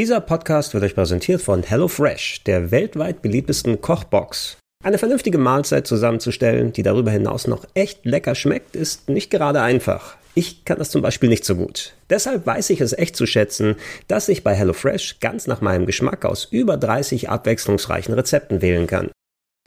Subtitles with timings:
[0.00, 4.56] Dieser Podcast wird euch präsentiert von HelloFresh, der weltweit beliebtesten Kochbox.
[4.82, 10.16] Eine vernünftige Mahlzeit zusammenzustellen, die darüber hinaus noch echt lecker schmeckt, ist nicht gerade einfach.
[10.34, 11.92] Ich kann das zum Beispiel nicht so gut.
[12.08, 13.76] Deshalb weiß ich es echt zu schätzen,
[14.08, 19.10] dass ich bei HelloFresh ganz nach meinem Geschmack aus über 30 abwechslungsreichen Rezepten wählen kann.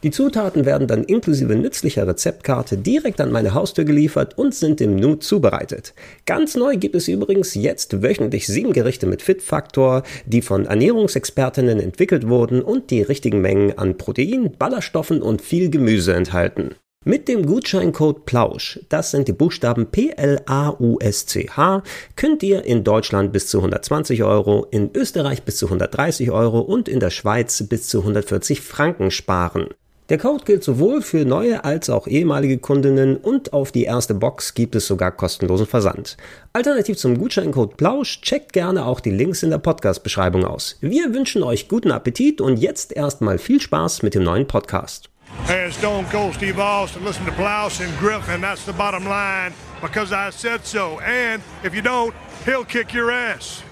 [0.04, 4.97] Die Zutaten werden dann inklusive nützlicher Rezeptkarte direkt an meine Haustür geliefert und sind im
[4.97, 5.93] Nu zubereitet.
[6.25, 12.27] Ganz neu gibt es übrigens jetzt wöchentlich sieben Gerichte mit Fit-Faktor, die von Ernährungsexpertinnen entwickelt
[12.27, 16.75] wurden und die richtigen Mengen an Protein, Ballaststoffen und viel Gemüse enthalten.
[17.05, 21.83] Mit dem Gutscheincode PLAUSCH, das sind die Buchstaben P-L-A-U-S-C-H,
[22.16, 26.89] könnt ihr in Deutschland bis zu 120 Euro, in Österreich bis zu 130 Euro und
[26.89, 29.67] in der Schweiz bis zu 140 Franken sparen.
[30.13, 34.53] Der Code gilt sowohl für neue als auch ehemalige Kundinnen und auf die erste Box
[34.53, 36.17] gibt es sogar kostenlosen Versand.
[36.53, 40.77] Alternativ zum Gutscheincode Plausch checkt gerne auch die Links in der Podcast-Beschreibung aus.
[40.81, 45.09] Wir wünschen euch guten Appetit und jetzt erstmal viel Spaß mit dem neuen Podcast.
[45.45, 47.03] Hey, it's Stone Cold Steve Austin.
[47.03, 48.39] Listen to Plouse and Griffin.
[48.39, 51.00] That's the bottom line because I said so.
[51.00, 52.14] And if you don't,
[52.45, 53.64] he'll kick your ass.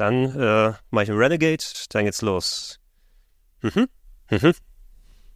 [0.00, 2.80] Dann äh, mache ich ein Renegade, dann geht's los.
[3.60, 3.86] Mhm.
[4.30, 4.54] Mhm.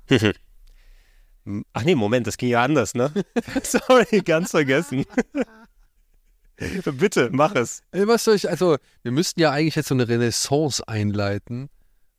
[0.09, 1.65] Mhm.
[1.75, 3.13] Ach nee, Moment, das ging ja anders, ne?
[3.63, 5.05] Sorry, ganz vergessen.
[6.97, 7.83] Bitte, mach es.
[7.93, 11.69] Was soll ich, also, wir müssten ja eigentlich jetzt so eine Renaissance einleiten.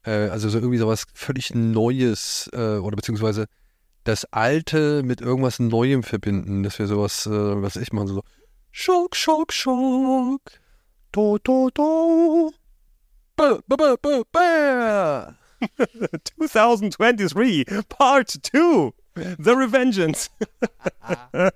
[0.03, 3.47] Äh, also so irgendwie sowas völlig Neues äh, oder beziehungsweise
[4.03, 6.61] das Alte mit irgendwas Neuem verbinden.
[6.61, 8.23] Dass wir sowas, äh, was ich mache, so
[8.71, 10.41] Schock, Schock, Schock.
[11.15, 11.37] Bäh,
[13.37, 15.33] bäh, bäh.
[16.49, 20.29] 2023, Part 2, The Revengeance.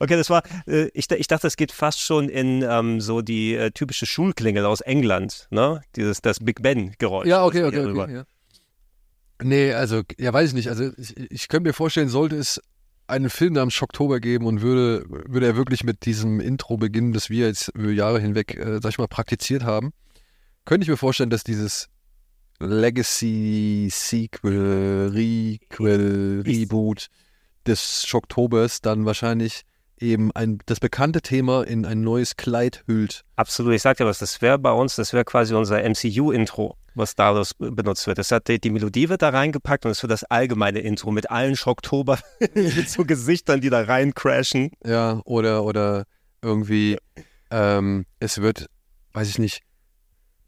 [0.00, 3.54] okay, das war, äh, ich, ich dachte, es geht fast schon in ähm, so die
[3.54, 5.82] äh, typische Schulklingel aus England, ne?
[5.94, 7.28] Dieses, das Big Ben-Geräusch.
[7.28, 8.04] Ja, okay, das okay, rüber.
[8.04, 8.14] okay.
[8.14, 8.24] Ja.
[9.40, 10.68] Nee, also, ja, weiß ich nicht.
[10.68, 12.60] Also, ich, ich könnte mir vorstellen, sollte es
[13.08, 17.30] einen Film namens Schocktober geben und würde, würde er wirklich mit diesem Intro beginnen, das
[17.30, 19.92] wir jetzt über Jahre hinweg, äh, sag ich mal, praktiziert haben,
[20.64, 21.88] könnte ich mir vorstellen, dass dieses
[22.58, 27.08] Legacy, Sequel, Requel, Reboot
[27.66, 29.62] des Schocktobers dann wahrscheinlich
[29.98, 33.24] eben ein, das bekannte Thema in ein neues Kleid hüllt.
[33.36, 37.54] Absolut, ich sagte was, das wäre bei uns, das wäre quasi unser MCU-Intro, was daraus
[37.54, 38.18] benutzt wird.
[38.18, 41.30] Das hat die, die Melodie wird da reingepackt und es wird das allgemeine Intro mit
[41.30, 42.18] allen Schocktober,
[42.54, 44.70] mit so Gesichtern, die da rein crashen.
[44.84, 46.04] Ja, oder, oder
[46.42, 46.98] irgendwie,
[47.50, 48.66] ähm, es wird,
[49.12, 49.62] weiß ich nicht,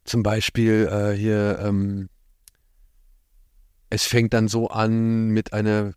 [0.04, 2.08] zum Beispiel äh, hier, ähm,
[3.90, 5.92] es fängt dann so an mit einer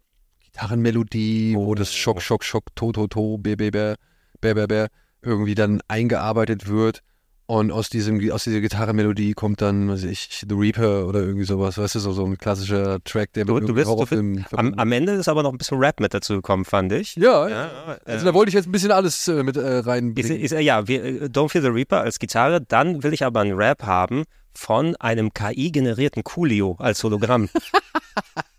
[0.54, 3.96] Gitarrenmelodie, wo das Schock, Schock, Schock, To, To, To, Bär, Bär, Bär,
[4.42, 4.88] Bär, Bär, Bär
[5.22, 7.02] irgendwie dann eingearbeitet wird.
[7.48, 11.78] Und aus, diesem, aus dieser Gitarrenmelodie kommt dann, weiß ich, The Reaper oder irgendwie sowas,
[11.78, 14.92] weißt du, so, so ein klassischer Track, der Du, du bist, du, Horrorfilmen am, am
[14.94, 17.18] Ende ist aber noch ein bisschen Rap mit dazu gekommen, fand ich.
[17.18, 17.70] Ja, Ja,
[18.06, 20.40] also äh, da wollte ich jetzt ein bisschen alles äh, mit äh, Ist, reinbringen.
[20.40, 23.58] ist, ja, wir, äh, Don't Fear the Reaper als Gitarre, dann will ich aber einen
[23.58, 24.24] Rap haben
[24.54, 27.50] von einem KI-generierten Coolio als Hologramm.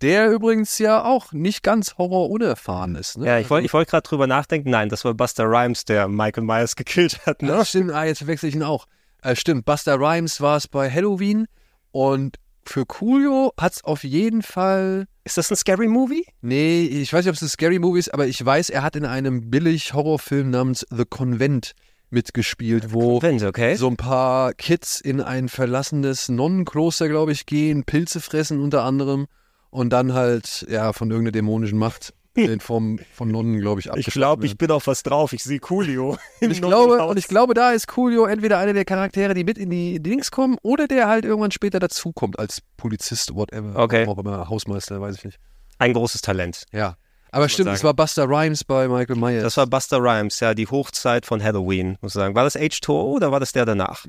[0.00, 3.18] Der übrigens ja auch nicht ganz horrorunerfahren ist.
[3.18, 3.26] Ne?
[3.26, 4.70] ja, ich wollte wollt gerade drüber nachdenken.
[4.70, 7.42] Nein, das war Buster Rhymes, der Michael Myers gekillt hat.
[7.42, 7.48] Ne?
[7.48, 8.86] Ja, stimmt, ah, jetzt verwechsel ich ihn auch.
[9.22, 11.46] Äh, stimmt, Buster Rhymes war es bei Halloween
[11.90, 15.06] und für Coolio hat es auf jeden Fall.
[15.24, 16.24] Ist das ein Scary Movie?
[16.42, 18.94] Nee, ich weiß nicht, ob es ein Scary Movie ist, aber ich weiß, er hat
[18.94, 21.72] in einem Billig-Horrorfilm namens The Convent
[22.10, 23.74] mitgespielt, wo Wenn, okay.
[23.74, 29.26] so ein paar Kids in ein verlassenes Nonnenkloster, glaube ich, gehen, Pilze fressen unter anderem
[29.70, 33.90] und dann halt, ja, von irgendeiner dämonischen Macht in Form von Nonnen, glaube ich, ich
[33.90, 35.32] abgeschlachtet glaube, ich bin auf was drauf.
[35.32, 36.16] Ich sehe Coolio.
[36.40, 39.58] Und ich, glaube, und ich glaube, da ist Coolio entweder einer der Charaktere, die mit
[39.58, 43.76] in die Dings kommen, oder der halt irgendwann später dazukommt als Polizist, whatever.
[43.76, 44.06] Okay.
[44.06, 45.38] Auch immer Hausmeister, weiß ich nicht.
[45.78, 46.64] Ein großes Talent.
[46.72, 46.96] Ja.
[47.30, 49.42] Aber stimmt, es war Buster Rhymes bei Michael Myers.
[49.42, 52.34] Das war Buster Rhymes, ja, die Hochzeit von Halloween, muss ich sagen.
[52.34, 54.06] War das H2O oder war das der danach?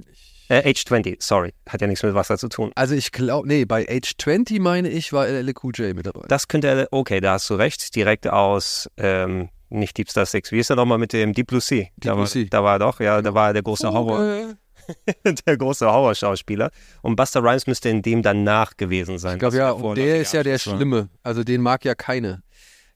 [0.49, 1.53] Äh, H20, sorry.
[1.67, 2.71] Hat ja nichts mit Wasser zu tun.
[2.75, 6.25] also ich glaube, nee, bei Age 20 meine ich, war LL Cool J mit dabei.
[6.27, 10.51] Das könnte, okay, da hast du recht, direkt aus, ähm, nicht Deep Star 6.
[10.51, 11.85] Wie ist er nochmal mit dem Deep Blue Sea?
[11.97, 12.47] da, Blue war, Sea.
[12.49, 14.55] da war er doch, ja, da war er der große Horror.
[15.45, 16.71] Der große Horrorschauspieler.
[17.03, 19.33] Und Buster Rhymes müsste in dem danach gewesen sein.
[19.33, 20.57] Ich glaube ja, und der ist ja der.
[20.57, 21.09] Schlimme.
[21.21, 22.41] Also den mag ja keine.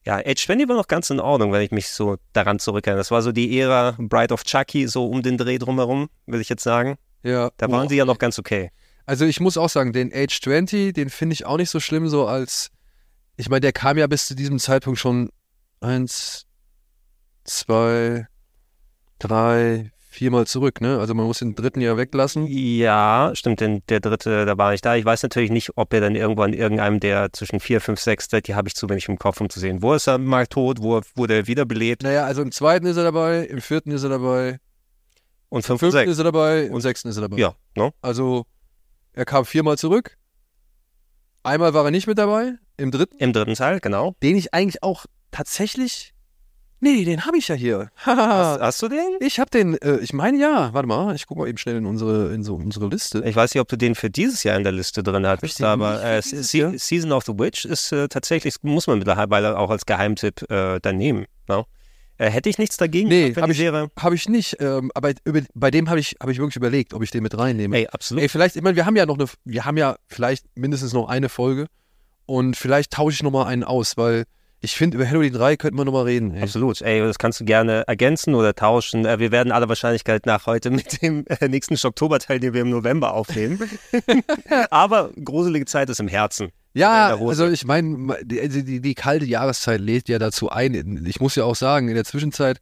[0.04, 2.98] Ja, Age 20 war noch ganz in Ordnung, wenn ich mich so daran zurückerinnere.
[2.98, 6.48] Das war so die Ära Bride of Chucky, so um den Dreh drumherum, will ich
[6.48, 6.96] jetzt sagen.
[7.24, 7.50] Ja.
[7.56, 7.88] Da waren Oh.
[7.88, 8.70] sie ja noch ganz okay.
[9.06, 12.08] Also ich muss auch sagen, den Age 20, den finde ich auch nicht so schlimm,
[12.08, 12.70] so als,
[13.36, 15.30] ich meine, der kam ja bis zu diesem Zeitpunkt schon
[15.80, 16.46] eins,
[17.44, 18.26] zwei,
[19.18, 20.98] drei, viermal zurück, ne?
[21.00, 22.46] Also man muss den dritten ja weglassen.
[22.48, 24.94] Ja, stimmt, denn der dritte, da war ich da.
[24.94, 28.28] Ich weiß natürlich nicht, ob er dann irgendwann in irgendeinem der zwischen vier, fünf, sechs,
[28.28, 29.82] die habe ich zu wenig im Kopf, um zu sehen.
[29.82, 33.02] Wo ist er mal tot, wo wurde er wiederbelebt Naja, also im zweiten ist er
[33.04, 34.60] dabei, im vierten ist er dabei,
[35.48, 36.12] und fünf und fünften sechs.
[36.12, 37.36] ist er dabei, im sechsten ist er dabei.
[37.36, 37.92] Ja, ne?
[38.02, 38.46] Also
[39.12, 40.16] er kam viermal zurück.
[41.42, 44.14] Einmal war er nicht mit dabei, im dritten, Im dritten Teil, genau.
[44.22, 46.12] den ich eigentlich auch tatsächlich.
[46.80, 47.90] Nee, den habe ich ja hier.
[47.96, 49.16] Hast, hast du den?
[49.20, 51.86] Ich habe den, äh, ich meine ja, warte mal, ich gucke mal eben schnell in
[51.86, 53.22] unsere, in so unsere Liste.
[53.24, 56.02] Ich weiß nicht, ob du den für dieses Jahr in der Liste drin hattest, aber
[56.02, 56.20] äh?
[56.20, 60.98] Season of the Witch ist äh, tatsächlich, muss man mittlerweile auch als Geheimtipp äh, dann
[60.98, 61.24] nehmen.
[61.48, 61.64] Ne?
[62.18, 63.88] Äh, hätte ich nichts dagegen, Nee, gehabt, wenn hab ich- Serie.
[63.98, 67.02] Habe ich nicht, ähm, aber über, bei dem habe ich, hab ich wirklich überlegt, ob
[67.02, 67.76] ich den mit reinnehme.
[67.76, 68.22] Ey, absolut.
[68.22, 71.08] Ey, vielleicht, ich meine, wir haben ja noch eine, wir haben ja vielleicht mindestens noch
[71.08, 71.66] eine Folge
[72.26, 74.24] und vielleicht tausche ich nochmal einen aus, weil
[74.60, 76.32] ich finde, über Halloween 3 könnten wir nochmal reden.
[76.34, 76.42] Ey.
[76.42, 76.80] Absolut.
[76.80, 79.04] Ey, das kannst du gerne ergänzen oder tauschen.
[79.04, 82.70] Äh, Wir werden aller Wahrscheinlichkeit nach heute mit dem äh, nächsten Oktoberteil, den wir im
[82.70, 83.58] November aufnehmen.
[84.70, 86.50] Aber gruselige Zeit ist im Herzen.
[86.74, 91.06] Ja, also ich meine, die, die, die kalte Jahreszeit lädt ja dazu ein.
[91.06, 92.60] Ich muss ja auch sagen, in der Zwischenzeit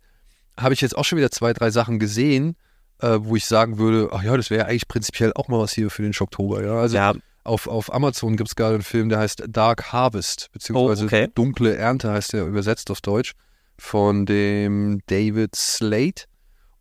[0.56, 2.56] habe ich jetzt auch schon wieder zwei, drei Sachen gesehen,
[3.00, 5.90] äh, wo ich sagen würde, ach ja, das wäre eigentlich prinzipiell auch mal was hier
[5.90, 6.62] für den Oktober.
[6.62, 7.14] Ja, also Ja,
[7.44, 11.28] auf, auf Amazon gibt es gerade einen Film, der heißt Dark Harvest, beziehungsweise Oh, okay.
[11.34, 13.32] Dunkle Ernte heißt der übersetzt auf Deutsch,
[13.78, 16.22] von dem David Slade.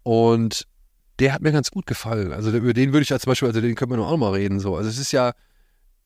[0.03, 0.67] Und
[1.19, 2.33] der hat mir ganz gut gefallen.
[2.33, 4.33] Also über den würde ich ja zum Beispiel, also den können wir noch auch mal
[4.33, 4.59] reden.
[4.59, 4.75] So.
[4.75, 5.31] Also es ist ja,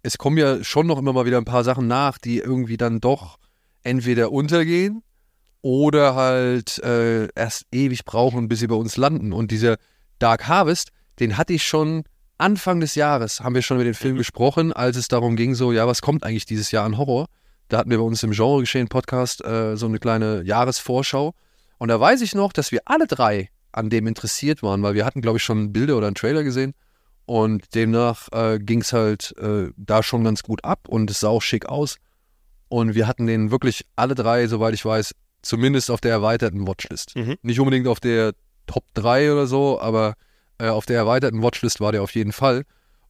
[0.05, 3.01] es kommen ja schon noch immer mal wieder ein paar Sachen nach, die irgendwie dann
[3.01, 3.39] doch
[3.81, 5.01] entweder untergehen
[5.61, 9.33] oder halt äh, erst ewig brauchen, bis sie bei uns landen.
[9.33, 9.77] Und dieser
[10.19, 12.03] Dark Harvest, den hatte ich schon
[12.37, 15.71] Anfang des Jahres, haben wir schon über den Film gesprochen, als es darum ging, so,
[15.71, 17.25] ja, was kommt eigentlich dieses Jahr an Horror?
[17.69, 21.33] Da hatten wir bei uns im Genre geschehen Podcast äh, so eine kleine Jahresvorschau.
[21.79, 25.03] Und da weiß ich noch, dass wir alle drei an dem interessiert waren, weil wir
[25.03, 26.73] hatten, glaube ich, schon Bilder oder einen Trailer gesehen.
[27.25, 31.29] Und demnach äh, ging es halt äh, da schon ganz gut ab und es sah
[31.29, 31.97] auch schick aus.
[32.67, 37.15] Und wir hatten den wirklich alle drei, soweit ich weiß, zumindest auf der erweiterten Watchlist.
[37.15, 37.35] Mhm.
[37.41, 38.33] Nicht unbedingt auf der
[38.67, 40.15] Top 3 oder so, aber
[40.57, 42.63] äh, auf der erweiterten Watchlist war der auf jeden Fall.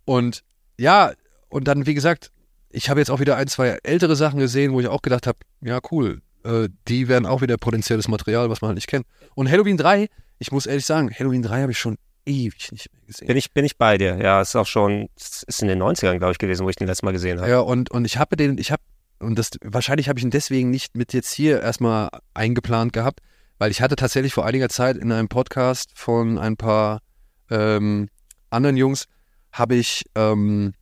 [0.05, 0.43] Und
[0.77, 1.13] ja,
[1.49, 2.31] und dann, wie gesagt,
[2.69, 5.39] ich habe jetzt auch wieder ein, zwei ältere Sachen gesehen, wo ich auch gedacht habe,
[5.61, 9.05] ja, cool, äh, die wären auch wieder potenzielles Material, was man halt nicht kennt.
[9.33, 10.09] Und Halloween 3,
[10.39, 13.27] ich muss ehrlich sagen, Halloween 3 habe ich schon ewig nicht mehr gesehen.
[13.27, 14.17] bin ich, bin ich bei dir.
[14.17, 16.87] Ja, ist auch schon, es ist in den 90ern, glaube ich, gewesen, wo ich den
[16.87, 17.49] letztes Mal gesehen habe.
[17.49, 18.81] Ja, und, und ich habe den, ich habe,
[19.19, 23.21] und das, wahrscheinlich habe ich ihn deswegen nicht mit jetzt hier erstmal eingeplant gehabt,
[23.57, 27.01] weil ich hatte tatsächlich vor einiger Zeit in einem Podcast von ein paar
[27.49, 28.09] ähm,
[28.49, 29.05] anderen Jungs,
[29.51, 30.73] habe ich, ähm,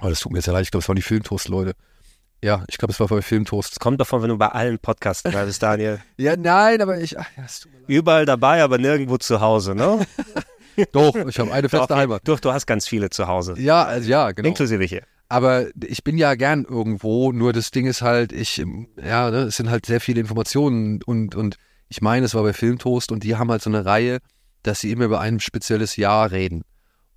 [0.00, 1.74] oh, das tut mir jetzt ja leid, ich glaube, es waren die Filmtoast-Leute.
[2.42, 3.72] Ja, ich glaube, es war bei Filmtoast.
[3.72, 6.00] Es kommt davon, wenn du bei allen Podcasts bist, Daniel.
[6.16, 7.44] Ja, nein, aber ich, ach, ja.
[7.86, 10.06] Überall dabei, aber nirgendwo zu Hause, ne?
[10.92, 12.22] Doch, ich habe eine feste Doch, Heimat.
[12.24, 13.54] Doch, du hast ganz viele zu Hause.
[13.58, 14.48] Ja, also, ja, genau.
[14.48, 15.02] Inklusive hier.
[15.28, 19.56] Aber ich bin ja gern irgendwo, nur das Ding ist halt, ich, ja, ne, es
[19.56, 21.56] sind halt sehr viele Informationen und, und
[21.88, 24.18] ich meine, es war bei Filmtoast und die haben halt so eine Reihe,
[24.62, 26.62] dass sie immer über ein spezielles Jahr reden.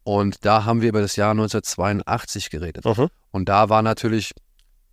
[0.03, 2.85] Und da haben wir über das Jahr 1982 geredet.
[2.85, 3.07] Mhm.
[3.31, 4.33] Und da war natürlich,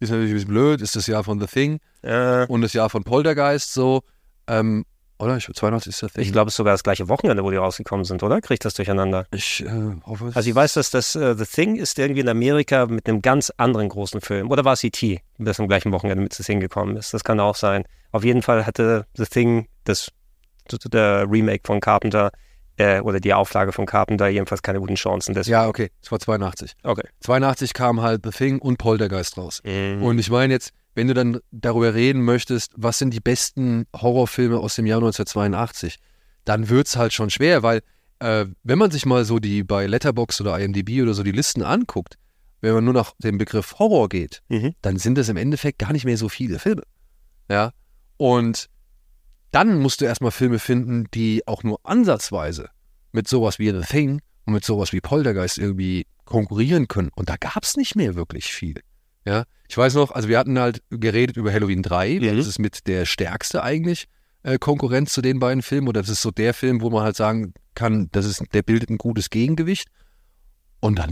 [0.01, 2.91] ist natürlich ein bisschen blöd, ist das Jahr von The Thing Äh, und das Jahr
[2.91, 4.03] von Poltergeist so.
[4.47, 4.85] Ähm,
[5.19, 5.37] oder?
[5.37, 6.23] Ich, 82 ist The Thing.
[6.23, 8.41] ich glaube, es ist sogar das gleiche Wochenende, wo die rausgekommen sind, oder?
[8.41, 9.27] Krieg ich das durcheinander?
[9.33, 9.69] Ich äh,
[10.05, 10.37] hoffe es.
[10.37, 13.53] Also ich weiß, dass das äh, The Thing ist irgendwie in Amerika mit einem ganz
[13.59, 14.51] anderen großen Film.
[14.51, 17.13] Oder war es E.T., das am gleichen Wochenende mit The Thing gekommen ist?
[17.13, 17.85] Das kann auch sein.
[18.13, 20.11] Auf jeden Fall hatte The Thing, das,
[20.91, 22.33] der Remake von Carpenter,
[22.81, 25.35] äh, oder die Auflage von Carpenter, jedenfalls keine guten Chancen.
[25.35, 25.53] Deswegen.
[25.53, 26.73] Ja, okay, es war 82.
[26.83, 27.07] Okay.
[27.21, 29.61] 82 kam halt The Thing und Poltergeist raus.
[29.65, 30.03] Mhm.
[30.03, 34.59] Und ich meine jetzt, wenn du dann darüber reden möchtest, was sind die besten Horrorfilme
[34.59, 35.99] aus dem Jahr 1982,
[36.45, 37.83] dann wird es halt schon schwer, weil
[38.21, 41.63] äh, wenn man sich mal so die bei Letterbox oder IMDb oder so die Listen
[41.63, 42.17] anguckt,
[42.61, 44.75] wenn man nur nach dem Begriff Horror geht, Mhm.
[44.83, 46.83] dann sind es im Endeffekt gar nicht mehr so viele Filme.
[47.49, 47.73] Ja.
[48.17, 48.67] Und
[49.51, 52.69] dann musst du erstmal Filme finden, die auch nur ansatzweise
[53.13, 57.11] mit sowas wie The Thing und mit sowas wie Poltergeist irgendwie konkurrieren können.
[57.17, 58.81] Und da gab es nicht mehr wirklich viel.
[59.25, 59.45] Ja.
[59.69, 62.37] Ich weiß noch, also wir hatten halt geredet über Halloween 3, Mhm.
[62.37, 64.07] das ist mit der stärkste eigentlich.
[64.43, 67.15] äh, Konkurrenz zu den beiden Filmen oder das ist so der Film, wo man halt
[67.15, 69.89] sagen kann, das ist, der bildet ein gutes Gegengewicht.
[70.81, 71.11] Und dann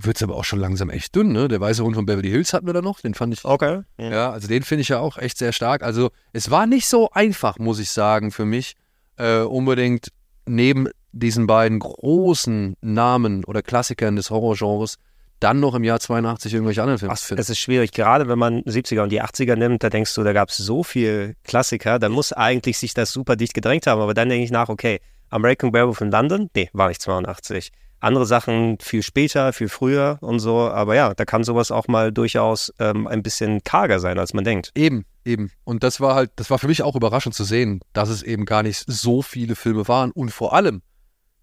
[0.00, 1.48] wird es aber auch schon langsam echt dünn, ne?
[1.48, 3.44] Der weiße Hund von Beverly Hills hatten wir da noch, den fand ich.
[3.44, 3.82] Okay.
[3.98, 5.82] Ja, also den finde ich ja auch echt sehr stark.
[5.82, 8.74] Also es war nicht so einfach, muss ich sagen, für mich,
[9.16, 10.08] äh, unbedingt
[10.46, 14.96] neben diesen beiden großen Namen oder Klassikern des Horrorgenres
[15.40, 17.40] dann noch im Jahr 82 irgendwelche anderen Filme zu finden.
[17.40, 20.32] es ist schwierig, gerade wenn man 70er und die 80er nimmt, da denkst du, da
[20.32, 24.14] gab es so viel Klassiker, dann muss eigentlich sich das super dicht gedrängt haben, aber
[24.14, 27.72] dann denke ich nach, okay, American Werewolf in London, nee, war nicht 82.
[28.04, 32.12] Andere Sachen viel später, viel früher und so, aber ja, da kann sowas auch mal
[32.12, 34.72] durchaus ähm, ein bisschen karger sein, als man denkt.
[34.74, 35.50] Eben, eben.
[35.64, 38.44] Und das war halt, das war für mich auch überraschend zu sehen, dass es eben
[38.44, 40.10] gar nicht so viele Filme waren.
[40.10, 40.82] Und vor allem,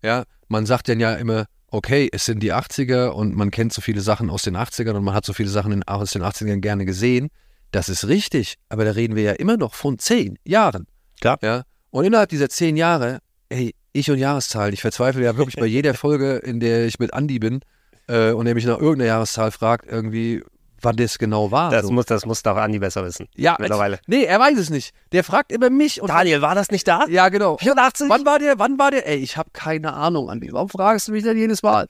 [0.04, 3.82] ja, man sagt dann ja immer, okay, es sind die 80er und man kennt so
[3.82, 6.60] viele Sachen aus den 80ern und man hat so viele Sachen in, aus den 80ern
[6.60, 7.30] gerne gesehen.
[7.72, 10.86] Das ist richtig, aber da reden wir ja immer noch von zehn Jahren.
[11.22, 11.40] Klar.
[11.42, 11.64] Ja.
[11.90, 15.94] Und innerhalb dieser zehn Jahre, ey, ich und Jahreszahlen, ich verzweifle ja wirklich bei jeder
[15.94, 17.62] Folge, in der ich mit Andi bin
[18.08, 20.44] äh, und der mich nach irgendeiner Jahreszahl fragt, irgendwie,
[20.82, 21.72] wann das genau war.
[21.72, 21.92] Das, so.
[21.92, 23.28] muss, das muss doch Andi besser wissen.
[23.36, 24.00] ja, mittlerweile.
[24.08, 24.94] Nee, er weiß es nicht.
[25.12, 27.06] Der fragt immer mich und Daniel, war das nicht da?
[27.10, 27.58] ja, genau.
[27.58, 28.10] 84?
[28.10, 28.60] Wann war der?
[28.60, 29.08] Wann war der?
[29.08, 30.52] Ey, ich habe keine Ahnung, Andi.
[30.52, 31.88] Warum fragst du mich denn jedes Mal?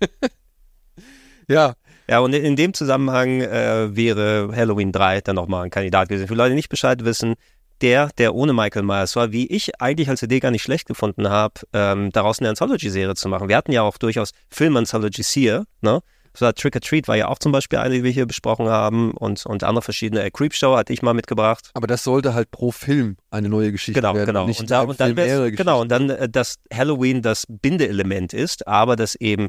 [1.48, 1.74] ja,
[2.08, 6.26] Ja, und in dem Zusammenhang äh, wäre Halloween 3 dann nochmal ein Kandidat gewesen.
[6.26, 7.34] Für Leute, die nicht Bescheid wissen,
[7.82, 11.28] der, der ohne Michael Myers war, wie ich eigentlich als Idee gar nicht schlecht gefunden
[11.28, 13.48] habe, ähm, daraus eine Anthology-Serie zu machen.
[13.48, 16.00] Wir hatten ja auch durchaus Film-Anthologies hier, ne?
[16.34, 19.10] So Trick or Treat war ja auch zum Beispiel eine, die wir hier besprochen haben
[19.10, 20.22] und, und andere verschiedene.
[20.22, 21.70] Äh, Creepshow hatte ich mal mitgebracht.
[21.74, 24.26] aber das sollte halt pro Film eine neue Geschichte Genau, werden.
[24.28, 24.46] genau.
[24.46, 28.96] Nicht Und, da, und dann genau, und dann, äh, dass Halloween das Bindeelement ist, aber
[28.96, 29.48] dass eben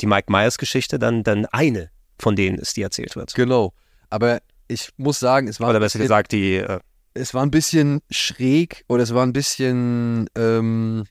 [0.00, 3.34] die Mike Myers-Geschichte dann, dann eine von denen ist, die erzählt wird.
[3.34, 3.74] Genau.
[4.08, 6.78] Aber ich muss sagen, es war, Oder besser gesagt, die äh,
[7.14, 11.04] es war ein bisschen schräg oder es war ein bisschen ähm,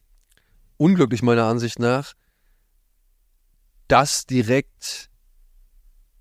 [0.77, 2.13] unglücklich meiner Ansicht nach,
[3.87, 5.09] das direkt,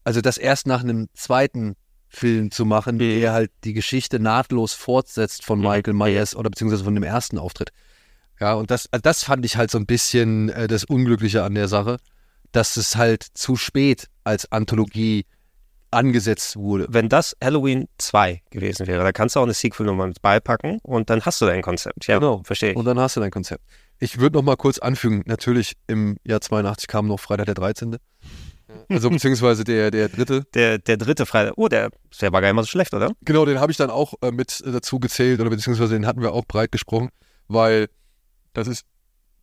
[0.05, 1.77] also das erst nach einem zweiten
[2.09, 5.67] Film zu machen, der halt die Geschichte nahtlos fortsetzt von Mhm.
[5.67, 7.71] Michael Myers oder beziehungsweise von dem ersten Auftritt.
[8.41, 11.55] Ja, und das, also das fand ich halt so ein bisschen äh, das Unglückliche an
[11.55, 11.99] der Sache,
[12.53, 15.27] dass es halt zu spät als Anthologie
[15.91, 16.87] angesetzt wurde.
[16.89, 21.11] wenn das Halloween 2 gewesen wäre, da kannst du auch eine Sequel-Nummer mit beipacken und
[21.11, 22.07] dann hast du dein Konzept.
[22.07, 22.43] Ja, Genau.
[22.45, 22.77] verstehe ich.
[22.77, 23.65] Und dann hast du dein Konzept.
[23.99, 27.97] Ich würde noch mal kurz anfügen, natürlich im Jahr 82 kam noch Freitag der 13.
[28.89, 30.45] Also beziehungsweise der, der dritte.
[30.55, 33.11] Der, der dritte Freitag, oh, der, der war gar nicht mal so schlecht, oder?
[33.23, 36.33] Genau, den habe ich dann auch äh, mit dazu gezählt oder beziehungsweise den hatten wir
[36.33, 37.09] auch breit gesprochen,
[37.49, 37.89] weil
[38.53, 38.85] das ist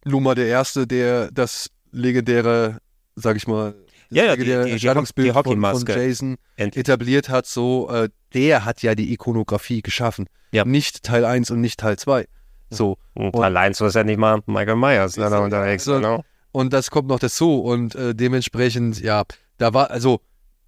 [0.06, 2.78] nun mal der erste, der das legendäre,
[3.16, 3.76] sag ich mal,
[4.10, 5.86] Ja, ja, die- legendäre die- Erscheinungsbild die von, von.
[5.88, 6.82] Jason Endlich.
[6.82, 10.28] etabliert hat, so, äh, der hat ja die Ikonografie geschaffen.
[10.52, 10.66] Ja.
[10.66, 12.26] Nicht Teil 1 und nicht Teil 2.
[12.70, 12.98] So.
[13.14, 15.84] Und allein so ist ja nicht mal Michael Myers da unterwegs.
[15.86, 16.24] so- Genau.
[16.52, 17.62] Und das kommt noch dazu.
[17.62, 19.24] Und äh, dementsprechend, ja,
[19.58, 20.22] da war, also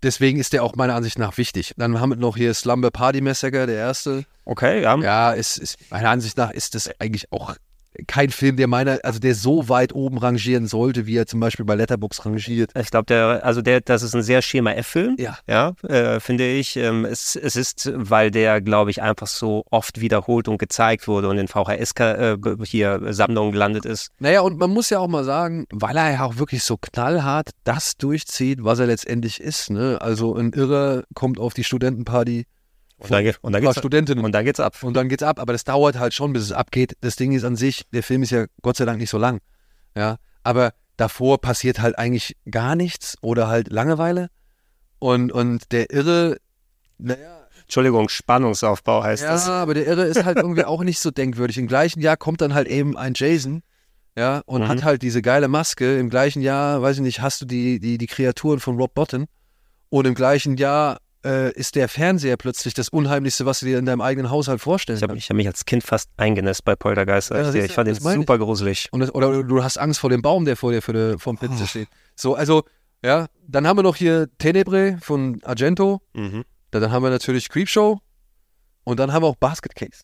[0.04, 1.74] deswegen ist der auch meiner Ansicht nach wichtig.
[1.78, 4.24] Dann haben wir noch hier Slumber Party Massacre, der erste.
[4.46, 4.98] Okay, ja.
[4.98, 7.56] Ja, ist, ist, meiner Ansicht nach ist das eigentlich auch
[8.08, 11.66] kein Film, der meiner, also der so weit oben rangieren sollte, wie er zum Beispiel
[11.66, 12.72] bei Letterbox rangiert.
[12.80, 15.16] Ich glaube, der, also der, das ist ein sehr Schema F-Film.
[15.18, 15.38] Ja.
[15.48, 16.76] Ja, äh, finde ich.
[16.76, 21.30] Ähm, es, es ist, weil der, glaube ich, einfach so oft wiederholt und gezeigt wurde
[21.30, 24.10] und in VHS äh, hier Sammlungen gelandet ist.
[24.20, 27.50] Naja, und man muss ja auch mal sagen, weil er ja auch wirklich so knallhart
[27.64, 29.70] das durchzieht, was er letztendlich ist.
[29.70, 29.98] Ne?
[30.02, 32.46] Also ein Irrer kommt auf die Studentenparty,
[33.00, 34.82] Und dann, geht- und dann geht's, Studentinnen und dann geht's ab.
[34.84, 36.96] Und dann geht's ab, aber das dauert halt schon, bis es abgeht.
[37.02, 39.40] Das Ding ist an sich, der Film ist ja Gott sei Dank nicht so lang.
[39.96, 44.30] Ja, aber davor passiert halt eigentlich gar nichts oder halt Langeweile.
[45.00, 46.38] Und, und der Irre,
[46.98, 49.48] naja, Entschuldigung, Spannungsaufbau heißt ja, das.
[49.50, 51.58] aber der Irre ist halt irgendwie auch nicht so denkwürdig.
[51.58, 53.62] Im gleichen Jahr kommt dann halt eben ein Jason,
[54.18, 54.68] ja, und Mhm.
[54.68, 55.98] hat halt diese geile Maske.
[55.98, 59.28] Im gleichen Jahr, weiß ich nicht, hast du die, die, die Kreaturen von Rob Bottom.
[59.90, 63.86] Und im gleichen Jahr äh, ist der Fernseher plötzlich das Unheimlichste, was du dir in
[63.86, 67.32] deinem eigenen Haushalt vorstellen Ich habe hab mich als Kind fast eingenässt bei Poltergeist.
[67.32, 68.22] Ja, ich, fand den meine ich.
[68.22, 68.88] super gruselig.
[68.92, 71.38] Und das, oder du hast Angst vor dem Baum, der vor dir für die, vom
[71.38, 71.88] Fenster steht.
[72.16, 72.64] So, also,
[73.04, 76.02] ja, dann haben wir noch hier Tenebre von Argento.
[76.14, 76.44] Mhm.
[76.72, 78.00] Dann haben wir natürlich Creepshow.
[78.86, 80.04] Und dann haben wir auch Basket Case.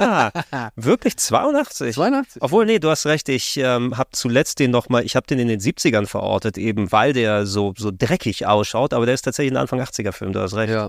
[0.00, 0.30] Ah,
[0.76, 1.94] wirklich 82?
[1.94, 2.42] 82.
[2.42, 3.28] Obwohl, nee, du hast recht.
[3.28, 7.12] Ich ähm, habe zuletzt den nochmal, ich habe den in den 70ern verortet, eben weil
[7.12, 10.72] der so, so dreckig ausschaut, aber der ist tatsächlich ein Anfang 80er-Film, du hast recht.
[10.72, 10.88] Ja.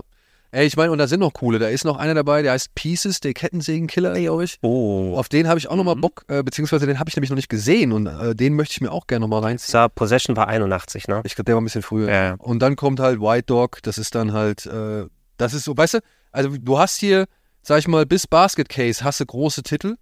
[0.52, 1.58] Ey, ich meine, und da sind noch coole.
[1.58, 4.58] Da ist noch einer dabei, der heißt Pieces, der Kettensägenkiller, glaube ich.
[4.62, 6.00] Oh, Auf den habe ich auch nochmal Mhm.
[6.00, 8.80] Bock, äh, beziehungsweise den habe ich nämlich noch nicht gesehen und äh, den möchte ich
[8.80, 9.68] mir auch gerne nochmal reinziehen.
[9.68, 11.20] Star Possession war 81, ne?
[11.24, 12.08] Ich glaube, der war ein bisschen früher.
[12.08, 12.34] Ja, ja.
[12.38, 15.94] Und dann kommt halt White Dog, das ist dann halt, äh, das ist so, weißt
[15.94, 15.98] du,
[16.32, 17.26] also du hast hier
[17.66, 19.96] sag ich mal, bis Basket Case hast du große Titel,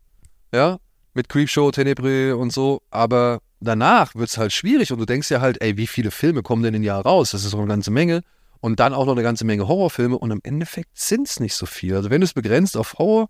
[0.53, 0.79] ja,
[1.15, 5.41] mit Creepshow, Tenebre und so, aber danach wird es halt schwierig und du denkst ja
[5.41, 7.31] halt, ey, wie viele Filme kommen denn im Jahr raus?
[7.31, 8.21] Das ist doch eine ganze Menge.
[8.61, 11.65] Und dann auch noch eine ganze Menge Horrorfilme und im Endeffekt sind es nicht so
[11.65, 11.97] viel.
[11.97, 13.29] Also wenn du es begrenzt auf Horror,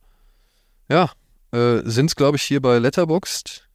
[0.88, 1.12] ja,
[1.52, 3.68] äh, sind es, glaube ich, hier bei Letterboxd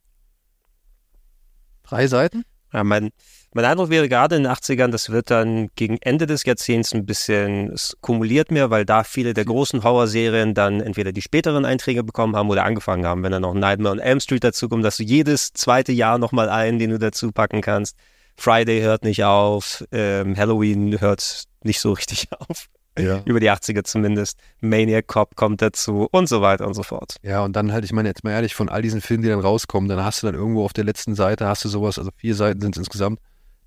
[1.83, 2.43] drei Seiten.
[2.73, 3.11] Ja, mein,
[3.53, 7.05] mein Eindruck wäre gerade in den 80ern, das wird dann gegen Ende des Jahrzehnts ein
[7.05, 12.03] bisschen, es kumuliert mehr, weil da viele der großen Horrorserien dann entweder die späteren Einträge
[12.03, 13.23] bekommen haben oder angefangen haben.
[13.23, 16.49] Wenn dann noch Nightmare on Elm Street dazu kommt, dass du jedes zweite Jahr nochmal
[16.49, 17.95] einen, den du dazu packen kannst.
[18.37, 22.67] Friday hört nicht auf, ähm, Halloween hört nicht so richtig auf.
[22.97, 23.21] Ja.
[23.25, 24.39] Über die 80er zumindest.
[24.61, 27.15] Maniac Cop kommt dazu und so weiter und so fort.
[27.23, 29.39] Ja, und dann halt, ich meine, jetzt mal ehrlich, von all diesen Filmen, die dann
[29.39, 32.35] rauskommen, dann hast du dann irgendwo auf der letzten Seite, hast du sowas, also vier
[32.35, 33.19] Seiten sind es insgesamt,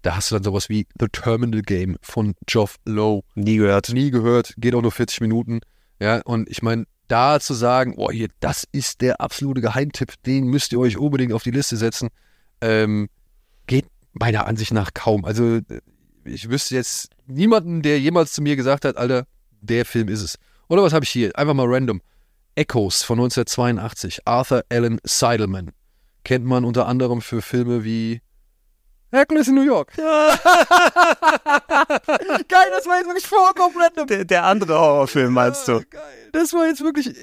[0.03, 3.23] da hast du dann sowas wie The Terminal Game von Geoff Lowe.
[3.35, 3.89] Nie gehört.
[3.91, 5.61] Nie gehört, geht auch nur 40 Minuten.
[6.01, 10.47] Ja, und ich meine, da zu sagen, oh hier, das ist der absolute Geheimtipp, den
[10.47, 12.09] müsst ihr euch unbedingt auf die Liste setzen,
[12.61, 13.09] ähm,
[13.67, 15.25] geht meiner Ansicht nach kaum.
[15.25, 15.61] Also
[16.25, 19.27] ich wüsste jetzt niemanden, der jemals zu mir gesagt hat, Alter,
[19.61, 20.39] der Film ist es.
[20.69, 21.37] Oder was habe ich hier?
[21.37, 22.01] Einfach mal random.
[22.55, 24.27] Echoes von 1982.
[24.27, 25.73] Arthur Allen Seidelman.
[26.25, 28.21] Kennt man unter anderem für Filme wie
[29.13, 29.93] Hercules in New York.
[29.97, 30.07] geil,
[32.75, 34.07] das war jetzt wirklich vollkommen random.
[34.07, 35.83] Der, der andere Horrorfilm meinst du?
[35.91, 36.03] Geil.
[36.33, 37.15] Das war jetzt wirklich.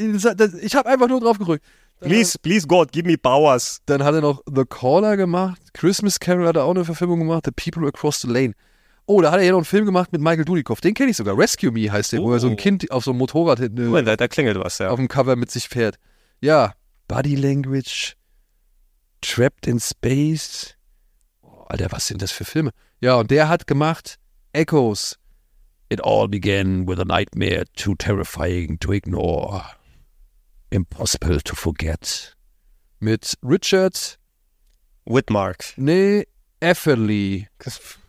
[0.64, 1.66] Ich habe einfach nur drauf gedrückt.
[2.00, 3.80] Dann, Please, please God, give me powers.
[3.86, 5.60] dann hat er noch The Caller gemacht.
[5.74, 7.44] Christmas Carol hat er auch eine Verfilmung gemacht.
[7.46, 8.54] The People Across the Lane.
[9.06, 10.80] Oh, da hat er ja noch einen Film gemacht mit Michael Dudikoff.
[10.82, 11.36] Den kenne ich sogar.
[11.38, 12.58] Rescue Me heißt der, wo er so ein Oh.
[12.58, 14.90] Kind auf so einem Motorrad hinten, Moment, da, da klingelt was, ja.
[14.92, 15.96] auf dem Cover mit sich fährt.
[16.40, 16.74] Ja,
[17.08, 18.14] Body Language,
[19.22, 20.76] Trapped in Space.
[21.70, 22.72] Alter, was sind das für Filme?
[23.00, 24.18] Ja, und der hat gemacht
[24.54, 25.18] Echoes.
[25.90, 29.64] It all began with a nightmare too terrifying to ignore.
[30.72, 32.36] Impossible to forget.
[33.00, 34.18] Mit Richard,
[35.06, 35.74] Whitmark.
[35.78, 36.26] nee,
[36.60, 37.48] Efferly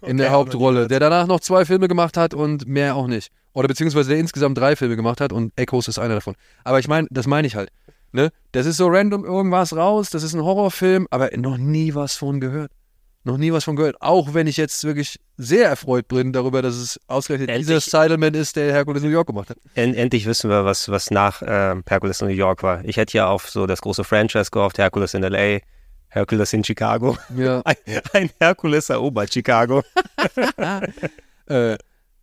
[0.02, 3.30] in der Hauptrolle, der danach noch zwei Filme gemacht hat und mehr auch nicht.
[3.52, 6.34] Oder beziehungsweise der insgesamt drei Filme gemacht hat und Echoes ist einer davon.
[6.64, 7.70] Aber ich meine, das meine ich halt.
[8.12, 8.30] Ne?
[8.52, 12.40] Das ist so random irgendwas raus, das ist ein Horrorfilm, aber noch nie was von
[12.40, 12.72] gehört.
[13.22, 13.96] Noch nie was von gehört.
[14.00, 18.32] Auch wenn ich jetzt wirklich sehr erfreut bin darüber, dass es ausgerechnet Endlich- dieser Seidelman
[18.32, 19.58] ist, der Hercules New York gemacht hat.
[19.74, 22.82] En endlich wissen wir, was, was nach ähm, Hercules New York war.
[22.84, 25.60] Ich hätte ja auf so das große Franchise gehofft, Hercules in L.A.,
[26.08, 27.16] Hercules in Chicago.
[27.36, 27.60] Ja.
[27.64, 27.76] Ein,
[28.14, 29.82] ein Hercules erobert Chicago.
[31.46, 31.76] äh,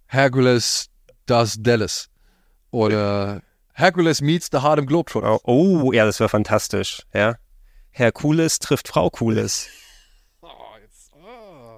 [0.08, 0.90] Hercules
[1.26, 2.10] does Dallas.
[2.72, 3.42] Oder
[3.74, 5.42] Hercules meets the Harlem Globetrotters.
[5.46, 7.04] Oh, oh ja, das wäre fantastisch.
[7.14, 7.36] Ja.
[7.92, 9.68] Herkules trifft Frau Kules.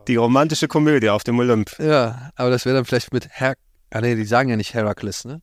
[0.10, 1.78] Die romantische Komödie auf dem Olymp.
[1.80, 3.54] Ja, aber das wäre dann vielleicht mit Her...
[3.92, 5.42] Ah nee, die sagen ja nicht Herakles, ne?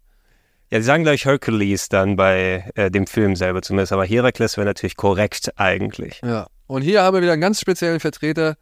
[0.70, 4.66] Ja, die sagen gleich Hercules dann bei äh, dem Film selber zumindest, aber Herakles wäre
[4.66, 6.20] natürlich korrekt eigentlich.
[6.24, 6.48] Ja.
[6.66, 8.57] Und hier haben wir wieder einen ganz speziellen Vertreter.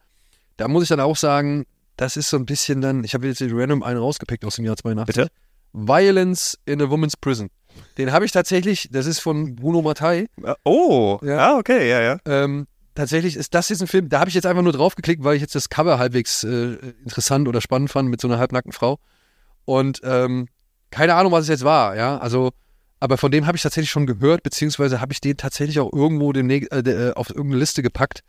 [0.59, 1.65] Da muss ich dann auch sagen,
[1.97, 4.67] das ist so ein bisschen dann, ich habe jetzt hier random einen rausgepickt aus dem
[4.67, 5.15] Jahr 82.
[5.15, 5.31] Bitte?
[5.73, 7.49] Violence in a Woman's Prison.
[7.99, 10.27] Den habe ich tatsächlich, das ist von Bruno Mattei.
[10.43, 11.35] Äh, Oh, Ja.
[11.35, 12.19] ja, okay, ja, ja.
[12.27, 15.25] Ähm, tatsächlich ist das jetzt ein Film, da habe ich jetzt einfach nur drauf geklickt,
[15.25, 18.73] weil ich jetzt das Cover halbwegs äh, interessant oder spannend fand mit so einer halbnackten
[18.73, 18.99] Frau.
[19.65, 20.49] Und ähm,
[20.91, 22.19] keine Ahnung, was es jetzt war, ja.
[22.19, 22.53] Also,
[23.01, 26.33] aber von dem habe ich tatsächlich schon gehört, beziehungsweise habe ich den tatsächlich auch irgendwo
[26.33, 28.21] demnächst, äh, äh, auf irgendeine Liste gepackt,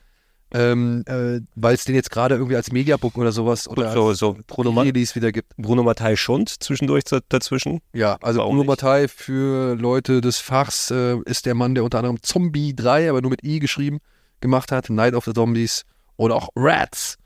[0.51, 4.37] ähm, äh, weil es den jetzt gerade irgendwie als Mediabook oder sowas oder so, so
[4.47, 5.55] Bruno, Release wieder gibt.
[5.57, 7.81] Bruno Mattei Schund zwischendurch dazwischen.
[7.93, 8.71] Ja, also Warum Bruno?
[8.71, 13.21] Mattei für Leute des Fachs äh, ist der Mann, der unter anderem Zombie 3, aber
[13.21, 13.99] nur mit I geschrieben,
[14.41, 15.85] gemacht hat, Night of the Zombies
[16.17, 17.17] oder auch Rats.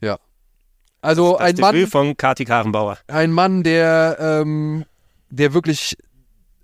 [0.00, 0.18] Ja.
[1.00, 2.98] Also Das ein Debüt Mann, von Kati Karenbauer.
[3.06, 4.84] ein Mann, der, ähm,
[5.30, 5.96] der wirklich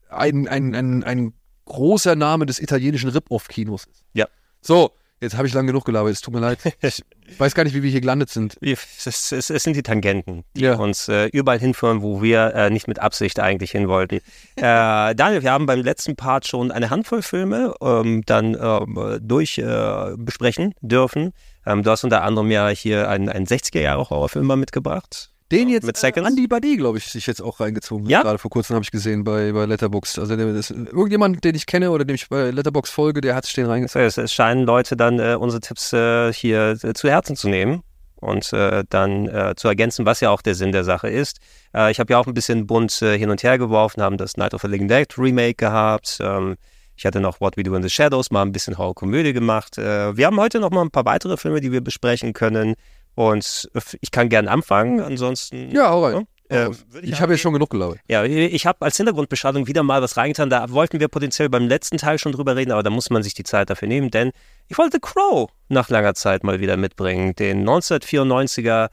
[0.08, 1.32] ein, ein, ein, ein
[1.66, 4.04] großer Name des italienischen Rip-Off-Kinos ist.
[4.12, 4.26] Ja.
[4.60, 4.92] So,
[5.24, 6.58] jetzt habe ich lang genug gelabert, es tut mir leid.
[6.80, 7.02] Ich
[7.38, 8.56] weiß gar nicht, wie wir hier gelandet sind.
[8.60, 10.76] Es, es, es sind die Tangenten, die Ja.
[10.76, 14.16] uns äh, überall hinführen, wo wir äh, nicht mit Absicht eigentlich hin wollten.
[14.56, 19.58] äh, Daniel, wir haben beim letzten Part schon eine Handvoll Filme ähm, dann ähm, durch
[19.58, 21.32] äh, besprechen dürfen.
[21.66, 25.30] Ähm, du hast unter anderem ja hier einen, einen 60er-Jahre-Horrorfilm mal mitgebracht.
[25.54, 26.28] Den jetzt Mit äh, Seconds?
[26.28, 28.08] Andy Badi, glaube ich, sich jetzt auch reingezogen.
[28.08, 28.22] Ja?
[28.22, 30.18] Gerade vor kurzem habe ich gesehen bei, bei Letterboxd.
[30.18, 33.44] Also der, das, irgendjemand, den ich kenne oder dem ich bei Letterboxd folge, der hat
[33.44, 34.04] sich den reingezogen.
[34.04, 37.48] Das heißt, es scheinen Leute dann äh, unsere Tipps äh, hier äh, zu Herzen zu
[37.48, 37.82] nehmen
[38.16, 41.38] und äh, dann äh, zu ergänzen, was ja auch der Sinn der Sache ist.
[41.74, 44.36] Äh, ich habe ja auch ein bisschen bunt äh, hin und her geworfen, haben das
[44.36, 46.18] Night of the Living Dead Remake gehabt.
[46.20, 46.56] Ähm,
[46.96, 49.78] ich hatte noch What We Do in the Shadows, mal ein bisschen Horrorkomödie gemacht.
[49.78, 52.74] Äh, wir haben heute noch mal ein paar weitere Filme, die wir besprechen können.
[53.14, 55.70] Und ich kann gern anfangen, ansonsten.
[55.70, 56.26] Ja, hau rein.
[56.48, 56.70] äh,
[57.02, 57.98] ich, ich habe jetzt schon genug gelabert.
[58.08, 60.50] Ja, ich habe als Hintergrundbeschreibung wieder mal was reingetan.
[60.50, 63.34] Da wollten wir potenziell beim letzten Teil schon drüber reden, aber da muss man sich
[63.34, 64.32] die Zeit dafür nehmen, denn
[64.68, 67.34] ich wollte Crow nach langer Zeit mal wieder mitbringen.
[67.34, 68.88] Den 1994er,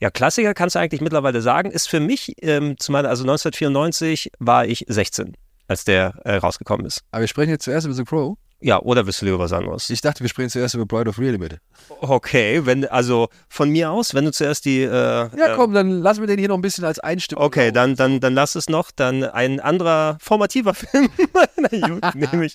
[0.00, 4.66] ja, Klassiker kannst du eigentlich mittlerweile sagen, ist für mich, ähm, zumal, also 1994 war
[4.66, 7.02] ich 16, als der äh, rausgekommen ist.
[7.10, 8.36] Aber wir sprechen jetzt zuerst über The Crow.
[8.64, 9.90] Ja, oder willst du lieber was anderes?
[9.90, 11.58] Ich dachte, wir sprechen zuerst über Bride of Reanimator.
[12.00, 14.80] Okay, wenn, also von mir aus, wenn du zuerst die.
[14.80, 17.44] Äh, ja, komm, dann lassen wir den hier noch ein bisschen als Einstimmung.
[17.44, 18.90] Okay, dann, dann, dann lass es noch.
[18.90, 21.10] Dann ein anderer formativer Film.
[21.58, 22.54] Na gut, nämlich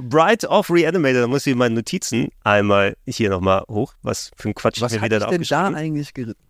[0.00, 1.20] Bride of Reanimator.
[1.20, 3.92] Da muss ich meine Notizen einmal hier nochmal hoch.
[4.00, 6.40] Was für ein Quatsch Was ich mir hat wieder da denn da eigentlich geritten?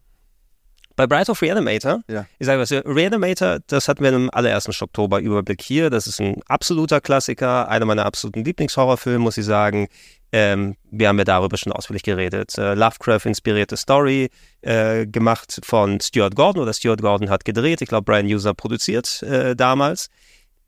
[0.97, 2.27] Bei Bride of Reanimator, Ja.
[2.39, 5.91] ich sage was, Reanimator, das hatten wir im allerersten Oktober Überblick hier.
[5.91, 9.89] Das ist ein absoluter Klassiker, einer meiner absoluten Lieblingshorrorfilme, muss ich sagen.
[10.31, 12.57] Ähm, wir haben ja darüber schon ausführlich geredet.
[12.59, 14.31] Äh, Lovecraft-inspirierte Story,
[14.63, 17.83] äh, gemacht von Stuart Gordon, oder Stuart Gordon hat gedreht.
[17.83, 20.09] Ich glaube, Brian User produziert äh, damals.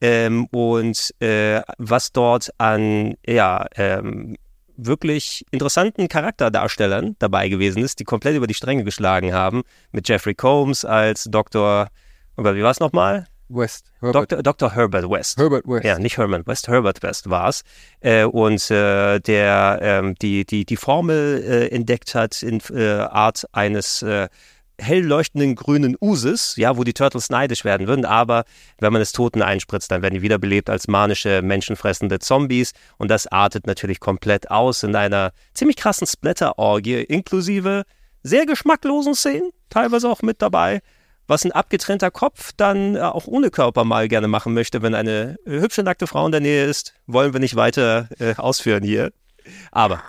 [0.00, 4.36] Ähm, und äh, was dort an, ja, ähm,
[4.76, 9.62] wirklich interessanten Charakterdarstellern dabei gewesen ist, die komplett über die Stränge geschlagen haben.
[9.92, 11.88] Mit Jeffrey Combs als Dr.
[12.36, 13.26] Oh wie war es nochmal?
[13.48, 13.92] West.
[14.00, 14.42] Herbert, Dr.
[14.42, 14.74] Dr.
[14.74, 15.38] Herbert West.
[15.38, 15.84] Herbert West.
[15.84, 17.62] Ja, nicht Herman West, Herbert West war es.
[18.00, 23.44] Äh, und äh, der ähm, die, die, die Formel äh, entdeckt hat in äh, Art
[23.52, 24.28] eines äh,
[24.78, 28.44] hell leuchtenden grünen Uses, ja, wo die Turtles neidisch werden würden, aber
[28.78, 32.72] wenn man es Toten einspritzt, dann werden die wiederbelebt als manische, menschenfressende Zombies.
[32.98, 37.84] Und das artet natürlich komplett aus in einer ziemlich krassen Splatter-Orgie, inklusive
[38.22, 40.82] sehr geschmacklosen Szenen, teilweise auch mit dabei,
[41.26, 45.36] was ein abgetrennter Kopf dann äh, auch ohne Körper mal gerne machen möchte, wenn eine
[45.44, 49.12] hübsche nackte Frau in der Nähe ist, wollen wir nicht weiter äh, ausführen hier.
[49.70, 50.02] Aber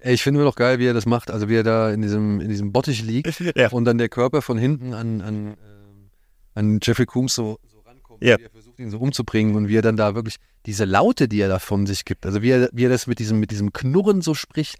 [0.00, 1.30] ich finde immer noch geil, wie er das macht.
[1.30, 3.70] Also wie er da in diesem, in diesem Bottich liegt Ja.
[3.70, 6.10] und dann der Körper von hinten an, an, ähm,
[6.54, 8.22] an Jeffrey Coombs so, so rankommt.
[8.22, 8.38] Ja.
[8.38, 11.40] Wie er versucht, ihn so umzubringen und wie er dann da wirklich diese Laute, die
[11.40, 13.72] er da von sich gibt, also wie er, wie er das mit diesem, mit diesem
[13.72, 14.76] Knurren so spricht,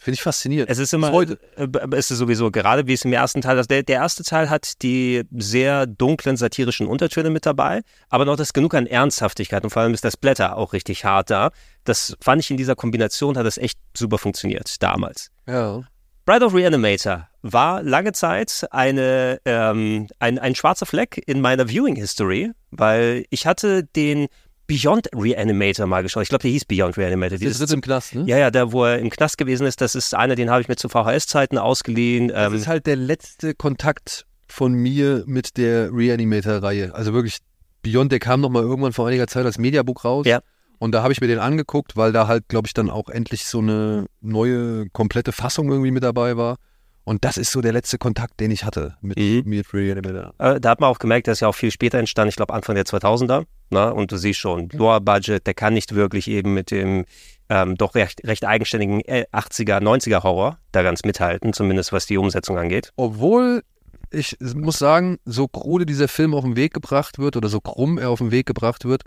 [0.00, 0.70] finde ich faszinierend.
[0.70, 1.38] Es ist immer, heute.
[1.56, 4.48] äh, es ist sowieso, gerade wie es im ersten Teil, also der, der erste Teil
[4.48, 9.70] hat die sehr dunklen satirischen Untertöne mit dabei, aber noch das genug an Ernsthaftigkeit und
[9.70, 11.50] vor allem ist das Blätter auch richtig hart da.
[11.84, 15.30] Das fand ich in dieser Kombination, hat es echt super funktioniert damals.
[15.46, 15.82] Ja.
[16.24, 21.96] Bride of Reanimator war lange Zeit eine, ähm, ein, ein schwarzer Fleck in meiner Viewing
[21.96, 24.28] History, weil ich hatte den
[24.70, 26.22] Beyond Reanimator mal geschaut.
[26.22, 27.38] Ich glaube, der hieß Beyond Reanimator.
[27.38, 28.24] Der sitzt im Knast, ne?
[28.26, 30.68] Ja, ja, der, wo er im Knast gewesen ist, das ist einer, den habe ich
[30.68, 32.28] mir zu VHS-Zeiten ausgeliehen.
[32.28, 36.94] Das Ähm, ist halt der letzte Kontakt von mir mit der Reanimator-Reihe.
[36.94, 37.38] Also wirklich,
[37.82, 40.26] Beyond, der kam noch mal irgendwann vor einiger Zeit als Mediabook raus.
[40.26, 40.40] Ja.
[40.78, 43.44] Und da habe ich mir den angeguckt, weil da halt, glaube ich, dann auch endlich
[43.46, 46.56] so eine neue, komplette Fassung irgendwie mit dabei war.
[47.04, 49.42] Und das ist so der letzte Kontakt, den ich hatte mit, Mhm.
[49.46, 50.34] mit Reanimator.
[50.38, 52.74] äh, da hat man auch gemerkt, ist ja auch viel später entstanden, ich glaube Anfang
[52.74, 53.46] der 2000er.
[53.70, 53.94] Ne?
[53.94, 57.04] Und du siehst schon, Lower Budget, der kann nicht wirklich eben mit dem
[57.48, 62.16] ähm, doch recht, recht eigenständigen äh, 80er, 90er Horror da ganz mithalten, zumindest was die
[62.16, 62.92] Umsetzung angeht.
[62.96, 63.62] Obwohl,
[64.10, 67.98] ich muss sagen, so krude dieser Film auf den Weg gebracht wird oder so krumm
[67.98, 69.02] er auf den Weg gebracht wird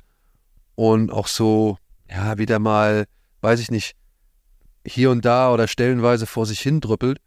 [0.76, 1.78] und auch so,
[2.10, 3.06] ja, wieder mal,
[3.42, 3.96] weiß ich nicht,
[4.86, 7.20] hier und da oder stellenweise vor sich hin drüppelt,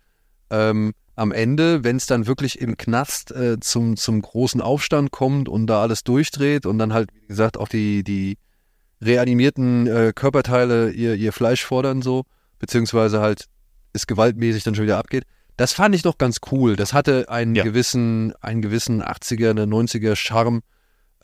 [0.50, 5.48] ähm, am Ende, wenn es dann wirklich im Knast äh, zum, zum großen Aufstand kommt
[5.48, 8.37] und da alles durchdreht und dann halt, wie gesagt, auch die, die
[9.00, 12.24] reanimierten äh, Körperteile ihr, ihr Fleisch fordern so,
[12.59, 13.46] beziehungsweise halt
[13.92, 15.24] es gewaltmäßig dann schon wieder abgeht.
[15.56, 16.76] Das fand ich doch ganz cool.
[16.76, 17.64] Das hatte einen Ja.
[17.64, 20.61] gewissen, einen gewissen 80er, eine 90er Charme,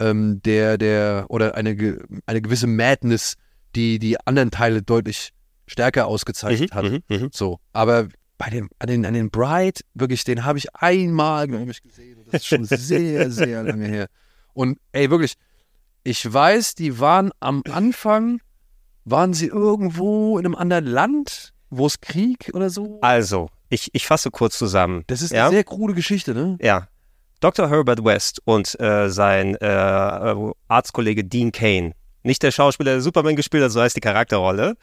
[0.01, 3.35] ähm, der, der, oder eine, eine gewisse Madness,
[3.77, 5.33] die die anderen Teile deutlich
[5.67, 6.85] stärker ausgezeichnet hat.
[6.85, 7.29] Mhm, mhm.
[7.31, 7.59] So.
[7.75, 8.09] Aber
[8.43, 12.19] bei dem, an den, an den Bright, wirklich, den habe ich einmal, glaube ich, gesehen.
[12.19, 14.09] Und das ist schon sehr, sehr lange her.
[14.53, 15.35] Und ey, wirklich,
[16.03, 18.41] ich weiß, die waren am Anfang,
[19.05, 22.99] waren sie irgendwo in einem anderen Land, wo es Krieg oder so?
[23.01, 25.05] Also, ich, ich fasse kurz zusammen.
[25.07, 25.45] Das ist ja?
[25.45, 26.59] eine sehr krude Geschichte, ne?
[26.61, 26.89] Ja.
[27.39, 27.71] Dr.
[27.71, 29.67] Herbert West und äh, sein äh,
[30.33, 31.93] äh, Arztkollege Dean Kane,
[32.25, 34.75] nicht der Schauspieler, der Superman gespielt hat, so heißt die Charakterrolle,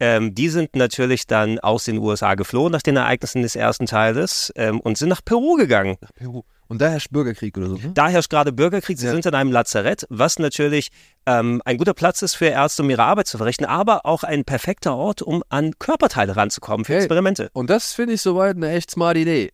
[0.00, 4.52] ähm, die sind natürlich dann aus den USA geflohen nach den Ereignissen des ersten Teiles
[4.56, 5.96] ähm, und sind nach Peru gegangen.
[6.14, 6.42] Peru.
[6.68, 7.92] Und da herrscht Bürgerkrieg oder so, ne?
[7.94, 9.12] Da herrscht gerade Bürgerkrieg, sie Ja.
[9.12, 10.88] sind in einem Lazarett, was natürlich
[11.24, 14.44] ähm, ein guter Platz ist für Ärzte, um ihre Arbeit zu verrichten, aber auch ein
[14.44, 17.02] perfekter Ort, um an Körperteile ranzukommen für Hey.
[17.02, 17.50] Experimente.
[17.52, 19.50] Und das finde ich soweit eine echt smarte Idee.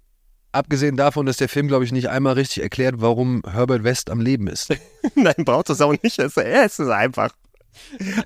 [0.52, 4.20] Abgesehen davon, dass der Film, glaube ich, nicht einmal richtig erklärt, warum Herbert West am
[4.20, 4.74] Leben ist.
[5.14, 6.18] Nein, braucht es auch nicht.
[6.18, 7.30] Es es ist einfach.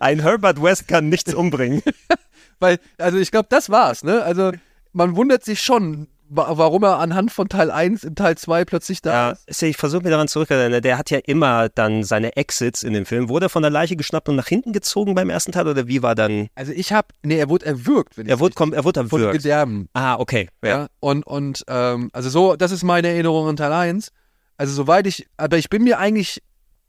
[0.01, 1.83] Ein Herbert West kann nichts umbringen.
[2.61, 4.23] Weil, also ich glaube, das war's, ne?
[4.23, 4.53] Also
[4.93, 9.03] man wundert sich schon, wa warum er anhand von Teil 1 in Teil 2 plötzlich
[9.03, 9.63] da Ja, ist.
[9.63, 10.81] ich versuche mir daran zurückzuerinnern.
[10.81, 13.29] Der hat ja immer dann seine Exits in dem Film.
[13.29, 16.03] Wurde er von der Leiche geschnappt und nach hinten gezogen beim ersten Teil oder wie
[16.03, 16.49] war dann?
[16.55, 19.21] Also ich habe, nee, er wurde erwürgt, wenn Er ich wurde, kom- er wurde von
[19.21, 19.43] erwürgt.
[19.43, 19.89] Gedärmen.
[19.93, 20.49] Ah, okay.
[20.65, 20.69] Ja.
[20.71, 20.87] Ja.
[21.01, 24.13] Und, und ähm, also so, das ist meine Erinnerung an Teil 1.
[24.57, 26.43] Also soweit ich, aber ich bin mir eigentlich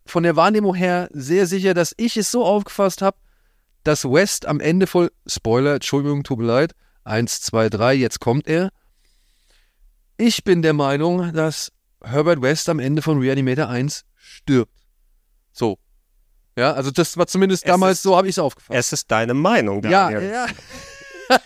[0.07, 3.17] von der Wahrnehmung her sehr sicher, dass ich es so aufgefasst habe,
[3.83, 8.47] dass West am Ende voll, Spoiler, Entschuldigung, tut mir leid, eins, zwei, drei, jetzt kommt
[8.47, 8.69] er.
[10.17, 11.71] Ich bin der Meinung, dass
[12.03, 14.73] Herbert West am Ende von Reanimator 1 stirbt.
[15.51, 15.77] So.
[16.57, 18.77] Ja, also das war zumindest Es damals ist- so, habe ich es aufgefasst.
[18.77, 20.31] Es ist deine Meinung, Ja, Daniel.
[20.31, 20.47] ja,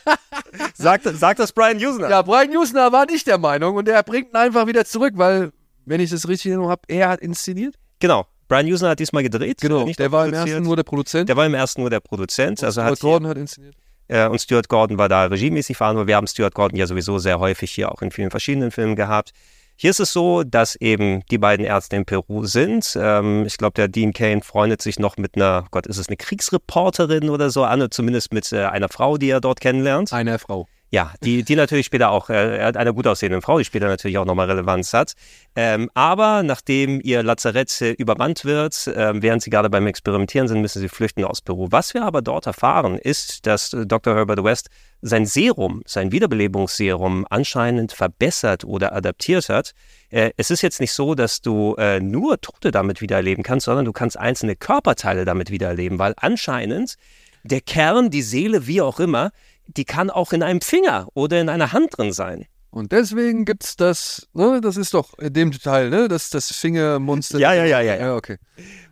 [0.76, 2.10] Sagt, sagt das Brian Usner.
[2.10, 5.52] Ja, Brian Usner war nicht der Meinung und er bringt ihn einfach wieder zurück, weil,
[5.86, 7.76] wenn ich das richtig in Erinnerung habe, er hat inszeniert.
[8.00, 8.26] Genau.
[8.52, 9.64] Brian Usner hat diesmal gedreht.
[9.64, 10.50] äh, nicht der war im produziert.
[10.50, 11.30] ersten nur der Produzent.
[11.30, 12.62] Der war im ersten nur der Produzent.
[12.62, 13.76] Also Stuart hat hier, Gordon hat inszeniert.
[14.10, 16.10] äh, und Stuart Gordon war da regiemäßig verantwortlich.
[16.10, 19.32] Wir haben Stuart Gordon ja sowieso sehr häufig hier auch in vielen verschiedenen Filmen gehabt.
[19.78, 22.94] Hier ist es so, dass eben die beiden Ärzte in Peru sind.
[23.00, 26.18] Ähm, ich glaube, der Dean Kane freundet sich noch mit einer, Gott, ist es eine
[26.18, 30.12] Kriegsreporterin oder so an, zumindest mit äh, einer Frau, die er dort kennenlernt.
[30.12, 30.68] Einer Frau.
[30.94, 33.88] Ja, die, die natürlich später auch, äh, er hat eine gut aussehende Frau, die später
[33.88, 35.14] natürlich auch nochmal Relevanz hat.
[35.56, 40.60] Ähm, aber nachdem ihr Lazarett äh, übermannt wird, ähm, während sie gerade beim Experimentieren sind,
[40.60, 41.68] müssen sie flüchten aus Peru.
[41.72, 44.16] Was wir aber dort erfahren, ist, dass äh, Dr.
[44.16, 44.70] Herbert West
[45.02, 49.74] sein Serum, sein Wiederbelebungsserum anscheinend verbessert oder adaptiert hat.
[50.10, 53.86] Äh, es ist jetzt nicht so, dass du äh, nur Tote damit wiedererleben kannst, sondern
[53.86, 56.98] du kannst einzelne Körperteile damit wiedererleben, weil anscheinend
[57.44, 59.32] der Kern, die Seele, wie auch immer,
[59.68, 62.46] die kann auch in einem Finger oder in einer Hand drin sein.
[62.72, 67.38] Und deswegen gibt's das, ne, das ist doch in dem Teil, ne, das, das Fingermonster.
[67.38, 68.02] Ja, ja, ja, ja, ja.
[68.02, 68.38] Ja, okay.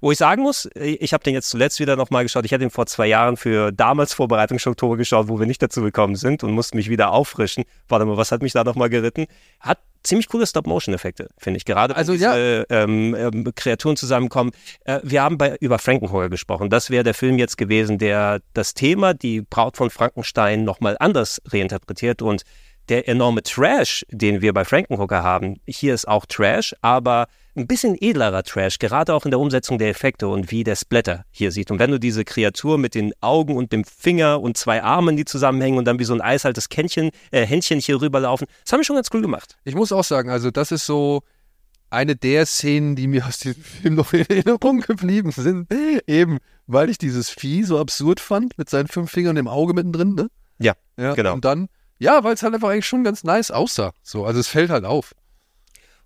[0.01, 2.43] Wo ich sagen muss, ich habe den jetzt zuletzt wieder nochmal geschaut.
[2.43, 6.17] Ich hatte ihn vor zwei Jahren für damals Vorbereitungsoktober geschaut, wo wir nicht dazu gekommen
[6.17, 7.63] sind und musste mich wieder auffrischen.
[7.87, 9.27] Warte mal, was hat mich da nochmal geritten?
[9.61, 11.65] Hat ziemlich coole Stop-Motion-Effekte, finde ich.
[11.65, 14.51] Gerade wenn Also, diese ähm, ähm, Kreaturen zusammenkommen.
[14.83, 16.69] Äh, wir haben bei, über Frankenheuer gesprochen.
[16.69, 21.41] Das wäre der Film jetzt gewesen, der das Thema, die Braut von Frankenstein, nochmal anders
[21.45, 22.43] reinterpretiert und
[22.89, 27.95] der enorme Trash, den wir bei Frankenhooker haben, hier ist auch Trash, aber ein bisschen
[27.99, 31.71] edlerer Trash, gerade auch in der Umsetzung der Effekte und wie der Splatter hier sieht.
[31.71, 35.25] Und wenn du diese Kreatur mit den Augen und dem Finger und zwei Armen, die
[35.25, 38.85] zusammenhängen und dann wie so ein eisaltes Kännchen, äh, Händchen hier rüberlaufen, das haben wir
[38.85, 39.57] schon ganz cool gemacht.
[39.65, 41.21] Ich muss auch sagen, also das ist so
[41.89, 45.67] eine der Szenen, die mir aus diesem Film noch in Erinnerung geblieben sind.
[46.07, 50.15] Eben, weil ich dieses Vieh so absurd fand, mit seinen fünf Fingern im Auge mittendrin,
[50.15, 50.29] ne?
[50.59, 51.33] Ja, Ja, genau.
[51.33, 51.69] Und dann,
[51.99, 53.93] ja, weil es halt einfach eigentlich schon ganz nice aussah.
[54.01, 55.13] So, also es fällt halt auf.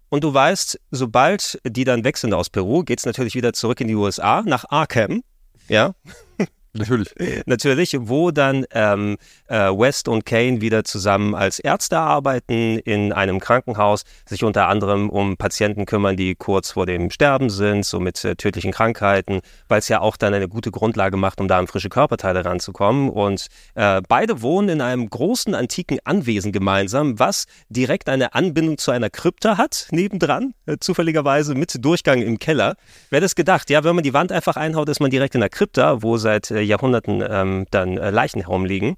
[0.09, 3.87] Und du weißt, sobald die dann weg sind aus Peru, geht's natürlich wieder zurück in
[3.87, 5.23] die USA, nach Arkham.
[5.69, 5.95] Ja,
[6.73, 7.13] Natürlich.
[7.45, 13.39] natürlich, wo dann ähm, äh, West und Kane wieder zusammen als Ärzte arbeiten in einem
[13.39, 18.23] Krankenhaus, sich unter anderem um Patienten kümmern, die kurz vor dem Sterben sind, so mit
[18.25, 21.67] äh, tödlichen Krankheiten, weil es ja auch dann eine gute Grundlage macht, um da an
[21.67, 23.09] frische Körperteile ranzukommen.
[23.09, 28.89] Und äh, beide wohnen in einem großen antiken Anwesen gemeinsam, was direkt eine Anbindung zu
[28.89, 32.77] einer Krypta hat, nebendran, äh, zufälligerweise mit Durchgang im Keller.
[33.11, 33.69] Wer das gedacht?
[33.69, 36.49] Ja, wenn man die Wand einfach einhaut, ist man direkt in der Krypta, wo seit
[36.49, 38.95] äh, Jahrhunderten ähm, dann äh, Leichen herumliegen.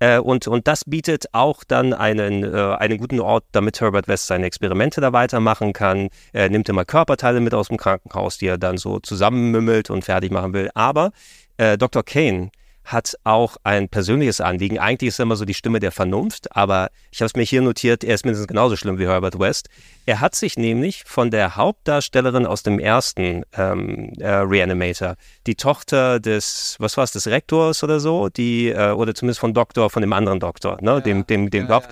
[0.00, 4.26] Äh, und, und das bietet auch dann einen, äh, einen guten Ort, damit Herbert West
[4.26, 6.08] seine Experimente da weitermachen kann.
[6.32, 10.32] Er nimmt immer Körperteile mit aus dem Krankenhaus, die er dann so zusammenmümmelt und fertig
[10.32, 10.70] machen will.
[10.74, 11.12] Aber
[11.58, 12.02] äh, Dr.
[12.02, 12.50] Kane
[12.84, 14.78] hat auch ein persönliches Anliegen.
[14.78, 17.62] Eigentlich ist er immer so die Stimme der Vernunft, aber ich habe es mir hier
[17.62, 19.68] notiert, er ist mindestens genauso schlimm wie Herbert West.
[20.06, 25.16] Er hat sich nämlich von der Hauptdarstellerin aus dem ersten ähm, äh, Reanimator,
[25.46, 29.54] die Tochter des, was war es, des Rektors oder so, die, äh, oder zumindest von
[29.54, 31.88] Doktor, von dem anderen Doktor, ne, dem, dem, dem Kopf.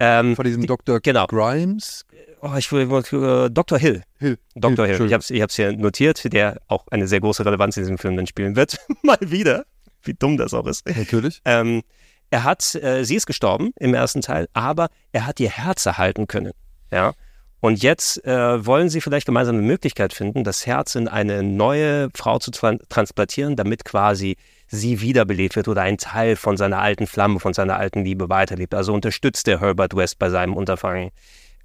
[0.00, 0.98] Ähm, Von diesem Dr.
[1.00, 1.26] genau.
[1.26, 2.06] Grimes.
[2.40, 3.78] Oh, ich will, äh, Dr.
[3.78, 4.02] Hill.
[4.18, 4.38] Hill.
[4.54, 4.86] Dr.
[4.86, 4.94] Hill.
[4.96, 5.12] Ich Entschuldigung.
[5.12, 8.16] habe es ich hab's hier notiert, der auch eine sehr große Relevanz in diesem Film
[8.16, 8.78] dann spielen wird.
[9.02, 9.66] Mal wieder.
[10.02, 10.86] Wie dumm das auch ist.
[10.86, 11.40] Natürlich.
[11.44, 11.82] Ähm,
[12.30, 16.26] er hat, äh, sie ist gestorben im ersten Teil, aber er hat ihr Herz erhalten
[16.26, 16.52] können.
[16.92, 17.12] Ja.
[17.60, 22.08] Und jetzt äh, wollen sie vielleicht gemeinsam eine Möglichkeit finden, das Herz in eine neue
[22.14, 24.36] Frau zu tran transplantieren, damit quasi
[24.68, 28.74] sie wiederbelebt wird oder ein Teil von seiner alten Flamme, von seiner alten Liebe weiterlebt.
[28.74, 31.10] Also unterstützt der Herbert West bei seinem Unterfangen.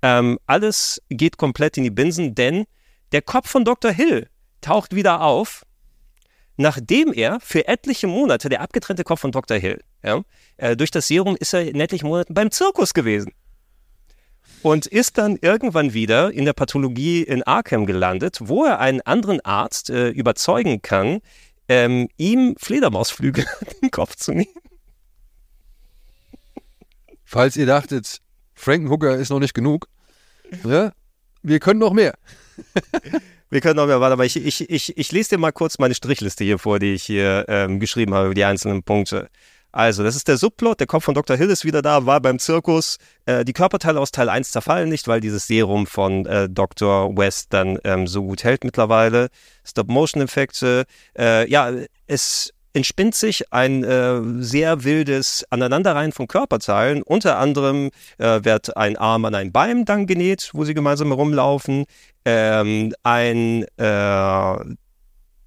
[0.01, 2.65] Ähm, alles geht komplett in die Binsen, denn
[3.13, 3.91] der Kopf von Dr.
[3.91, 4.27] Hill
[4.59, 5.63] taucht wieder auf,
[6.57, 9.57] nachdem er für etliche Monate, der abgetrennte Kopf von Dr.
[9.57, 10.21] Hill, ja,
[10.57, 13.31] äh, durch das Serum ist er in etlichen Monaten beim Zirkus gewesen.
[14.61, 19.39] Und ist dann irgendwann wieder in der Pathologie in Arkham gelandet, wo er einen anderen
[19.41, 21.19] Arzt äh, überzeugen kann,
[21.67, 24.47] ähm, ihm Fledermausflügel an den Kopf zu nehmen.
[27.23, 28.21] Falls ihr dachtet,
[28.53, 29.87] Frankenhooker ist noch nicht genug.
[30.63, 30.93] Ja?
[31.43, 32.15] Wir können noch mehr.
[33.49, 35.93] Wir können noch mehr, warte, aber ich, ich, ich, ich lese dir mal kurz meine
[35.93, 39.29] Strichliste hier vor, die ich hier ähm, geschrieben habe über die einzelnen Punkte.
[39.75, 41.35] Also, das ist der Subplot, der Kopf von Dr.
[41.35, 42.97] Hill ist wieder da, war beim Zirkus.
[43.25, 47.15] Äh, die Körperteile aus Teil 1 zerfallen nicht, weil dieses Serum von äh, Dr.
[47.17, 49.27] West dann ähm, so gut hält mittlerweile.
[49.65, 50.85] Stop-Motion-Effekte.
[51.19, 51.73] Äh, ja,
[52.07, 57.01] es entspinnt sich ein äh, sehr wildes Aneinanderreihen von Körperteilen.
[57.01, 61.85] Unter anderem äh, wird ein Arm an ein Bein dann genäht, wo sie gemeinsam herumlaufen.
[62.25, 64.75] Ähm, ein äh,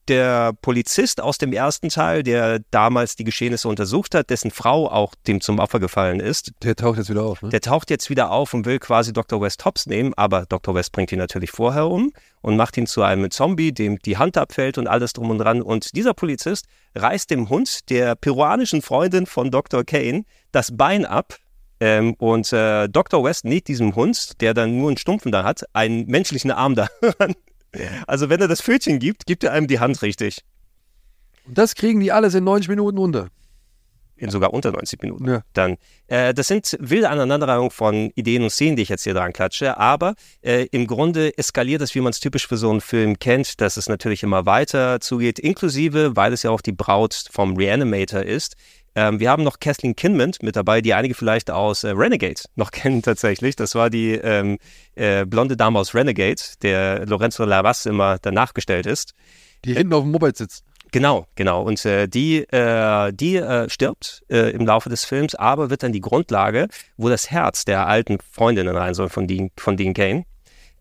[0.08, 5.14] der Polizist aus dem ersten Teil, der damals die Geschehnisse untersucht hat, dessen Frau auch
[5.26, 6.52] dem zum Opfer gefallen ist.
[6.62, 7.50] Der taucht jetzt wieder auf, ne?
[7.50, 9.40] Der taucht jetzt wieder auf und will quasi Dr.
[9.40, 10.74] West Hops nehmen, aber Dr.
[10.74, 14.36] West bringt ihn natürlich vorher um und macht ihn zu einem Zombie, dem die Hand
[14.36, 15.62] abfällt und alles drum und dran.
[15.62, 19.84] Und dieser Polizist reißt dem Hund der peruanischen Freundin von Dr.
[19.84, 21.36] Kane das Bein ab.
[21.80, 23.22] Ähm, und äh, Dr.
[23.22, 27.34] West näht diesem Hund, der dann nur einen Stumpfen da hat, einen menschlichen Arm daran.
[28.06, 30.44] Also wenn er das Pfötchen gibt, gibt er einem die Hand richtig.
[31.46, 33.28] Und das kriegen die alles in 90 Minuten unter.
[34.16, 35.28] In sogar unter 90 Minuten.
[35.28, 35.42] Ja.
[35.52, 35.76] Dann,
[36.08, 39.78] äh, das sind wilde Aneinanderreihungen von Ideen und Szenen, die ich jetzt hier dran klatsche,
[39.78, 43.60] aber äh, im Grunde eskaliert es, wie man es typisch für so einen Film kennt,
[43.60, 48.22] dass es natürlich immer weiter zugeht, inklusive, weil es ja auch die Braut vom Reanimator
[48.22, 48.56] ist.
[48.94, 52.70] Ähm, wir haben noch Kathleen Kinman mit dabei, die einige vielleicht aus äh, Renegade noch
[52.72, 53.56] kennen tatsächlich.
[53.56, 54.58] Das war die ähm,
[54.94, 59.14] äh, blonde Dame aus Renegade, der Lorenzo Larraz immer danach gestellt ist.
[59.64, 60.64] Die hinten auf dem Moped sitzt.
[60.90, 61.62] Genau, genau.
[61.62, 65.92] Und äh, die, äh, die äh, stirbt äh, im Laufe des Films, aber wird dann
[65.92, 70.24] die Grundlage, wo das Herz der alten Freundinnen rein soll von Dean, von Dean Kane.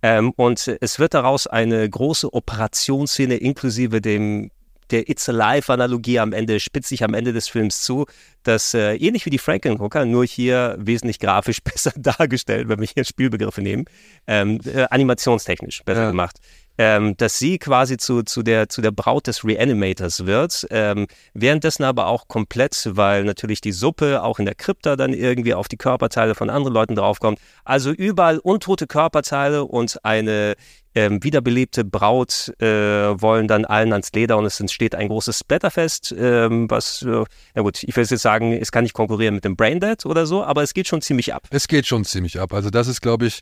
[0.02, 4.52] Ähm, und es wird daraus eine große Operationsszene inklusive dem
[4.91, 8.06] der It's Alive-Analogie am Ende, spitzt sich am Ende des Films zu,
[8.43, 13.04] dass äh, ähnlich wie die Frankenhooker, nur hier wesentlich grafisch besser dargestellt, wenn wir hier
[13.06, 13.86] Spielbegriffe nehmen,
[14.28, 16.10] ähm, äh, animationstechnisch besser Ja.
[16.10, 16.38] gemacht.
[16.80, 21.82] Ähm, dass sie quasi zu, zu, der, zu der Braut des Reanimators wird, ähm, währenddessen
[21.84, 25.78] aber auch komplett, weil natürlich die Suppe auch in der Krypta dann irgendwie auf die
[25.78, 27.39] Körperteile von anderen Leuten draufkommt.
[27.65, 30.54] Also überall untote Körperteile und eine
[30.97, 36.15] ähm, wiederbelebte Braut äh, wollen dann allen ans Leder und es entsteht ein großes Splatterfest,
[36.17, 39.55] ähm, was, äh, na gut, ich will jetzt sagen, es kann nicht konkurrieren mit dem
[39.55, 41.47] Braindead oder so, aber es geht schon ziemlich ab.
[41.51, 42.51] Es geht schon ziemlich ab.
[42.51, 43.41] Also das ist, glaube ich,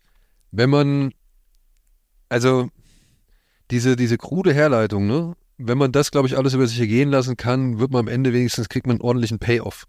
[0.52, 1.14] wenn man,
[2.28, 2.68] also
[3.72, 5.36] diese, diese krude Herleitung, ne?
[5.58, 8.34] Wenn man das, glaube ich, alles über sich ergehen lassen kann, wird man am Ende
[8.34, 9.86] wenigstens, kriegt man einen ordentlichen Payoff.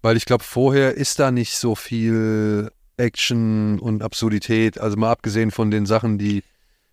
[0.00, 5.50] Weil ich glaube, vorher ist da nicht so viel Action und Absurdität, also mal abgesehen
[5.50, 6.42] von den Sachen, die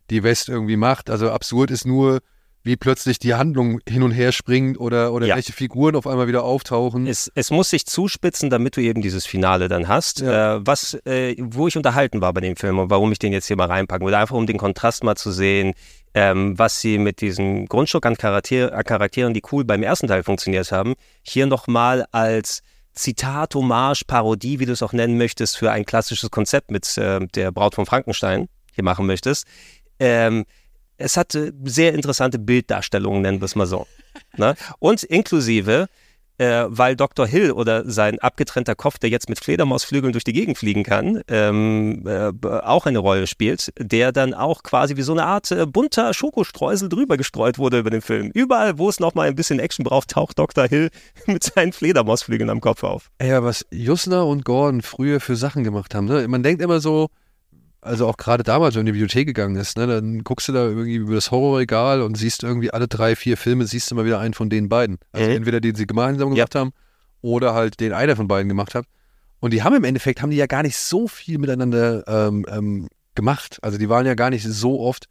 [0.09, 1.09] die West irgendwie macht.
[1.09, 2.19] Also absurd ist nur,
[2.63, 5.35] wie plötzlich die Handlung hin und her springt oder, oder Ja.
[5.35, 7.05] welche Figuren auf einmal wieder auftauchen.
[7.05, 10.21] Es, es muss sich zuspitzen, damit du eben dieses Finale dann hast.
[10.21, 10.55] Ja.
[10.55, 13.45] Äh, was, äh, wo ich unterhalten war bei dem Film und warum ich den jetzt
[13.45, 15.73] hier mal reinpacken will, einfach um den Kontrast mal zu sehen,
[16.15, 20.23] ähm, was sie mit diesem Grundstück an, Charakter, an Charakteren, die cool beim ersten Teil
[20.23, 22.61] funktioniert haben, hier nochmal als
[22.93, 27.19] Zitat, Hommage, Parodie, wie du es auch nennen möchtest, für ein klassisches Konzept mit äh,
[27.35, 29.45] der Braut von Frankenstein hier machen möchtest.
[29.99, 30.45] Ähm,
[30.97, 33.87] es hatte sehr interessante Bilddarstellungen, nennen wir es mal so.
[34.37, 34.55] ne?
[34.79, 35.87] Und inklusive,
[36.37, 37.25] äh, weil Dr.
[37.27, 42.05] Hill oder sein abgetrennter Kopf, der jetzt mit Fledermausflügeln durch die Gegend fliegen kann, ähm,
[42.05, 46.13] äh, auch eine Rolle spielt, der dann auch quasi wie so eine Art äh, bunter
[46.13, 48.31] Schokostreusel drüber gestreut wurde über den Film.
[48.33, 50.67] Überall, wo es nochmal ein bisschen Action braucht, taucht Dr.
[50.67, 50.89] Hill
[51.25, 53.11] mit seinen Fledermausflügeln am Kopf auf.
[53.21, 56.05] Ja, was Jusner und Gordon früher für Sachen gemacht haben.
[56.05, 56.27] Ne?
[56.27, 57.09] Man denkt immer so,
[57.85, 60.51] also auch gerade damals, wenn du in die Bibliothek gegangen ist, ne, dann guckst du
[60.53, 64.05] da irgendwie über das Horrorregal und siehst irgendwie alle drei, vier Filme, siehst du mal
[64.05, 64.97] wieder einen von den beiden.
[65.11, 65.35] Also Mhm.
[65.37, 66.71] entweder den sie gemeinsam gemacht haben
[67.21, 68.85] oder halt den einer von beiden gemacht hat.
[69.39, 72.87] Und die haben im Endeffekt, haben die ja gar nicht so viel miteinander ähm, ähm,
[73.15, 73.59] gemacht.
[73.61, 75.05] Also die waren ja gar nicht so oft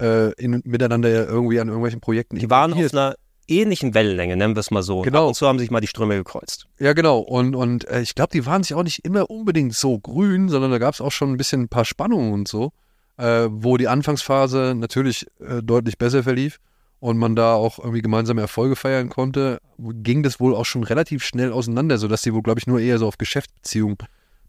[0.00, 2.38] äh, in, miteinander irgendwie an irgendwelchen Projekten.
[2.38, 3.16] Die waren auf einer
[3.50, 5.02] ähnlichen Wellenlänge, nennen wir es mal so.
[5.02, 5.28] Genau.
[5.28, 6.66] Und zu haben sich mal die Ströme gekreuzt.
[6.78, 7.18] Ja, genau.
[7.18, 10.70] Und, und äh, ich glaube, die waren sich auch nicht immer unbedingt so grün, sondern
[10.70, 12.72] da gab es auch schon ein bisschen ein paar Spannungen und so,
[13.16, 16.58] äh, wo die Anfangsphase natürlich äh, deutlich besser verlief
[17.00, 21.24] und man da auch irgendwie gemeinsame Erfolge feiern konnte, ging das wohl auch schon relativ
[21.24, 23.96] schnell auseinander, sodass die wohl, glaube ich, nur eher so auf Geschäftsbeziehungen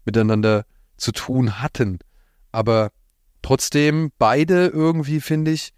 [0.04, 0.64] miteinander
[0.98, 1.98] zu tun hatten.
[2.52, 2.90] Aber
[3.40, 5.72] trotzdem, beide irgendwie, finde ich,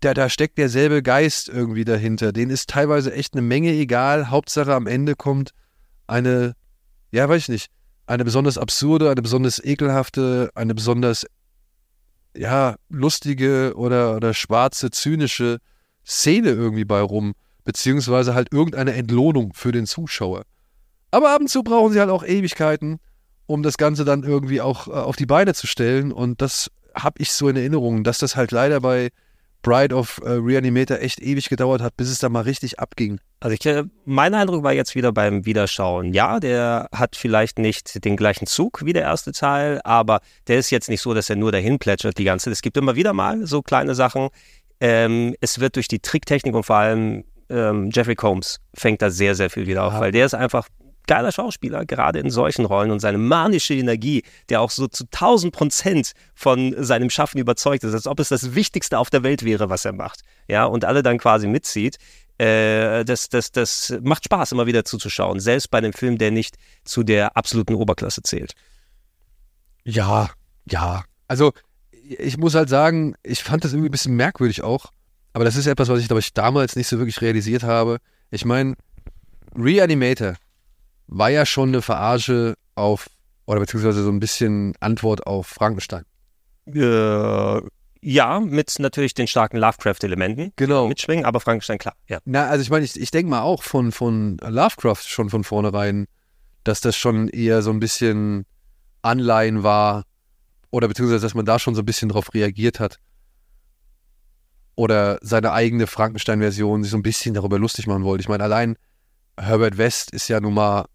[0.00, 2.32] da, da steckt derselbe Geist irgendwie dahinter.
[2.32, 4.30] Den ist teilweise echt eine Menge egal.
[4.30, 5.52] Hauptsache am Ende kommt
[6.06, 6.54] eine,
[7.10, 7.70] ja, weiß ich nicht,
[8.06, 11.26] eine besonders absurde, eine besonders ekelhafte, eine besonders,
[12.36, 15.58] ja, lustige oder, oder schwarze, zynische
[16.06, 17.34] Szene irgendwie bei rum.
[17.64, 20.44] Beziehungsweise halt irgendeine Entlohnung für den Zuschauer.
[21.10, 22.98] Aber ab und zu brauchen sie halt auch Ewigkeiten.
[23.50, 26.12] um das Ganze dann irgendwie auch äh, auf die Beine zu stellen.
[26.12, 29.10] Und das habe ich so in Erinnerung, dass das halt leider bei
[29.62, 33.20] Bride of äh, Reanimator echt ewig gedauert hat, bis es da mal richtig abging.
[33.40, 36.12] Also ich, äh, mein Eindruck war jetzt wieder beim Wiederschauen.
[36.14, 40.70] Ja, der hat vielleicht nicht den gleichen Zug wie der erste Teil, aber der ist
[40.70, 42.50] jetzt nicht so, dass er nur dahin plätschert die ganze.
[42.50, 44.28] Es gibt immer wieder mal so kleine Sachen.
[44.80, 49.34] Ähm, es wird durch die Tricktechnik und vor allem ähm, Jeffrey Combs fängt da sehr,
[49.34, 50.00] sehr viel wieder auf, Ja.
[50.00, 50.68] weil der ist einfach
[51.06, 55.52] geiler Schauspieler, gerade in solchen Rollen und seine manische Energie, der auch so zu 1000
[55.52, 59.70] Prozent von seinem Schaffen überzeugt ist, als ob es das Wichtigste auf der Welt wäre,
[59.70, 60.20] was er macht.
[60.48, 61.98] Ja, und alle dann quasi mitzieht.
[62.38, 66.56] Äh, das, das, das macht Spaß, immer wieder zuzuschauen, selbst bei einem Film, der nicht
[66.84, 68.54] zu der absoluten Oberklasse zählt.
[69.84, 70.30] Ja,
[70.66, 71.04] ja.
[71.28, 71.52] Also
[72.18, 74.86] ich muss halt sagen, ich fand das irgendwie ein bisschen merkwürdig auch.
[75.32, 77.98] Aber das ist etwas, was ich, glaube ich, damals nicht so wirklich realisiert habe.
[78.30, 78.74] Ich meine,
[79.56, 80.34] Reanimator
[81.10, 83.08] war ja schon eine Verarsche auf,
[83.46, 86.04] oder beziehungsweise so ein bisschen Antwort auf Frankenstein.
[86.72, 87.60] Äh,
[88.02, 90.86] ja, mit natürlich den starken Lovecraft-Elementen Genau.
[90.88, 92.20] mitschwingen, aber Frankenstein, klar, ja.
[92.24, 96.06] Na, also ich meine, ich, ich denke mal auch von, von Lovecraft schon von vornherein,
[96.64, 98.46] dass das schon eher so ein bisschen
[99.02, 100.04] Anleihen war
[100.70, 102.98] oder beziehungsweise, dass man da schon so ein bisschen drauf reagiert hat.
[104.76, 108.22] Oder seine eigene Frankenstein-Version sich so ein bisschen darüber lustig machen wollte.
[108.22, 108.76] Ich meine, allein
[109.36, 110.86] Herbert West ist ja nun mal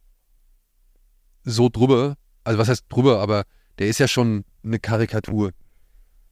[1.46, 3.44] so drüber, also was heißt drüber, aber
[3.80, 5.52] der ist ja schon eine Karikatur.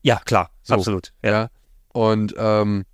[0.02, 0.74] Ja, klar, So.
[0.74, 1.12] absolut.
[1.22, 1.30] Ja.
[1.30, 1.48] Ja.
[1.92, 2.84] Und ähm,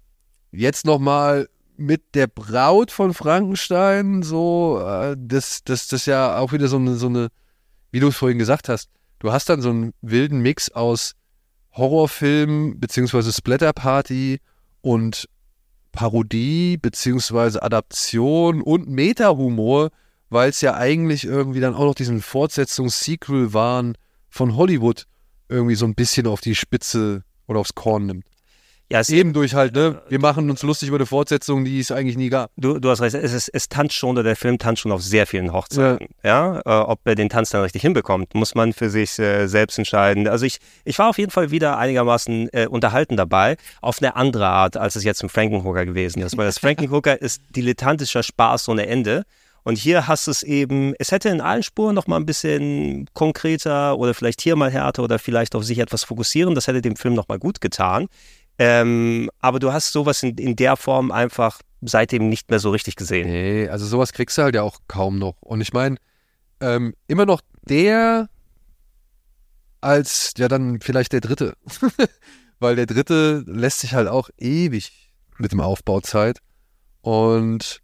[0.53, 6.53] jetzt nochmal mit der Braut von Frankenstein, so, äh, das, das, das ist ja auch
[6.53, 7.29] wieder so eine, so eine,
[7.91, 11.15] wie du es vorhin gesagt hast, du hast dann so einen wilden Mix aus
[11.73, 14.41] Horrorfilm beziehungsweise Splatterparty
[14.83, 15.29] und
[15.93, 19.91] Parodie beziehungsweise Adaption und Meta-Humor,
[20.31, 25.07] weil es ja eigentlich irgendwie dann auch noch diesen Fortsetzungs-Sequel waren von Hollywood
[25.49, 28.25] irgendwie so ein bisschen auf die Spitze oder aufs Korn nimmt.
[28.93, 30.03] Ja, es, Eben durch halt, ne?
[30.09, 32.51] Wir machen uns lustig über eine Fortsetzung, die es eigentlich nie gab.
[32.57, 35.01] du, du hast recht, es, ist, es tanzt schon, oder der Film tanzt schon auf
[35.01, 36.09] sehr vielen Hochzeiten.
[36.25, 39.79] Ja, Äh, ob er den Tanz dann richtig hinbekommt, muss man für sich äh, selbst
[39.79, 40.27] entscheiden.
[40.27, 44.49] Also ich, ich war auf jeden Fall wieder einigermaßen äh, unterhalten dabei, auf eine andere
[44.49, 46.37] Art, als es jetzt im Frankenhooker gewesen ist.
[46.37, 49.25] Weil das Frankenhooker ist dilettantischer Spaß ohne Ende.
[49.63, 53.99] Und hier hast es eben, es hätte in allen Spuren noch mal ein bisschen konkreter
[53.99, 56.55] oder vielleicht hier mal härter oder vielleicht auf sich etwas fokussieren.
[56.55, 58.09] Das hätte dem Film noch mal gut getan.
[58.59, 62.97] Ähm, aber du hast sowas in, in der Form einfach seitdem nicht mehr so richtig
[62.97, 63.29] gesehen.
[63.29, 65.37] Nee, also sowas kriegst du halt ja auch kaum noch.
[65.41, 65.97] Und ich meine,
[66.61, 68.29] ähm, immer noch der
[69.81, 71.55] als ja dann vielleicht der dritte.
[72.59, 76.41] Weil der dritte lässt sich halt auch ewig mit dem Aufbauzeit
[77.01, 77.81] und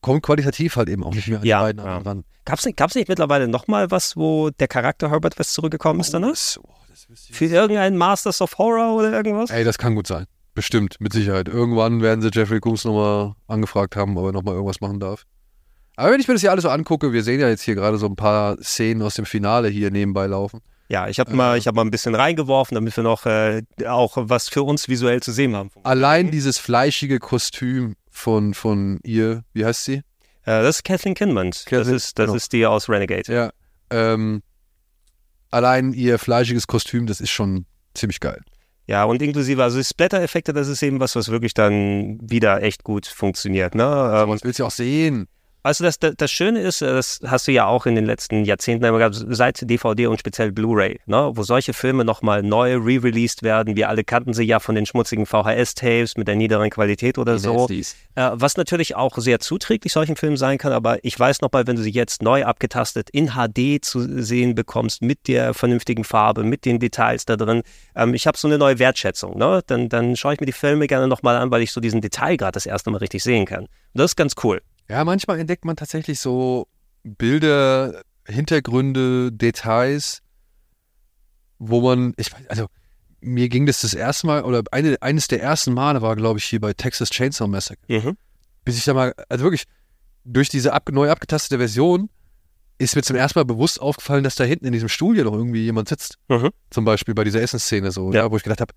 [0.00, 1.96] kommt qualitativ halt eben auch nicht mehr an Ja, die beiden ja.
[1.96, 2.24] anderen ran.
[2.44, 6.12] Gab's nicht, gab's nicht mittlerweile noch mal was, wo der Charakter Herbert West zurückgekommen ist
[6.12, 6.30] danach?
[6.30, 6.62] Oh,
[7.10, 9.50] wüsste ich Für irgendeinen Masters of Horror oder irgendwas?
[9.50, 10.26] Ey, das kann gut sein.
[10.54, 11.48] Bestimmt, mit Sicherheit.
[11.48, 15.24] Irgendwann werden sie Jeffrey Combs nochmal angefragt haben, ob er nochmal irgendwas machen darf.
[15.96, 17.98] Aber wenn ich mir das hier alles so angucke, wir sehen ja jetzt hier gerade
[17.98, 20.60] so ein paar Szenen aus dem Finale hier nebenbei laufen.
[20.88, 24.14] Ja, ich habe mal, ich hab mal ein bisschen reingeworfen, damit wir noch äh, auch
[24.16, 25.70] was für uns visuell zu sehen haben.
[25.84, 30.02] Allein dieses fleischige Kostüm von, von ihr, wie heißt sie?
[30.42, 31.50] Äh, das ist Kathleen Kinman.
[31.50, 32.36] Das, ist, das genau.
[32.36, 33.32] ist die aus Renegade.
[33.32, 33.50] Ja.
[33.90, 34.42] Ähm,
[35.50, 38.40] allein ihr fleischiges Kostüm, das ist schon ziemlich geil.
[38.86, 43.06] Ja, und inklusive, also Splatter-Effekte, das ist eben was, was wirklich dann wieder echt gut
[43.06, 43.74] funktioniert.
[43.74, 43.84] Ne?
[43.84, 45.28] Ähm, Was willst du auch sehen?
[45.62, 48.44] Also das, das, das Schöne ist, äh, das hast du ja auch in den letzten
[48.44, 53.42] Jahrzehnten immer gehabt, seit DVD und speziell Blu-ray, ne, wo solche Filme nochmal neu re-released
[53.42, 53.76] werden.
[53.76, 57.66] Wir alle kannten sie ja von den schmutzigen VHS-Tapes mit der niederen Qualität oder so.
[58.14, 61.66] Äh, was natürlich auch sehr zuträglich solchen Filmen sein kann, aber ich weiß noch mal,
[61.66, 66.42] wenn du sie jetzt neu abgetastet in HD zu sehen bekommst, mit der vernünftigen Farbe,
[66.42, 67.62] mit den Details da drin,
[67.94, 69.36] ähm, ich habe so eine neue Wertschätzung.
[69.36, 69.60] Ne?
[69.66, 72.56] Dann, dann schaue ich mir die Filme gerne nochmal an, weil ich so diesen Detailgrad
[72.56, 73.64] das erste Mal richtig sehen kann.
[73.64, 74.62] Und das ist ganz cool.
[74.90, 76.66] Ja, manchmal entdeckt man tatsächlich so
[77.04, 80.20] Bilder, Hintergründe, Details,
[81.58, 82.66] wo man, ich weiß, also
[83.20, 86.44] mir ging das das erste Mal, oder eine, eines der ersten Male war, glaube ich,
[86.44, 87.80] hier bei Texas Chainsaw Massacre.
[87.86, 88.16] Mhm.
[88.64, 89.64] Bis ich da mal, also wirklich,
[90.24, 92.10] durch diese ab, neu abgetastete Version
[92.78, 95.34] ist mir zum ersten Mal bewusst aufgefallen, dass da hinten in diesem Stuhl ja noch
[95.34, 96.18] irgendwie jemand sitzt.
[96.28, 96.50] Mhm.
[96.70, 98.22] Zum Beispiel bei dieser Essensszene so, Ja.
[98.22, 98.30] ja.
[98.30, 98.74] wo ich gedacht habe,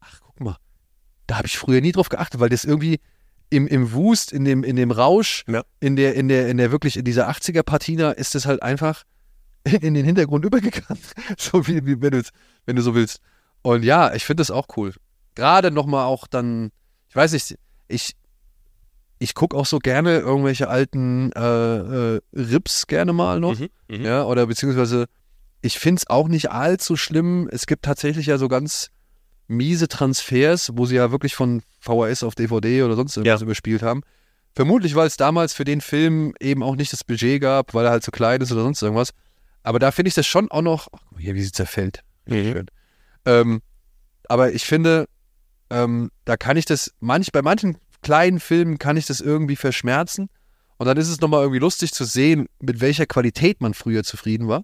[0.00, 0.56] ach guck mal,
[1.26, 3.00] da habe ich früher nie drauf geachtet, weil das irgendwie
[3.50, 5.62] im, im Wust, in dem, in dem Rausch, Ja.
[5.80, 9.04] in der, in der, in der wirklich, in dieser 80er Patina ist es halt einfach
[9.64, 11.02] in den Hintergrund übergegangen.
[11.38, 12.22] so wie, wie wenn, du,
[12.66, 13.20] wenn du so willst.
[13.62, 14.94] Und ja, ich finde das auch cool.
[15.34, 16.70] Gerade nochmal auch dann,
[17.08, 17.56] ich weiß nicht,
[17.88, 18.14] ich,
[19.18, 23.58] ich gucke auch so gerne irgendwelche alten äh, äh, Rips gerne mal noch.
[23.58, 24.04] Mhm, mhm.
[24.04, 25.06] Ja, oder beziehungsweise
[25.62, 27.48] ich finde es auch nicht allzu schlimm.
[27.50, 28.90] Es gibt tatsächlich ja so ganz
[29.48, 33.44] miese Transfers, wo sie ja wirklich von VHS auf DVD oder sonst irgendwas Ja.
[33.44, 34.02] überspielt haben.
[34.54, 37.90] Vermutlich, weil es damals für den Film eben auch nicht das Budget gab, weil er
[37.90, 39.10] halt so klein ist oder sonst irgendwas.
[39.62, 40.88] Aber da finde ich das schon auch noch.
[40.92, 42.02] Ach, guck mal hier, wie sie zerfällt.
[42.26, 42.52] Mhm.
[42.52, 42.66] Schön.
[43.26, 43.62] Ähm,
[44.28, 45.06] aber ich finde,
[45.70, 50.28] ähm, da kann ich das, manch, bei manchen kleinen Filmen kann ich das irgendwie verschmerzen.
[50.78, 54.46] Und dann ist es nochmal irgendwie lustig zu sehen, mit welcher Qualität man früher zufrieden
[54.48, 54.62] war.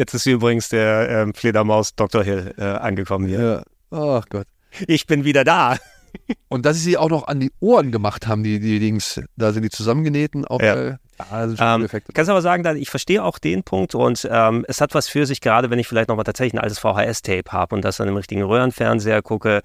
[0.00, 2.24] Jetzt ist übrigens der ähm, Fledermaus Dr.
[2.24, 3.62] Hill äh, angekommen hier.
[3.92, 3.98] Ja.
[4.18, 4.46] Ach Gott.
[4.86, 5.76] Ich bin wieder da.
[6.48, 9.52] Und dass sie sie auch noch an die Ohren gemacht haben, die, die Dings, da
[9.52, 10.46] sind die zusammengenähten.
[10.46, 10.74] Auch, Ja.
[10.74, 14.80] äh, ja, das Ähm, kannst aber sagen, ich verstehe auch den Punkt und ähm, es
[14.80, 17.84] hat was für sich, gerade wenn ich vielleicht nochmal tatsächlich ein altes VHS-Tape habe und
[17.84, 19.60] das dann im richtigen Röhrenfernseher gucke.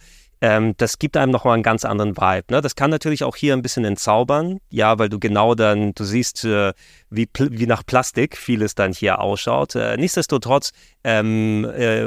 [0.46, 2.46] Ähm, das gibt einem nochmal einen ganz anderen Vibe.
[2.52, 2.62] Ne?
[2.62, 6.46] Das kann natürlich auch hier ein bisschen entzaubern, ja, weil du genau dann, du siehst,
[6.46, 6.74] äh,
[7.10, 9.74] wie, wie nach Plastik vieles dann hier ausschaut.
[9.74, 10.72] Äh, nichtsdestotrotz
[11.04, 12.06] ähm, äh,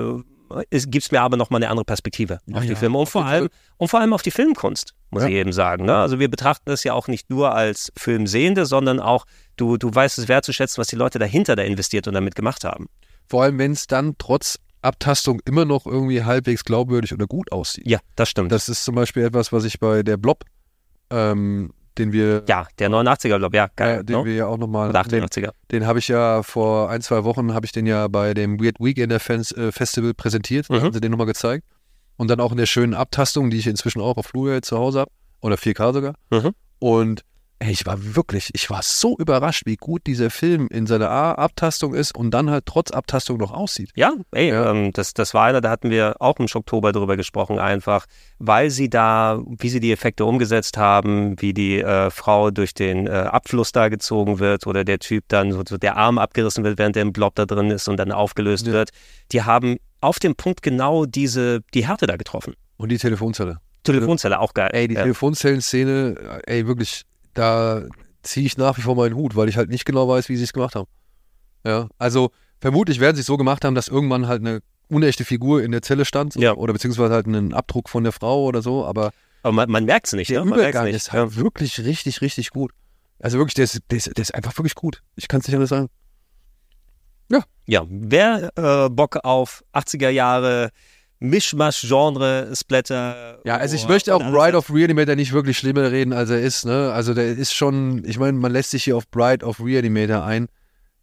[0.70, 3.48] es gibt mir aber nochmal eine andere Perspektive auf die ja, Filme und vor allem
[3.76, 5.28] und vor allem auf die Filmkunst, muss Ja.
[5.28, 5.84] ich eben sagen.
[5.84, 5.94] Ne?
[5.94, 9.26] Also wir betrachten das ja auch nicht nur als Filmsehende, sondern auch,
[9.56, 12.88] du, du weißt es wertzuschätzen, was die Leute dahinter da investiert und damit gemacht haben.
[13.28, 17.86] Vor allem, wenn es dann trotz Abtastung immer noch irgendwie halbwegs glaubwürdig oder gut aussieht.
[17.86, 18.52] Ja, das stimmt.
[18.52, 20.44] Das ist zum Beispiel etwas, was ich bei der Blob,
[21.10, 24.00] ähm, den wir, ja, der 89er, glaube ich, ja, geil.
[24.00, 24.24] äh, den ne?
[24.24, 25.50] wir ja auch nochmal, den, 88er.
[25.72, 28.76] den habe ich ja vor ein, zwei Wochen, habe ich den ja bei dem Weird
[28.78, 30.82] Weekender Fans, äh, Festival präsentiert, da Mhm.
[30.82, 31.64] haben sie den nochmal gezeigt.
[32.16, 35.00] Und dann auch in der schönen Abtastung, die ich inzwischen auch auf Blu-ray zu Hause
[35.00, 35.10] habe,
[35.40, 36.14] oder 4K sogar.
[36.30, 36.50] Mhm.
[36.80, 37.22] Und
[37.60, 41.94] ey, ich war wirklich, ich war so überrascht, wie gut dieser Film in seiner Abtastung
[41.94, 43.90] ist und dann halt trotz Abtastung noch aussieht.
[43.96, 44.70] Ja, ey, Ja.
[44.70, 48.06] Ähm, das, das war einer, da hatten wir auch im Oktober drüber gesprochen, einfach,
[48.38, 53.06] weil sie da, wie sie die Effekte umgesetzt haben, wie die äh, Frau durch den
[53.06, 56.78] äh, Abfluss da gezogen wird oder der Typ dann, so, so der Arm abgerissen wird,
[56.78, 58.72] während der im Blob da drin ist und dann aufgelöst Ja.
[58.72, 58.90] wird.
[59.32, 62.54] Die haben auf dem Punkt genau diese, die Härte da getroffen.
[62.76, 63.58] Und die Telefonzelle.
[63.82, 64.70] Telefonzelle auch geil.
[64.72, 65.02] Ey, die ja.
[65.02, 67.02] Telefonzellenszene, ey, wirklich,
[67.38, 67.84] da
[68.22, 70.44] ziehe ich nach wie vor meinen Hut, weil ich halt nicht genau weiß, wie sie
[70.44, 70.86] es gemacht haben.
[71.64, 72.30] Ja, also
[72.60, 75.82] vermutlich werden sie es so gemacht haben, dass irgendwann halt eine unechte Figur in der
[75.82, 76.54] Zelle stand Ja.
[76.54, 79.12] oder beziehungsweise halt einen Abdruck von der Frau oder so, aber
[79.42, 80.50] Aber man, man merkt es nicht, der ne?
[80.50, 80.96] Man Übergang nicht.
[80.96, 82.72] ist halt wirklich richtig, richtig gut.
[83.20, 85.02] Also wirklich, der ist, der ist, der ist einfach wirklich gut.
[85.16, 85.88] Ich kann es nicht anders sagen.
[87.70, 90.70] Ja, wer äh, Bock auf 80er Jahre
[91.20, 93.40] Mischmasch-Genre, Splatter.
[93.44, 96.40] Ja, also ich oh, möchte auch Bride of Reanimator nicht wirklich schlimmer reden, als er
[96.40, 96.64] ist.
[96.64, 96.92] Ne?
[96.92, 100.46] Also der ist schon, ich meine, man lässt sich hier auf Bride of Reanimator ein.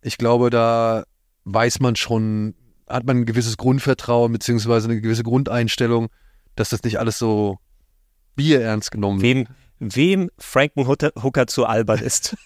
[0.01, 1.03] Ich glaube, da
[1.43, 2.55] weiß man schon,
[2.87, 6.07] hat man ein gewisses Grundvertrauen beziehungsweise eine gewisse Grundeinstellung,
[6.55, 7.57] dass das nicht alles so
[8.35, 9.47] bierernst genommen wird.
[9.47, 9.47] Wem,
[9.79, 12.35] wem Frankenhooker Hooker zu albern ist.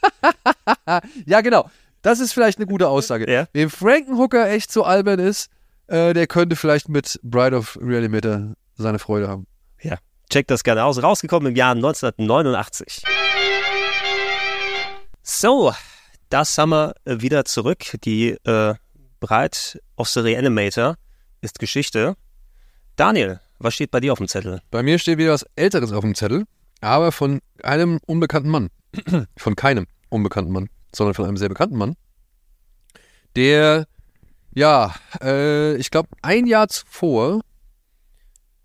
[1.25, 1.69] Ja, genau.
[2.01, 3.31] Das ist vielleicht eine gute Aussage.
[3.31, 3.47] Ja.
[3.53, 5.49] Wem Frankenhooker echt so albern ist,
[5.89, 9.47] äh, der könnte vielleicht mit Bride of Reanimator seine Freude haben.
[10.29, 11.01] Checkt das gerne aus.
[11.01, 13.01] Rausgekommen im Jahr 1989.
[15.23, 15.73] So,
[16.29, 17.95] das haben wir äh, wieder zurück.
[18.03, 18.75] Die äh,
[19.19, 19.57] Bride
[19.95, 20.95] of the Reanimator
[21.41, 22.15] ist Geschichte.
[22.95, 24.61] Daniel, was steht bei dir auf dem Zettel?
[24.69, 26.45] Bei mir steht wieder was Älteres auf dem Zettel,
[26.79, 28.69] aber von einem unbekannten Mann.
[29.37, 31.95] von keinem unbekannten Mann, sondern von einem sehr bekannten Mann,
[33.35, 33.87] der,
[34.53, 37.41] ja, äh, ich glaube, ein Jahr zuvor,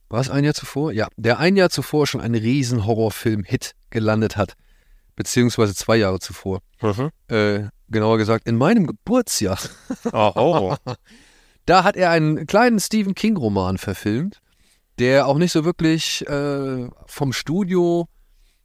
[0.08, 0.92] war es ein Jahr zuvor?
[0.92, 4.54] Ja, der ein Jahr zuvor schon einen riesen Horrorfilm-Hit gelandet hat,
[5.16, 6.60] beziehungsweise zwei Jahre zuvor.
[7.28, 9.58] Äh, genauer gesagt, in meinem Geburtsjahr.
[10.12, 10.76] Oh, oh.
[11.66, 14.42] Da hat er einen kleinen Stephen King-Roman verfilmt,
[14.98, 18.06] der auch nicht so wirklich äh, vom Studio,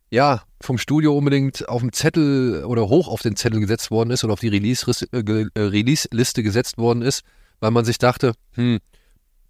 [0.10, 4.24] ja, vom Studio unbedingt auf dem Zettel oder hoch auf den Zettel gesetzt worden ist
[4.24, 7.24] oder auf die Release-Liste äh, äh, Release-Liste gesetzt worden ist,
[7.60, 8.80] weil man sich dachte, hm,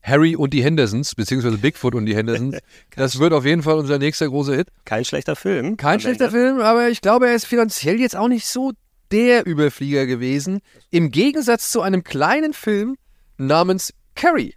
[0.01, 2.57] Harry und die Hendersons, beziehungsweise Bigfoot und die Hendersons,
[2.95, 4.67] das wird auf jeden Fall unser nächster großer Hit.
[4.85, 5.77] Kein schlechter Film.
[5.77, 6.37] Kein schlechter Ende.
[6.37, 8.71] Film, aber ich glaube, er ist finanziell jetzt auch nicht so
[9.11, 10.59] der Überflieger gewesen.
[10.91, 12.95] Im Gegensatz zu einem kleinen Film
[13.37, 14.55] namens Carrie.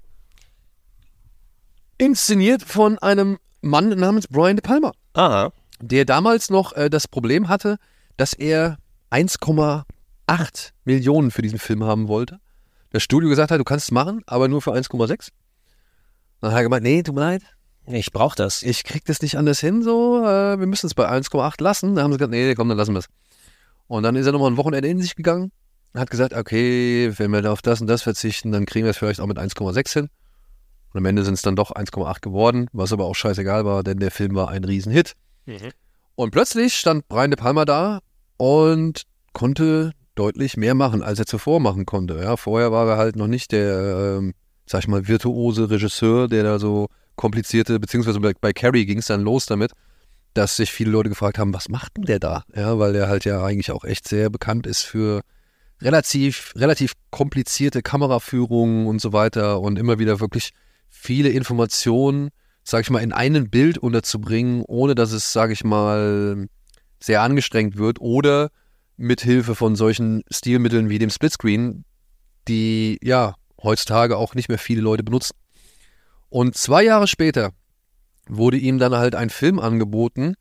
[1.98, 5.52] Inszeniert von einem Mann namens Brian De Palma, Aha.
[5.82, 7.76] Der damals noch äh, das Problem hatte,
[8.16, 8.78] dass er
[9.10, 12.38] 1,8 Millionen für diesen Film haben wollte.
[12.90, 15.28] Das Studio gesagt hat, du kannst es machen, aber nur für 1,6.
[16.40, 17.42] Dann hat er gemeint, nee, tut mir leid,
[17.86, 18.62] Ich brauche das.
[18.62, 21.94] ich krieg das nicht anders hin, so, äh, wir müssen es bei 1,8 lassen.
[21.94, 23.08] Da haben sie gesagt, nee, komm, dann lassen wir es.
[23.88, 25.52] Und dann ist er nochmal ein Wochenende in sich gegangen,
[25.94, 28.98] hat gesagt, okay, wenn wir da auf das und das verzichten, dann kriegen wir es
[28.98, 30.08] vielleicht auch mit 1,6 hin.
[30.92, 33.98] Und am Ende sind es dann doch 1,8 geworden, was aber auch scheißegal war, denn
[33.98, 35.14] der Film war ein Riesenhit.
[36.14, 38.00] Und plötzlich stand Brian De Palma da
[38.36, 42.20] und konnte deutlich mehr machen, als er zuvor machen konnte.
[42.22, 44.34] Ja, vorher war er halt noch nicht der, ähm,
[44.66, 49.06] sag ich mal, virtuose Regisseur, der da so komplizierte, beziehungsweise bei, bei Carrie ging es
[49.06, 49.72] dann los damit,
[50.34, 52.44] dass sich viele Leute gefragt haben, was macht denn der da?
[52.54, 55.22] Ja, weil der halt ja eigentlich auch echt sehr bekannt ist für
[55.80, 60.52] relativ, relativ komplizierte Kameraführungen und so weiter und immer wieder wirklich
[60.88, 62.30] viele Informationen,
[62.64, 66.48] sag ich mal, in einem Bild unterzubringen, ohne dass es, sag ich mal,
[67.00, 68.50] sehr angestrengt wird oder
[68.96, 71.84] mit Hilfe von solchen Stilmitteln wie dem Splitscreen,
[72.48, 75.36] die ja heutzutage auch nicht mehr viele Leute benutzen.
[76.28, 77.50] Und zwei Jahre später
[78.28, 80.34] wurde ihm dann halt ein Film angeboten,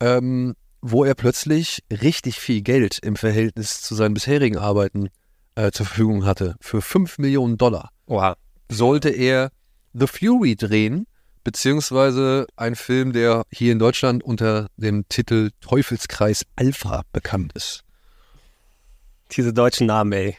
[0.00, 5.08] ähm, wo er plötzlich richtig viel Geld im Verhältnis zu seinen bisherigen Arbeiten
[5.54, 6.56] äh, zur Verfügung hatte.
[6.60, 8.36] Für 5 Millionen Dollar Oha.
[8.68, 9.50] sollte er
[9.92, 11.06] The Fury drehen,
[11.44, 17.84] beziehungsweise ein Film, der hier in Deutschland unter dem Titel Teufelskreis Alpha bekannt ist.
[19.32, 20.36] Diese deutschen Namen, ey.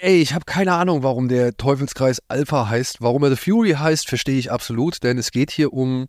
[0.00, 3.00] Ey, ich habe keine Ahnung, warum der Teufelskreis Alpha heißt.
[3.00, 6.06] Warum er The Fury heißt, verstehe ich absolut, denn es geht hier um,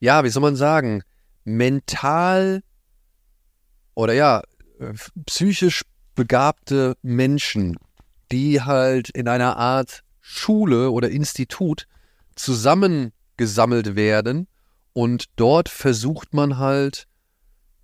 [0.00, 1.02] ja, wie soll man sagen,
[1.44, 2.62] mental
[3.94, 4.42] oder ja,
[5.26, 5.82] psychisch
[6.14, 7.76] begabte Menschen,
[8.32, 11.86] die halt in einer Art Schule oder Institut
[13.46, 14.46] zusammengesammelt werden
[14.92, 17.06] und dort versucht man halt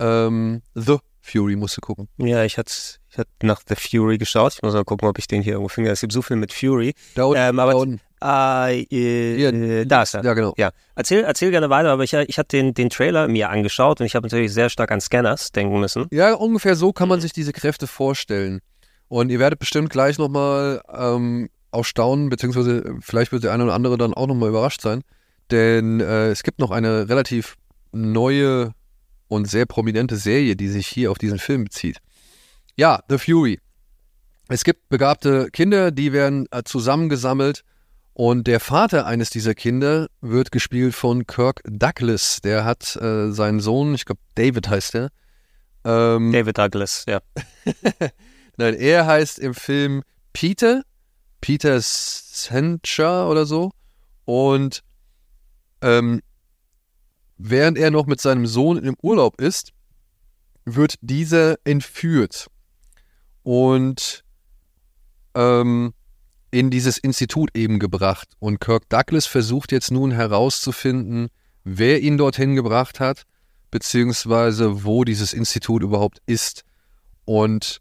[0.01, 2.09] ähm, The Fury musst du gucken.
[2.19, 2.73] Ja, ich hatte
[3.11, 4.55] ich hatte nach The Fury geschaut.
[4.55, 5.91] Ich muss mal gucken, ob ich den hier irgendwo finde.
[5.91, 6.95] Es gibt so viel mit Fury.
[7.15, 8.01] Da unten, Ähm, aber- da unten.
[8.21, 10.25] Ah, äh, Hier, äh, da ist er.
[10.25, 10.53] Ja, genau.
[10.57, 14.07] Ja, erzähl, erzähl gerne weiter, aber ich, ich hatte den, den Trailer mir angeschaut und
[14.07, 16.07] ich habe natürlich sehr stark an Scanners denken müssen.
[16.11, 18.59] Ja, ungefähr so kann man sich diese Kräfte vorstellen.
[19.07, 23.75] Und ihr werdet bestimmt gleich nochmal ähm, auch staunen, beziehungsweise vielleicht wird der eine oder
[23.75, 25.03] andere dann auch nochmal überrascht sein.
[25.51, 27.57] Denn äh, es gibt noch eine relativ
[27.93, 28.73] neue
[29.29, 31.99] und sehr prominente Serie, die sich hier auf diesen Film bezieht.
[32.77, 33.61] Ja, The Fury.
[34.49, 37.65] Es gibt begabte Kinder, die werden äh, zusammengesammelt
[38.15, 42.41] und der Vater eines dieser Kinder wird gespielt von Kirk Douglas.
[42.43, 45.11] Der hat äh, seinen Sohn, ich glaube David heißt er,
[45.85, 47.21] ähm, David Douglas, ja.
[48.57, 50.83] Nein, er heißt im Film Peter,
[51.41, 53.71] Peter Sencher oder so.
[54.25, 54.83] Und
[55.83, 56.22] ähm,
[57.37, 59.72] während er noch mit seinem Sohn im Urlaub ist,
[60.64, 62.49] wird dieser entführt
[63.43, 64.24] und
[65.35, 65.95] ähm,
[66.51, 68.29] in dieses Institut eben gebracht.
[68.39, 71.29] Und Kirk Douglas versucht jetzt nun herauszufinden,
[71.64, 73.24] wer ihn dorthin gebracht hat,
[73.70, 76.64] beziehungsweise wo dieses Institut überhaupt ist.
[77.24, 77.81] Und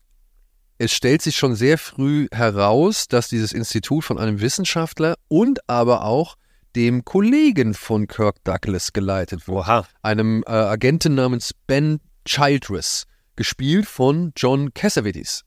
[0.77, 6.03] es stellt sich schon sehr früh heraus, dass dieses Institut von einem Wissenschaftler und aber
[6.03, 6.35] auch
[6.75, 9.57] dem Kollegen von Kirk Douglas geleitet wird.
[9.57, 9.85] Oha.
[10.01, 13.05] Einem äh, Agenten namens Ben Childress,
[13.35, 15.43] gespielt von John Cassavetes.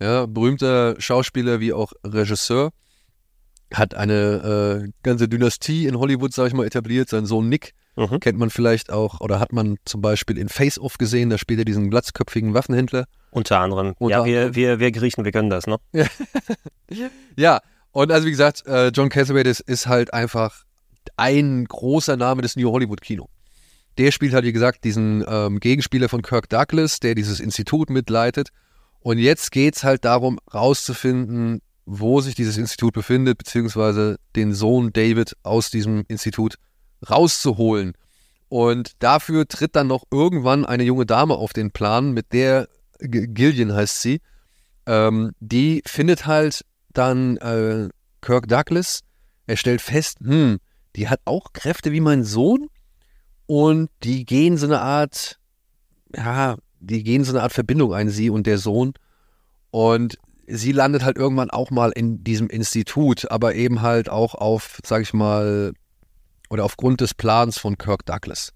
[0.00, 2.70] Ja, berühmter Schauspieler wie auch Regisseur.
[3.74, 7.08] Hat eine äh, ganze Dynastie in Hollywood, sag ich mal, etabliert.
[7.08, 8.20] Sein Sohn Nick Mhm.
[8.20, 11.58] kennt man vielleicht auch, oder hat man zum Beispiel in Face Off gesehen, da spielt
[11.58, 13.04] er diesen glatzköpfigen Waffenhändler.
[13.30, 13.94] Unter anderem.
[13.98, 15.76] Unter ja, wir, wir, wir Griechen, wir können das, ne?
[17.36, 17.60] Ja,
[17.92, 20.64] und also wie gesagt, äh, John Cassavetes ist halt einfach
[21.16, 23.28] ein großer Name des New Hollywood Kino.
[23.98, 28.50] Der spielt halt, wie gesagt, diesen ähm, Gegenspieler von Kirk Douglas, der dieses Institut mitleitet.
[29.00, 35.36] Und jetzt geht's halt darum, rauszufinden, wo sich dieses Institut befindet, beziehungsweise den Sohn David
[35.42, 36.54] aus diesem Institut
[37.08, 37.94] rauszuholen.
[38.48, 42.68] Und dafür tritt dann noch irgendwann eine junge Dame auf den Plan, mit der
[43.00, 44.20] Gillian heißt sie.
[44.86, 47.88] Ähm, die findet halt dann äh,
[48.20, 49.00] Kirk Douglas.
[49.46, 50.58] Er stellt fest, hm,
[50.96, 52.68] die hat auch Kräfte wie mein Sohn
[53.46, 55.38] und die gehen so eine Art,
[56.14, 58.92] ja, die gehen so eine Art Verbindung ein, sie und der Sohn.
[59.70, 64.78] Und sie landet halt irgendwann auch mal in diesem Institut, aber eben halt auch auf,
[64.84, 65.72] sag ich mal,
[66.48, 68.52] oder aufgrund des Plans von Kirk Douglas.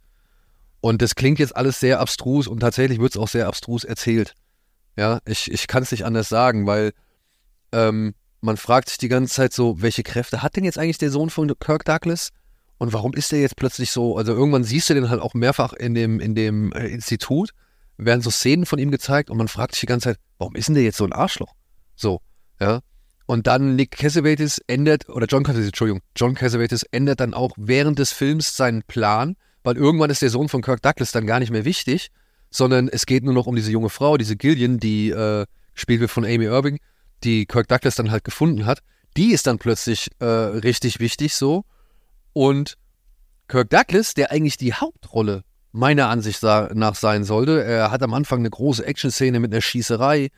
[0.80, 4.35] Und das klingt jetzt alles sehr abstrus und tatsächlich wird es auch sehr abstrus erzählt.
[4.97, 6.93] Ja, ich, ich kann es nicht anders sagen, weil
[7.72, 8.14] ähm,
[8.45, 11.30] man fragt sich die ganze Zeit so, welche Kräfte hat denn jetzt eigentlich der Sohn
[11.30, 12.30] von Kirk Douglas?
[12.76, 14.16] Und warum ist der jetzt plötzlich so?
[14.16, 17.51] Also irgendwann siehst du den halt auch mehrfach in dem, in dem äh, Institut,
[17.97, 20.68] werden so Szenen von ihm gezeigt und man fragt sich die ganze Zeit, warum ist
[20.68, 21.55] denn der jetzt so ein Arschloch?
[21.97, 22.20] So,
[22.61, 22.80] ja.
[23.26, 27.99] Und dann Nick Cassavetes ändert, oder John Cassavetes, Entschuldigung, John Cassavetes ändert dann auch während
[27.99, 31.51] des Films seinen Plan, weil irgendwann ist der Sohn von Kirk Douglas dann gar nicht
[31.51, 32.11] mehr wichtig,
[32.51, 36.11] sondern es geht nur noch um diese junge Frau, diese Gillian, die äh, gespielt wird
[36.11, 36.78] von Amy Irving,
[37.25, 38.81] die Kirk Douglas dann halt gefunden hat.
[39.16, 41.64] Die ist dann plötzlich äh, richtig wichtig so.
[42.33, 42.77] Und
[43.49, 47.62] Kirk Douglas, der eigentlich die Hauptrolle meiner Ansicht nach sein sollte.
[47.62, 50.29] Er hat am Anfang eine große Action-Szene mit einer Schießerei.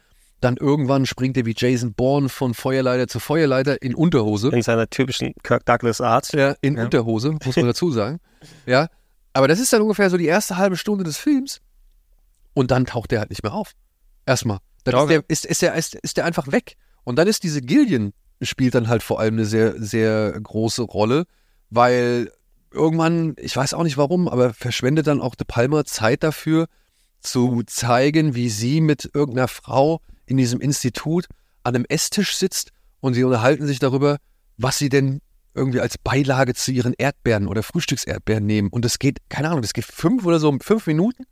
[0.40, 4.48] Dann irgendwann springt er wie Jason Bourne von Feuerleiter zu Feuerleiter in Unterhose.
[4.48, 6.32] In seiner typischen Kirk Douglas Art.
[6.32, 6.84] Ja, in ja.
[6.84, 8.18] Unterhose, muss man dazu sagen.
[8.66, 8.88] ja.
[9.32, 11.60] Aber das ist dann ungefähr so die erste halbe Stunde des Films.
[12.54, 13.72] Und dann taucht er halt nicht mehr auf.
[14.26, 14.58] Erstmal.
[14.84, 16.76] Dann ist der, ist, ist, der, ist, ist der einfach weg.
[17.04, 18.12] Und dann ist diese Gillian
[18.42, 21.24] spielt dann halt vor allem eine sehr, sehr große Rolle,
[21.70, 22.30] weil
[22.70, 26.66] irgendwann, ich weiß auch nicht warum, aber verschwendet dann auch De Palma Zeit dafür,
[27.20, 31.26] zu zeigen, wie sie mit irgendeiner Frau in diesem Institut
[31.62, 34.18] an einem Esstisch sitzt und sie unterhalten sich darüber,
[34.58, 35.20] was sie denn
[35.54, 38.68] irgendwie als Beilage zu ihren Erdbeeren oder Frühstückserdbeeren nehmen.
[38.68, 41.24] Und es geht, keine Ahnung, das geht fünf oder so, fünf Minuten,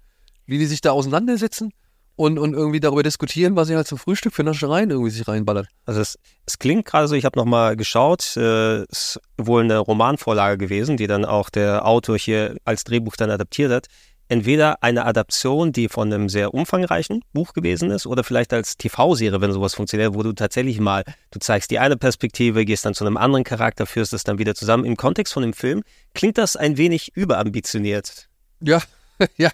[0.46, 1.72] wie die sich da auseinandersetzen
[2.16, 5.68] und, und irgendwie darüber diskutieren, was sie halt zum Frühstück für Naschereien irgendwie sich reinballert.
[5.84, 10.58] Also es, es klingt gerade so, ich habe nochmal geschaut, äh, ist wohl eine Romanvorlage
[10.58, 13.86] gewesen, die dann auch der Autor hier als Drehbuch dann adaptiert hat.
[14.28, 19.40] Entweder eine Adaption, die von einem sehr umfangreichen Buch gewesen ist, oder vielleicht als TV-Serie,
[19.42, 23.04] wenn sowas funktioniert, wo du tatsächlich mal, du zeigst die eine Perspektive, gehst dann zu
[23.04, 24.86] einem anderen Charakter, führst es dann wieder zusammen.
[24.86, 25.82] Im Kontext von dem Film
[26.14, 28.28] klingt das ein wenig überambitioniert.
[28.60, 28.80] Ja,
[29.36, 29.50] ja.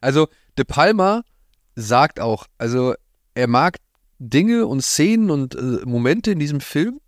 [0.00, 1.22] Also De Palma
[1.76, 2.94] sagt auch, also
[3.34, 3.78] er mag
[4.18, 7.00] Dinge und Szenen und äh, Momente in diesem Film,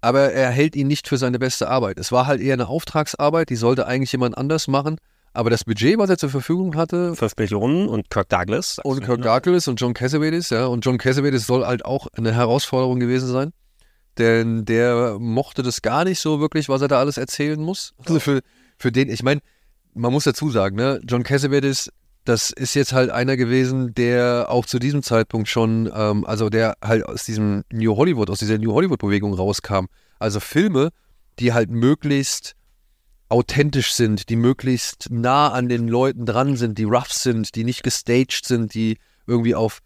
[0.00, 1.98] aber er hält ihn nicht für seine beste Arbeit.
[1.98, 4.96] Es war halt eher eine Auftragsarbeit, die sollte eigentlich jemand anders machen.
[5.32, 7.14] Aber das Budget, was er zur Verfügung hatte.
[7.14, 8.78] 5 Millionen und Kirk Douglas.
[8.82, 10.66] Und Kirk Douglas und John Cassavetes, ja.
[10.66, 13.52] Und John Cassavetes soll halt auch eine Herausforderung gewesen sein.
[14.16, 17.94] Denn der mochte das gar nicht so wirklich, was er da alles erzählen muss.
[18.04, 18.40] Also für,
[18.78, 19.40] für den, ich meine,
[19.94, 21.92] man muss dazu sagen, ne, John Cassavetes
[22.28, 26.76] das ist jetzt halt einer gewesen, der auch zu diesem Zeitpunkt schon, ähm, also der
[26.82, 29.86] halt aus diesem New Hollywood, aus dieser New Hollywood-Bewegung rauskam.
[30.18, 30.90] Also Filme,
[31.38, 32.54] die halt möglichst
[33.30, 37.82] authentisch sind, die möglichst nah an den Leuten dran sind, die rough sind, die nicht
[37.82, 39.80] gestaged sind, die irgendwie auf,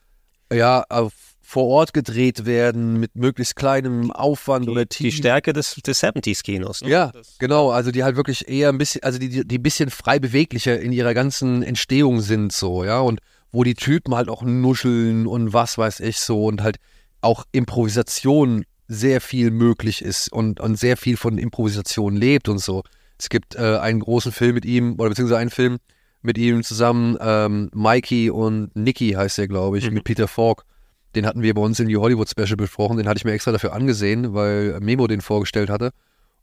[0.53, 1.13] ja, auf
[1.53, 5.11] vor Ort gedreht werden mit möglichst kleinem Aufwand die, oder Team.
[5.11, 6.81] Die Stärke des, des 70s-Kinos.
[6.81, 6.89] Ne?
[6.89, 7.71] Ja, genau.
[7.71, 10.93] Also die halt wirklich eher ein bisschen, also die, die ein bisschen frei beweglicher in
[10.93, 13.01] ihrer ganzen Entstehung sind, so, ja.
[13.01, 16.79] Und wo die Typen halt auch nuscheln und was weiß ich so und halt
[17.21, 22.83] auch Improvisation sehr viel möglich ist und, und sehr viel von Improvisation lebt und so.
[23.19, 25.81] Es gibt äh, einen großen Film mit ihm, oder beziehungsweise einen Film
[26.23, 29.97] mit ihm zusammen, ähm, Mikey und Nicky heißt der, glaube ich, mhm.
[29.97, 30.65] mit Peter Falk
[31.15, 32.97] den hatten wir bei uns in die Hollywood Special besprochen.
[32.97, 35.93] Den hatte ich mir extra dafür angesehen, weil Memo den vorgestellt hatte.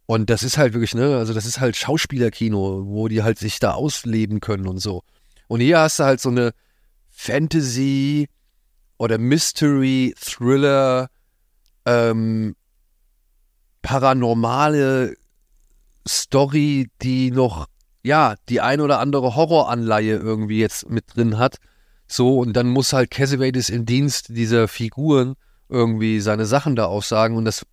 [0.06, 3.60] Und das ist halt wirklich, ne, also das ist halt Schauspielerkino, wo die halt sich
[3.60, 5.02] da ausleben können und so.
[5.46, 6.52] Und hier hast du halt so eine
[7.10, 8.28] Fantasy
[8.98, 11.08] oder Mystery, Thriller,
[11.86, 12.56] ähm,
[13.82, 15.14] paranormale
[16.08, 17.66] Story, die noch,
[18.02, 21.56] ja, die ein oder andere Horroranleihe irgendwie jetzt mit drin hat.
[22.10, 25.36] So, und dann muss halt Cassavetes im Dienst dieser Figuren
[25.68, 27.64] irgendwie seine Sachen da aussagen und das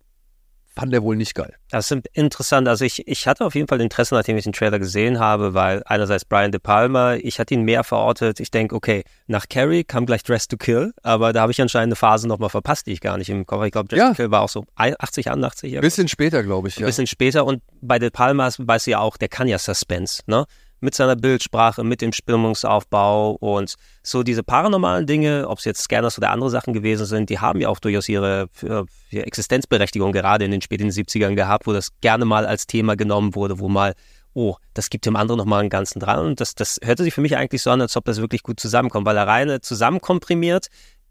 [0.78, 1.56] fand er wohl nicht geil.
[1.70, 2.68] Das ist interessant.
[2.68, 5.82] Also ich, ich hatte auf jeden Fall Interesse, nachdem ich den Trailer gesehen habe, weil
[5.86, 8.38] einerseits Brian De Palma, ich hatte ihn mehr verortet.
[8.38, 11.88] Ich denke, okay, nach Carrie kam gleich Dress to Kill, aber da habe ich anscheinend
[11.88, 14.08] eine Phase nochmal verpasst, die ich gar nicht im Kopf Ich glaube, Dress ja.
[14.10, 15.74] to Kill war auch so 80, 81.
[15.74, 16.76] Ein bisschen später, glaube ich.
[16.76, 16.86] Ja.
[16.86, 20.22] Ein bisschen später und bei De Palma weißt du ja auch, der kann ja Suspense,
[20.26, 20.46] ne?
[20.80, 26.18] Mit seiner Bildsprache, mit dem Stimmungsaufbau und so diese paranormalen Dinge, ob es jetzt Scanners
[26.18, 30.50] oder andere Sachen gewesen sind, die haben ja auch durchaus ihre, ihre Existenzberechtigung gerade in
[30.50, 33.94] den späten 70ern gehabt, wo das gerne mal als Thema genommen wurde, wo mal
[34.34, 36.24] oh, das gibt dem anderen nochmal einen ganzen dran.
[36.24, 38.60] Und das, das hörte sich für mich eigentlich so an, als ob das wirklich gut
[38.60, 40.68] zusammenkommt, weil er reine zusammenkomprimiert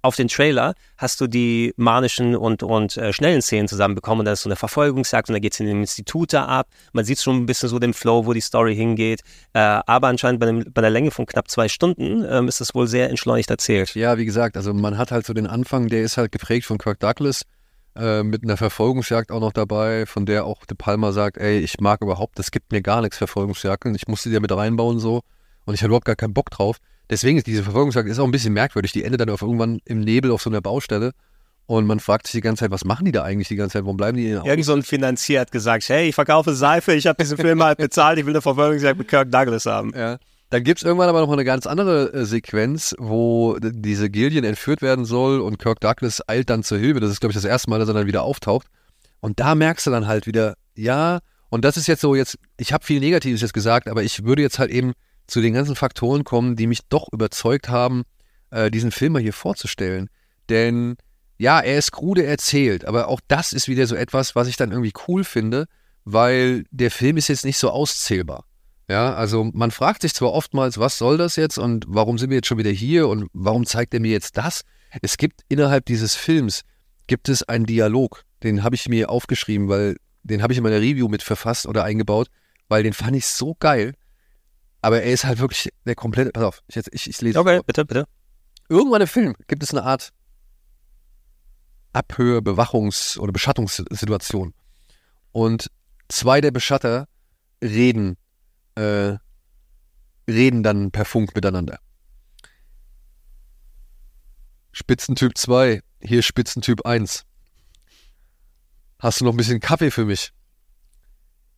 [0.08, 4.26] auf den Trailer hast du die manischen und, und äh, schnellen Szenen zusammenbekommen.
[4.26, 6.68] Da ist so eine Verfolgungsjagd und da geht es in dem Institut da ab.
[6.93, 9.22] Man sieht schon ein bisschen so den Flow, wo die Story hingeht.
[9.53, 12.74] Äh, aber anscheinend bei, dem, bei der Länge von knapp zwei Stunden ähm, ist das
[12.74, 13.93] wohl sehr entschleunigt erzählt.
[13.95, 16.78] Ja, wie gesagt, also man hat halt so den Anfang, der ist halt geprägt von
[16.78, 17.43] Kirk Douglas.
[17.97, 21.80] Äh, mit einer Verfolgungsjagd auch noch dabei, von der auch De Palma sagt, ey, ich
[21.80, 23.93] mag überhaupt, das gibt mir gar nichts, Verfolgungsjagden.
[23.95, 25.22] Ich musste die ja mit reinbauen so
[25.66, 26.78] und ich habe überhaupt gar keinen Bock drauf.
[27.10, 28.91] Deswegen ist diese Verfolgungsjagd ist auch ein bisschen merkwürdig.
[28.91, 31.12] Die endet dann auf irgendwann im Nebel auf so einer Baustelle.
[31.66, 33.84] Und man fragt sich die ganze Zeit, was machen die da eigentlich die ganze Zeit?
[33.84, 37.08] Warum bleiben die in Irgend so ein Finanzier hat gesagt, hey, ich verkaufe Seife, ich
[37.08, 39.91] habe diesen Film halt bezahlt, ich will eine Verfolgungsjagd mit Kirk Douglas haben.
[39.93, 40.18] Ja.
[40.49, 44.82] Dann gibt es irgendwann aber noch eine ganz andere äh, Sequenz, wo diese Gillian entführt
[44.82, 47.01] werden soll und Kirk Douglas eilt dann zur Hilfe.
[47.01, 48.68] Das ist, glaube ich, das erste Mal, dass er dann wieder auftaucht.
[49.20, 52.72] Und da merkst du dann halt wieder, ja, und das ist jetzt so, jetzt, ich
[52.72, 54.93] habe viel Negatives jetzt gesagt, aber ich würde jetzt halt eben
[55.28, 58.03] zu den ganzen Faktoren kommen, die mich doch überzeugt haben,
[58.49, 60.09] äh, diesen Film mal hier vorzustellen.
[60.49, 60.97] Denn
[61.38, 64.71] ja, er ist krude erzählt, aber auch das ist wieder so etwas, was ich dann
[64.71, 65.67] irgendwie cool finde,
[66.05, 68.45] weil der Film ist jetzt nicht so auszählbar.
[68.89, 72.38] Ja, also man fragt sich zwar oftmals, was soll das jetzt und warum sind wir
[72.38, 74.61] jetzt schon wieder hier und warum zeigt er mir jetzt das?
[75.01, 76.61] Es gibt innerhalb dieses Films
[77.07, 80.82] gibt es einen Dialog, den habe ich mir aufgeschrieben, weil den habe ich in meiner
[80.82, 82.30] Review mit verfasst oder eingebaut,
[82.69, 83.93] weil den fand ich so geil.
[84.88, 86.31] Aber er ist halt wirklich der komplette.
[86.31, 87.38] Pass auf, ich, ich, ich lese.
[87.38, 88.07] Okay, bitte, bitte.
[88.69, 90.13] Irgendwann im Film gibt es eine Art
[91.91, 94.53] Abhör-, Bewachungs- oder Beschattungssituation.
[95.33, 95.69] Und
[96.07, 97.09] zwei der Beschatter
[97.61, 98.15] reden,
[98.75, 99.17] äh,
[100.25, 101.79] reden dann per Funk miteinander.
[104.71, 107.25] Spitzentyp 2, hier Spitzentyp 1.
[108.99, 110.31] Hast du noch ein bisschen Kaffee für mich?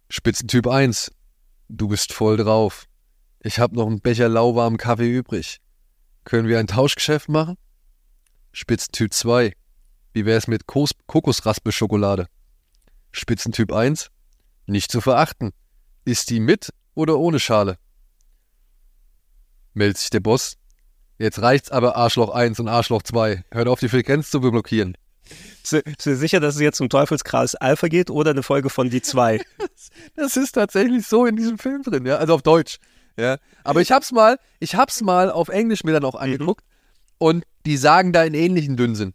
[0.10, 1.12] Spitzentyp 1,
[1.68, 2.89] du bist voll drauf.
[3.42, 5.62] Ich habe noch einen Becher lauwarmen Kaffee übrig.
[6.26, 7.56] Können wir ein Tauschgeschäft machen?
[8.52, 9.54] Spitzentyp 2,
[10.14, 12.28] wie wär's mit Kos Kokosraspelschokolade?
[13.12, 14.10] Spitzentyp 1,
[14.66, 15.52] nicht zu verachten.
[16.04, 17.78] Ist die mit oder ohne Schale?
[19.74, 20.58] Meldet sich der Boss.
[21.18, 23.46] Jetzt reicht's aber Arschloch 1 und Arschloch 2.
[23.52, 24.98] Hört auf, die Frequenz zu blockieren.
[25.62, 29.02] Bist du sicher, dass es jetzt um Teufelskreis Alpha geht oder eine Folge von Die
[29.02, 29.40] 2?
[30.16, 32.80] Das ist tatsächlich so in diesem Film drin, ja, also auf Deutsch.
[33.20, 36.64] Ja, aber ich hab's mal, ich hab's mal auf Englisch mir dann auch angeguckt
[37.18, 39.14] und die sagen da in ähnlichen Dünnsinn.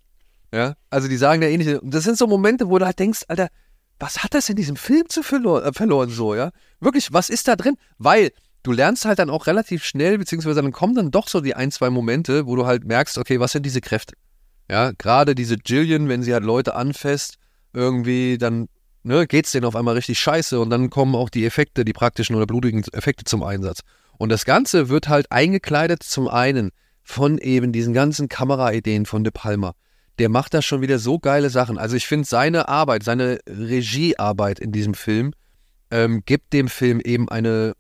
[0.52, 1.80] Ja, also die sagen da ähnliche.
[1.80, 3.48] Und das sind so Momente, wo du halt denkst, Alter,
[3.98, 6.50] was hat das in diesem Film zu verloren, äh, verloren so, ja?
[6.80, 7.76] Wirklich, was ist da drin?
[7.96, 8.30] Weil
[8.62, 11.70] du lernst halt dann auch relativ schnell, beziehungsweise dann kommen dann doch so die ein,
[11.70, 14.14] zwei Momente, wo du halt merkst, okay, was sind diese Kräfte?
[14.70, 17.36] Ja, gerade diese Jillian, wenn sie halt Leute anfasst,
[17.72, 18.68] irgendwie, dann
[19.04, 21.92] ne, geht es denen auf einmal richtig scheiße und dann kommen auch die Effekte, die
[21.92, 23.80] praktischen oder blutigen Effekte zum Einsatz.
[24.18, 26.70] Und das Ganze wird halt eingekleidet zum einen
[27.02, 29.74] von eben diesen ganzen Kameraideen von De Palma.
[30.18, 31.76] Der macht da schon wieder so geile Sachen.
[31.76, 35.32] Also ich finde seine Arbeit, seine Regiearbeit in diesem Film
[35.90, 37.74] ähm, gibt dem Film eben eine,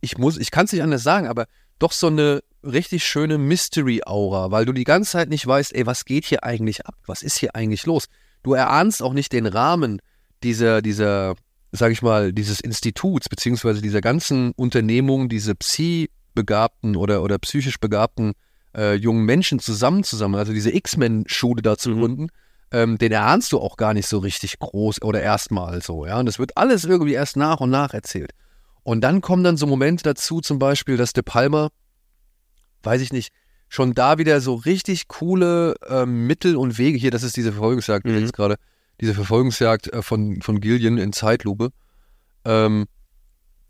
[0.00, 1.46] ich muss, ich kann es nicht anders sagen, aber
[1.78, 6.04] doch so eine richtig schöne Mystery-Aura, weil du die ganze Zeit nicht weißt, ey, was
[6.04, 6.94] geht hier eigentlich ab?
[7.06, 8.06] Was ist hier eigentlich los?
[8.42, 10.00] Du erahnst auch nicht den Rahmen
[10.42, 11.34] dieser, dieser,
[11.72, 18.34] sag ich mal, dieses Instituts, beziehungsweise dieser ganzen Unternehmung, diese Psi-begabten oder, oder psychisch begabten
[18.76, 22.28] äh, jungen Menschen zusammen zusammen, also diese X-Men-Schule da zu gründen,
[22.70, 26.18] ähm, den erahnst du auch gar nicht so richtig groß oder erstmal so, ja.
[26.18, 28.32] Und das wird alles irgendwie erst nach und nach erzählt.
[28.82, 31.70] Und dann kommen dann so Momente dazu, zum Beispiel, dass De Palma,
[32.82, 33.32] weiß ich nicht,
[33.68, 38.06] schon da wieder so richtig coole ähm, Mittel und Wege, hier, das ist diese Verfolgungsjagd,
[38.06, 38.18] Mhm.
[38.18, 38.56] jetzt gerade,
[39.00, 41.70] diese Verfolgungsjagd äh, von, von Gillian in Zeitlupe,
[42.44, 42.86] ähm,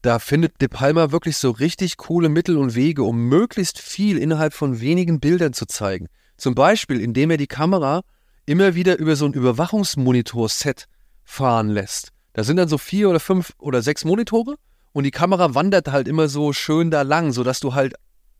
[0.02, 4.54] da findet De Palma wirklich so richtig coole Mittel und Wege, um möglichst viel innerhalb
[4.54, 6.08] von wenigen Bildern zu zeigen.
[6.36, 8.02] Zum Beispiel, indem er die Kamera
[8.46, 10.86] immer wieder über so ein Überwachungsmonitor-Set
[11.24, 12.12] fahren lässt.
[12.32, 14.56] Da sind dann so vier oder fünf oder sechs Monitore
[14.92, 17.94] und die Kamera wandert halt immer so schön da lang, sodass du halt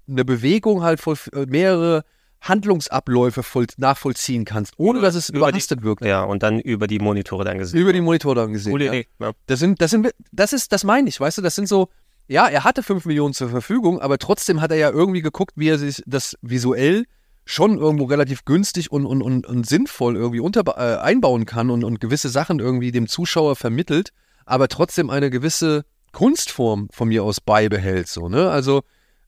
[0.09, 2.05] eine Bewegung halt voll, äh, mehrere
[2.41, 6.05] Handlungsabläufe voll, nachvollziehen kannst, ohne dass es Über die- überhastet wirkt.
[6.05, 7.81] Ja, und dann über die Monitore dann gesehen.
[7.81, 8.73] Über die Monitore dann gesehen.
[8.73, 8.93] Coole ja.
[8.93, 9.09] Idee.
[9.19, 9.33] Ja.
[9.47, 11.89] Das sind, das sind, das ist, das meine ich, weißt du, das sind so,
[12.27, 15.69] ja, er hatte 5 Millionen zur Verfügung, aber trotzdem hat er ja irgendwie geguckt, wie
[15.69, 17.05] er sich das visuell
[17.45, 21.83] schon irgendwo relativ günstig und, und, und, und sinnvoll irgendwie unter, äh, einbauen kann und,
[21.83, 24.11] und gewisse Sachen irgendwie dem Zuschauer vermittelt,
[24.45, 28.51] aber trotzdem eine gewisse Kunstform von mir aus beibehält, so, ne?
[28.51, 28.83] Also,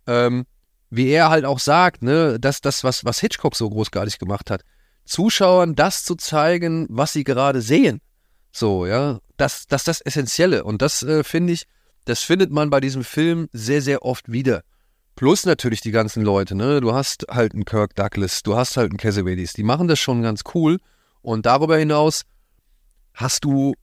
[0.06, 0.44] ähm,
[0.90, 4.62] wie er halt auch sagt, ne, dass das, was, was Hitchcock so großartig gemacht hat,
[5.04, 8.00] Zuschauern das zu zeigen, was sie gerade sehen.
[8.52, 10.64] So, ja, das, das das Essentielle.
[10.64, 11.66] Und das äh, finde ich,
[12.04, 14.62] das findet man bei diesem Film sehr, sehr oft wieder.
[15.16, 16.80] Plus natürlich die ganzen Leute, ne?
[16.80, 20.22] Du hast halt einen Kirk Douglas, du hast halt einen Cassavetes, die machen das schon
[20.22, 20.78] ganz cool.
[21.22, 22.22] Und darüber hinaus
[23.14, 23.74] hast du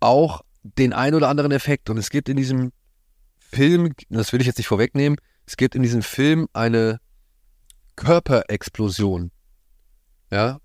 [0.00, 1.90] auch den ein oder anderen Effekt.
[1.90, 2.72] Und es gibt in diesem
[3.38, 5.18] Film, das will ich jetzt nicht vorwegnehmen,
[5.48, 7.00] es gibt in diesem Film eine
[7.96, 9.30] Körperexplosion.
[10.30, 10.58] Ja,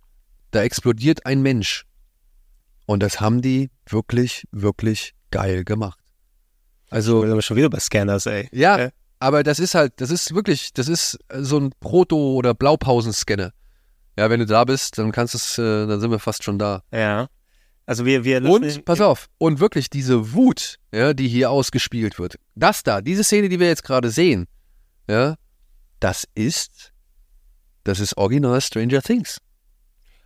[0.52, 1.86] da explodiert ein Mensch.
[2.86, 5.98] Und das haben die wirklich, wirklich geil gemacht.
[6.90, 8.50] Also, Wir schon wieder bei Scanners, ey.
[8.52, 8.92] ja, Äh.
[9.20, 13.54] aber das ist halt, das ist wirklich, das ist so ein Proto- oder Blaupausenscanner.
[14.18, 16.60] Ja, wenn du da bist, dann kannst du es, äh, dann sind wir fast schon
[16.60, 16.84] da.
[16.92, 17.30] Ja.
[17.86, 22.38] Also wir, wir Und, pass auf, und wirklich diese Wut, ja, die hier ausgespielt wird,
[22.54, 24.46] das da, diese Szene, die wir jetzt gerade sehen,
[25.08, 25.36] ja,
[26.00, 26.94] das ist,
[27.84, 29.40] das ist original Stranger Things.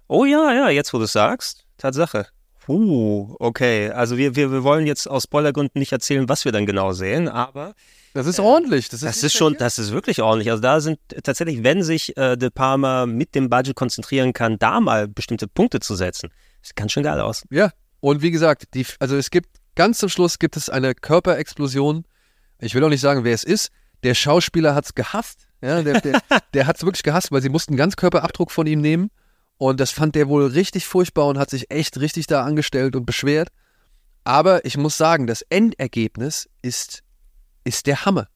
[0.08, 1.66] Oh ja, ja, jetzt wo du es sagst.
[1.78, 2.28] Tatsache.
[2.68, 3.90] Uh, okay.
[3.92, 7.28] Also wir, wir, wir wollen jetzt aus Spoilergründen nicht erzählen, was wir dann genau sehen,
[7.30, 7.76] aber
[8.14, 8.90] Das ist ordentlich.
[8.90, 10.50] Das ist, das ist schon, das ist wirklich ordentlich.
[10.52, 14.80] Also da sind tatsächlich, wenn sich äh, De Palma mit dem Budget konzentrieren kann, da
[14.82, 16.30] mal bestimmte Punkte zu setzen.
[16.62, 17.44] Das sieht ganz schön geil aus.
[17.50, 22.06] Ja, und wie gesagt, die, also es gibt, ganz zum Schluss gibt es eine Körperexplosion
[22.60, 23.70] Ich will auch nicht sagen, wer es ist.
[24.04, 25.48] Der Schauspieler hat's gehasst.
[25.62, 26.22] Ja, der, der,
[26.54, 29.10] der hat's wirklich gehasst, weil sie mussten einen Ganzkörperabdruck von ihm nehmen.
[29.58, 33.06] Und das fand der wohl richtig furchtbar und hat sich echt richtig da angestellt und
[33.06, 33.50] beschwert.
[34.24, 37.02] Aber ich muss sagen, das Endergebnis ist,
[37.64, 38.28] ist der Hammer.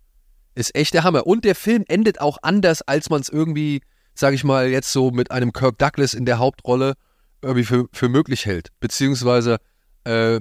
[0.55, 1.27] Ist echt der Hammer.
[1.27, 3.81] Und der Film endet auch anders, als man es irgendwie,
[4.15, 6.93] sag ich mal, jetzt so mit einem Kirk Douglas in der Hauptrolle
[7.41, 8.69] irgendwie für, für möglich hält.
[8.79, 9.57] Beziehungsweise
[10.05, 10.39] äh,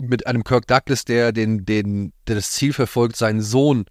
[0.00, 3.84] mit einem Kirk Douglas, der, den, den, der das Ziel verfolgt, seinen Sohn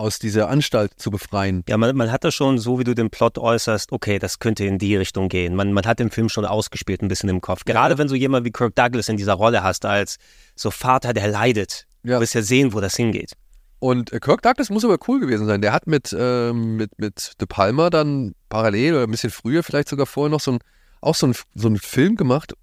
[0.00, 1.62] aus dieser Anstalt zu befreien.
[1.68, 4.64] Ja, man, man hat da schon, so wie du den Plot äußerst, okay, das könnte
[4.64, 5.54] in die Richtung gehen.
[5.54, 7.66] Man, man hat den Film schon ausgespielt, ein bisschen im Kopf.
[7.66, 10.16] Gerade wenn du jemanden wie Kirk Douglas in dieser Rolle hast, als
[10.56, 11.86] so Vater, der leidet.
[12.02, 12.14] Ja.
[12.14, 13.34] Du wirst ja sehen, wo das hingeht.
[13.78, 15.60] Und äh, Kirk Douglas muss aber cool gewesen sein.
[15.60, 19.90] Der hat mit, ähm, mit, mit De Palma dann parallel oder ein bisschen früher, vielleicht
[19.90, 20.58] sogar vorher noch so ein,
[21.02, 22.54] auch so ein, so einen Film gemacht,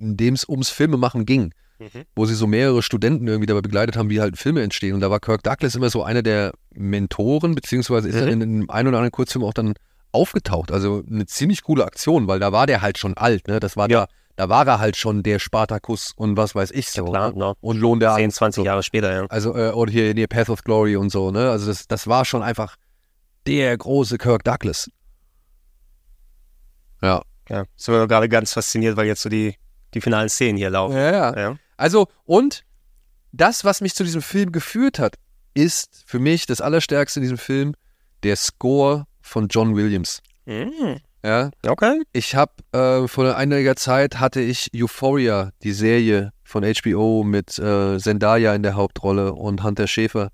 [0.00, 1.52] in dem es ums Filmemachen ging.
[2.14, 4.94] Wo sie so mehrere Studenten irgendwie dabei begleitet haben, wie halt Filme entstehen.
[4.94, 8.70] Und da war Kirk Douglas immer so einer der Mentoren, beziehungsweise ist er in einem
[8.70, 9.74] einen oder anderen Kurzfilm auch dann
[10.12, 10.70] aufgetaucht.
[10.70, 13.48] Also eine ziemlich coole Aktion, weil da war der halt schon alt.
[13.48, 13.58] Ne?
[13.60, 14.06] Das war Ja.
[14.06, 17.04] da, da war er halt schon der Spartacus und was weiß ich so.
[17.04, 17.38] klar, ne?
[17.38, 17.54] ne?
[17.60, 18.66] Und Lohn der 10, Angst 20 so.
[18.66, 19.26] Jahre später, ja.
[19.26, 21.50] Also, äh, oder hier, hier Path of Glory und so, ne?
[21.50, 22.76] Also, das, das war schon einfach
[23.46, 24.88] der große Kirk Douglas.
[27.02, 27.22] Ja.
[27.48, 27.64] ja.
[27.76, 29.56] Sind wir gerade ganz fasziniert, weil jetzt so die,
[29.92, 30.96] die finalen Szenen hier laufen.
[30.96, 31.36] Ja, ja.
[31.38, 31.56] Ja.
[31.76, 32.64] Also, und
[33.32, 35.16] das, was mich zu diesem Film geführt hat,
[35.54, 37.74] ist für mich das Allerstärkste in diesem Film
[38.22, 40.20] der Score von John Williams.
[40.46, 40.98] Mhm.
[41.24, 41.50] Ja.
[41.66, 42.02] Okay.
[42.12, 47.98] Ich habe äh, vor einiger Zeit hatte ich Euphoria, die Serie von HBO mit äh,
[47.98, 50.30] Zendaya in der Hauptrolle und Hunter Schäfer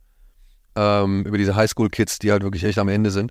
[0.75, 3.31] ähm, über diese Highschool-Kids, die halt wirklich echt am Ende sind.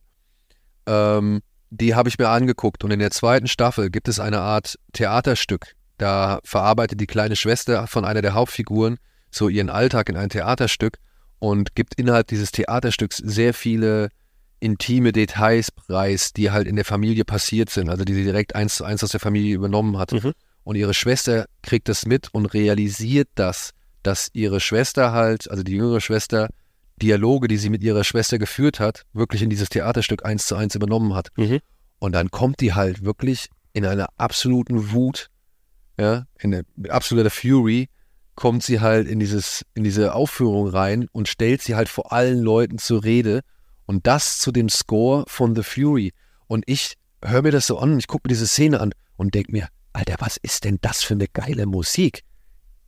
[0.86, 4.80] Ähm, die habe ich mir angeguckt und in der zweiten Staffel gibt es eine Art
[4.93, 5.76] Theaterstück.
[6.00, 8.97] Da verarbeitet die kleine Schwester von einer der Hauptfiguren
[9.30, 10.97] so ihren Alltag in ein Theaterstück
[11.39, 14.10] und gibt innerhalb dieses Theaterstücks sehr viele
[14.62, 18.76] intime Details preis, die halt in der Familie passiert sind, also die sie direkt eins
[18.76, 20.14] zu eins aus der Familie übernommen hat.
[20.14, 20.32] Mhm.
[20.64, 23.72] Und ihre Schwester kriegt das mit und realisiert das,
[24.02, 26.50] dass ihre Schwester halt, also die jüngere Schwester,
[27.02, 30.76] Dialoge, die sie mit ihrer Schwester geführt hat, wirklich in dieses Theaterstück eins zu eins
[30.76, 31.28] übernommen hat.
[31.36, 31.60] Mhm.
[32.00, 35.30] Und dann kommt die halt wirklich in einer absoluten Wut,
[36.00, 37.89] ja, in der, mit absoluter Fury,
[38.36, 42.39] kommt sie halt in dieses, in diese Aufführung rein und stellt sie halt vor allen
[42.39, 43.41] Leuten zur Rede.
[43.86, 46.14] Und das zu dem Score von The Fury.
[46.47, 49.52] Und ich höre mir das so an, ich gucke mir diese Szene an und denke
[49.52, 52.24] mir, Alter, was ist denn das für eine geile Musik?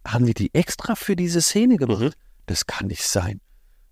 [0.07, 2.01] Haben die die extra für diese Szene gemacht?
[2.01, 2.11] Mhm.
[2.45, 3.41] Das kann nicht sein.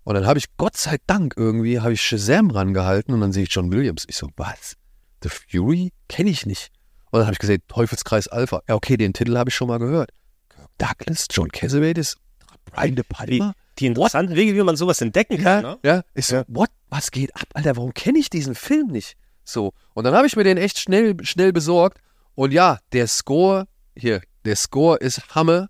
[0.04, 3.42] Und dann habe ich, Gott sei Dank, irgendwie, habe ich Shazam rangehalten und dann sehe
[3.42, 4.04] ich John Williams.
[4.08, 4.76] Ich so, was?
[5.22, 5.92] The Fury?
[6.08, 6.70] Kenne ich nicht.
[7.10, 8.62] Und dann habe ich gesehen, Teufelskreis Alpha.
[8.68, 10.10] Ja, okay, den Titel habe ich schon mal gehört.
[10.48, 12.16] Kirk Douglas, John Cassavetes,
[12.66, 13.08] Brian De Die,
[13.38, 13.52] Palma.
[13.78, 15.62] die interessanten Wege, wie man sowas entdecken kann.
[15.64, 15.78] Ja, Ne?
[15.84, 16.02] ja.
[16.14, 16.70] Ich so, what?
[16.88, 17.76] Was geht ab, Alter?
[17.76, 19.16] Warum kenne ich diesen Film nicht?
[19.44, 19.72] So.
[19.94, 21.98] Und dann habe ich mir den echt schnell, schnell besorgt.
[22.34, 25.68] Und ja, der Score, hier, der Score ist Hammer.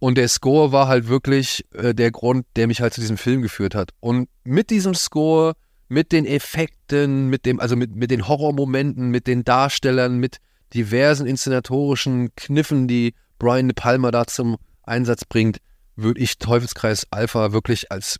[0.00, 3.42] Und der Score war halt wirklich äh, der Grund, der mich halt zu diesem Film
[3.42, 3.90] geführt hat.
[4.00, 5.54] Und mit diesem Score,
[5.88, 10.38] mit den Effekten, mit dem, also mit, mit den Horrormomenten, mit den Darstellern, mit
[10.74, 15.58] diversen inszenatorischen Kniffen, die Brian De Palma da zum Einsatz bringt,
[15.96, 18.18] würde ich Teufelskreis Alpha wirklich als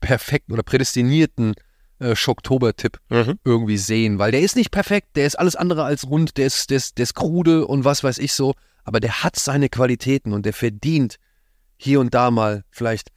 [0.00, 1.54] perfekten oder prädestinierten
[1.98, 3.38] äh, Schocktober-Tipp Mhm.
[3.44, 6.70] irgendwie sehen, weil der ist nicht perfekt, der ist alles andere als rund, der ist,
[6.70, 8.54] der ist, der ist krude und was weiß ich so,
[8.84, 11.16] aber der hat seine Qualitäten und der verdient
[11.76, 13.10] hier und da mal vielleicht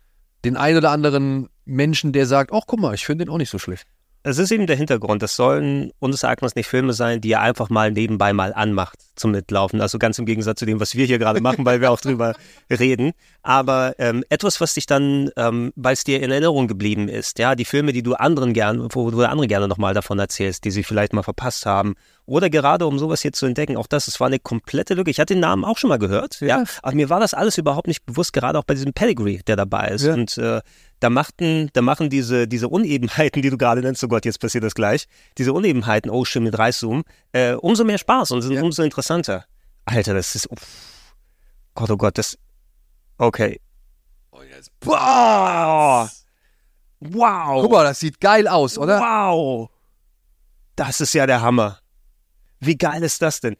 [0.43, 3.49] den ein oder anderen Menschen, der sagt, ach guck mal, ich finde den auch nicht
[3.49, 3.86] so schlecht.
[4.24, 5.24] Es ist eben der Hintergrund.
[5.24, 9.32] Das sollen unseres Erachtens nicht Filme sein, die er einfach mal nebenbei mal anmacht zum
[9.32, 9.82] Mitlaufen.
[9.82, 12.36] Also ganz im Gegensatz zu dem, was wir hier gerade machen, weil wir auch drüber
[12.70, 13.14] reden.
[13.41, 17.55] Aber ähm, etwas, was dich dann, ähm, weil es dir in Erinnerung geblieben ist, ja,
[17.55, 20.84] die Filme, die du anderen gern, wo du andere gerne nochmal davon erzählst, die sie
[20.84, 21.95] vielleicht mal verpasst haben.
[22.28, 25.09] Oder gerade um sowas hier zu entdecken, auch das, es war eine komplette Lücke.
[25.09, 27.88] Ich hatte den Namen auch schon mal gehört, ja, aber mir war das alles überhaupt
[27.88, 30.05] nicht bewusst, gerade auch bei diesem Pedigree, der dabei ist.
[30.05, 30.14] Ja.
[30.14, 30.62] Und äh,
[31.02, 34.64] da machten, da machen diese, diese Unebenheiten, die du gerade nennst, oh Gott, jetzt passiert
[34.64, 38.62] das gleich, diese Unebenheiten, oh schön mit Reißzoom, äh, umso mehr Spaß und sind Ja.
[38.62, 39.45] umso interessanter.
[39.86, 41.16] Alter, das ist, uff.
[41.74, 42.38] Gott, oh Gott, das,
[43.18, 43.60] okay.
[44.80, 46.10] Boah!
[46.99, 47.62] Wow!
[47.64, 48.99] Guck mal, das sieht geil aus, oder?
[48.99, 49.70] Wow!
[50.76, 51.80] Das ist ja der Hammer.
[52.60, 53.56] Wie geil ist das denn?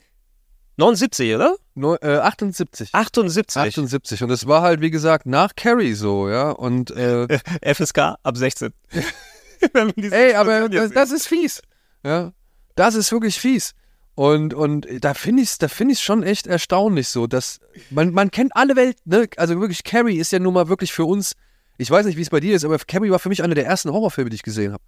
[0.82, 1.55] 79, oder?
[1.75, 2.89] Neu- äh, 78.
[2.93, 3.61] 78.
[3.61, 4.23] 78.
[4.23, 6.49] Und es war halt, wie gesagt, nach Carrie so, ja.
[6.51, 7.27] Und äh,
[7.73, 8.73] FSK ab 16.
[9.73, 11.61] Wenn man diese ey, aber das, das ist fies.
[12.03, 12.34] Ja.
[12.75, 13.73] Das ist wirklich fies.
[14.15, 17.59] Und, und da finde ich es da find ich's schon echt erstaunlich so, dass
[17.89, 19.27] man, man kennt alle Welt, ne?
[19.38, 21.34] Also wirklich, Carrie ist ja nun mal wirklich für uns
[21.77, 23.65] Ich weiß nicht, wie es bei dir ist, aber Carrie war für mich einer der
[23.65, 24.84] ersten Horrorfilme, die ich gesehen habe.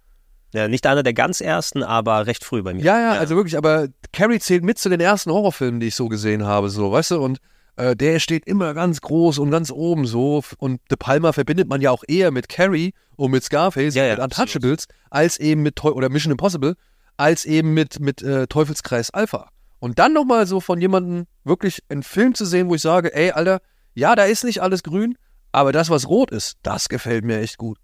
[0.54, 2.82] Ja, nicht einer der ganz ersten, aber recht früh bei mir.
[2.82, 6.08] Ja, ja, also wirklich, aber Carrie zählt mit zu den ersten Horrorfilmen, die ich so
[6.08, 7.38] gesehen habe, so, weißt du, und
[7.76, 11.80] äh, der steht immer ganz groß und ganz oben so und De Palma verbindet man
[11.80, 15.74] ja auch eher mit Carrie und mit Scarface Ja, ja, und Untouchables als eben mit
[15.74, 16.76] Teu oder Mission Impossible
[17.16, 19.48] als eben mit mit äh, Teufelskreis Alpha.
[19.80, 23.32] Und dann nochmal so von jemandem wirklich einen Film zu sehen, wo ich sage, ey,
[23.32, 23.60] Alter,
[23.94, 25.18] ja, da ist nicht alles grün,
[25.52, 27.78] aber das, was rot ist, das gefällt mir echt gut.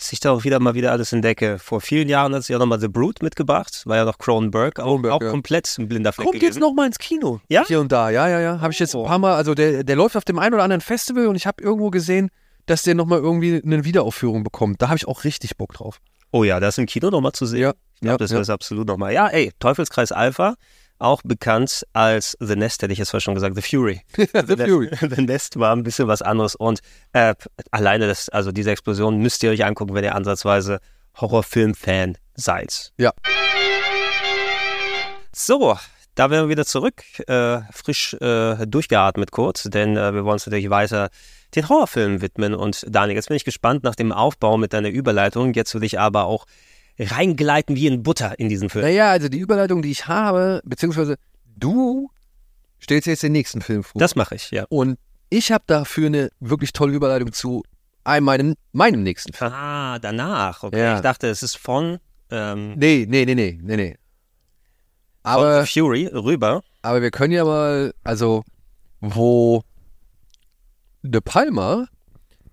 [0.00, 1.58] Dass ich da auch wieder mal wieder alles entdecke.
[1.58, 4.84] Vor vielen Jahren hat sie ja nochmal The Brood mitgebracht, war ja noch Cronenberg, auch,
[4.84, 5.30] Cronenberg, auch ja.
[5.30, 6.60] komplett ein blinder Fleck Kommt jetzt gewesen.
[6.60, 7.40] noch mal ins Kino.
[7.50, 7.64] Ja?
[7.66, 8.60] Hier und da, ja, ja, ja.
[8.62, 9.02] Habe ich jetzt Oh.
[9.02, 11.46] ein paar Mal, also der, der läuft auf dem einen oder anderen Festival und ich
[11.46, 12.30] habe irgendwo gesehen,
[12.64, 14.80] dass der nochmal irgendwie eine Wiederaufführung bekommt.
[14.80, 16.00] Da habe ich auch richtig Bock drauf.
[16.32, 17.60] Oh ja, das im Kino nochmal zu sehen.
[17.60, 18.40] Ja, Ich glaube, ja, das ja.
[18.40, 19.12] es absolut nochmal.
[19.12, 20.54] Ja, ey, Teufelskreis Alpha,
[21.00, 24.02] auch bekannt als The Nest, hätte ich jetzt vorher schon gesagt, The Fury.
[24.16, 24.90] The Fury.
[25.10, 26.80] The Nest war ein bisschen was anderes und
[27.12, 27.34] äh,
[27.70, 30.80] alleine das, also diese Explosion müsst ihr euch angucken, wenn ihr ansatzweise
[31.16, 32.92] Horrorfilm-Fan seid.
[32.98, 33.12] Ja.
[35.32, 35.76] So,
[36.14, 40.46] da wären wir wieder zurück, äh, frisch äh, durchgeatmet kurz, denn äh, wir wollen uns
[40.46, 41.10] natürlich weiter
[41.54, 42.54] den Horrorfilmen widmen.
[42.54, 45.54] Und Daniel, jetzt bin ich gespannt nach dem Aufbau mit deiner Überleitung.
[45.54, 46.46] Jetzt will ich aber auch
[47.00, 48.84] reingleiten wie in Butter in diesen Film.
[48.84, 51.16] Naja, also die Überleitung, die ich habe, beziehungsweise
[51.56, 52.10] du
[52.82, 53.98] stellst jetzt den nächsten Film vor.
[53.98, 54.64] Das mache ich, ja.
[54.68, 54.98] und
[55.30, 57.62] ich habe dafür eine wirklich tolle Überleitung zu
[58.04, 59.52] einem, meinem, meinem nächsten Film.
[59.52, 60.62] Ah, danach.
[60.62, 60.78] Okay.
[60.78, 60.96] Ja.
[60.96, 61.98] Ich dachte, es ist von,
[62.30, 63.96] ähm, Nee, nee, nee, nee, nee, nee.
[65.22, 66.62] von Aber, The Fury rüber.
[66.82, 68.42] aber wir können ja mal, also,
[69.00, 69.62] wo
[71.02, 71.86] De Palma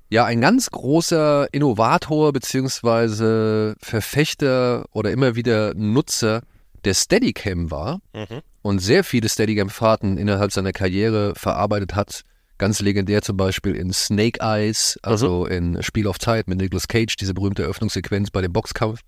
[0.10, 6.42] ja ein ganz großer Innovator beziehungsweise Verfechter oder immer wieder Nutzer
[6.86, 8.42] der Steadicam war Mhm.
[8.62, 12.22] und sehr viele Steadicam-Fahrten innerhalb seiner Karriere verarbeitet hat.
[12.58, 17.16] Ganz legendär zum Beispiel in Snake Eyes, also in Spiel auf Zeit mit Nicolas Cage,
[17.16, 19.02] diese berühmte Eröffnungssequenz bei dem Boxkampf.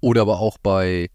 [0.00, 1.08] Oder aber auch bei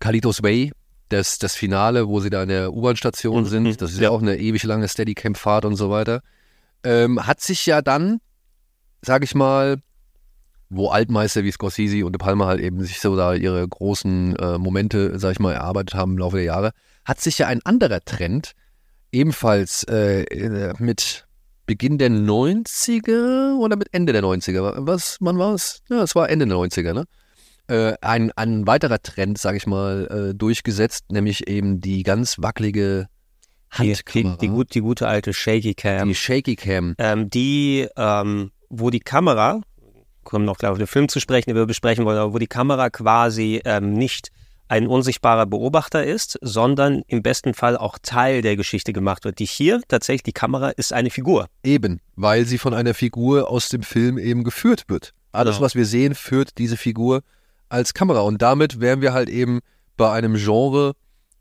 [0.00, 0.72] Kalitos Way,
[1.08, 3.46] das, das Finale, wo sie da in der U-Bahn-Station Mhm.
[3.48, 3.82] sind.
[3.82, 6.20] Das ist ja auch eine ewig lange Steadicam-Fahrt und so weiter.
[6.82, 8.20] Ähm, hat sich ja dann,
[9.04, 9.78] sag ich mal,
[10.70, 14.58] wo Altmeister wie Scorsese und De Palma halt eben sich so da ihre großen äh,
[14.58, 16.72] Momente, sag ich mal, erarbeitet haben im Laufe der Jahre,
[17.04, 18.52] hat sich ja ein anderer Trend
[19.12, 21.26] ebenfalls äh, äh, mit
[21.66, 25.82] Beginn der 90er oder mit Ende der 90er, was, wann war es?
[25.88, 27.04] Ja, es war Ende der 90er, ne?
[27.66, 33.08] Äh, ein, ein weiterer Trend, sag ich mal, äh, durchgesetzt, nämlich eben die ganz wackelige
[33.78, 34.36] Die, die, Handkamera.
[34.36, 36.08] die, gut, die gute alte Shaky Cam.
[36.08, 36.94] die Shaky Cam.
[36.98, 38.50] ähm, die, ähm,
[38.80, 39.60] wo die Kamera,
[40.24, 42.46] kommen noch gleich auf den Film zu sprechen, den wir besprechen wollen, aber wo die
[42.46, 44.30] Kamera quasi ähm, nicht
[44.68, 49.38] ein unsichtbarer Beobachter ist, sondern im besten Fall auch Teil der Geschichte gemacht wird.
[49.38, 51.48] Die hier tatsächlich, die Kamera ist eine Figur.
[51.62, 55.12] Eben, weil sie von einer Figur aus dem Film eben geführt wird.
[55.32, 55.66] Alles, Genau.
[55.66, 57.20] was wir sehen, führt diese Figur
[57.68, 58.20] als Kamera.
[58.20, 59.60] Und damit wären wir halt eben
[59.98, 60.94] bei einem Genre,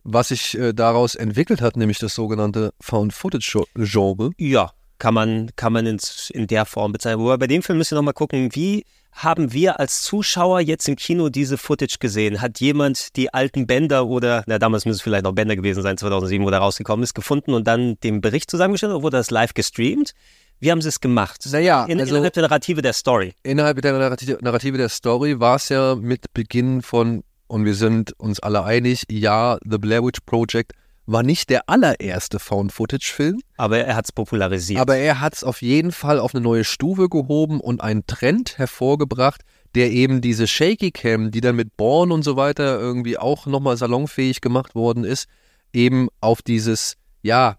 [0.03, 4.31] was sich äh, daraus entwickelt hat, nämlich das sogenannte Found-Footage-Genre.
[4.37, 4.71] Ja,
[5.03, 7.21] kann man, kann man ins, in der Form bezeichnen.
[7.21, 10.95] Wobei bei dem Film müssen wir nochmal gucken, wie haben wir als Zuschauer jetzt im
[10.95, 12.39] Kino diese Footage gesehen?
[12.39, 15.97] Hat jemand die alten Bänder oder, na damals müssen es vielleicht noch Bänder gewesen sein,
[15.97, 19.53] 2007, wo der rausgekommen ist, gefunden und dann den Bericht zusammengestellt oder wurde das live
[19.53, 20.13] gestreamt?
[20.61, 21.45] Wie haben sie es gemacht?
[21.51, 23.33] Naja, In, also- innerhalb der Narrative der Story.
[23.43, 28.17] Innerhalb der Narrative, Narrative der Story war es ja mit Beginn von, und wir sind
[28.17, 30.71] uns alle einig, ja, The Blair Witch Project
[31.05, 34.79] war nicht der allererste Found-Footage-Film, Aber er hat es popularisiert.
[34.79, 38.57] Aber er hat es auf jeden Fall auf eine neue Stufe gehoben und einen Trend
[38.57, 39.41] hervorgebracht,
[39.75, 43.75] der eben diese Shaky Cam, die dann mit Born und so weiter irgendwie auch nochmal
[43.75, 45.27] salonfähig gemacht worden ist,
[45.73, 47.57] eben auf dieses, ja,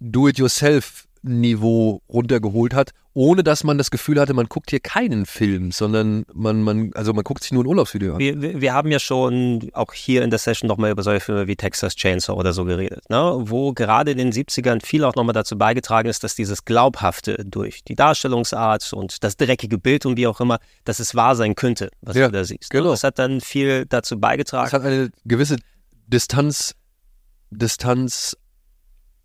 [0.00, 6.24] Do-it-yourself-Niveau runtergeholt hat, ohne dass man das Gefühl hatte, man guckt hier keinen Film, sondern
[6.32, 8.20] man, man, also man guckt sich nur ein Urlaubsvideo an.
[8.20, 11.56] Wir, wir haben ja schon auch hier in der Session nochmal über solche Filme wie
[11.56, 13.38] Texas Chainsaw oder so geredet, ne?
[13.40, 17.82] wo gerade in den 70ern viel auch nochmal dazu beigetragen ist, dass dieses Glaubhafte durch
[17.82, 21.90] die Darstellungsart und das dreckige Bild und wie auch immer, dass es wahr sein könnte,
[22.02, 22.72] was Ja, du da siehst.
[22.72, 22.78] ne?
[22.78, 22.92] genau.
[22.92, 24.68] Das hat dann viel dazu beigetragen.
[24.68, 25.56] Es hat eine gewisse
[26.06, 26.76] Distanz,
[27.50, 28.36] Distanz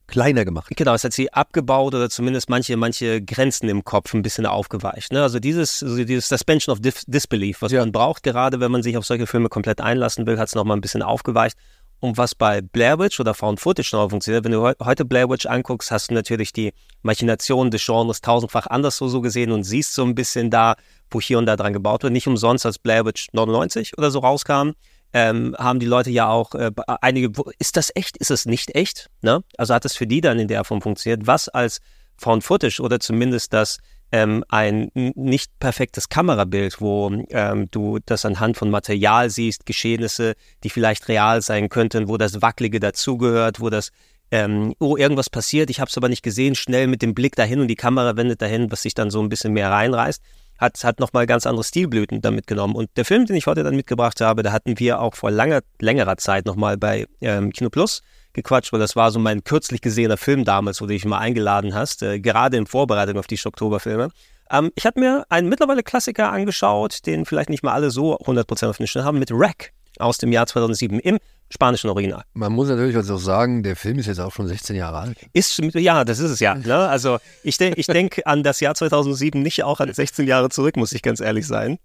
[0.08, 0.72] kleiner gemacht.
[0.76, 5.12] Genau, es hat sie abgebaut oder zumindest manche, manche Grenzen im Kopf ein bisschen aufgeweicht.
[5.12, 5.22] Ne?
[5.22, 7.80] Also dieses, also dieses Suspension of Dis Disbelief, was Ja.
[7.82, 10.78] man braucht, gerade wenn man sich auf solche Filme komplett einlassen will, hat es nochmal
[10.78, 11.58] ein bisschen aufgeweicht.
[12.00, 15.30] Und was bei Blair Witch oder Found Footage noch funktioniert, wenn du heu- heute Blair
[15.30, 19.64] Witch anguckst, hast du natürlich die Machination des Genres tausendfach anders so, so gesehen und
[19.64, 20.76] siehst so ein bisschen da,
[21.10, 22.12] wo hier und da dran gebaut wird.
[22.12, 24.72] Nicht umsonst, als Blair Witch 99 oder so rauskam,
[25.14, 26.72] ähm, haben die Leute ja auch äh,
[27.02, 29.10] einige, ist das echt, ist es nicht echt?
[29.22, 29.44] Ne?
[29.58, 31.80] Also hat es für die dann in der Form funktioniert, was als
[32.18, 33.78] Found Footage oder zumindest das
[34.12, 40.70] ähm, ein nicht perfektes Kamerabild, wo ähm, du das anhand von Material siehst, Geschehnisse, die
[40.70, 43.90] vielleicht real sein könnten, wo das Wackelige dazugehört, wo das
[44.32, 47.60] ähm, oh, irgendwas passiert, ich habe es aber nicht gesehen, schnell mit dem Blick dahin
[47.60, 50.24] und die Kamera wendet dahin, was sich dann so ein bisschen mehr reinreißt,
[50.64, 52.76] hat, hat nochmal ganz andere Stilblüten da mitgenommen.
[52.76, 55.62] Und der Film, den ich heute dann mitgebracht habe, da hatten wir auch vor langer,
[55.80, 58.02] längerer Zeit nochmal bei ähm, Kino Plus
[58.34, 61.76] gequatscht, weil das war so mein kürzlich gesehener Film damals, wo du dich mal eingeladen
[61.76, 64.10] hast, äh, gerade in Vorbereitung auf die Oktoberfilme.
[64.50, 68.70] Ähm, ich habe mir einen mittlerweile Klassiker angeschaut, den vielleicht nicht mal alle so 100%
[68.70, 72.24] auf den Schnitt haben, mit Rack aus dem Jahr 2007 im spanischen Original.
[72.34, 75.18] Man muss natürlich auch sagen, der Film ist jetzt auch schon 16 Jahre alt.
[75.34, 76.56] Ist, ja, das ist es ja.
[76.64, 76.76] Ne?
[76.76, 80.78] Also ich, de ich denke an das Jahr 2007 nicht auch an 16 Jahre zurück,
[80.78, 81.78] muss ich ganz ehrlich sein.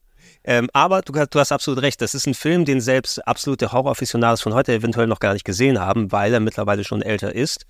[0.45, 4.41] Ähm, aber du, du, hast absolut recht, das ist ein Film, den selbst absolute Horror-Aficionados
[4.41, 7.67] von heute eventuell noch gar nicht gesehen haben, weil er mittlerweile schon älter ist.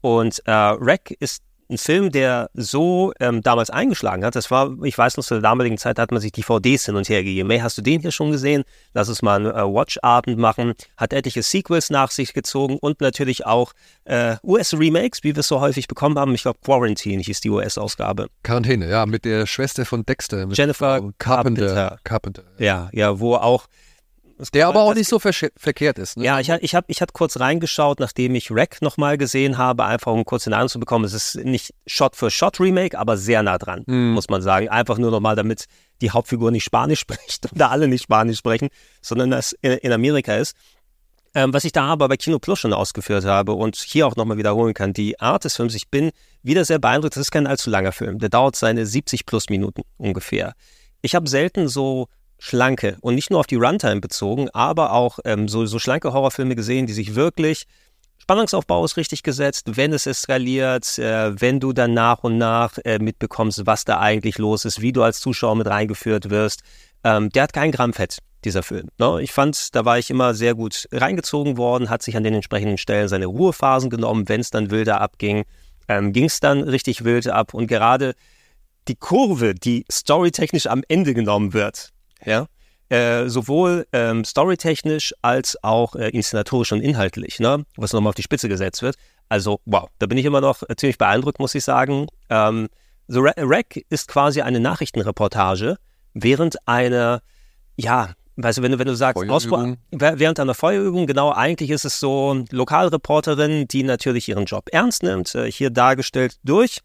[0.00, 4.34] Und äh, Wreck ist ein Film, der so ähm, damals eingeschlagen hat.
[4.34, 7.08] Das war, ich weiß noch, zu der damaligen Zeit hat man sich DVDs hin und
[7.08, 7.50] her gegeben.
[7.50, 8.64] Hey, hast du den hier schon gesehen?
[8.92, 10.74] Lass uns mal einen äh, Watch-Abend machen.
[10.96, 13.72] Hat etliche Sequels nach sich gezogen und natürlich auch
[14.04, 16.34] äh, US-Remakes, wie wir es so häufig bekommen haben.
[16.34, 18.26] Ich glaube, Quarantine hieß die US-Ausgabe.
[18.42, 20.48] Quarantäne, ja, mit der Schwester von Dexter.
[20.50, 21.66] Jennifer Carpenter.
[21.66, 21.98] Carpenter.
[22.04, 22.42] Carpenter.
[22.58, 23.66] Ja, ja, wo auch
[24.48, 26.16] der aber auch nicht so ver verkehrt ist.
[26.16, 26.24] Ne?
[26.24, 30.12] Ja, ich, ich habe ich hab kurz reingeschaut, nachdem ich Rack nochmal gesehen habe, einfach
[30.12, 31.04] um kurz den Eindruck zu bekommen.
[31.04, 34.12] Es ist nicht Shot-für-Shot-Remake, aber sehr nah dran, mhm.
[34.12, 34.68] muss man sagen.
[34.68, 35.66] Einfach nur nochmal, damit
[36.00, 38.68] die Hauptfigur nicht Spanisch spricht und da alle nicht Spanisch sprechen,
[39.02, 40.56] sondern das in Amerika ist.
[41.32, 44.36] Ähm, was ich da aber bei Kino Plus schon ausgeführt habe und hier auch nochmal
[44.36, 46.10] wiederholen kann, die Art des Films, ich bin
[46.42, 48.18] wieder sehr beeindruckt, das ist kein allzu langer Film.
[48.18, 50.54] Der dauert seine 70 plus Minuten ungefähr.
[51.02, 52.08] Ich habe selten so
[52.40, 56.56] schlanke und nicht nur auf die Runtime bezogen, aber auch ähm, so, so schlanke Horrorfilme
[56.56, 57.66] gesehen, die sich wirklich
[58.18, 62.98] Spannungsaufbau ist richtig gesetzt, wenn es eskaliert, äh, wenn du dann nach und nach äh,
[62.98, 66.62] mitbekommst, was da eigentlich los ist, wie du als Zuschauer mit reingeführt wirst.
[67.02, 68.88] Ähm, der hat kein Gramm Fett, dieser Film.
[68.98, 69.20] Ne?
[69.22, 72.78] Ich fand, da war ich immer sehr gut reingezogen worden, hat sich an den entsprechenden
[72.78, 75.44] Stellen seine Ruhephasen genommen, wenn es dann wilder abging,
[75.88, 78.14] ähm, ging es dann richtig wild ab und gerade
[78.86, 81.90] die Kurve, die storytechnisch am Ende genommen wird,
[82.24, 82.46] ja.
[82.88, 87.64] Äh, sowohl ähm, storytechnisch als auch äh, inszenatorisch und inhaltlich, ne?
[87.76, 88.96] was nochmal auf die Spitze gesetzt wird.
[89.28, 92.08] Also, wow, da bin ich immer noch äh, ziemlich beeindruckt, muss ich sagen.
[92.30, 92.68] Ähm,
[93.06, 95.76] The Rack ist quasi eine Nachrichtenreportage
[96.14, 97.22] während einer,
[97.76, 101.84] ja, weißt du, wenn du, wenn du sagst, Ausbau, während einer Feuerübung, genau, eigentlich ist
[101.84, 106.80] es so Lokalreporterin, die natürlich ihren Job ernst nimmt, äh, hier dargestellt durch,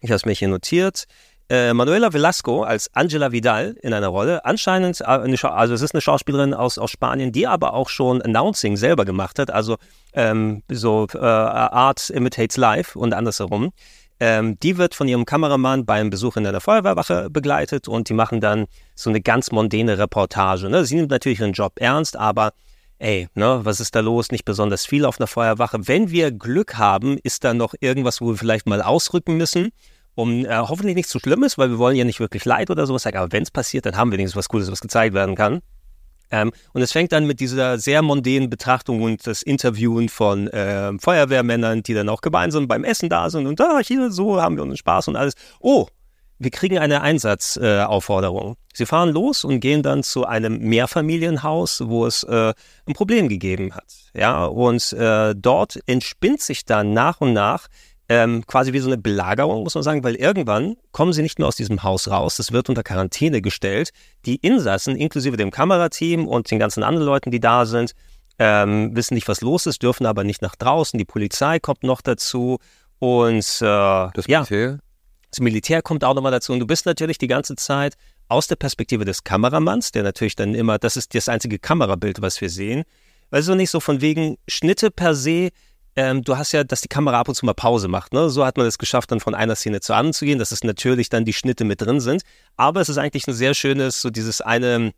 [0.00, 1.06] ich habe es mir hier notiert,
[1.50, 4.44] äh, Manuela Velasco als Angela Vidal in einer Rolle.
[4.44, 8.76] Anscheinend, äh, also es ist eine Schauspielerin aus, aus Spanien, die aber auch schon Announcing
[8.76, 9.76] selber gemacht hat, also
[10.12, 13.72] ähm, so äh, Art imitates life und andersherum.
[14.20, 18.40] Ähm, die wird von ihrem Kameramann beim Besuch in einer Feuerwehrwache begleitet und die machen
[18.40, 20.68] dann so eine ganz mondäne Reportage.
[20.68, 20.84] Ne?
[20.84, 22.52] Sie nimmt natürlich ihren Job ernst, aber
[22.98, 24.32] ey, ne, was ist da los?
[24.32, 25.86] Nicht besonders viel auf einer Feuerwache.
[25.86, 29.70] Wenn wir Glück haben, ist da noch irgendwas, wo wir vielleicht mal ausrücken müssen
[30.18, 33.04] um äh, hoffentlich nichts zu Schlimmes, weil wir wollen ja nicht wirklich Leid oder sowas
[33.04, 35.60] sagen, aber wenn es passiert, dann haben wir wenigstens was Cooles, was gezeigt werden kann.
[36.32, 40.92] Ähm, und es fängt dann mit dieser sehr mondänen Betrachtung und das Interviewen von äh,
[40.98, 44.56] Feuerwehrmännern, die dann auch gemeinsam beim Essen da sind und da, ah, hier, so haben
[44.56, 45.34] wir unseren Spaß und alles.
[45.60, 45.86] Oh,
[46.40, 48.54] wir kriegen eine Einsatzaufforderung.
[48.54, 52.54] Äh, Sie fahren los und gehen dann zu einem Mehrfamilienhaus, wo es äh,
[52.86, 53.92] ein Problem gegeben hat.
[54.14, 57.68] Ja, und äh, dort entspinnt sich dann nach und nach
[58.08, 61.48] ähm, quasi wie so eine Belagerung, muss man sagen, weil irgendwann kommen sie nicht mehr
[61.48, 62.38] aus diesem Haus raus.
[62.38, 63.90] Es wird unter Quarantäne gestellt.
[64.24, 67.92] Die Insassen, inklusive dem Kamerateam und den ganzen anderen Leuten, die da sind,
[68.38, 70.96] ähm, wissen nicht, was los ist, dürfen aber nicht nach draußen.
[70.96, 72.58] Die Polizei kommt noch dazu
[72.98, 74.70] und äh, das Militär?
[74.70, 74.78] Ja,
[75.30, 76.52] das Militär kommt auch nochmal dazu.
[76.52, 77.94] Und du bist natürlich die ganze Zeit
[78.28, 82.40] aus der Perspektive des Kameramanns, der natürlich dann immer, das ist das einzige Kamerabild, was
[82.40, 82.84] wir sehen.
[83.30, 85.50] Weißt du, nicht so von wegen Schnitte per se
[85.98, 88.12] ähm, du hast ja, dass die Kamera ab und zu mal Pause macht.
[88.12, 88.30] Ne?
[88.30, 90.62] So hat man es geschafft, dann von einer Szene zur anderen zu gehen, dass es
[90.62, 92.22] natürlich dann die Schnitte mit drin sind.
[92.56, 94.92] Aber es ist eigentlich ein sehr schönes, so dieses eine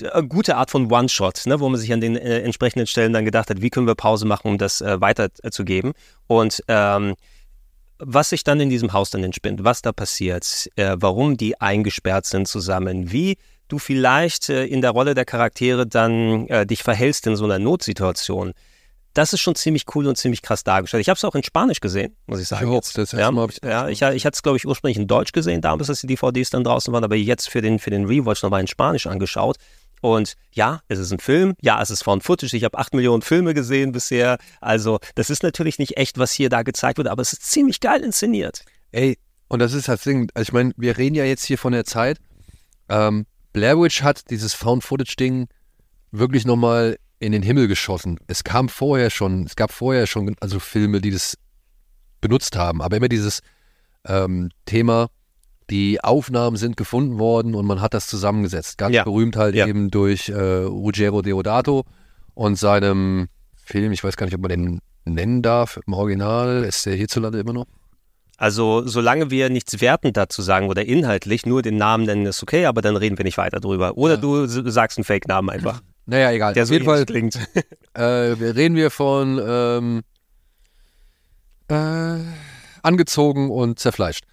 [0.00, 3.24] äh, gute Art von One-Shot, ne, wo man sich an den äh, entsprechenden Stellen dann
[3.24, 5.92] gedacht hat, wie können wir Pause machen, um das äh, weiterzugeben.
[6.28, 7.16] Und ähm,
[7.98, 12.26] was sich dann in diesem Haus dann entspinnt, was da passiert, äh, warum die eingesperrt
[12.26, 17.26] sind zusammen, wie du vielleicht äh, in der Rolle der Charaktere dann äh, dich verhältst
[17.26, 18.52] in so einer Notsituation
[19.18, 21.00] das ist schon ziemlich cool und ziemlich krass dargestellt.
[21.00, 22.72] Ich habe es auch in Spanisch gesehen, muss ich sagen.
[22.72, 25.32] Ich das ja, Mal ich ja, ich, ich hatte es, glaube ich, ursprünglich in Deutsch
[25.32, 28.44] gesehen, damals, als die DVDs dann draußen waren, aber jetzt für den, für den Rewatch
[28.44, 29.56] nochmal in Spanisch angeschaut.
[30.02, 32.56] Und ja, es ist ein Film, ja, es ist Found Footage.
[32.56, 34.38] Ich habe acht Millionen Filme gesehen bisher.
[34.60, 37.80] Also, das ist natürlich nicht echt, was hier da gezeigt wird, aber es ist ziemlich
[37.80, 38.64] geil inszeniert.
[38.92, 39.18] Ey,
[39.48, 40.30] Und das ist das Ding.
[40.34, 42.18] Also ich meine, wir reden ja jetzt hier von der Zeit.
[42.88, 45.48] Ähm, Blair Witch hat dieses Found-Footage-Ding
[46.12, 48.18] wirklich nochmal in den Himmel geschossen.
[48.26, 51.36] Es kam vorher schon, es gab vorher schon also Filme, die das
[52.20, 53.40] benutzt haben, aber immer dieses
[54.06, 55.08] ähm, Thema,
[55.70, 58.78] die Aufnahmen sind gefunden worden und man hat das zusammengesetzt.
[58.78, 59.04] Ganz Ja.
[59.04, 59.66] berühmt halt Ja.
[59.66, 61.84] eben durch äh, Ruggero Deodato
[62.34, 66.86] und seinem Film, ich weiß gar nicht, ob man den nennen darf, im Original, ist
[66.86, 67.66] der hierzulande immer noch?
[68.36, 72.66] Also, solange wir nichts wertend dazu sagen oder inhaltlich, nur den Namen nennen ist okay,
[72.66, 73.98] aber dann reden wir nicht weiter drüber.
[73.98, 76.54] Oder du s- sagst einen Fake-Namen einfach, Naja, egal.
[76.54, 77.38] der Auf so jeden Fall klingt.
[77.94, 80.02] äh, reden wir von ähm,
[81.68, 82.24] äh,
[82.82, 84.24] angezogen und zerfleischt.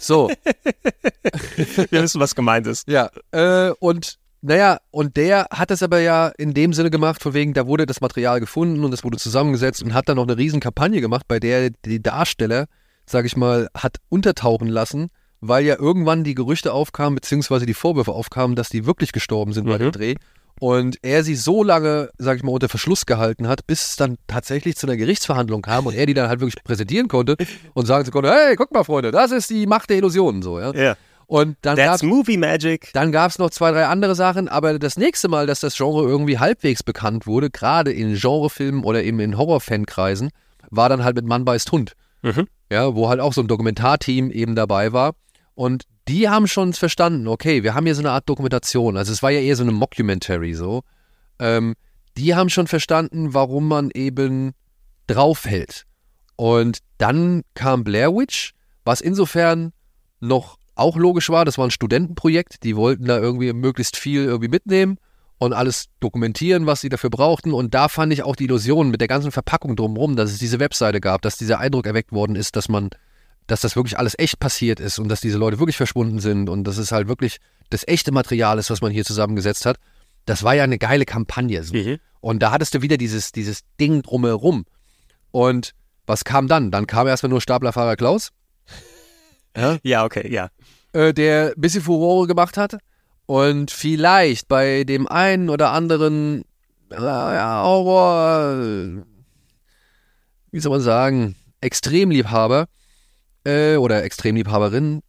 [0.00, 0.28] So,
[1.56, 2.88] wir wissen, was gemeint ist.
[2.88, 3.08] ja.
[3.30, 7.52] Äh, und naja, und der hat das aber ja in dem Sinne gemacht, von wegen,
[7.54, 10.58] da wurde das Material gefunden und es wurde zusammengesetzt und hat dann noch eine riesen
[10.60, 12.66] Kampagne gemacht, bei der die Darsteller,
[13.06, 18.12] sag ich mal, hat untertauchen lassen, weil ja irgendwann die Gerüchte aufkamen, beziehungsweise die Vorwürfe
[18.12, 19.92] aufkamen, dass die wirklich gestorben sind bei dem Mhm.
[19.92, 20.14] Dreh.
[20.60, 24.18] Und er sie so lange, sag ich mal, unter Verschluss gehalten hat, bis es dann
[24.26, 27.36] tatsächlich zu einer Gerichtsverhandlung kam und er die dann halt wirklich präsentieren konnte
[27.72, 30.60] und sagen zu konnte, hey, guck mal, Freunde, das ist die Macht der Illusionen, so,
[30.60, 30.72] ja.
[30.74, 30.96] Ja.
[31.26, 32.90] Und dann That's gab's, Movie Magic.
[32.92, 36.38] dann gab's noch zwei, drei andere Sachen, aber das nächste Mal, dass das Genre irgendwie
[36.38, 40.30] halbwegs bekannt wurde, gerade in Genrefilmen oder eben in Horrorfankreisen,
[40.70, 41.94] war dann halt mit Mann beißt Hund.
[42.22, 42.48] Mhm.
[42.70, 45.14] Ja, wo halt auch so ein Dokumentarteam eben dabei war.
[45.54, 48.96] Und die haben schon verstanden, okay, wir haben hier so eine Art Dokumentation.
[48.96, 50.82] Also es war ja eher so eine Mockumentary so.
[51.38, 51.76] Ähm,
[52.16, 54.50] die haben schon verstanden, warum man eben
[55.06, 55.86] draufhält.
[56.34, 58.54] Und dann kam Blair Witch,
[58.84, 59.72] was insofern
[60.18, 61.44] noch auch logisch war.
[61.44, 62.64] Das war ein Studentenprojekt.
[62.64, 64.98] Die wollten da irgendwie möglichst viel irgendwie mitnehmen
[65.38, 67.52] und alles dokumentieren, was sie dafür brauchten.
[67.52, 70.58] Und da fand ich auch die Illusion mit der ganzen Verpackung drumherum, dass es diese
[70.58, 72.90] Webseite gab, dass dieser Eindruck erweckt worden ist, dass man,
[73.50, 76.62] dass das wirklich alles echt passiert ist und dass diese Leute wirklich verschwunden sind und
[76.64, 79.76] dass es halt wirklich das echte Material ist, was man hier zusammengesetzt hat.
[80.24, 81.64] Das war ja eine geile Kampagne.
[81.64, 81.74] So.
[81.74, 81.98] Mhm.
[82.20, 84.66] Und da hattest du wieder dieses, dieses Ding drumherum.
[85.32, 85.72] Und
[86.06, 86.70] was kam dann?
[86.70, 88.30] Dann kam erstmal nur Staplerfahrer Klaus,
[89.82, 90.50] Ja, okay, ja.
[90.92, 92.78] äh, der ein bisschen Furore gemacht hat.
[93.26, 96.44] Und vielleicht bei dem einen oder anderen
[96.90, 99.02] äh, ja, Horror, äh,
[100.52, 102.66] wie soll man sagen, Extremliebhaber
[103.44, 105.02] äh, oder Extremliebhaberin,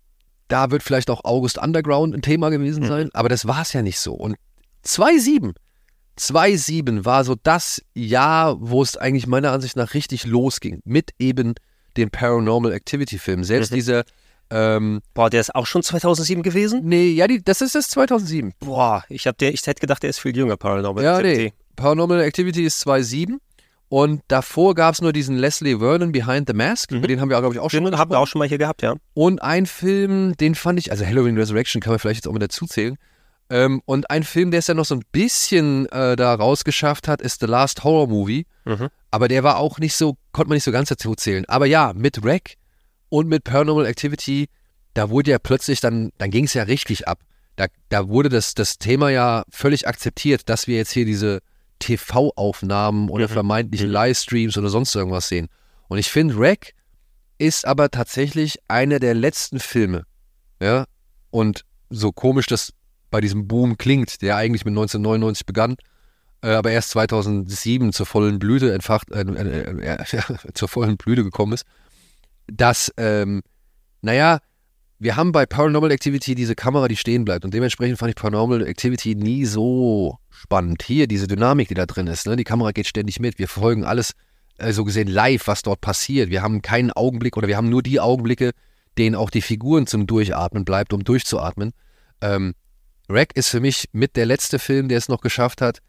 [0.48, 3.10] da wird vielleicht auch August Underground ein Thema gewesen sein.
[3.14, 4.14] Aber das war es ja nicht so.
[4.14, 4.36] Und
[4.86, 5.54] 2.7,
[6.20, 10.82] 2.7 war so das Jahr, wo es eigentlich meiner Ansicht nach richtig losging.
[10.84, 11.54] Mit eben
[11.98, 13.44] den Paranormal Activity Film.
[13.44, 13.76] Selbst Mhm.
[13.76, 14.04] dieser
[14.54, 16.82] ähm, Boah, der ist auch schon 2007 gewesen?
[16.84, 18.52] Nee, ja, die, das ist das 2007.
[18.60, 21.44] Boah, ich, hab der, ich hätte gedacht, der ist viel jünger, Paranormal Ja, Activity.
[21.44, 21.54] nee.
[21.78, 23.40] Paranormal Activity ist 2007.
[23.92, 26.92] Und davor gab es nur diesen Leslie Vernon Behind the Mask.
[26.92, 27.00] Mhm.
[27.00, 28.48] Über den haben wir, glaube ich, auch schon Den mal haben wir auch schon mal
[28.48, 28.96] hier gehabt, ja.
[29.14, 32.42] Und ein Film, den fand ich, also Halloween Resurrection kann man vielleicht jetzt auch mit
[32.42, 32.96] dazu zählen.
[33.50, 37.22] Ähm, und ein Film, der es ja noch so ein bisschen äh, da rausgeschafft hat,
[37.22, 38.46] ist The Last Horror Movie.
[38.64, 38.88] Mhm.
[39.12, 41.44] Aber der war auch nicht so, konnte man nicht so ganz dazu zählen.
[41.50, 42.56] Aber ja, mit Rec
[43.10, 44.48] und mit Paranormal Activity,
[44.94, 47.20] da wurde ja plötzlich dann, dann ging es ja richtig ab.
[47.58, 51.42] Da, da wurde das, das Thema ja völlig akzeptiert, dass wir jetzt hier diese
[51.82, 53.34] TV-Aufnahmen oder Mhm.
[53.34, 53.94] vermeintlichen Mhm.
[53.94, 55.48] Livestreams oder sonst irgendwas sehen.
[55.90, 56.74] Und ich finde, Rec
[57.38, 60.06] ist aber tatsächlich einer der letzten Filme.
[60.62, 60.86] Ja,
[61.32, 62.72] und so komisch das
[63.10, 65.76] bei diesem Boom klingt, der eigentlich mit 1999 begann,
[66.44, 71.24] äh, aber erst 2007 zur vollen Blüte entfacht, äh, äh, äh, ja, zur vollen Blüte
[71.24, 71.66] gekommen ist,
[72.48, 73.42] dass, ähm,
[74.02, 74.40] naja,
[75.02, 78.68] wir haben bei Paranormal Activity diese Kamera, die stehen bleibt und dementsprechend fand ich Paranormal
[78.68, 80.84] Activity nie so spannend.
[80.84, 82.36] Hier, diese Dynamik, die da drin ist, ne?
[82.36, 84.12] die Kamera geht ständig mit, wir verfolgen alles
[84.58, 86.30] äh, so gesehen live, was dort passiert.
[86.30, 88.52] Wir haben keinen Augenblick oder wir haben nur die Augenblicke,
[89.00, 91.72] denen auch die Figuren zum Durchatmen bleibt, um durchzuatmen.
[92.22, 92.54] Ähm,
[93.10, 95.80] Rack ist für mich mit der letzte Film, der es noch geschafft hat,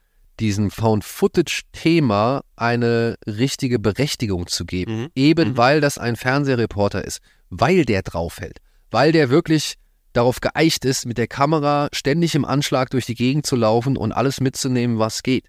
[0.40, 5.02] diesem Found-Footage-Thema eine richtige Berechtigung zu geben.
[5.02, 5.09] Mhm.
[5.14, 5.56] Eben Mhm.
[5.59, 7.20] weil das ein Fernsehreporter ist,
[7.51, 8.60] weil der draufhält,
[8.93, 9.74] weil der wirklich
[10.12, 14.12] darauf geeicht ist, mit der Kamera ständig im Anschlag durch die Gegend zu laufen und
[14.12, 15.47] alles mitzunehmen, was geht.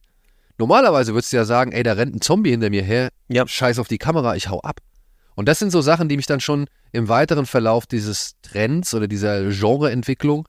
[0.57, 3.47] Normalerweise würdest du ja sagen, ey, da rennt ein Zombie hinter mir her, Ja.
[3.47, 4.79] scheiß auf die Kamera, ich hau ab.
[5.35, 9.07] Und das sind so Sachen, die mich dann schon im weiteren Verlauf dieses Trends oder
[9.07, 10.47] dieser Genreentwicklung,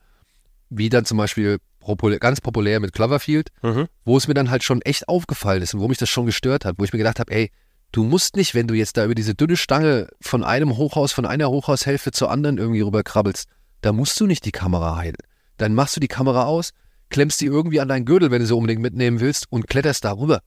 [0.69, 3.87] wie dann zum Beispiel popul ganz populär mit Cloverfield, Mhm.
[4.05, 6.65] wo es mir dann halt schon echt aufgefallen ist und wo mich das schon gestört
[6.65, 7.51] hat, wo ich mir gedacht habe, ey,
[7.95, 11.25] du musst nicht, wenn du jetzt da über diese dünne Stange von einem Hochhaus, von
[11.25, 13.47] einer Hochhaushälfte zur anderen irgendwie rüberkrabbelst,
[13.79, 15.15] da musst du nicht die Kamera heilen.
[15.55, 16.71] Dann machst du die Kamera aus,
[17.09, 20.11] klemmst die irgendwie an deinen Gürtel, wenn du sie unbedingt mitnehmen willst und kletterst da
[20.11, 20.41] rüber.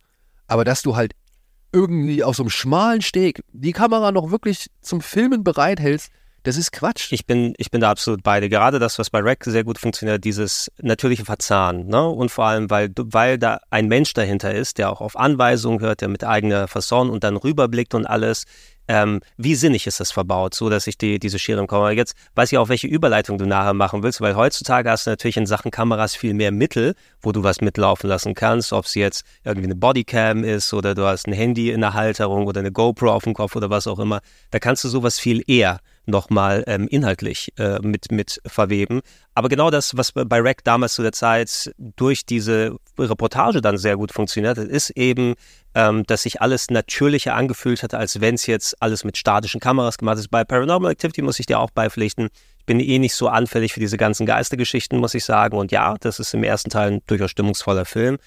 [0.46, 1.14] Aber dass du halt
[1.72, 6.10] irgendwie auf so einem schmalen Steg die Kamera noch wirklich zum Filmen bereithältst,
[6.44, 7.12] Das ist Quatsch.
[7.12, 8.48] Ich bin, ich bin da absolut beide.
[8.48, 11.89] Gerade das, was bei Rack sehr gut funktioniert, dieses natürliche Verzahnen.
[11.89, 12.06] Ne?
[12.09, 16.01] Und vor allem, weil, weil da ein Mensch dahinter ist, der auch auf Anweisungen hört,
[16.01, 18.44] der mit eigener Fasson und dann rüberblickt und alles.
[18.90, 21.90] Ähm, wie sinnig ist das verbaut, so dass ich die, diese Schere Kamera.
[21.90, 25.36] Jetzt weiß ich auch, welche Überleitung du nachher machen willst, weil heutzutage hast du natürlich
[25.36, 29.24] in Sachen Kameras viel mehr Mittel, wo du was mitlaufen lassen kannst, ob es jetzt
[29.44, 33.12] irgendwie eine Bodycam ist oder du hast ein Handy in der Halterung oder eine GoPro
[33.12, 34.20] auf dem Kopf oder was auch immer.
[34.51, 39.01] Da kannst du sowas viel eher nochmal ähm, inhaltlich äh, mit, mit verweben.
[39.35, 43.97] Aber genau das, was bei Rack damals zu der Zeit durch diese Reportage dann sehr
[43.97, 45.35] gut funktioniert hat, ist eben,
[45.74, 49.98] ähm, dass sich alles natürlicher angefühlt hat, als wenn es jetzt alles mit statischen Kameras
[49.98, 50.28] gemacht ist.
[50.28, 52.28] Bei Paranormal Activity muss ich dir auch beipflichten.
[52.59, 55.56] Ich bin eh nicht so anfällig für diese ganzen Geistergeschichten, muss ich sagen.
[55.56, 58.18] Und ja, das ist im ersten Teil ein durchaus stimmungsvoller Film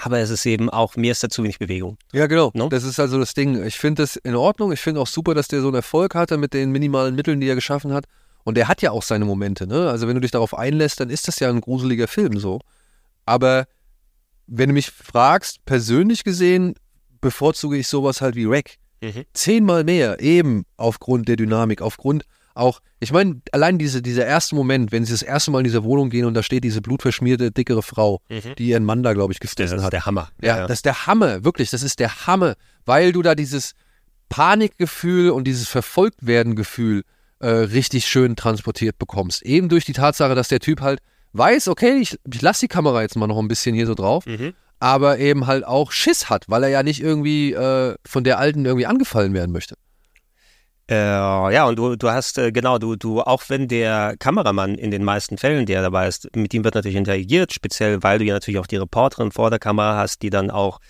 [0.00, 1.98] aber es ist eben auch, mir ist da zu wenig Bewegung.
[2.12, 2.50] Ja, genau.
[2.54, 2.68] No?
[2.68, 3.62] Das ist also das Ding.
[3.64, 4.72] Ich finde das in Ordnung.
[4.72, 7.48] Ich finde auch super, dass der so einen Erfolg hatte mit den minimalen Mitteln, die
[7.48, 8.04] er geschaffen hat.
[8.44, 9.90] Und der hat ja auch seine Momente, ne?
[9.90, 12.60] Also wenn du dich darauf einlässt, dann ist das ja ein gruseliger Film so.
[13.26, 13.66] Aber
[14.46, 16.74] wenn du mich fragst, persönlich gesehen,
[17.20, 18.76] bevorzuge ich sowas halt wie Rack.
[19.02, 19.24] Mhm.
[19.34, 22.24] Zehnmal mehr, eben aufgrund der Dynamik, aufgrund
[22.54, 25.84] auch, ich meine, allein diese, dieser erste Moment, wenn sie das erste Mal in diese
[25.84, 28.54] Wohnung gehen und da steht diese blutverschmierte, dickere Frau, mhm.
[28.58, 29.78] die ihren Mann da, glaube ich, gefressen hat.
[29.78, 30.30] Das ist der Hammer.
[30.42, 32.54] Ja, ja, das ist der Hammer, wirklich, das ist der Hammer,
[32.84, 33.74] weil du da dieses
[34.28, 37.02] Panikgefühl und dieses Verfolgtwerden-Gefühl
[37.40, 39.42] äh, richtig schön transportiert bekommst.
[39.42, 41.00] Eben durch die Tatsache, dass der Typ halt
[41.32, 44.26] weiß, okay, ich, ich lasse die Kamera jetzt mal noch ein bisschen hier so drauf,
[44.26, 44.54] mhm.
[44.78, 48.64] aber eben halt auch Schiss hat, weil er ja nicht irgendwie äh, von der Alten
[48.64, 49.76] irgendwie angefallen werden möchte.
[50.90, 54.90] Äh, ja, und du, du hast, äh, genau, du, du, auch wenn der Kameramann in
[54.90, 58.34] den meisten Fällen, der dabei ist, mit ihm wird natürlich interagiert, speziell weil du ja
[58.34, 60.80] natürlich auch die Reporterin vor der Kamera hast, die dann auch,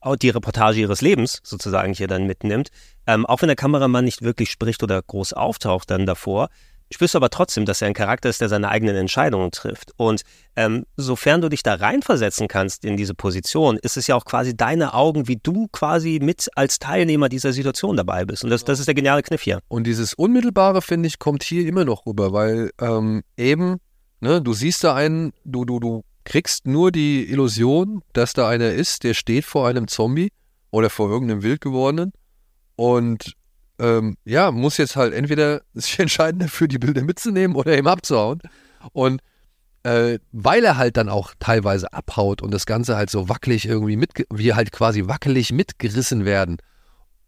[0.00, 2.70] auch die Reportage ihres Lebens sozusagen hier dann mitnimmt.
[3.06, 6.48] Ähm, auch wenn der Kameramann nicht wirklich spricht oder groß auftaucht dann davor,
[6.92, 9.92] spürst du aber trotzdem, dass er ein Charakter ist, der seine eigenen Entscheidungen trifft.
[9.96, 10.22] Und
[10.56, 14.56] ähm, sofern du dich da reinversetzen kannst in diese Position, ist es ja auch quasi
[14.56, 18.44] deine Augen, wie du quasi mit als Teilnehmer dieser Situation dabei bist.
[18.44, 19.60] Und das, das ist der geniale Kniff hier.
[19.68, 23.78] Und dieses Unmittelbare, finde ich, kommt hier immer noch rüber, weil ähm, eben,
[24.20, 28.70] ne, du siehst da einen, du, du, du kriegst nur die Illusion, dass da einer
[28.70, 30.30] ist, der steht vor einem Zombie
[30.70, 32.12] oder vor irgendeinem Wildgewordenen
[32.76, 33.32] und
[33.78, 38.40] ähm, ja, muss jetzt halt entweder sich entscheiden dafür, die Bilder mitzunehmen oder eben abzuhauen.
[38.92, 39.20] Und
[39.84, 43.96] äh, weil er halt dann auch teilweise abhaut und das Ganze halt so wackelig irgendwie
[43.96, 46.58] mit, wir halt quasi wackelig mitgerissen werden,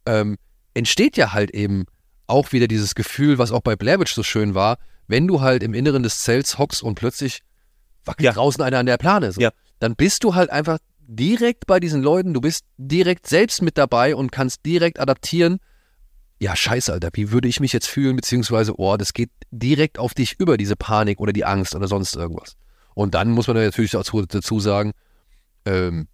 [0.06, 0.36] ähm,
[0.74, 1.86] entsteht ja halt eben
[2.26, 5.74] auch wieder dieses Gefühl, was auch bei Blair so schön war, wenn du halt im
[5.74, 7.42] Inneren des Zells hockst und plötzlich
[8.04, 8.32] wackelt ja.
[8.32, 9.32] draußen einer an der Plane.
[9.32, 9.40] So.
[9.40, 9.50] Ja.
[9.78, 14.14] Dann bist du halt einfach direkt bei diesen Leuten, du bist direkt selbst mit dabei
[14.14, 15.58] und kannst direkt adaptieren
[16.40, 20.14] ja, scheiße, Alter, wie würde ich mich jetzt fühlen, beziehungsweise, oh, das geht direkt auf
[20.14, 22.56] dich über, diese Panik oder die Angst oder sonst irgendwas.
[22.94, 24.92] Und dann muss man natürlich dazu, sagen,
[25.66, 26.08] ähm,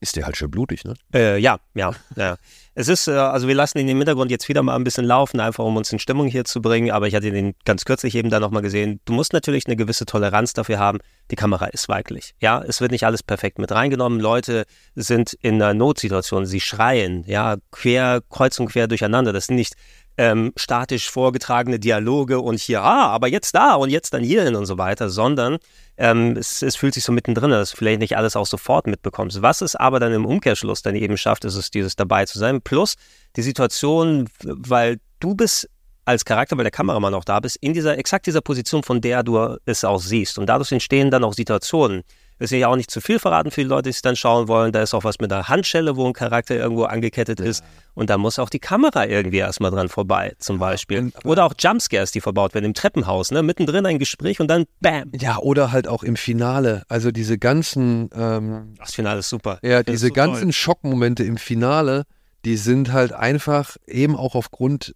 [0.00, 0.94] ist der halt schön blutig, ne?
[1.12, 2.36] Äh, ja, ja, ja.
[2.74, 5.40] Es ist, äh, also wir lassen ihn im Hintergrund jetzt wieder mal ein bisschen laufen,
[5.40, 6.92] einfach um uns in Stimmung hier zu bringen.
[6.92, 9.00] Aber ich hatte den ganz kürzlich eben da nochmal gesehen.
[9.04, 10.98] Du musst natürlich eine gewisse Toleranz dafür haben.
[11.30, 12.34] Die Kamera ist weiblich.
[12.38, 14.20] Ja, es wird nicht alles perfekt mit reingenommen.
[14.20, 14.64] Leute
[14.94, 16.46] sind in einer Notsituation.
[16.46, 19.32] Sie schreien, ja, quer, kreuz und quer durcheinander.
[19.32, 19.74] Das sind nicht
[20.18, 24.66] ähm, statisch vorgetragene Dialoge und hier, ah, aber jetzt da und jetzt dann hierhin und
[24.66, 25.58] so weiter, sondern
[25.96, 29.42] ähm, es, es, fühlt sich so mittendrin, dass du vielleicht nicht alles auch sofort mitbekommst.
[29.42, 32.60] Was es aber dann im Umkehrschluss dann eben schafft, ist es, dieses dabei zu sein.
[32.60, 32.96] Plus
[33.36, 35.70] die Situation, weil du bist
[36.04, 39.22] als Charakter, weil der Kameramann auch da bist, in dieser, exakt dieser Position, von der
[39.22, 40.38] du es auch siehst.
[40.38, 42.02] Und dadurch entstehen dann auch Situationen,
[42.38, 44.72] will ja auch nicht zu viel verraten für die Leute, die es dann schauen wollen.
[44.72, 47.46] Da ist auch was mit einer Handschelle, wo ein Charakter irgendwo angekettet ja.
[47.46, 47.64] ist.
[47.94, 51.12] Und da muss auch die Kamera irgendwie erstmal dran vorbei, zum Beispiel.
[51.24, 53.42] Oder auch Jumpscares, die verbaut werden im Treppenhaus, ne?
[53.42, 55.10] Mittendrin ein Gespräch und dann BAM.
[55.18, 56.84] Ja, oder halt auch im Finale.
[56.88, 58.08] Also diese ganzen.
[58.14, 59.58] Ähm, das Finale ist super.
[59.62, 60.52] Ja, diese so ganzen toll.
[60.52, 62.04] Schockmomente im Finale,
[62.44, 64.94] die sind halt einfach eben auch aufgrund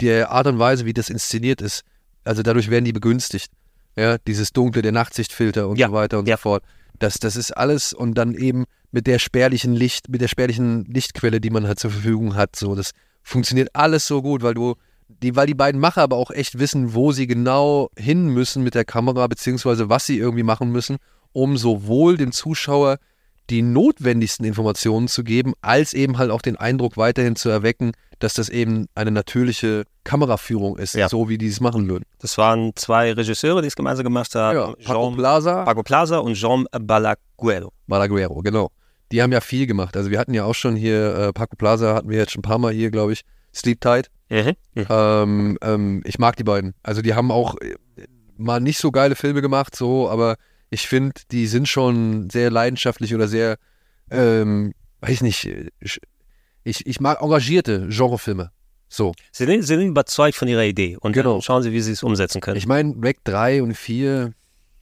[0.00, 1.82] der Art und Weise, wie das inszeniert ist.
[2.24, 3.50] Also dadurch werden die begünstigt.
[4.00, 5.88] Ja, dieses Dunkle, der Nachtsichtfilter und ja.
[5.88, 6.36] so weiter und ja.
[6.36, 6.64] so fort.
[6.98, 11.38] Das, das ist alles und dann eben mit der spärlichen Licht, mit der spärlichen Lichtquelle,
[11.38, 12.56] die man halt zur Verfügung hat.
[12.56, 14.74] So, das funktioniert alles so gut, weil du,
[15.22, 18.74] die, weil die beiden Macher aber auch echt wissen, wo sie genau hin müssen mit
[18.74, 20.96] der Kamera, beziehungsweise was sie irgendwie machen müssen,
[21.32, 22.96] um sowohl dem Zuschauer
[23.50, 28.34] die notwendigsten Informationen zu geben, als eben halt auch den Eindruck weiterhin zu erwecken, dass
[28.34, 31.08] das eben eine natürliche Kameraführung ist, ja.
[31.08, 32.04] so wie die es machen würden.
[32.20, 34.56] Das waren zwei Regisseure, die es gemeinsam gemacht haben.
[34.56, 35.64] Ja, Paco Jean, Plaza.
[35.64, 37.72] Paco Plaza und Jean Balaguero.
[37.86, 38.70] Balaguero, genau.
[39.10, 39.96] Die haben ja viel gemacht.
[39.96, 42.42] Also wir hatten ja auch schon hier, äh, Paco Plaza hatten wir jetzt schon ein
[42.42, 43.22] paar Mal hier, glaube ich.
[43.52, 44.10] Sleep Tight.
[44.28, 44.54] Mhm.
[44.76, 46.74] Ähm, ähm, ich mag die beiden.
[46.84, 47.74] Also die haben auch äh,
[48.36, 50.36] mal nicht so geile Filme gemacht, so, aber
[50.70, 53.56] ich finde, die sind schon sehr leidenschaftlich oder sehr,
[54.10, 55.48] ähm, weiß nicht,
[56.64, 58.50] ich, ich mag engagierte Genrefilme.
[58.88, 59.12] So.
[59.32, 61.34] Sie sind, sie sind überzeugt von ihrer Idee und Genau.
[61.34, 62.56] dann schauen sie, wie sie es umsetzen können.
[62.56, 64.32] Ich meine, Rack 3 und 4.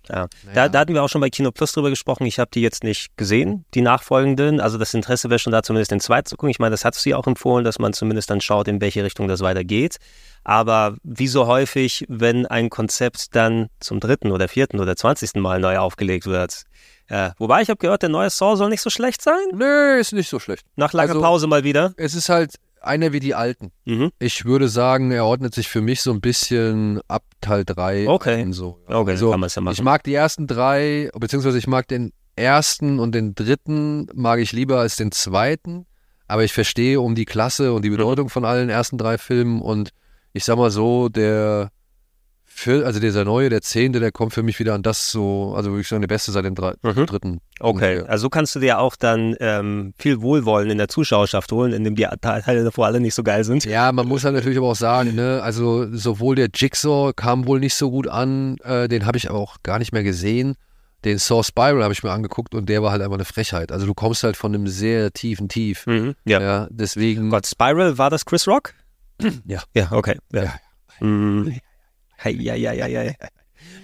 [0.08, 0.26] Ja.
[0.44, 0.54] naja.
[0.54, 2.24] Da, da hatten wir auch schon bei Kino Plus drüber gesprochen.
[2.26, 4.60] Ich habe die jetzt nicht gesehen, die nachfolgenden.
[4.60, 6.50] Also das Interesse wäre schon da, zumindest den zweiten zu gucken.
[6.50, 9.28] Ich meine, das hat sie auch empfohlen, dass man zumindest dann schaut, in welche Richtung
[9.28, 9.96] das weitergeht.
[10.44, 15.60] Aber wie so häufig, wenn ein Konzept dann zum dritten oder vierten oder zwanzigsten Mal
[15.60, 16.62] neu aufgelegt wird.
[17.08, 19.40] Äh, wobei ich habe gehört, der neue Saw soll nicht so schlecht sein.
[19.52, 20.64] Nö, ist nicht so schlecht.
[20.76, 21.92] Nach langer Also- Pause mal wieder.
[21.96, 23.72] Es ist halt einer wie die alten.
[23.84, 24.10] Mhm.
[24.18, 28.42] Ich würde sagen, er ordnet sich für mich so ein bisschen ab Teil 3 Okay.
[28.42, 28.52] ein.
[28.52, 28.78] So.
[28.86, 29.74] Okay, Also, kann man es ja machen.
[29.74, 34.52] Ich mag die ersten drei, beziehungsweise ich mag den ersten und den dritten mag ich
[34.52, 35.86] lieber als den zweiten.
[36.26, 39.90] Aber ich verstehe um die Klasse und die Bedeutung von allen ersten drei Filmen und
[40.34, 41.70] ich sag mal so, der
[42.58, 45.70] Fil- also dieser neue, der zehnte, der kommt für mich wieder an das so, also
[45.70, 47.06] würde ich sagen, der beste seit dem drei, Mhm.
[47.06, 47.40] dritten.
[47.60, 51.72] Okay, also so kannst du dir auch dann ähm, viel Wohlwollen in der Zuschauerschaft holen,
[51.72, 53.64] indem die Teile davor alle nicht so geil sind.
[53.64, 57.60] Ja, man muss halt natürlich aber auch sagen, ne, also sowohl der Jigsaw kam wohl
[57.60, 60.54] nicht so gut an, äh, den habe ich aber auch gar nicht mehr gesehen.
[61.04, 63.70] Den Saw Spiral habe ich mir angeguckt und der war halt einfach eine Frechheit.
[63.70, 65.86] Also du kommst halt von einem sehr tiefen Tief.
[65.86, 66.16] Mhm.
[66.24, 66.40] Ja.
[66.40, 67.30] Ja, deswegen.
[67.30, 68.74] Gott, Spiral, war das Chris Rock?
[69.46, 69.62] Ja.
[69.74, 70.16] Ja, okay.
[70.32, 70.42] Ja.
[70.44, 70.52] Ja,
[71.00, 71.56] Mhm.
[72.22, 73.28] Hei, hei, hei, hei, hei.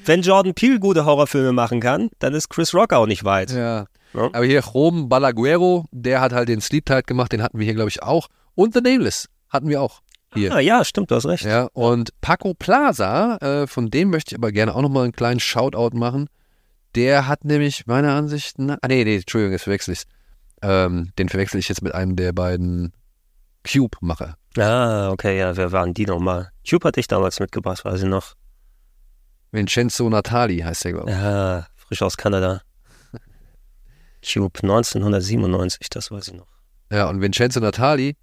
[0.05, 3.51] Wenn Jordan Peele gute Horrorfilme machen kann, dann ist Chris Rock auch nicht weit.
[3.51, 3.86] Ja.
[4.15, 4.27] Ja.
[4.27, 7.74] Aber hier Chrom Balaguero, der hat halt den Sleep Tight gemacht, den hatten wir hier,
[7.74, 8.28] glaube ich, auch.
[8.55, 10.01] Und The Nameless hatten wir auch.
[10.35, 10.52] Hier.
[10.52, 11.44] Ah, ja, stimmt, du hast recht.
[11.44, 15.40] Ja, und Paco Plaza, äh, von dem möchte ich aber gerne auch nochmal einen kleinen
[15.40, 16.28] Shoutout machen.
[16.97, 20.06] Der hat nämlich meiner Ansicht nach, ah nee, nee, Entschuldigung, jetzt verwechsel ich's.
[20.62, 22.93] Ähm, den verwechsel ich jetzt mit einem der beiden
[23.65, 24.36] Cube-Macher.
[24.59, 26.51] Ah, okay, ja, wer waren die nochmal?
[26.68, 28.35] Cube hatte ich damals mitgebracht, weiß ich noch.
[29.51, 31.16] Vincenzo Natali heißt der, glaube ich.
[31.16, 32.60] Ja, frisch aus Kanada.
[34.24, 36.47] Cube 1997, das weiß ich noch.
[36.90, 38.16] Ja, und Vincenzo Natali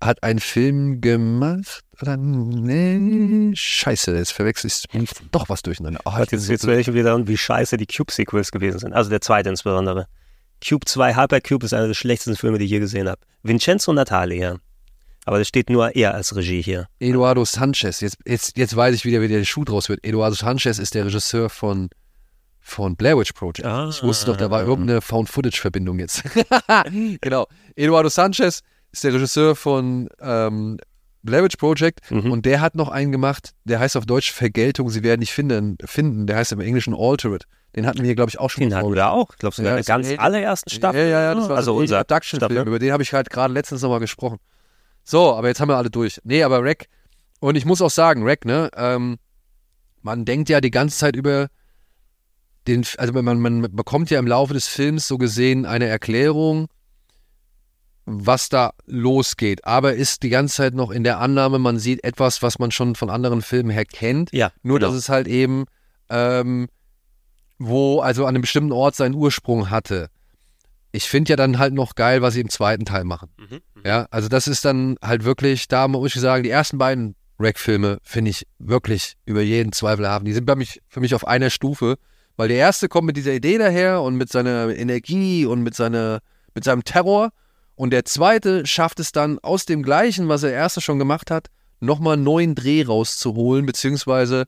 [0.00, 6.00] hat einen Film gemacht, oder nee, scheiße, jetzt verwechsel ich doch was durcheinander.
[6.04, 8.92] Oh, jetzt, jetzt werde ich wieder und wie scheiße die Cube-Sequels gewesen sind.
[8.92, 10.06] Also der zweite insbesondere.
[10.66, 13.20] Cube 2, Hypercube ist einer der schlechtesten Filme, die ich je gesehen habe.
[13.42, 14.56] Vincenzo Natali, ja.
[15.26, 16.86] Aber das steht nur er als Regie hier.
[17.00, 20.04] Eduardo Sanchez, jetzt, jetzt, jetzt weiß ich wieder, wie der Schuh draus wird.
[20.04, 21.90] Eduardo Sanchez ist der Regisseur von,
[22.60, 23.66] von Blair Witch Project.
[23.66, 23.88] Ah.
[23.90, 26.22] Ich wusste doch, da war irgendeine Found-Footage-Verbindung jetzt.
[27.20, 27.46] genau.
[27.74, 28.62] Eduardo Sanchez
[28.92, 30.78] ist der Regisseur von ähm,
[31.22, 32.30] Blair Witch Project Mhm.
[32.30, 35.76] und der hat noch einen gemacht, der heißt auf Deutsch Vergeltung, sie werden nicht finden,
[35.84, 36.26] finden.
[36.28, 37.46] Der heißt im Englischen Alterate.
[37.74, 39.30] Den hatten wir hier, glaube ich, auch schon Den hatten wir auch.
[39.32, 41.00] Ich glaube Ja, in der ganz allerersten Staffel.
[41.00, 42.68] Ja, ja, ja, das war also unser Abduction-Film, Staffel.
[42.68, 44.38] über den habe ich halt gerade letztens nochmal gesprochen.
[45.08, 46.20] So, aber jetzt haben wir alle durch.
[46.24, 46.88] Nee, aber Rack,
[47.38, 49.18] und ich muss auch sagen, Rack, ne, ähm,
[50.02, 51.46] man denkt ja die ganze Zeit über
[52.66, 56.66] den, also man, man bekommt ja im Laufe des Films so gesehen eine Erklärung,
[58.04, 62.42] was da losgeht, aber ist die ganze Zeit noch in der Annahme, man sieht etwas,
[62.42, 64.32] was man schon von anderen Filmen her kennt.
[64.32, 64.90] Ja, Nur, genau.
[64.90, 65.66] dass es halt eben,
[66.08, 66.66] ähm,
[67.58, 70.10] wo, also an einem bestimmten Ort seinen Ursprung hatte.
[70.96, 73.28] Ich finde ja dann halt noch geil, was sie im zweiten Teil machen.
[73.36, 77.14] Mhm, Ja, also das ist dann halt wirklich, da muss ich sagen, die ersten beiden
[77.38, 80.24] Rack-Filme finde ich wirklich über jeden Zweifel haben.
[80.24, 81.96] Die sind bei mich, für mich auf einer Stufe,
[82.36, 86.20] weil der erste kommt mit dieser Idee daher und mit seiner Energie und mit, seiner,
[86.54, 87.30] mit seinem Terror.
[87.74, 91.48] Und der zweite schafft es dann aus dem gleichen, was der erste schon gemacht hat,
[91.80, 94.44] nochmal einen neuen Dreh rauszuholen, beziehungsweise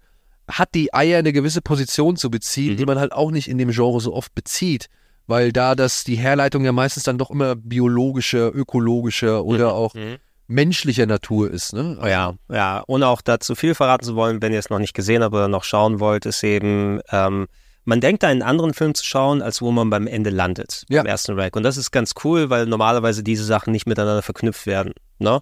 [0.51, 2.77] hat die Eier eine gewisse Position zu beziehen, Mhm.
[2.79, 4.87] die man halt auch nicht in dem Genre so oft bezieht.
[5.29, 10.17] Weil da das die Herleitung ja meistens dann doch immer biologischer, ökologischer oder auch Mhm.
[10.49, 11.75] menschlicher Natur ist.
[11.75, 11.99] Ne?
[12.05, 12.83] Ja, ja.
[12.89, 15.47] Ohne auch dazu viel verraten zu wollen, wenn ihr es noch nicht gesehen habt oder
[15.49, 17.47] noch schauen wollt, ist eben, ähm,
[17.85, 21.03] man denkt da einen anderen Film zu schauen, als wo man beim Ende landet, Ja.
[21.03, 21.55] im ersten Rack.
[21.57, 24.93] Und das ist ganz cool, weil normalerweise diese Sachen nicht miteinander verknüpft werden.
[25.19, 25.41] Ne?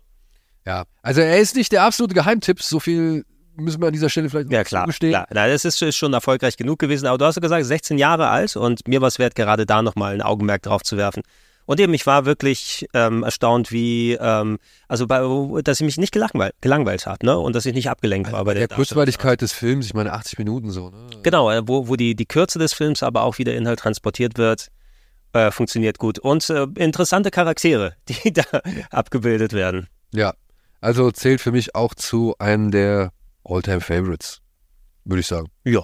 [0.65, 0.85] Ja.
[1.03, 3.25] Also er ist nicht der absolute Geheimtipp, so viel
[3.57, 4.85] müssen wir an dieser Stelle vielleicht noch Ja, klar.
[4.85, 5.12] zugestehen.
[5.12, 5.27] klar.
[5.31, 7.07] Das ist, ist schon erfolgreich genug gewesen.
[7.07, 9.83] Aber du hast ja gesagt, 16 Jahre alt und mir war es wert, gerade da
[9.83, 11.23] nochmal ein Augenmerk drauf zu werfen.
[11.66, 15.20] Und eben, ich war wirklich ähm, erstaunt, wie, ähm, also bei,
[15.62, 17.37] dass ich mich nicht gelangweilt, gelangweilt habe, ne?
[17.37, 20.12] Und dass ich nicht abgelenkt war bei Bei der der Kurzweiligkeit des Films, ich meine
[20.12, 20.91] 80 Minuten so.
[20.91, 21.09] Ne?
[21.24, 24.69] Genau, äh, wo, wo die, die Kürze des Films aber auch wieder Inhalt transportiert wird,
[25.33, 26.20] äh, funktioniert gut.
[26.20, 28.45] Und äh, interessante Charaktere, die da
[28.91, 29.89] abgebildet werden.
[30.12, 30.35] Ja.
[30.81, 33.11] Also zählt für mich auch zu einem der
[33.48, 34.40] Alltime Favorites,
[35.05, 35.48] würde ich sagen.
[35.64, 35.82] Ja.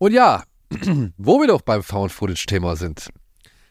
[0.00, 0.44] Und ja,
[1.16, 3.08] wo wir doch beim Found Footage-Thema sind,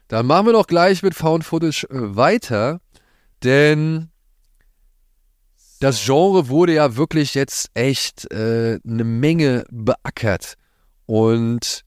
[0.10, 2.82] dann machen wir doch gleich mit Found Footage äh, weiter,
[3.44, 4.10] denn
[5.80, 10.56] das Genre wurde ja wirklich jetzt echt äh, eine Menge beackert.
[11.06, 11.86] Und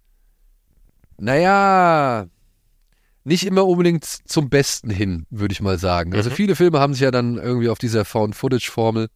[1.19, 2.27] naja,
[3.25, 6.15] nicht immer unbedingt zum Besten hin, würde ich mal sagen.
[6.15, 6.35] Also Mhm.
[6.35, 9.09] viele Filme haben sich ja dann irgendwie auf dieser Found-Footage-Formel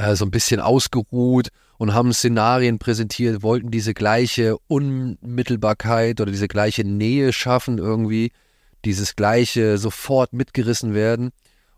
[0.00, 1.48] äh, so ein bisschen ausgeruht
[1.78, 8.32] und haben Szenarien präsentiert, wollten diese gleiche Unmittelbarkeit oder diese gleiche Nähe schaffen irgendwie,
[8.84, 11.30] dieses gleiche sofort mitgerissen werden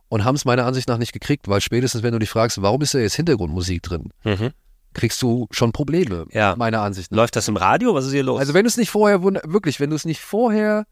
[0.09, 2.83] und haben es meiner Ansicht nach nicht gekriegt, weil spätestens, wenn du dich fragst, warum
[2.83, 4.51] ist da jetzt Hintergrundmusik drin, Mhm.
[4.93, 6.55] kriegst du schon Probleme, Ja.
[6.57, 7.17] meiner Ansicht nach.
[7.17, 7.95] Läuft das im Radio?
[7.95, 8.39] Was ist hier los?
[8.41, 10.85] Also wenn du es nicht vorher, wirklich, wenn du es nicht vorher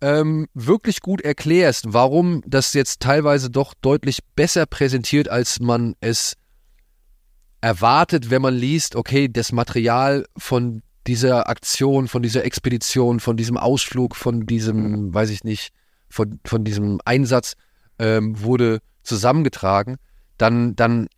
[0.00, 6.34] ähm, wirklich gut erklärst, warum das jetzt teilweise doch deutlich besser präsentiert, als man es
[7.60, 13.56] erwartet, wenn man liest, okay, das Material von dieser Aktion, von dieser Expedition, von diesem
[13.56, 15.72] Ausflug, von diesem, weiß ich nicht,
[16.08, 17.54] von, von diesem Einsatz
[17.98, 19.96] ähm, wurde zusammengetragen,
[20.36, 21.08] dann, dann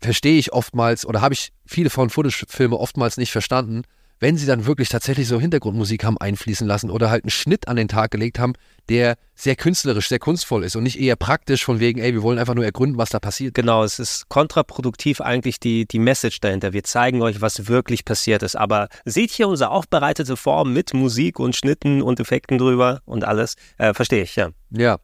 [0.00, 3.82] verstehe ich oftmals oder habe ich viele von Footage-Filme oftmals nicht verstanden,
[4.20, 7.76] wenn sie dann wirklich tatsächlich so Hintergrundmusik haben einfließen lassen oder halt einen Schnitt an
[7.76, 8.54] den Tag gelegt haben,
[8.88, 12.38] der sehr künstlerisch, sehr kunstvoll ist und nicht eher praktisch von wegen, ey, wir wollen
[12.38, 13.54] einfach nur ergründen, was da passiert.
[13.54, 16.72] Genau, es ist kontraproduktiv eigentlich die, die Message dahinter.
[16.72, 18.56] Wir zeigen euch, was wirklich passiert ist.
[18.56, 23.54] Aber seht hier unsere aufbereitete Form mit Musik und Schnitten und Effekten drüber und alles.
[23.76, 24.50] Äh, Verstehe ich, ja.
[24.70, 24.98] Ja.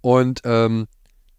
[0.00, 0.86] Und ähm,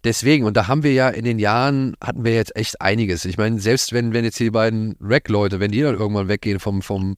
[0.03, 3.25] deswegen, und da haben wir ja in den Jahren, hatten wir jetzt echt einiges.
[3.25, 6.81] Ich meine, selbst wenn, wenn jetzt die beiden Rack-Leute, wenn die dann irgendwann weggehen vom,
[6.81, 7.15] vom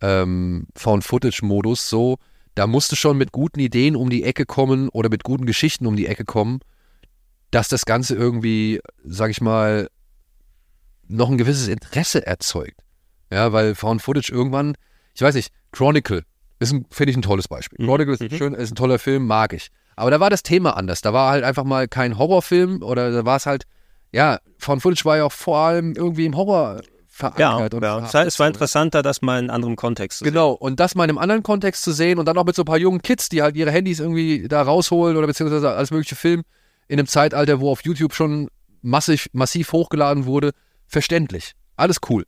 [0.00, 2.18] ähm, Found-Footage-Modus, so,
[2.54, 5.86] da musst du schon mit guten Ideen um die Ecke kommen oder mit guten Geschichten
[5.86, 6.60] um die Ecke kommen,
[7.50, 9.88] dass das Ganze irgendwie, sag ich mal,
[11.08, 12.80] noch ein gewisses Interesse erzeugt.
[13.32, 14.74] Ja, weil Found Footage irgendwann,
[15.14, 16.24] ich weiß nicht, Chronicle
[16.60, 17.78] ist, ein- finde ich, ein tolles Beispiel.
[17.80, 17.86] Mhm.
[17.88, 18.36] Chronicle ist, Mhm.
[18.36, 19.68] schön, ist ein toller Film, mag ich.
[19.96, 21.00] Aber da war das Thema anders.
[21.00, 23.64] Da war halt einfach mal kein Horrorfilm oder da war es halt,
[24.12, 26.80] ja, Found Footage war ja auch vor allem irgendwie im Horror
[27.14, 27.72] verankert.
[27.72, 28.06] Ja, und ja.
[28.06, 30.32] Es war, es war interessanter, das mal in einem anderen Kontext zu sehen.
[30.32, 32.62] Genau, und das mal in einem anderen Kontext zu sehen und dann auch mit so
[32.62, 36.16] ein paar jungen Kids, die halt ihre Handys irgendwie da rausholen oder beziehungsweise alles mögliche
[36.16, 36.42] Film
[36.88, 38.48] in einem Zeitalter, wo auf YouTube schon
[38.82, 40.50] massiv, massiv hochgeladen wurde,
[40.86, 41.52] verständlich.
[41.76, 42.24] Alles cool.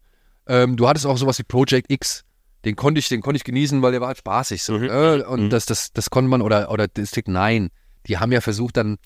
[0.47, 2.25] Ähm, du hattest auch sowas wie Project X.
[2.67, 4.63] Den konnte ich, den konnte ich genießen, weil der war halt spaßig.
[4.63, 4.85] So, Mhm.
[4.85, 5.51] äh, und Mhm.
[5.51, 7.71] das, das, das konnte man, oder, oder District 9,
[8.07, 8.99] die haben ja versucht, dann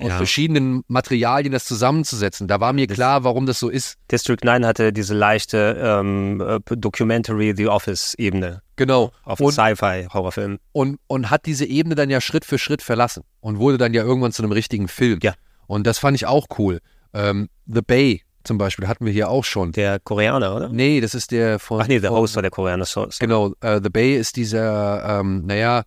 [0.00, 0.16] aus Ja.
[0.16, 2.46] verschiedenen Materialien das zusammenzusetzen.
[2.46, 3.96] Da war mir klar, warum das so ist.
[4.12, 9.10] District 9 hatte diese leichte ähm, äh, Documentary The Office-Ebene Genau.
[9.24, 10.58] auf Sci-Fi-Horrorfilm.
[10.72, 14.02] und, und hat diese Ebene dann ja Schritt für Schritt verlassen und wurde dann ja
[14.04, 15.18] irgendwann zu einem richtigen Film.
[15.22, 15.34] Ja.
[15.66, 16.78] Und das fand ich auch cool.
[17.12, 19.72] Ähm, The Bay zum Beispiel hatten wir hier auch schon.
[19.72, 20.68] Der Koreaner, oder?
[20.68, 21.80] nee, das ist der von.
[21.82, 22.84] Ach nee, der Host war der Koreaner.
[22.84, 23.16] So, so.
[23.20, 25.82] Genau, äh, The Bay ist dieser, ähm, naja,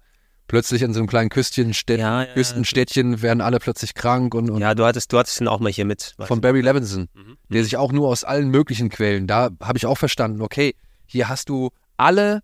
[0.48, 4.60] plötzlich in so einem kleinen Küstchen, Ja, ja, Küstenstädtchen werden alle plötzlich krank und, und
[4.62, 6.14] ja, du hattest, du hattest ihn auch mal hier mit.
[6.20, 6.42] von.
[6.42, 7.38] Barry Levinson, Mhm.
[7.50, 10.76] der sich auch nur aus allen möglichen Quellen, da habe ich auch verstanden, okay,
[11.06, 12.42] hier hast du alle,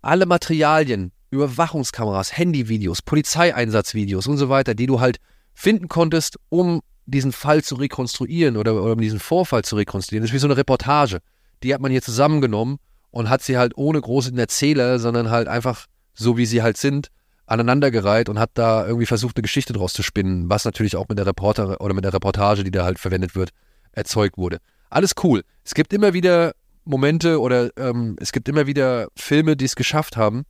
[0.00, 5.18] alle Materialien, Überwachungskameras, Handyvideos, Polizeieinsatzvideos und so weiter, die du halt
[5.54, 10.22] finden konntest, um diesen Fall zu rekonstruieren oder, oder diesen Vorfall zu rekonstruieren.
[10.22, 11.18] Das ist wie so eine Reportage.
[11.62, 12.78] Die hat man hier zusammengenommen
[13.10, 17.08] und hat sie halt ohne großen Erzähler, sondern halt einfach so, wie sie halt sind,
[17.46, 21.18] aneinandergereiht und hat da irgendwie versucht, eine Geschichte draus zu spinnen, was natürlich auch mit
[21.18, 23.50] der Reporter oder mit der Reportage, die da halt verwendet wird,
[23.92, 24.58] erzeugt wurde.
[24.90, 25.44] Alles cool.
[25.64, 26.52] Es gibt immer wieder
[26.84, 30.44] Momente oder ähm, es gibt immer wieder Filme, die es geschafft haben,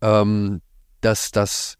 [0.00, 0.60] ähm,
[1.00, 1.76] dass das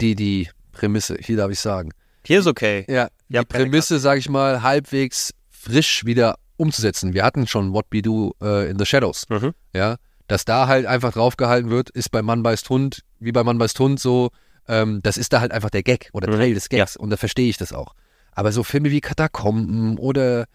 [0.00, 1.90] die, die Prämisse, hier darf ich sagen,
[2.24, 2.84] Hier ist okay.
[2.88, 7.14] ja, die Ja, Prämisse, sage ich mal, halbwegs frisch wieder umzusetzen.
[7.14, 9.52] Wir hatten schon What We Do äh, in the Shadows, Mhm.
[9.74, 9.96] ja,
[10.28, 13.78] dass da halt einfach draufgehalten wird, ist bei Mann beißt Hund, wie bei Mann beißt
[13.80, 14.30] Hund so,
[14.68, 16.36] ähm, das ist da halt einfach der Gag oder Mhm.
[16.36, 17.94] Teil des Gags und da verstehe ich das auch.
[18.32, 20.46] Aber so Filme wie Katakomben oder,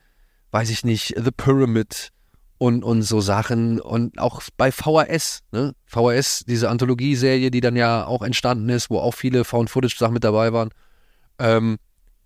[0.52, 2.10] weiß ich nicht, The Pyramid
[2.57, 5.73] und, und so Sachen und auch bei VHS, ne?
[5.85, 10.53] VHS, diese Anthologieserie, die dann ja auch entstanden ist, wo auch viele Found-Footage-Sachen mit dabei
[10.53, 10.69] waren,
[11.39, 11.77] ähm,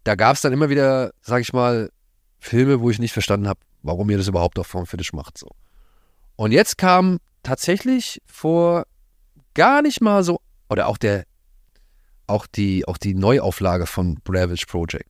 [0.04, 1.90] da gab es dann immer wieder, sag ich mal,
[2.40, 5.38] Filme, wo ich nicht verstanden habe, warum ihr das überhaupt auf Found-Footage macht.
[5.38, 5.50] So.
[6.36, 8.86] Und jetzt kam tatsächlich vor
[9.54, 10.40] gar nicht mal so,
[10.70, 11.26] oder auch der,
[12.26, 15.06] auch die, auch die Neuauflage von Bravage Project.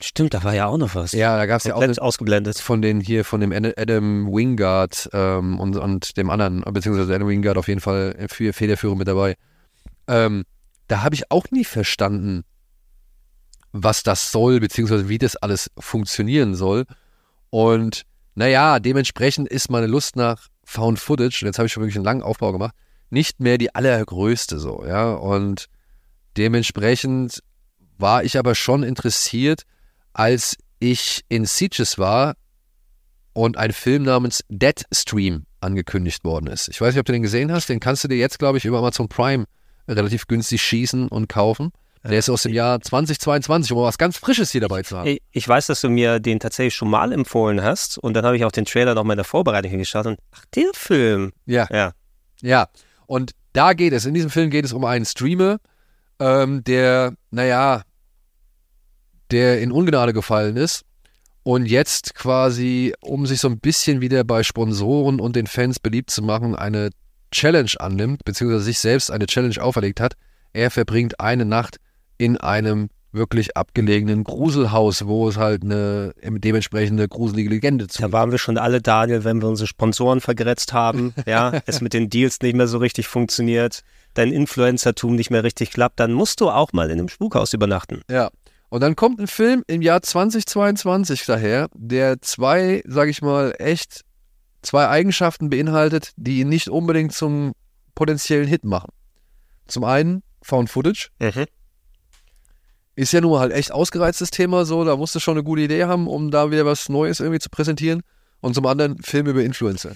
[0.00, 1.12] Stimmt, da war ja auch noch was.
[1.12, 2.58] Ja, da gab es ja auch ausgeblendet.
[2.58, 7.28] von den hier, von dem Ad- Adam Wingard ähm, und, und dem anderen, beziehungsweise Adam
[7.28, 9.36] Wingard auf jeden Fall für Federführung mit dabei.
[10.08, 10.42] Ähm,
[10.88, 12.42] da habe ich auch nie verstanden,
[13.72, 16.84] was das soll, beziehungsweise wie das alles funktionieren soll.
[17.50, 18.02] Und
[18.34, 22.04] naja, dementsprechend ist meine Lust nach Found Footage, und jetzt habe ich schon wirklich einen
[22.04, 22.74] langen Aufbau gemacht,
[23.10, 25.12] nicht mehr die allergrößte so, ja.
[25.12, 25.66] Und
[26.36, 27.42] dementsprechend
[27.98, 29.64] war ich aber schon interessiert,
[30.12, 32.34] als ich in Sieges war
[33.32, 36.68] und ein Film namens Deadstream angekündigt worden ist.
[36.68, 37.68] Ich weiß nicht, ob du den gesehen hast.
[37.68, 39.44] Den kannst du dir jetzt, glaube ich, über Amazon Prime
[39.88, 41.72] relativ günstig schießen und kaufen.
[42.04, 45.06] Der ist aus dem Jahr 2022, um was ganz Frisches hier dabei zu haben.
[45.06, 48.36] Ich, ich weiß, dass du mir den tatsächlich schon mal empfohlen hast und dann habe
[48.36, 51.32] ich auch den Trailer noch mal in der Vorbereitung geschaut und ach, der Film.
[51.46, 51.92] Ja, Ja.
[52.40, 52.68] ja.
[53.06, 55.58] Und da geht es, in diesem Film geht es um einen Streamer,
[56.18, 57.82] ähm, der, naja,
[59.30, 60.84] der in Ungnade gefallen ist
[61.44, 66.10] und jetzt quasi, um sich so ein bisschen wieder bei Sponsoren und den Fans beliebt
[66.10, 66.90] zu machen, eine
[67.30, 70.14] Challenge annimmt, beziehungsweise sich selbst eine Challenge auferlegt hat.
[70.52, 71.78] Er verbringt eine Nacht
[72.22, 78.30] in einem wirklich abgelegenen Gruselhaus, wo es halt eine dementsprechende gruselige Legende zu Da waren
[78.30, 82.40] wir schon alle, Daniel, wenn wir unsere Sponsoren vergrätzt haben, ja, es mit den Deals
[82.40, 83.82] nicht mehr so richtig funktioniert,
[84.14, 88.02] dein Influencertum nicht mehr richtig klappt, dann musst du auch mal in einem Spukhaus übernachten.
[88.08, 88.30] Ja.
[88.70, 94.02] Und dann kommt ein Film im Jahr 2022 daher, der zwei, sag ich mal, echt
[94.62, 97.52] zwei Eigenschaften beinhaltet, die ihn nicht unbedingt zum
[97.94, 98.90] potenziellen Hit machen.
[99.66, 101.10] Zum einen Found Footage.
[102.94, 105.84] Ist ja nun halt echt ausgereiztes Thema so, da musst du schon eine gute Idee
[105.84, 108.02] haben, um da wieder was Neues irgendwie zu präsentieren.
[108.40, 109.92] Und zum anderen Film über Influencer.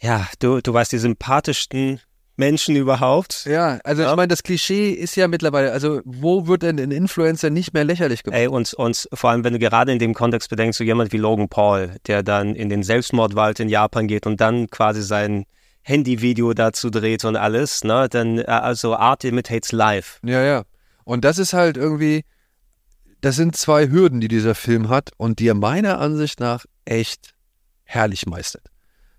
[0.00, 2.00] Ja, du, du weißt die sympathischsten
[2.36, 3.46] Menschen überhaupt.
[3.46, 4.10] Ja, also Ja.
[4.10, 7.82] ich meine, das Klischee ist ja mittlerweile, also wo wird denn ein Influencer nicht mehr
[7.82, 8.38] lächerlich gemacht?
[8.38, 11.16] Ey, und, und vor allem, wenn du gerade in dem Kontext bedenkst, so jemand wie
[11.16, 15.46] Logan Paul, der dann in den Selbstmordwald in Japan geht und dann quasi sein
[15.82, 20.20] Handyvideo dazu dreht und alles, ne, dann, äh, also Art imitates life.
[20.24, 20.62] Ja, ja.
[21.08, 22.22] Und das ist halt irgendwie,
[23.22, 27.32] das sind zwei Hürden, die dieser Film hat und die er meiner Ansicht nach echt
[27.84, 28.66] herrlich meistert.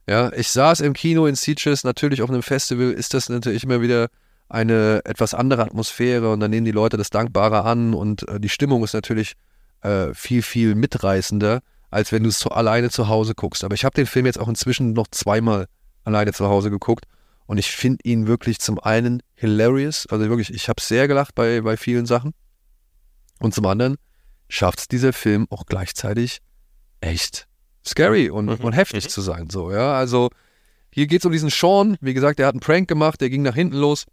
[0.08, 3.82] Ja, ich saß im Kino in Sitges, natürlich auf einem Festival ist das natürlich immer
[3.82, 4.10] wieder
[4.50, 8.50] eine etwas andere Atmosphäre und dann nehmen die Leute das Dankbare an und äh, die
[8.50, 9.34] Stimmung ist natürlich
[9.82, 13.64] äh, viel, viel mitreißender, als wenn du es alleine zu Hause guckst.
[13.64, 15.66] Aber ich habe den Film jetzt auch inzwischen noch zweimal
[16.04, 17.06] alleine zu Hause geguckt
[17.48, 21.62] und ich finde ihn wirklich zum einen hilarious, also wirklich, ich habe sehr gelacht bei,
[21.62, 22.34] bei vielen Sachen.
[23.40, 23.96] Und zum anderen
[24.50, 26.40] schafft es dieser Film auch gleichzeitig
[27.00, 27.48] echt
[27.88, 29.10] scary und, Mhm, und heftig mhm.
[29.10, 29.50] zu sein.
[29.50, 29.94] So, ja.
[29.94, 30.30] Also
[30.94, 33.42] hier geht es um diesen Sean, wie gesagt, der hat einen Prank gemacht, der ging
[33.42, 34.06] nach hinten los.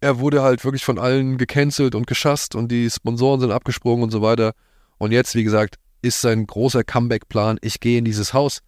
[0.00, 4.10] Er wurde halt wirklich von allen gecancelt und geschasst und die Sponsoren sind abgesprungen und
[4.10, 4.52] so weiter.
[4.98, 8.60] Und jetzt, wie gesagt, ist sein großer Comeback-Plan, ich gehe in dieses Haus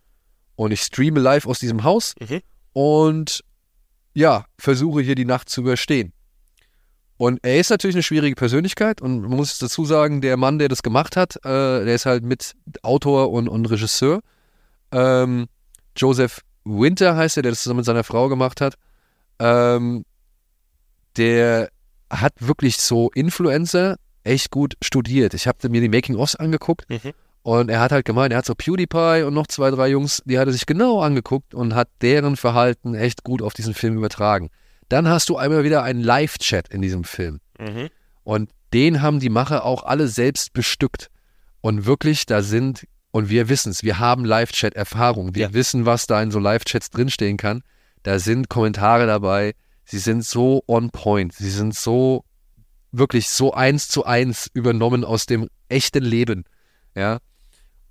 [0.56, 2.40] und ich streame live aus diesem Haus Mhm.
[2.72, 3.44] und
[4.16, 6.14] ja, versuche hier die Nacht zu überstehen.
[7.18, 10.68] Und er ist natürlich eine schwierige Persönlichkeit und man muss dazu sagen, der Mann, der
[10.68, 14.20] das gemacht hat, äh, der ist halt mit Autor und, und Regisseur.
[14.90, 15.48] Ähm,
[15.96, 18.74] Joseph Winter heißt er, der das zusammen mit seiner Frau gemacht hat.
[19.38, 20.04] Ähm,
[21.18, 21.68] der
[22.10, 25.34] hat wirklich so Influencer echt gut studiert.
[25.34, 27.12] Ich habe mir die Making-ofs angeguckt Mhm.
[27.46, 30.36] Und er hat halt gemeint, er hat so PewDiePie und noch zwei, drei Jungs, die
[30.36, 34.50] hat er sich genau angeguckt und hat deren Verhalten echt gut auf diesen Film übertragen.
[34.88, 37.38] Dann hast du einmal wieder einen Live-Chat in diesem Film.
[37.60, 37.88] Mhm.
[38.24, 41.06] Und den haben die Macher auch alle selbst bestückt.
[41.60, 45.36] Und wirklich, da sind, und wir wissen es, wir haben Live-Chat-Erfahrung.
[45.36, 45.54] Wir Ja.
[45.54, 47.62] wissen, was da in so Live-Chats drinstehen kann.
[48.02, 49.54] Da sind Kommentare dabei,
[49.84, 52.24] sie sind so on point, sie sind so,
[52.90, 56.42] wirklich so eins zu eins übernommen aus dem echten Leben.
[56.96, 57.18] Ja.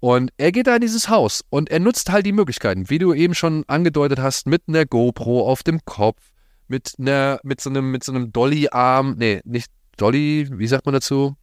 [0.06, 3.12] Und er geht da in dieses Haus und er nutzt halt die Möglichkeiten, wie du
[3.12, 6.22] eben schon angedeutet hast, mit einer GoPro auf dem Kopf,
[6.68, 10.94] mit einer, mit so einem, mit so einem Dolly-Arm, nee, nicht Dolly, wie sagt man
[10.94, 11.36] dazu?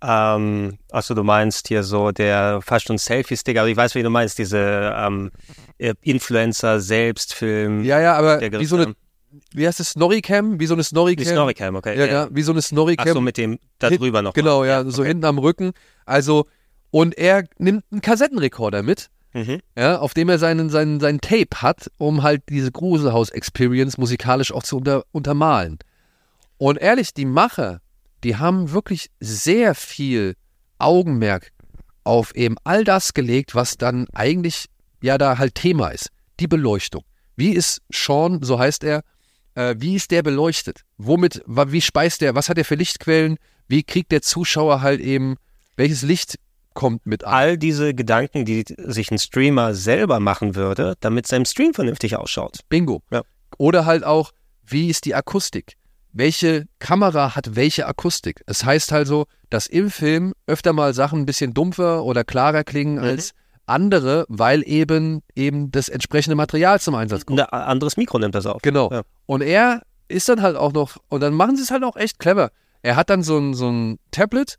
[0.00, 4.10] Ähm, achso, du meinst hier so der fast schon Selfie-Stick, aber ich weiß, wie du
[4.10, 5.32] meinst, diese ähm,
[5.78, 7.82] äh, Influencer-Selbstfilm.
[7.82, 8.94] Ja, ja, aber wie so eine,
[9.50, 10.60] wie heißt es, Snorri-Cam?
[10.60, 11.26] Wie so eine Snorri-Cam?
[11.26, 11.98] Snorri-Cam, okay.
[11.98, 13.08] Ja, ja, wie so eine Snorri-Cam.
[13.08, 14.34] Achso, mit dem da drüber noch.
[14.34, 15.72] Genau, ja, so hinten am Rücken.
[16.04, 16.46] Also,
[16.96, 19.60] und er nimmt einen Kassettenrekorder mit, Mhm.
[19.76, 24.62] ja, auf dem er seinen, seinen, seinen Tape hat, um halt diese Gruselhaus-Experience musikalisch auch
[24.62, 25.78] zu unter, untermalen.
[26.56, 27.82] Und ehrlich, die Macher,
[28.24, 30.36] die haben wirklich sehr viel
[30.78, 31.52] Augenmerk
[32.02, 34.64] auf eben all das gelegt, was dann eigentlich
[35.02, 36.08] ja da halt Thema ist.
[36.40, 37.04] Die Beleuchtung.
[37.36, 39.02] Wie ist Sean, so heißt er,
[39.54, 40.80] äh, wie ist der beleuchtet?
[40.96, 43.36] Womit, wie speist der, was hat er für Lichtquellen?
[43.68, 45.36] Wie kriegt der Zuschauer halt eben,
[45.76, 46.38] welches Licht
[46.76, 47.32] kommt mit an?
[47.32, 52.60] All diese Gedanken, die sich ein Streamer selber machen würde, damit sein Stream vernünftig ausschaut.
[52.68, 53.02] Bingo.
[53.10, 53.22] Ja.
[53.58, 54.30] Oder halt auch,
[54.64, 55.74] wie ist die Akustik?
[56.12, 58.42] Welche Kamera hat welche Akustik?
[58.46, 62.62] Es heißt halt so, dass im Film öfter mal Sachen ein bisschen dumpfer oder klarer
[62.64, 63.04] klingen Mhm.
[63.04, 63.32] als
[63.66, 67.40] andere, weil eben eben das entsprechende Material zum Einsatz kommt.
[67.40, 68.62] Ein anderes Mikro nimmt das auf.
[68.62, 68.90] Genau.
[68.92, 69.02] Ja.
[69.26, 72.18] Und er ist dann halt auch noch, und dann machen sie es halt auch echt
[72.18, 72.50] clever.
[72.82, 74.56] Er hat dann so ein, so ein Tablet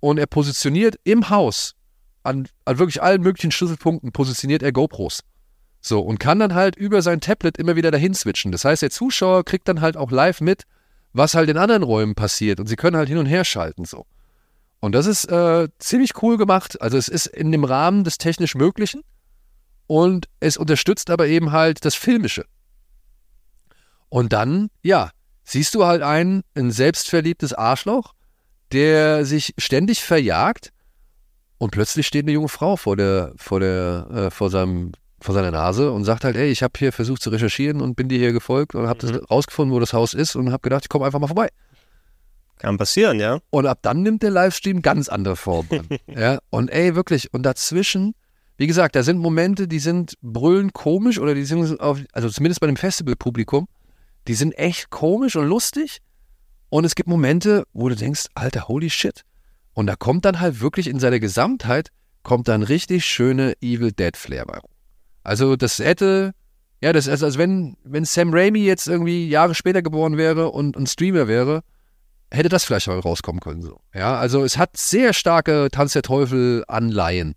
[0.00, 1.74] und er positioniert im Haus
[2.22, 5.22] an, an wirklich allen möglichen Schlüsselpunkten positioniert er GoPros.
[5.80, 8.52] So, und kann dann halt über sein Tablet immer wieder dahin switchen.
[8.52, 10.64] Das heißt, der Zuschauer kriegt dann halt auch live mit,
[11.12, 12.60] was halt in anderen Räumen passiert.
[12.60, 14.06] Und sie können halt hin und her schalten so.
[14.80, 16.80] Und das ist äh, ziemlich cool gemacht.
[16.80, 19.02] Also es ist in dem Rahmen des technisch Möglichen
[19.86, 22.44] und es unterstützt aber eben halt das Filmische.
[24.08, 25.10] Und dann, ja,
[25.44, 28.14] siehst du halt ein, ein selbstverliebtes Arschloch,
[28.72, 30.72] der sich ständig verjagt
[31.58, 35.50] und plötzlich steht eine junge Frau vor der, vor der, äh, vor seinem, vor seiner
[35.50, 38.32] Nase und sagt halt, ey, ich habe hier versucht zu recherchieren und bin dir hier
[38.32, 39.24] gefolgt und habe mhm.
[39.30, 41.48] rausgefunden, wo das Haus ist und habe gedacht, ich komme einfach mal vorbei.
[42.56, 43.40] Kann passieren, ja.
[43.50, 45.88] Und ab dann nimmt der Livestream ganz andere Formen an.
[46.06, 48.14] ja, und ey, wirklich, und dazwischen,
[48.56, 52.60] wie gesagt, da sind Momente, die sind brüllend komisch oder die sind, auf, also zumindest
[52.60, 53.66] bei dem Festivalpublikum,
[54.28, 55.98] die sind echt komisch und lustig.
[56.70, 59.24] Und es gibt Momente, wo du denkst, alter, holy shit.
[59.74, 61.90] Und da kommt dann halt wirklich in seiner Gesamtheit,
[62.22, 64.58] kommt dann richtig schöne Evil Dead Flair bei.
[65.24, 66.32] Also das hätte,
[66.80, 70.76] ja, das ist, als wenn, wenn Sam Raimi jetzt irgendwie Jahre später geboren wäre und
[70.76, 71.62] ein Streamer wäre,
[72.30, 73.62] hätte das vielleicht mal rauskommen können.
[73.62, 73.80] So.
[73.94, 77.34] Ja, also es hat sehr starke Tanz der Teufel Anleihen.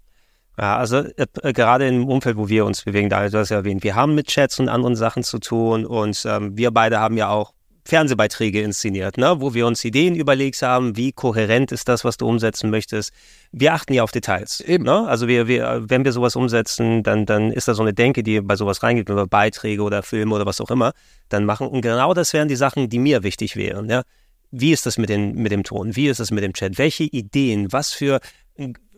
[0.57, 3.83] Ja, also äh, gerade im Umfeld, wo wir uns bewegen, da du hast ja erwähnt,
[3.83, 7.29] wir haben mit Chats und anderen Sachen zu tun und ähm, wir beide haben ja
[7.29, 7.53] auch
[7.85, 9.35] Fernsehbeiträge inszeniert, ne?
[9.39, 13.11] wo wir uns Ideen überlegt haben, wie kohärent ist das, was du umsetzen möchtest.
[13.51, 14.61] Wir achten ja auf Details.
[14.61, 14.85] Eben.
[14.85, 15.07] Ne?
[15.07, 18.39] Also wir, wir, wenn wir sowas umsetzen, dann, dann ist da so eine Denke, die
[18.41, 20.93] bei sowas reingeht, wenn wir Beiträge oder Filme oder was auch immer
[21.29, 21.67] dann machen.
[21.67, 23.89] Und genau das wären die Sachen, die mir wichtig wären.
[23.89, 24.03] Ja?
[24.51, 25.95] Wie ist das mit, den, mit dem Ton?
[25.95, 26.77] Wie ist das mit dem Chat?
[26.77, 27.71] Welche Ideen?
[27.71, 28.19] Was für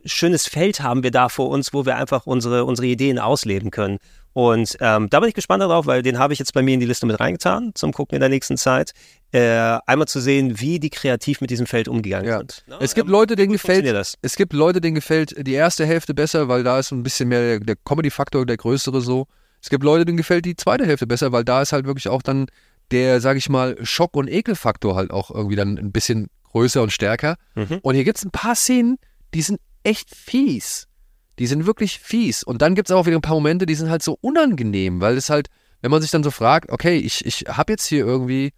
[0.05, 3.99] schönes Feld haben wir da vor uns, wo wir einfach unsere, unsere Ideen ausleben können?
[4.33, 6.81] Und ähm, da bin ich gespannt darauf, weil den habe ich jetzt bei mir in
[6.81, 8.91] die Liste mit reingetan, zum Gucken in der nächsten Zeit.
[9.31, 12.39] Äh, einmal zu sehen, wie die kreativ mit diesem Feld umgegangen ja.
[12.39, 12.63] sind.
[12.67, 14.15] No, es gibt ähm, Leute, denen gefällt, das?
[14.21, 17.41] es gibt Leute, denen gefällt die erste Hälfte besser, weil da ist ein bisschen mehr
[17.41, 19.27] der, der Comedy-Faktor, der größere so.
[19.61, 22.21] Es gibt Leute, denen gefällt die zweite Hälfte besser, weil da ist halt wirklich auch
[22.21, 22.47] dann
[22.91, 26.91] der, sag ich mal, Schock- und Ekelfaktor halt auch irgendwie dann ein bisschen größer und
[26.91, 27.35] stärker.
[27.55, 27.79] Mhm.
[27.81, 28.97] Und hier gibt es ein paar Szenen,
[29.33, 30.87] die sind echt fies.
[31.39, 32.43] Die sind wirklich fies.
[32.43, 35.17] Und dann gibt es auch wieder ein paar Momente, die sind halt so unangenehm, weil
[35.17, 35.47] es halt,
[35.81, 38.53] wenn man sich dann so fragt, okay, ich, ich habe jetzt hier irgendwie,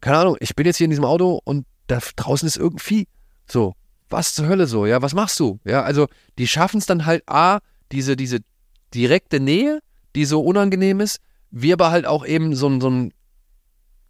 [0.00, 3.08] keine Ahnung, ich bin jetzt hier in diesem Auto und da draußen ist irgendwie
[3.46, 3.74] so,
[4.08, 5.60] was zur Hölle so, ja, was machst du?
[5.64, 6.06] Ja, also
[6.38, 7.60] die schaffen es dann halt A,
[7.92, 8.40] diese, diese
[8.94, 9.80] direkte Nähe,
[10.14, 11.18] die so unangenehm ist,
[11.50, 13.12] wie aber halt auch eben so, so ein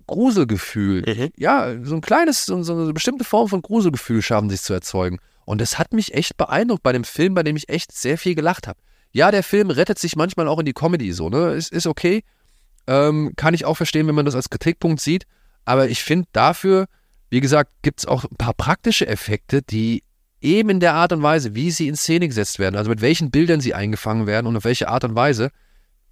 [0.06, 1.02] Gruselgefühl.
[1.06, 1.30] Mhm.
[1.36, 5.18] Ja, so ein kleines, so, so, eine bestimmte Form von Gruselgefühl schaffen sich zu erzeugen.
[5.52, 8.34] Und das hat mich echt beeindruckt bei dem Film, bei dem ich echt sehr viel
[8.34, 8.80] gelacht habe.
[9.10, 11.52] Ja, der Film rettet sich manchmal auch in die Comedy so, ne?
[11.52, 12.24] Ist, ist okay.
[12.86, 15.26] Ähm, kann ich auch verstehen, wenn man das als Kritikpunkt sieht.
[15.66, 16.86] Aber ich finde dafür,
[17.28, 20.04] wie gesagt, gibt es auch ein paar praktische Effekte, die
[20.40, 23.30] eben in der Art und Weise, wie sie in Szene gesetzt werden, also mit welchen
[23.30, 25.50] Bildern sie eingefangen werden und auf welche Art und Weise,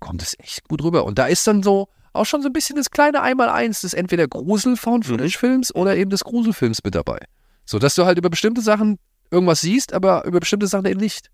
[0.00, 1.06] kommt es echt gut rüber.
[1.06, 4.28] Und da ist dann so auch schon so ein bisschen das kleine Einmaleins des entweder
[4.28, 5.80] Grusel-Found-Footage-Films mhm.
[5.80, 7.20] oder eben des Gruselfilms mit dabei.
[7.64, 8.98] So dass du halt über bestimmte Sachen
[9.30, 11.30] irgendwas siehst, aber über bestimmte Sachen eben nicht.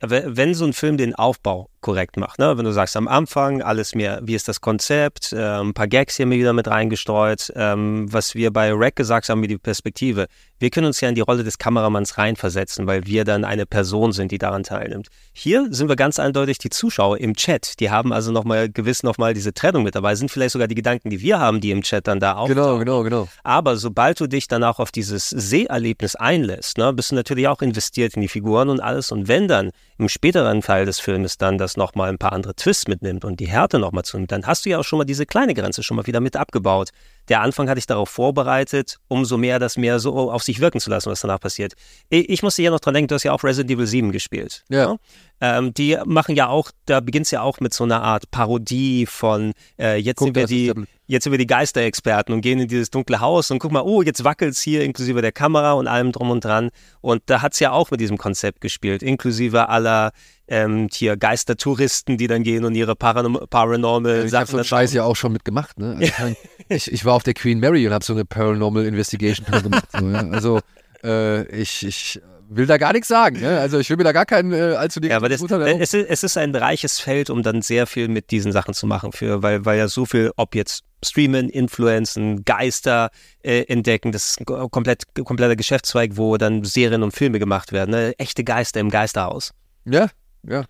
[0.00, 2.38] Wenn so ein Film den Aufbau korrekt macht.
[2.38, 2.56] Ne?
[2.56, 6.16] Wenn du sagst, am Anfang alles mehr, wie ist das Konzept, äh, ein paar Gags
[6.16, 10.26] hier wieder mit reingestreut, ähm, was wir bei Rack gesagt haben, wie die Perspektive.
[10.60, 14.12] Wir können uns ja in die Rolle des Kameramanns reinversetzen, weil wir dann eine Person
[14.12, 15.06] sind, die daran teilnimmt.
[15.32, 17.78] Hier sind wir ganz eindeutig die Zuschauer im Chat.
[17.78, 21.10] Die haben also nochmal gewiss nochmal diese Trennung mit dabei, sind vielleicht sogar die Gedanken,
[21.10, 22.48] die wir haben, die im Chat dann da auch.
[22.48, 23.28] Genau, genau, genau.
[23.44, 27.62] Aber sobald du dich dann auch auf dieses Seherlebnis einlässt, ne, bist du natürlich auch
[27.62, 29.12] investiert in die Figuren und alles.
[29.12, 32.88] Und wenn dann im späteren Teil des Filmes dann das nochmal ein paar andere Twists
[32.88, 35.54] mitnimmt und die Härte nochmal zunimmt, dann hast du ja auch schon mal diese kleine
[35.54, 36.90] Grenze schon mal wieder mit abgebaut.
[37.28, 40.90] Der Anfang hatte ich darauf vorbereitet, umso mehr das mehr so auf sich wirken zu
[40.90, 41.74] lassen, was danach passiert.
[42.08, 44.64] Ich musste ja noch dran denken, du hast ja auch Resident Evil 7 gespielt.
[44.68, 44.78] Ja.
[44.78, 44.96] ja?
[45.40, 49.06] Ähm, die machen ja auch, da beginnt es ja auch mit so einer Art Parodie
[49.06, 50.72] von äh, jetzt Guck, sind wir die,
[51.06, 54.02] jetzt sind wir die Geisterexperten und gehen in dieses dunkle Haus und guck mal, oh,
[54.02, 56.70] jetzt wackelt es hier inklusive der Kamera und allem drum und dran.
[57.00, 60.12] Und da hat es ja auch mit diesem Konzept gespielt, inklusive aller
[60.48, 64.44] ähm, hier Geistertouristen, die dann gehen und ihre Paranorm Paranormal ja, ich Sachen.
[64.44, 65.78] Ich habe so Scheiß ja auch schon mitgemacht.
[65.78, 65.98] Ne?
[66.18, 66.36] Also
[66.68, 69.88] ich, ich war auf der Queen Mary und habe so eine Paranormal Investigation gemacht.
[69.92, 70.28] So, ja?
[70.30, 70.60] Also
[71.04, 73.40] äh, ich, ich will da gar nichts sagen.
[73.40, 73.58] Ne?
[73.60, 76.24] Also ich will mir da gar keinen äh, allzu Ja, aber das, es, ist, es
[76.24, 79.64] ist ein reiches Feld, um dann sehr viel mit diesen Sachen zu machen, für, weil,
[79.64, 83.10] weil ja so viel, ob jetzt Streamen, Influenzen, Geister
[83.42, 87.90] äh, entdecken, das ist ein komplett, kompletter Geschäftszweig, wo dann Serien und Filme gemacht werden.
[87.90, 88.18] Ne?
[88.18, 89.52] Echte Geister im Geisterhaus.
[89.84, 90.08] Ja,
[90.48, 90.64] ja.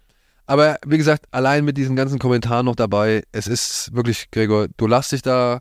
[0.46, 4.86] Aber wie gesagt, allein mit diesen ganzen Kommentaren noch dabei, es ist wirklich, Gregor, du
[4.86, 5.60] lass dich da,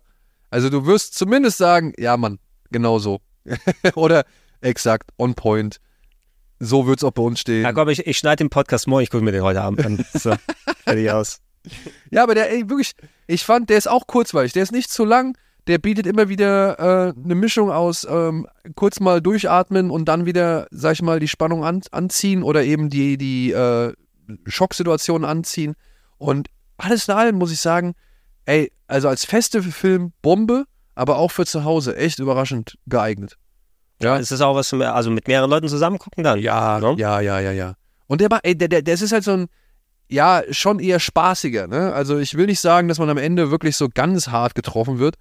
[0.50, 2.40] also du wirst zumindest sagen, ja Mann,
[2.72, 3.20] genau so.
[3.96, 4.24] Oder
[4.62, 5.80] exakt, on point.
[6.60, 7.64] So wird es auch bei uns stehen.
[7.64, 10.06] Ja, komm, ich, ich schneide den Podcast morgen, ich gucke mir den heute Abend an.
[10.14, 10.34] So,
[10.86, 11.40] fertig aus.
[12.10, 12.94] Ja, aber der, ey, wirklich,
[13.28, 14.54] ich fand, der ist auch kurzweilig.
[14.54, 15.38] Der ist nicht zu lang.
[15.68, 20.68] Der bietet immer wieder äh, eine Mischung aus ähm, kurz mal durchatmen und dann wieder,
[20.72, 23.94] sag ich mal, die Spannung an, anziehen oder eben die, die äh,
[24.46, 25.76] Schocksituation anziehen.
[26.18, 27.96] Und alles in allem muss ich sagen,
[28.46, 33.38] ey, also als Festivalfilm Bombe, aber auch für zu Hause echt überraschend geeignet.
[34.02, 34.18] Ja.
[34.18, 36.40] Ist das auch was, also mit mehreren Leuten zusammen gucken dann?
[36.40, 36.96] Ja, ne?
[36.98, 37.74] ja, ja, ja, ja.
[38.08, 39.48] Und der, ey, der, der, der ist halt so ein,
[40.10, 41.94] ja, schon eher spaßiger, ne?
[41.94, 45.16] Also ich will nicht sagen, dass man am Ende wirklich so ganz hart getroffen wird,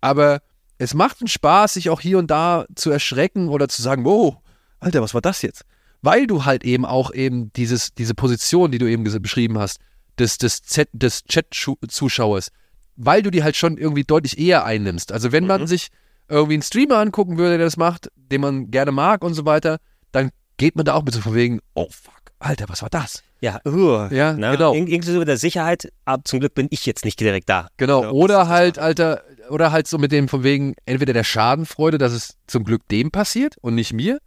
[0.00, 0.40] aber
[0.78, 4.36] es macht einen Spaß, sich auch hier und da zu erschrecken oder zu sagen, wow,
[4.78, 5.64] Alter, was war das jetzt?
[6.02, 9.80] Weil du halt eben auch eben dieses, diese Position, die du eben beschrieben hast,
[10.18, 12.50] des, des, Z, des Chat-Zuschauers,
[12.96, 15.12] weil du die halt schon irgendwie deutlich eher einnimmst.
[15.12, 15.66] Also wenn man mhm.
[15.66, 15.88] sich
[16.28, 19.78] irgendwie einen Streamer angucken würde, der das macht, den man gerne mag und so weiter,
[20.12, 23.22] dann geht man da auch mit so von wegen, oh fuck, Alter, was war das?
[23.40, 24.52] Ja, uh, ja, ne?
[24.52, 24.74] genau.
[24.74, 27.68] Inklusive der Sicherheit, aber zum Glück bin ich jetzt nicht direkt da.
[27.76, 31.98] Genau, so, oder halt, Alter, oder halt so mit dem von wegen, entweder der Schadenfreude,
[31.98, 34.18] dass es zum Glück dem passiert und nicht mir,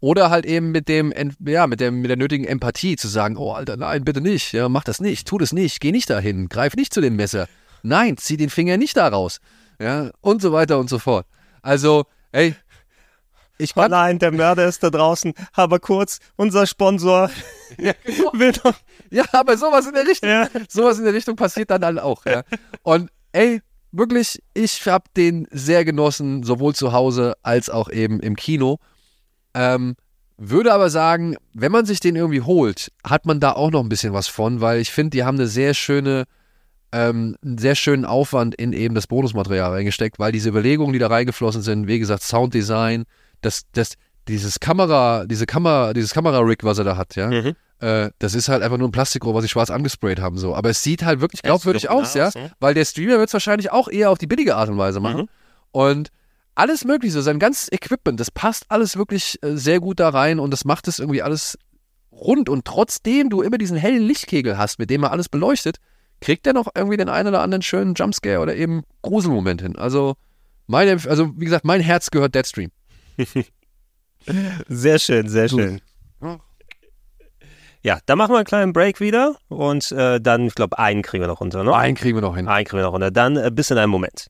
[0.00, 1.12] oder halt eben mit dem,
[1.44, 4.68] ja, mit dem, mit der nötigen Empathie zu sagen, oh Alter, nein, bitte nicht, ja,
[4.68, 7.48] mach das nicht, tu das nicht, geh nicht dahin, greif nicht zu dem Messer,
[7.82, 9.40] nein, zieh den Finger nicht da raus,
[9.80, 11.26] ja, und so weiter und so fort.
[11.62, 12.54] Also, ey,
[13.58, 13.86] ich kann.
[13.86, 15.34] Oh nein, der Mörder ist da draußen.
[15.52, 17.28] Aber kurz, unser Sponsor
[17.78, 18.32] ja, genau.
[18.32, 18.74] will doch.
[19.10, 20.30] Ja, aber sowas in der Richtung.
[20.30, 20.48] Ja.
[20.68, 22.24] Sowas in der Richtung passiert dann halt auch.
[22.24, 22.44] Ja.
[22.82, 23.60] Und ey,
[23.90, 28.78] wirklich, ich habe den sehr genossen, sowohl zu Hause als auch eben im Kino.
[29.58, 29.96] Ähm,
[30.36, 33.88] würde aber sagen, wenn man sich den irgendwie holt, hat man da auch noch ein
[33.88, 36.26] bisschen was von, weil ich finde, die haben eine sehr schöne,
[36.92, 41.08] ähm, einen sehr schönen Aufwand in eben das Bonusmaterial reingesteckt, weil diese Überlegungen, die da
[41.08, 43.04] reingeflossen sind, wie gesagt, Sounddesign,
[43.40, 43.94] das, das,
[44.28, 47.56] dieses Kamera, diese Kamera, dieses Kamera-Rig, was er da hat, ja, mhm.
[47.80, 50.54] äh, das ist halt einfach nur ein Plastikrohr, was sie schwarz angesprayt haben, so.
[50.54, 53.32] Aber es sieht halt wirklich glaubwürdig aus, ja, aus, ja, weil der Streamer wird es
[53.32, 55.22] wahrscheinlich auch eher auf die billige Art und Weise machen.
[55.22, 55.28] Mhm.
[55.72, 56.10] Und
[56.58, 60.40] alles mögliche, so sein ganzes Equipment, das passt alles wirklich äh, sehr gut da rein
[60.40, 61.56] und das macht es irgendwie alles
[62.10, 62.48] rund.
[62.48, 65.78] Und trotzdem du immer diesen hellen Lichtkegel hast, mit dem er alles beleuchtet,
[66.20, 69.76] kriegt er noch irgendwie den einen oder anderen schönen Jumpscare oder eben Gruselmoment hin.
[69.76, 70.16] Also,
[70.66, 72.70] meine, also wie gesagt, mein Herz gehört Deadstream.
[74.68, 75.80] sehr schön, sehr schön.
[77.84, 81.22] Ja, dann machen wir einen kleinen Break wieder und äh, dann, ich glaube, einen kriegen
[81.22, 81.74] wir noch runter, ne?
[81.74, 82.48] Einen kriegen wir noch hin.
[82.48, 83.12] Einen kriegen wir noch runter.
[83.12, 84.28] Dann äh, bis in einen Moment.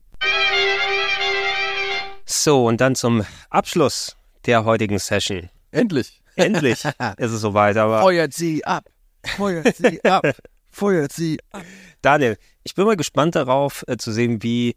[2.31, 4.15] So, und dann zum Abschluss
[4.45, 5.49] der heutigen Session.
[5.71, 6.23] Endlich.
[6.37, 6.85] Endlich
[7.17, 8.03] ist es soweit, aber.
[8.03, 8.85] Feuert sie ab.
[9.25, 10.27] Feuert sie ab.
[10.71, 11.63] Feuert sie ab.
[12.03, 14.77] Daniel, ich bin mal gespannt darauf äh, zu sehen, wie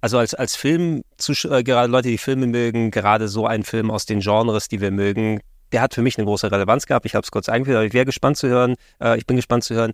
[0.00, 4.06] also als, als Film, äh, gerade Leute, die Filme mögen, gerade so ein Film aus
[4.06, 5.40] den Genres, die wir mögen,
[5.72, 7.04] der hat für mich eine große Relevanz gehabt.
[7.04, 9.64] Ich habe es kurz eingeführt, aber ich wäre gespannt zu hören, äh, ich bin gespannt
[9.64, 9.92] zu hören,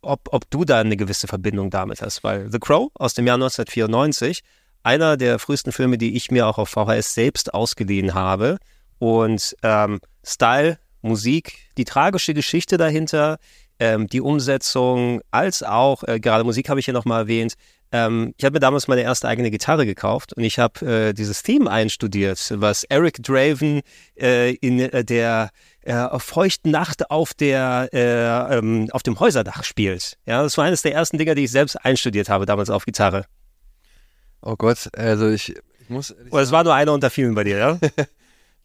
[0.00, 3.36] ob, ob du da eine gewisse Verbindung damit hast, weil The Crow aus dem Jahr
[3.36, 4.42] 1994,
[4.82, 8.58] einer der frühesten Filme, die ich mir auch auf VHS selbst ausgeliehen habe
[8.98, 13.38] und ähm, Style, Musik, die tragische Geschichte dahinter,
[13.78, 17.54] ähm, die Umsetzung, als auch, äh, gerade Musik habe ich hier nochmal erwähnt,
[17.92, 21.42] ähm, ich habe mir damals meine erste eigene Gitarre gekauft und ich habe äh, dieses
[21.42, 23.82] Theme einstudiert, was Eric Draven
[24.18, 25.50] äh, in äh, der
[25.82, 30.16] äh, feuchten Nacht auf der äh, ähm, auf dem Häuserdach spielt.
[30.26, 33.26] Ja, das war eines der ersten Dinger, die ich selbst einstudiert habe damals auf Gitarre.
[34.42, 36.14] Oh Gott, also ich, ich muss.
[36.30, 37.78] Oder es war nur einer unter vielen bei dir, ja?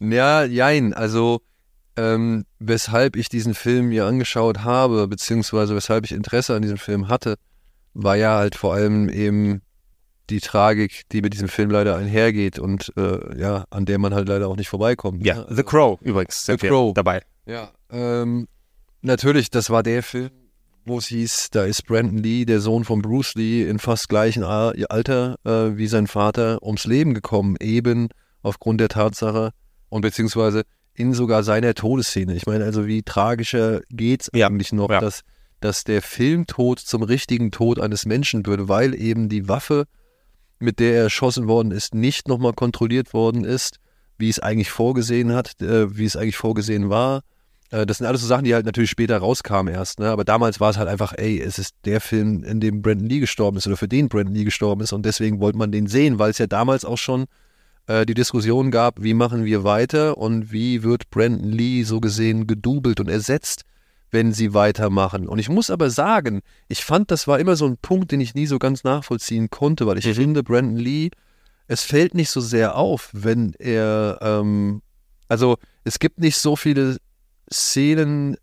[0.00, 0.92] ja, jein.
[0.92, 1.40] Also
[1.96, 7.08] ähm, weshalb ich diesen Film mir angeschaut habe, beziehungsweise weshalb ich Interesse an diesem Film
[7.08, 7.36] hatte,
[7.94, 9.62] war ja halt vor allem eben
[10.30, 14.28] die Tragik, die mit diesem Film leider einhergeht und äh, ja, an der man halt
[14.28, 15.24] leider auch nicht vorbeikommt.
[15.24, 15.46] Ja, ne?
[15.50, 17.22] The Crow übrigens The Crow dabei.
[17.46, 18.46] Ja, ähm,
[19.00, 20.30] natürlich, das war der Film,
[20.88, 24.44] wo es hieß, da ist Brandon Lee, der Sohn von Bruce Lee, in fast gleichem
[24.44, 28.08] Alter äh, wie sein Vater ums Leben gekommen, eben
[28.42, 29.52] aufgrund der Tatsache
[29.88, 30.62] und beziehungsweise
[30.94, 32.34] in sogar seiner Todesszene.
[32.34, 34.48] Ich meine, also wie tragischer geht's ja.
[34.48, 35.00] eigentlich noch, ja.
[35.00, 35.22] dass
[35.60, 39.86] dass der Filmtod zum richtigen Tod eines Menschen würde, weil eben die Waffe,
[40.58, 43.78] mit der er erschossen worden ist, nicht nochmal kontrolliert worden ist,
[44.18, 47.22] wie es eigentlich vorgesehen hat, äh, wie es eigentlich vorgesehen war.
[47.70, 50.00] Äh, das sind alles so Sachen, die halt natürlich später rauskamen erst.
[50.00, 50.10] Ne?
[50.10, 53.20] Aber damals war es halt einfach, ey, es ist der Film, in dem Brandon Lee
[53.20, 56.18] gestorben ist oder für den Brandon Lee gestorben ist und deswegen wollte man den sehen,
[56.18, 57.26] weil es ja damals auch schon
[57.86, 62.46] äh, die Diskussion gab, wie machen wir weiter und wie wird Brandon Lee so gesehen
[62.46, 63.64] gedoubelt und ersetzt
[64.10, 65.28] wenn sie weitermachen.
[65.28, 68.34] Und ich muss aber sagen, ich fand, das war immer so ein Punkt, den ich
[68.34, 70.14] nie so ganz nachvollziehen konnte, weil ich mhm.
[70.14, 71.10] finde, Brandon Lee
[71.68, 74.82] es fällt nicht so sehr auf, wenn er, ähm,
[75.28, 76.96] also es gibt nicht so viele
[77.52, 78.36] Szenen,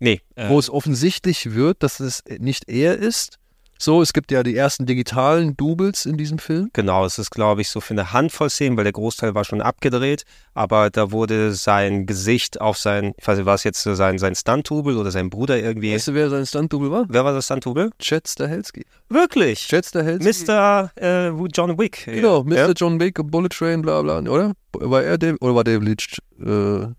[0.00, 3.38] Nee, äh, wo es offensichtlich wird, dass es nicht er ist.
[3.78, 6.70] So, es gibt ja die ersten digitalen Doubles in diesem Film.
[6.72, 9.60] Genau, es ist, glaube ich, so für eine Handvoll Szenen, weil der Großteil war schon
[9.60, 10.24] abgedreht,
[10.54, 14.34] aber da wurde sein Gesicht auf sein, ich weiß nicht, war es jetzt sein, sein
[14.34, 15.92] Stunt-Double oder sein Bruder irgendwie.
[15.92, 17.06] Weißt du, wer sein Stunt-Double war?
[17.08, 17.90] Wer war das Stunt-Double?
[17.98, 18.86] Chad Stahelski.
[19.08, 19.66] Wirklich?
[19.66, 20.46] Chad Stahelski.
[20.46, 20.90] Mr.
[20.96, 22.04] Äh, John Wick.
[22.04, 22.56] Genau, Mr.
[22.56, 22.70] Ja?
[22.70, 24.52] John Wick, Bullet Train, bla bla, oder?
[24.72, 26.18] War er Dave, oder war Dave Leach?
[26.40, 26.94] Äh,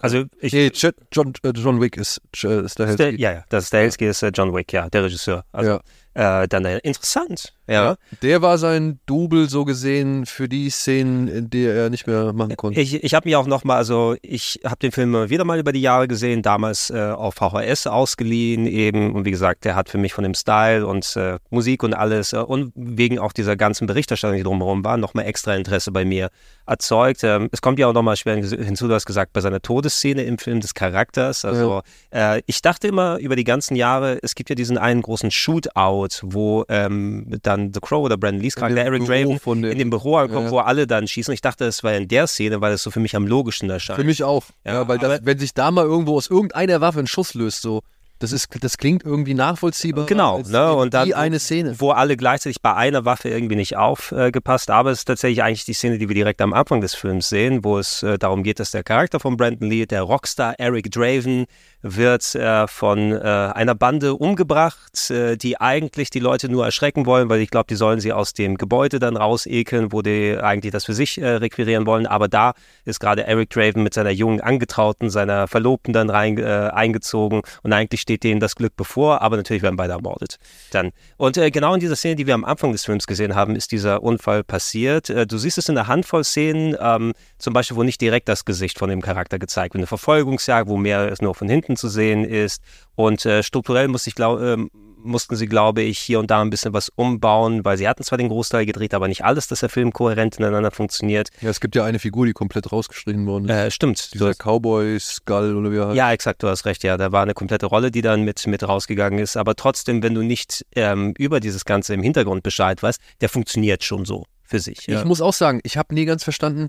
[0.00, 0.70] Also ich, nee,
[1.12, 3.20] John, äh, John Wick ist Ch- der, Stahelski.
[3.20, 5.44] ja, ja, das Stahelski ist äh, John Wick, ja, der Regisseur.
[5.52, 5.80] Also,
[6.14, 7.54] äh, dann äh, interessant.
[7.68, 7.96] Ja.
[8.22, 12.56] Der war sein Double so gesehen für die Szenen, in der er nicht mehr machen
[12.56, 12.80] konnte.
[12.80, 15.82] Ich, ich habe mir auch nochmal, also ich habe den Film wieder mal über die
[15.82, 20.14] Jahre gesehen, damals äh, auf VHS ausgeliehen eben und wie gesagt, der hat für mich
[20.14, 24.38] von dem Style und äh, Musik und alles äh, und wegen auch dieser ganzen Berichterstattung,
[24.38, 26.30] die drumherum war, nochmal extra Interesse bei mir
[26.66, 27.22] erzeugt.
[27.22, 30.38] Ähm, es kommt ja auch nochmal schwer hinzu, du hast gesagt, bei seiner Todesszene im
[30.38, 31.82] Film des Charakters, also
[32.14, 35.97] äh, ich dachte immer über die ganzen Jahre, es gibt ja diesen einen großen Shootout,
[36.22, 40.16] wo ähm, dann The Crow oder Brandon Lees Charakter, Eric Draven, dem- in dem Büro
[40.16, 40.50] ankommt, Ja.
[40.50, 41.32] wo alle dann schießen.
[41.34, 43.98] Ich dachte, es war in der Szene, weil es so für mich am logischsten erscheint.
[43.98, 44.44] Für mich auch.
[44.64, 47.62] Ja, Ja, weil das, wenn sich da mal irgendwo aus irgendeiner Waffe ein Schuss löst,
[47.62, 47.80] so,
[48.20, 50.06] das ist, das klingt irgendwie nachvollziehbar.
[50.06, 50.72] Genau, ne?
[50.74, 51.76] Und dann eine Szene.
[51.78, 55.72] wo alle gleichzeitig bei einer Waffe irgendwie nicht aufgepasst, aber es ist tatsächlich eigentlich die
[55.72, 58.72] Szene, die wir direkt am Anfang des Films sehen, wo es äh, darum geht, dass
[58.72, 61.46] der Charakter von Brandon Lee, der Rockstar Eric Draven,
[61.82, 67.28] wird äh, von äh, einer Bande umgebracht, äh, die eigentlich die Leute nur erschrecken wollen,
[67.28, 70.84] weil ich glaube, die sollen sie aus dem Gebäude dann rausekeln, wo die eigentlich das
[70.84, 72.06] für sich äh, requirieren wollen.
[72.06, 76.70] Aber da ist gerade Eric Draven mit seiner jungen Angetrauten, seiner Verlobten dann rein, äh,
[76.72, 80.38] eingezogen und eigentlich steht denen das Glück bevor, aber natürlich werden beide ermordet.
[80.72, 80.90] Dann.
[81.16, 83.72] Und äh, genau in dieser Szene, die wir am Anfang des Films gesehen haben, ist
[83.72, 85.08] dieser Unfall passiert.
[85.08, 88.78] Du siehst es in einer Handvoll Szenen, ähm, zum Beispiel, wo nicht direkt das Gesicht
[88.78, 89.80] von dem Charakter gezeigt wird.
[89.80, 92.62] Eine Verfolgungsjagd, wo mehr es nur von hinten zu sehen ist.
[92.94, 94.70] Und äh, strukturell muss ich glaub, ähm,
[95.02, 98.18] mussten sie, glaube ich, hier und da ein bisschen was umbauen, weil sie hatten zwar
[98.18, 101.28] den Großteil gedreht, aber nicht alles, dass der Film kohärent ineinander funktioniert.
[101.40, 103.50] Ja, es gibt ja eine Figur, die komplett rausgestrichen worden ist.
[103.50, 104.14] Äh, stimmt.
[104.14, 105.96] Dieser Cowboy-Skull oder wie er heißt.
[105.96, 106.96] ja, exakt, du hast recht, ja.
[106.96, 109.36] Da war eine komplette Rolle, die dann mit, mit rausgegangen ist.
[109.36, 113.84] Aber trotzdem, wenn du nicht ähm, über dieses Ganze im Hintergrund Bescheid weißt, der funktioniert
[113.84, 114.86] schon so für sich.
[114.86, 114.98] Ja.
[114.98, 116.68] Ich muss auch sagen, ich habe nie ganz verstanden,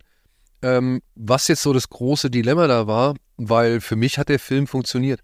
[0.62, 4.68] ähm, was jetzt so das große Dilemma da war, weil für mich hat der Film
[4.68, 5.22] funktioniert.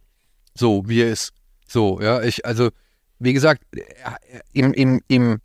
[0.53, 1.33] So, wie er ist.
[1.67, 2.69] So, ja, ich, also,
[3.19, 3.81] wie gesagt, äh,
[4.53, 5.41] im, im, im,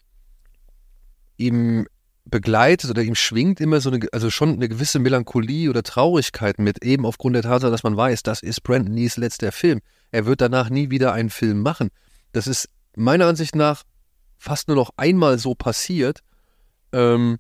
[1.36, 1.86] im
[2.24, 6.84] begleitet oder ihm schwingt immer so eine, also schon eine gewisse Melancholie oder Traurigkeit mit,
[6.84, 9.80] eben aufgrund der Tatsache, dass man weiß, das ist Brandon Lees letzter Film.
[10.12, 11.90] Er wird danach nie wieder einen Film machen.
[12.32, 13.82] Das ist meiner Ansicht nach
[14.38, 16.20] fast nur noch einmal so passiert.
[16.92, 17.38] Ähm,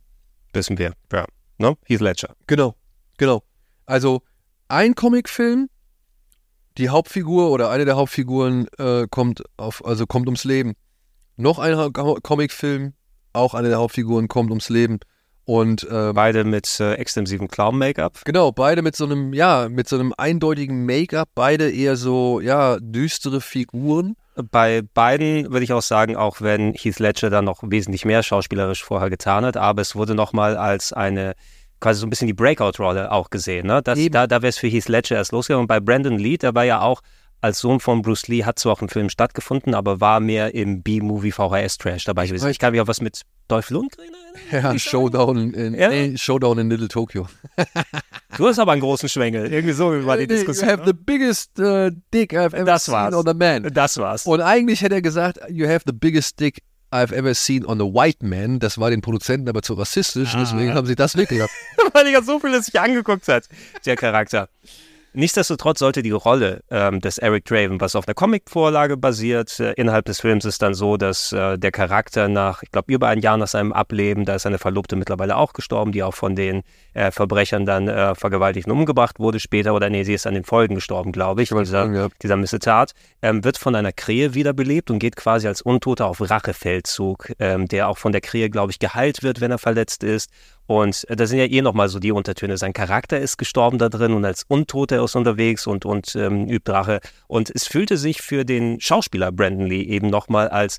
[0.52, 1.26] Wissen wir, ja.
[1.60, 1.76] Ne?
[1.84, 2.34] Heath Ledger.
[2.46, 2.74] Genau,
[3.18, 3.42] genau.
[3.84, 4.22] Also
[4.68, 5.68] ein Comicfilm,
[6.78, 10.72] die Hauptfigur oder eine der Hauptfiguren äh, kommt auf, also kommt ums Leben.
[11.36, 12.94] Noch ein Ha- Comicfilm,
[13.34, 15.00] auch eine der Hauptfiguren kommt ums Leben.
[15.44, 18.20] Und äh, Beide mit äh, extensivem Clown-Make-up.
[18.24, 22.78] genau, beide mit so einem, ja, mit so einem eindeutigen Make-up, beide eher so, ja,
[22.80, 24.16] düstere Figuren.
[24.42, 28.82] Bei beiden würde ich auch sagen, auch wenn Heath Ledger dann noch wesentlich mehr schauspielerisch
[28.84, 31.34] vorher getan hat, aber es wurde nochmal als eine
[31.80, 33.66] quasi so ein bisschen die Breakout-Rolle auch gesehen.
[33.66, 33.82] Ne?
[33.82, 35.62] Das, da da wäre es für Heath Ledger erst losgegangen.
[35.62, 37.00] Und bei Brandon Lee, der war ja auch
[37.40, 40.82] als Sohn von Bruce Lee, hat zwar auch im Film stattgefunden, aber war mehr im
[40.82, 42.50] B-Movie VHS-Trash dabei gewesen.
[42.50, 44.06] Ich kann mich auch was mit Dolph Lundgren.
[44.52, 45.88] Ja, Showdown in, Ja?
[45.88, 47.26] nee, Showdown in Little Tokyo.
[48.36, 49.52] Du hast aber einen großen Schwengel.
[49.52, 50.68] Irgendwie so war die You Diskussion.
[50.68, 53.14] have the biggest uh, dick I've ever Das seen war's.
[53.14, 53.64] on a man.
[53.74, 54.24] Das war's.
[54.24, 56.62] Und eigentlich hätte er gesagt, you have the biggest dick
[56.92, 58.58] I've ever seen on a white man.
[58.60, 60.38] Das war den Produzenten aber zu rassistisch, Ah.
[60.40, 61.54] deswegen haben sie das weggelassen.
[61.92, 63.44] weil er so viel sich angeguckt hat,
[63.84, 64.48] der Charakter.
[65.12, 70.04] Nichtsdestotrotz sollte die Rolle ähm, des Eric Draven, was auf einer Comicvorlage basiert, äh, innerhalb
[70.04, 73.36] des Films ist dann so, dass äh, der Charakter nach, ich glaube, über ein Jahr
[73.36, 76.62] nach seinem Ableben, da ist seine Verlobte mittlerweile auch gestorben, die auch von den
[76.94, 80.44] äh, Verbrechern dann äh, vergewaltigt und umgebracht wurde später, oder nee, sie ist an den
[80.44, 82.08] Folgen gestorben, glaube ich, wollte dieser, sagen, ja.
[82.22, 87.32] dieser Missetat, ähm, wird von einer Krähe wiederbelebt und geht quasi als Untoter auf Rachefeldzug,
[87.40, 90.30] ähm, der auch von der Krähe, glaube ich, geheilt wird, wenn er verletzt ist.
[90.70, 92.56] Und äh, da sind ja eh nochmal so die Untertöne.
[92.56, 96.70] Sein Charakter ist gestorben da drin und als Untoter ist unterwegs und, und ähm, übt
[96.70, 97.00] Rache.
[97.26, 100.78] Und es fühlte sich für den Schauspieler Brandon Lee eben nochmal als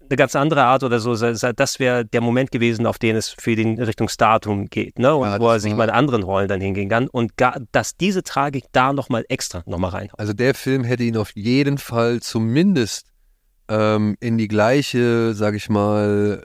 [0.00, 1.14] eine ganz andere Art oder so.
[1.14, 5.14] Das wäre der Moment gewesen, auf den es für den Richtung Startum geht, ne?
[5.14, 7.06] Und Ja, wo er sich mal in anderen Rollen dann hingehen kann.
[7.06, 10.18] Und gar, dass diese Tragik da nochmal extra nochmal reinhaut.
[10.18, 13.06] Also der Film hätte ihn auf jeden Fall zumindest
[13.68, 16.44] ähm, in die gleiche, sag ich mal,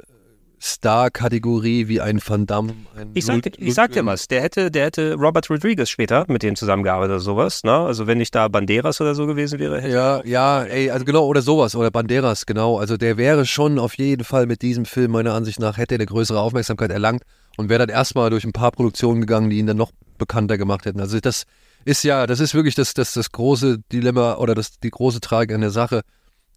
[0.61, 2.73] Star-Kategorie wie ein Van Damme.
[2.95, 6.43] Ein Ich sag, ich sag dir was, der hätte, der hätte Robert Rodriguez später mit
[6.43, 7.73] dem zusammengearbeitet oder sowas, ne?
[7.73, 11.25] Also wenn nicht da Banderas oder so gewesen wäre, hätte Ja, ja, ey, also genau,
[11.25, 12.79] oder sowas, oder Banderas, genau.
[12.79, 15.99] Also der wäre schon auf jeden Fall mit diesem Film, meiner Ansicht nach, hätte er
[15.99, 17.23] eine größere Aufmerksamkeit erlangt
[17.57, 20.85] und wäre dann erstmal durch ein paar Produktionen gegangen, die ihn dann noch bekannter gemacht
[20.85, 20.99] hätten.
[20.99, 21.43] Also das
[21.85, 25.55] ist ja, das ist wirklich das, das, das große Dilemma oder das, die große Tragik
[25.55, 26.01] an der Sache.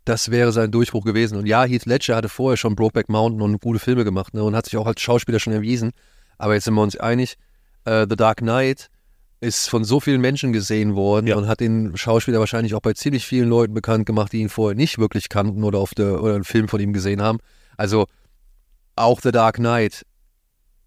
[0.05, 1.37] Das wäre sein Durchbruch gewesen.
[1.39, 4.57] Und ja, Heath Ledger hatte vorher schon Brokeback Mountain und gute Filme gemacht ne, und
[4.57, 5.91] hat sich auch als Schauspieler schon erwiesen.
[6.39, 7.37] Aber jetzt sind wir uns einig,
[7.85, 8.89] äh, The Dark Knight
[9.41, 11.37] ist von so vielen Menschen gesehen worden Ja.
[11.37, 14.77] und hat den Schauspieler wahrscheinlich auch bei ziemlich vielen Leuten bekannt gemacht, die ihn vorher
[14.77, 17.39] nicht wirklich kannten oder auf der oder einen Film von ihm gesehen haben.
[17.77, 18.07] Also
[18.97, 20.05] auch The Dark Knight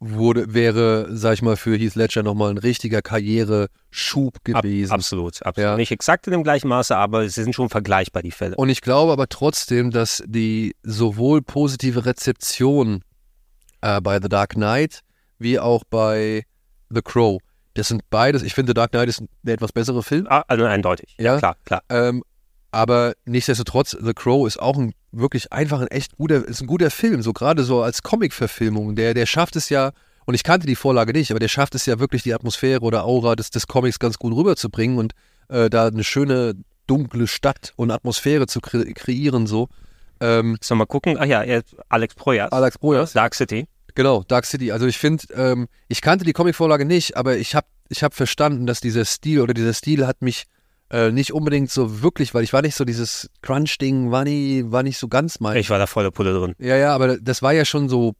[0.09, 4.91] wurde, wäre, sag ich mal, für Heath Ledger nochmal ein richtiger Karriereschub Ab, gewesen.
[4.91, 5.57] absolut, absolut.
[5.57, 5.75] Ja.
[5.77, 8.55] Nicht exakt in dem gleichen Maße, aber sie sind schon vergleichbar, die Fälle.
[8.55, 13.03] Und ich glaube aber trotzdem, dass die sowohl positive Rezeption
[13.81, 15.01] äh, bei The Dark Knight
[15.39, 16.43] wie auch bei
[16.89, 17.39] The Crow,
[17.73, 20.63] das sind beides, ich finde The Dark Knight ist der etwas bessere Film, Ah, also
[20.65, 21.15] eindeutig.
[21.19, 21.37] Ja.
[21.39, 21.81] klar, klar.
[21.89, 22.23] ähm,
[22.73, 26.89] aber nichtsdestotrotz, The Crow ist auch ein wirklich einfach ein echt guter, ist ein guter
[26.89, 28.95] Film, so gerade so als Comic-Verfilmung.
[28.95, 29.91] Der, der schafft es ja,
[30.25, 33.05] und ich kannte die Vorlage nicht, aber der schafft es ja wirklich, die Atmosphäre oder
[33.05, 35.13] Aura des, des Comics ganz gut rüberzubringen und
[35.49, 36.55] äh, da eine schöne
[36.87, 39.69] dunkle Stadt und Atmosphäre zu kre kreieren, so.
[40.19, 41.17] Ähm, Sollen wir mal gucken?
[41.19, 42.51] Ach ja, er, Alex Proyas.
[42.51, 43.13] Alex Proyas.
[43.13, 43.67] Dark City.
[43.93, 44.71] Genau, Dark City.
[44.71, 48.65] Also ich finde, ähm, ich kannte die Comicvorlage nicht, aber ich habe ich hab verstanden,
[48.65, 50.45] dass dieser Stil oder dieser Stil hat mich
[50.93, 54.83] äh, nicht unbedingt so wirklich, weil ich war nicht so dieses Crunch-Ding, war, nie, war
[54.83, 55.57] nicht so ganz mein.
[55.57, 56.53] Ich war da volle Pulle drin.
[56.59, 58.13] Ja, ja, aber das war ja schon so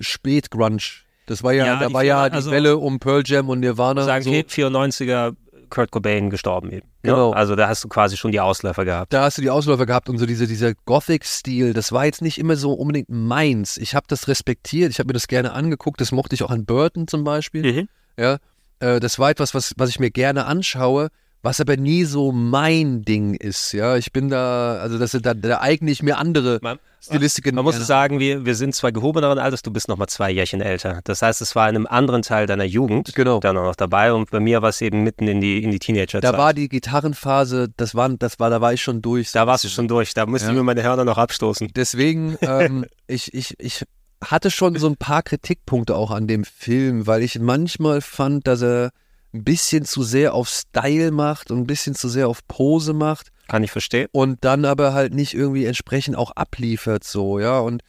[0.00, 0.78] spät Grunge.
[1.26, 4.04] Das war ja, Ja, da war ja die also- Welle um Pearl Jam und Nirvana.
[4.04, 4.30] Sagen so.
[4.30, 5.34] wir 94er
[5.70, 6.86] Kurt Cobain gestorben eben.
[7.02, 7.10] ne?
[7.10, 7.32] Genau.
[7.32, 9.12] Also da hast du quasi schon die Ausläufer gehabt.
[9.12, 12.38] da hast du die Ausläufer gehabt und so diese, dieser Gothic-Stil, das war jetzt nicht
[12.38, 13.78] immer so unbedingt meins.
[13.78, 16.66] Ich habe das respektiert, ich habe mir das gerne angeguckt, das mochte ich auch an
[16.66, 17.72] Burton zum Beispiel.
[17.72, 17.88] Mhm.
[18.18, 18.36] Ja,
[18.80, 21.08] äh, das war etwas, was, was ich mir gerne anschaue,
[21.42, 23.72] was aber nie so mein Ding ist.
[23.72, 27.56] Ja, ich bin da, also das da, da eigne ich mir andere Man- Stilistiken.
[27.56, 30.30] Man muss gerne sagen, wir, wir sind zwar gehobeneren Alters, du bist noch mal zwei
[30.30, 31.00] Jährchen älter.
[31.02, 33.40] Das heißt, es war in einem anderen Teil deiner Jugend Genau.
[33.40, 35.80] dann auch noch dabei und bei mir war es eben mitten in die, in die
[35.80, 36.22] Teenagerzeit.
[36.22, 39.32] Da war die Gitarrenphase, das war, das war, da war ich schon durch.
[39.32, 40.52] da warst du schon durch, da musste Ja.
[40.52, 41.72] ich mir meine Hörner noch abstoßen.
[41.74, 43.82] Deswegen, ähm, ich, ich, ich
[44.24, 48.62] hatte schon so ein paar Kritikpunkte auch an dem Film, weil ich manchmal fand, dass
[48.62, 48.90] er
[49.34, 53.28] ein bisschen zu sehr auf Style macht und ein bisschen zu sehr auf Pose macht
[53.48, 54.08] Kann ich verstehen.
[54.12, 57.58] und dann aber halt nicht irgendwie entsprechend auch abliefert so, ja.
[57.58, 57.82] Und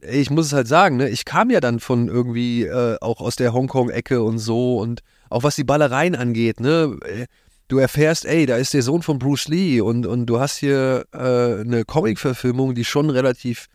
[0.00, 3.36] ich muss es halt sagen, ne, ich kam ja dann von irgendwie äh, auch aus
[3.36, 5.00] der Hongkong-Ecke und so und
[5.30, 7.26] auch was die Ballereien angeht, ne, äh,
[7.68, 11.06] du erfährst, ey, da ist der Sohn von Bruce Lee und, und du hast hier
[11.12, 13.66] äh, eine Comic-Verfilmung, die schon relativ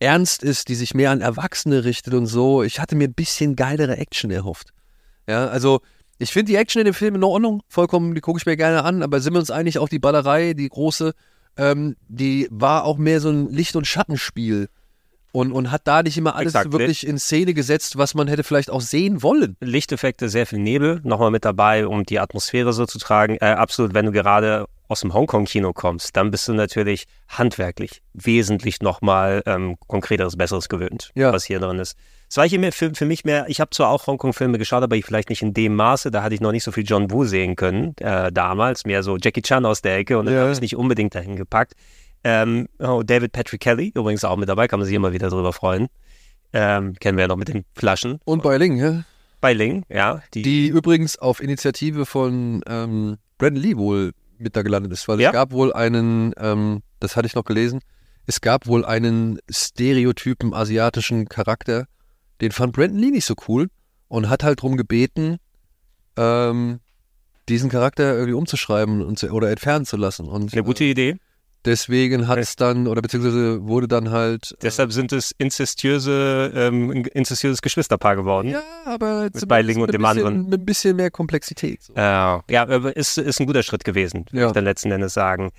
[0.00, 2.62] ernst ist, die sich mehr an Erwachsene richtet und so.
[2.62, 4.72] Ich hatte mir ein bisschen geilere Action erhofft.
[5.28, 5.80] Ja, also
[6.18, 8.84] ich finde die Action in dem Film in Ordnung, vollkommen, die gucke ich mir gerne
[8.84, 11.14] an, aber sind wir uns einig, auch die Ballerei, die große,
[11.56, 14.68] ähm, die war auch mehr so ein Licht- und Schattenspiel.
[15.34, 16.72] Und, und hat da nicht immer alles Exakt.
[16.72, 19.56] wirklich in Szene gesetzt, was man hätte vielleicht auch sehen wollen.
[19.60, 23.38] Lichteffekte, sehr viel Nebel nochmal mit dabei, um die Atmosphäre so zu tragen.
[23.40, 28.82] Äh, absolut, wenn du gerade aus dem Hongkong-Kino kommst, dann bist du natürlich handwerklich wesentlich
[28.82, 31.32] nochmal ähm, konkreteres, besseres gewöhnt, Ja.
[31.32, 31.96] was hier drin ist.
[32.32, 35.04] Es war hier für, für mich mehr, ich habe zwar auch Hongkong-Filme geschaut, aber ich
[35.04, 37.56] vielleicht nicht in dem Maße, da hatte ich noch nicht so viel John Woo sehen
[37.56, 40.40] können, äh, damals, mehr so Jackie Chan aus der Ecke und dann Ja.
[40.40, 41.74] habe ich es nicht unbedingt dahin gepackt.
[42.24, 45.52] Ähm, oh, David Patrick Kelly, übrigens auch mit dabei, kann man sich immer wieder drüber
[45.52, 45.88] freuen.
[46.54, 48.18] Ähm, kennen wir ja noch mit den Flaschen.
[48.24, 49.04] Und bei Ling, ja?
[49.42, 50.22] Bei Ling, ja.
[50.32, 55.28] die übrigens auf Initiative von ähm, Brandon Lee wohl mit da gelandet ist, weil Ja.
[55.28, 57.80] es gab wohl einen, ähm, das hatte ich noch gelesen,
[58.24, 61.88] es gab wohl einen stereotypen asiatischen Charakter,
[62.42, 63.68] den fand Brandon Lee nicht so cool
[64.08, 65.38] und hat halt drum gebeten,
[66.16, 66.80] ähm,
[67.48, 70.26] diesen Charakter irgendwie umzuschreiben und zu, oder entfernen zu lassen.
[70.28, 71.16] Und Eine gute Idee.
[71.64, 74.54] deswegen hat es dann, oder beziehungsweise wurde dann halt.
[74.62, 78.48] Deshalb sind es inzestiöse, ähm, ein inzestiöses Geschwisterpaar geworden.
[78.50, 80.48] ja, aber Mit Beiling und mit dem bisschen, anderen.
[80.50, 81.82] Mit ein bisschen mehr Komplexität.
[81.82, 81.94] So.
[81.94, 84.46] Äh, ja, aber ist, ist ein guter Schritt gewesen, würde Ja.
[84.48, 85.50] ich dann letzten Endes sagen.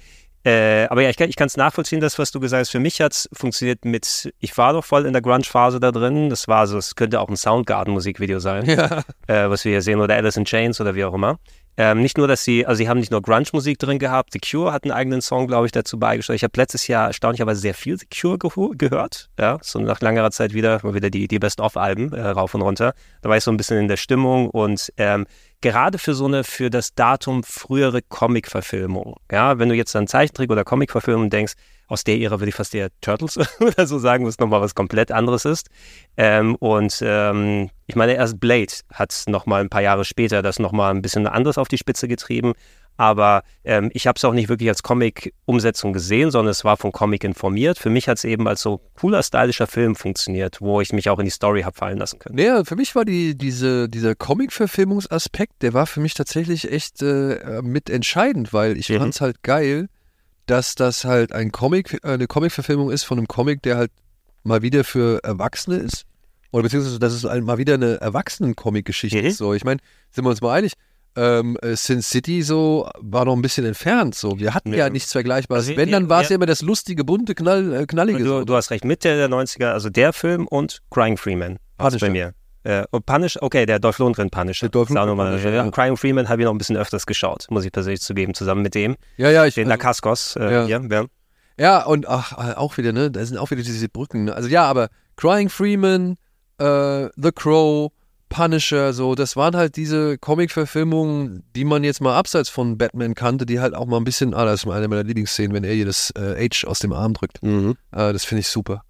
[0.45, 2.69] Äh, aber ja, ich kann ich es nachvollziehen, das, was du gesagt hast.
[2.71, 6.29] Für mich hat es funktioniert mit, ich war doch voll in der Grunge-Phase da drin.
[6.29, 8.65] Das war so, es könnte auch ein Soundgarden-Musikvideo sein.
[8.73, 9.03] Ja.
[9.27, 11.37] äh, was wir hier sehen, oder Alice in Chains oder wie auch immer.
[11.77, 14.71] Ähm, nicht nur, dass sie, also sie haben nicht nur Grunge-Musik drin gehabt, The Cure
[14.73, 16.37] hat einen eigenen Song, glaube ich, dazu beigesteuert.
[16.37, 20.29] Ich habe letztes Jahr erstaunlicherweise sehr viel The Cure geho- gehört, ja, so nach langer
[20.31, 22.93] Zeit wieder, mal wieder die, die Best-of-Alben äh, rauf und runter.
[23.21, 25.25] Da war ich so ein bisschen in der Stimmung und ähm,
[25.63, 30.51] gerade für so eine, für das Datum frühere Comic-Verfilmung, ja, wenn du jetzt an Zeichentrick
[30.51, 31.53] oder Comic-Verfilmung denkst,
[31.87, 35.11] aus der Ära würde ich fast eher Turtles oder so sagen, was nochmal was komplett
[35.11, 35.69] anderes ist.
[36.17, 40.93] Ähm, und ähm, ich meine, erst Blade hat nochmal ein paar Jahre später das nochmal
[40.93, 42.53] ein bisschen anderes auf die Spitze getrieben.
[42.95, 46.91] Aber ähm, ich habe es auch nicht wirklich als Comic-Umsetzung gesehen, sondern es war vom
[46.91, 47.79] Comic informiert.
[47.79, 51.19] Für mich hat es eben als so cooler, stylischer Film funktioniert, wo ich mich auch
[51.19, 52.35] in die Story habe fallen lassen können.
[52.35, 57.61] Naja, für mich war die, diese, dieser Comic-Verfilmungsaspekt, der war für mich tatsächlich echt äh,
[57.63, 58.99] mit entscheidend, weil ich mhm.
[58.99, 59.89] fand es halt geil,
[60.45, 63.91] dass das halt ein Comic, äh, eine Comic-Verfilmung ist von einem Comic, der halt
[64.43, 66.05] mal wieder für Erwachsene ist.
[66.51, 69.25] Oder beziehungsweise, dass es halt mal wieder eine Erwachsenen-Comic-Geschichte mhm.
[69.25, 69.37] ist.
[69.37, 69.79] So, ich meine,
[70.11, 70.73] sind wir uns mal einig,
[71.15, 74.15] ähm, äh, Sin City so war noch ein bisschen entfernt.
[74.15, 74.77] So, wir hatten nee.
[74.77, 75.67] ja nichts Vergleichbares.
[75.67, 78.19] Also, Wenn, dann war es ja, immer das lustige, bunte, knall, äh, knallige.
[78.19, 78.43] Du, so.
[78.43, 81.57] du, hast recht, Mitte der 90er, also der Film und Crying Freeman.
[81.77, 82.07] Punisher.
[82.07, 82.33] bei mir.
[82.63, 84.67] Äh, und Punish, okay, der Dolph Lundgren Punisher.
[84.67, 85.69] Der Dolph Lundgren Punisher, ja.
[85.69, 88.73] Crying Freeman habe ich noch ein bisschen öfters geschaut, muss ich persönlich zugeben, zusammen mit
[88.73, 88.95] dem.
[89.17, 89.55] Ja, ja, ich.
[89.55, 90.65] Den also, Lakaskos, äh, ja.
[90.65, 91.05] Hier, ja.
[91.59, 93.11] Ja, und ach, auch wieder, ne?
[93.11, 94.25] Da sind auch wieder diese Brücken.
[94.25, 94.33] Ne?
[94.33, 96.17] Also ja, aber Crying Freeman,
[96.57, 97.91] äh, The Crow,
[98.33, 103.45] Punisher, so, das waren halt diese Comic-Verfilmungen, die man jetzt mal abseits von Batman kannte,
[103.45, 105.85] die halt auch mal ein bisschen, ah, das ist eine meiner Lieblingsszenen, wenn er hier
[105.85, 107.43] das äh, H aus dem Arm drückt.
[107.43, 107.75] Mhm.
[107.91, 108.83] Äh, das finde ich super.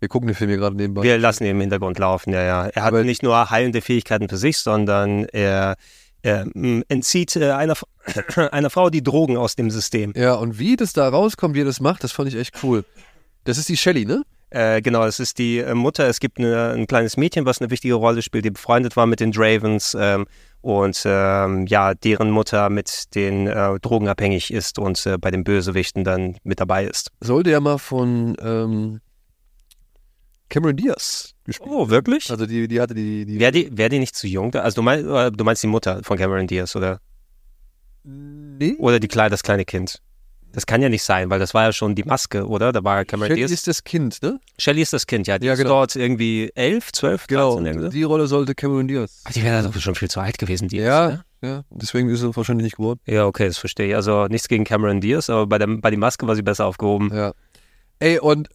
[0.00, 1.02] Wir gucken den Film hier gerade nebenbei.
[1.02, 2.66] Wir lassen ihn im Hintergrund laufen, ja, ja.
[2.68, 5.76] Er hat Aber nicht nur heilende Fähigkeiten für sich, sondern er,
[6.22, 6.46] er
[6.88, 7.74] entzieht äh, einer,
[8.50, 10.14] einer Frau die Drogen aus dem System.
[10.16, 12.86] Ja, und wie das da rauskommt, wie er das macht, das fand ich echt cool.
[13.44, 14.22] Das ist die Shelly, ne?
[14.56, 16.08] Äh, genau, es ist die äh, Mutter.
[16.08, 19.20] Es gibt eine, ein kleines Mädchen, was eine wichtige Rolle spielt, die befreundet war mit
[19.20, 20.24] den Dravens ähm,
[20.62, 25.44] und ähm, ja, deren Mutter mit den äh, Drogen abhängig ist und äh, bei den
[25.44, 27.12] Bösewichten dann mit dabei ist.
[27.20, 29.00] Sollte ja mal von ähm,
[30.48, 31.70] Cameron Diaz gespielt.
[31.70, 32.30] Oh, wirklich?
[32.30, 33.26] Also die, die hatte die.
[33.26, 34.54] die Wäre die, wär die nicht zu jung?
[34.54, 37.00] Also du meinst, du meinst die Mutter von Cameron Diaz, oder?
[38.04, 38.76] Nee.
[38.78, 40.00] Oder die, das kleine Kind?
[40.56, 42.72] Das kann ja nicht sein, weil das war ja schon die Maske, oder?
[42.72, 43.50] Da war Cameron Shelly Diaz.
[43.50, 44.40] ist das Kind, ne?
[44.58, 45.38] Shelly ist das Kind, ja.
[45.38, 45.82] Die ja, genau.
[45.84, 47.60] ist dort irgendwie elf, zwölf, genau.
[47.60, 49.22] Die Rolle sollte Cameron Diaz.
[49.26, 51.24] Ach, die wäre doch schon viel zu alt gewesen, die Ja, ist, ne?
[51.42, 51.62] ja.
[51.68, 53.00] Deswegen ist sie wahrscheinlich nicht geworden.
[53.04, 53.94] Ja, okay, das verstehe ich.
[53.96, 57.10] Also nichts gegen Cameron Diaz, aber bei der, bei die Maske war sie besser aufgehoben.
[57.14, 57.34] Ja.
[57.98, 58.48] Ey, und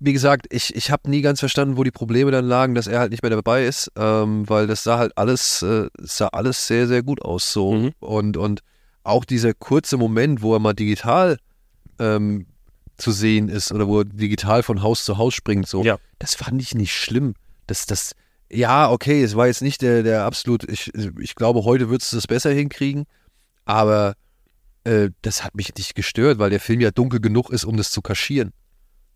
[0.00, 3.00] wie gesagt, ich, ich habe nie ganz verstanden, wo die Probleme dann lagen, dass er
[3.00, 6.86] halt nicht mehr dabei ist, ähm, weil das sah halt alles, äh, sah alles sehr,
[6.86, 7.72] sehr gut aus so.
[7.74, 7.92] Mhm.
[8.00, 8.60] Und, und
[9.04, 11.38] auch dieser kurze Moment, wo er mal digital
[11.98, 12.46] ähm,
[12.96, 15.98] zu sehen ist oder wo er digital von Haus zu Haus springt, so, ja.
[16.18, 17.34] das fand ich nicht schlimm.
[17.66, 18.14] Das, das,
[18.50, 22.16] ja, okay, es war jetzt nicht der, der absolut, ich, ich glaube, heute würdest du
[22.16, 23.04] das besser hinkriegen,
[23.64, 24.14] aber
[24.84, 27.90] äh, das hat mich nicht gestört, weil der Film ja dunkel genug ist, um das
[27.90, 28.52] zu kaschieren.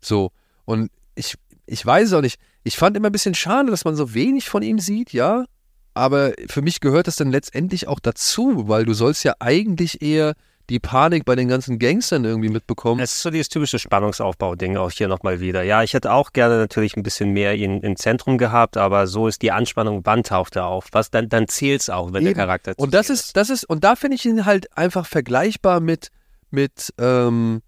[0.01, 0.31] So,
[0.65, 1.35] und ich,
[1.65, 4.63] ich weiß auch nicht, ich fand immer ein bisschen schade, dass man so wenig von
[4.63, 5.45] ihm sieht, ja,
[5.93, 10.33] aber für mich gehört das dann letztendlich auch dazu, weil du sollst ja eigentlich eher
[10.69, 13.01] die Panik bei den ganzen Gangstern irgendwie mitbekommen.
[13.01, 15.63] Es ist so dieses typische Spannungsaufbau-Ding auch hier nochmal wieder.
[15.63, 19.27] Ja, ich hätte auch gerne natürlich ein bisschen mehr ihn im Zentrum gehabt, aber so
[19.27, 20.87] ist die Anspannung, wann taucht er auf?
[20.91, 22.35] Was, dann dann zählt es auch, wenn Eben.
[22.35, 25.79] der Charakter Und das ist, das ist, und da finde ich ihn halt einfach vergleichbar
[25.79, 26.09] mit,
[26.51, 27.61] mit ähm,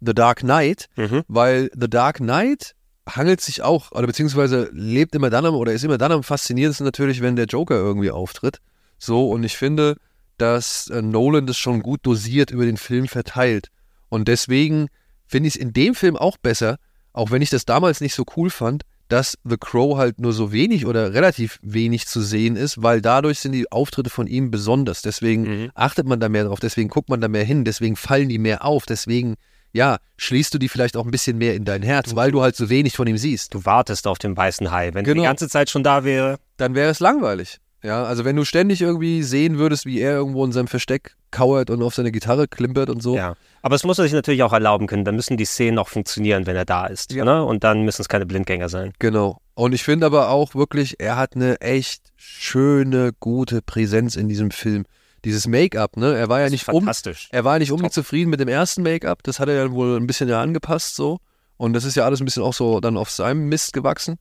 [0.00, 1.24] The Dark Knight, mhm.
[1.28, 2.74] weil The Dark Knight
[3.08, 6.84] hangelt sich auch, oder beziehungsweise lebt immer dann am, oder ist immer dann am faszinierendsten
[6.84, 8.60] natürlich, wenn der Joker irgendwie auftritt.
[8.98, 9.96] So, und ich finde,
[10.36, 13.68] dass äh, Nolan das schon gut dosiert über den Film verteilt.
[14.08, 14.88] Und deswegen
[15.26, 16.78] finde ich es in dem Film auch besser,
[17.12, 20.52] auch wenn ich das damals nicht so cool fand, dass The Crow halt nur so
[20.52, 25.02] wenig oder relativ wenig zu sehen ist, weil dadurch sind die Auftritte von ihm besonders.
[25.02, 25.70] Deswegen mhm.
[25.74, 28.64] achtet man da mehr drauf, deswegen guckt man da mehr hin, deswegen fallen die mehr
[28.64, 29.36] auf, deswegen,
[29.78, 32.56] ja, schließt du die vielleicht auch ein bisschen mehr in dein Herz, weil du halt
[32.56, 33.54] so wenig von ihm siehst.
[33.54, 34.92] Du wartest auf den weißen Hai.
[34.92, 35.22] Wenn genau.
[35.22, 36.38] die ganze Zeit schon da wäre.
[36.56, 37.60] Dann wäre es langweilig.
[37.84, 41.70] Ja, also wenn du ständig irgendwie sehen würdest, wie er irgendwo in seinem Versteck kauert
[41.70, 43.14] und auf seine Gitarre klimpert und so.
[43.14, 45.04] Ja, aber es muss er sich natürlich auch erlauben können.
[45.04, 47.12] Dann müssen die Szenen auch funktionieren, wenn er da ist.
[47.12, 47.24] Ja.
[47.24, 47.44] Ne?
[47.44, 48.94] Und dann müssen es keine Blindgänger sein.
[48.98, 49.38] Genau.
[49.54, 54.50] Und ich finde aber auch wirklich, er hat eine echt schöne, gute Präsenz in diesem
[54.50, 54.84] Film.
[55.24, 56.16] Dieses Make-up, ne?
[56.16, 57.28] Er war ja nicht fantastisch.
[57.30, 59.22] um, er war nicht unbedingt zufrieden mit dem ersten Make-up.
[59.24, 61.18] Das hat er ja wohl ein bisschen ja angepasst so.
[61.56, 64.16] Und das ist ja alles ein bisschen auch so dann auf seinem Mist gewachsen.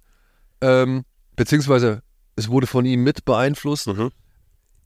[0.61, 1.03] Ähm,
[1.36, 2.02] beziehungsweise
[2.36, 3.88] es wurde von ihm mit beeinflusst.
[3.88, 4.11] Mhm.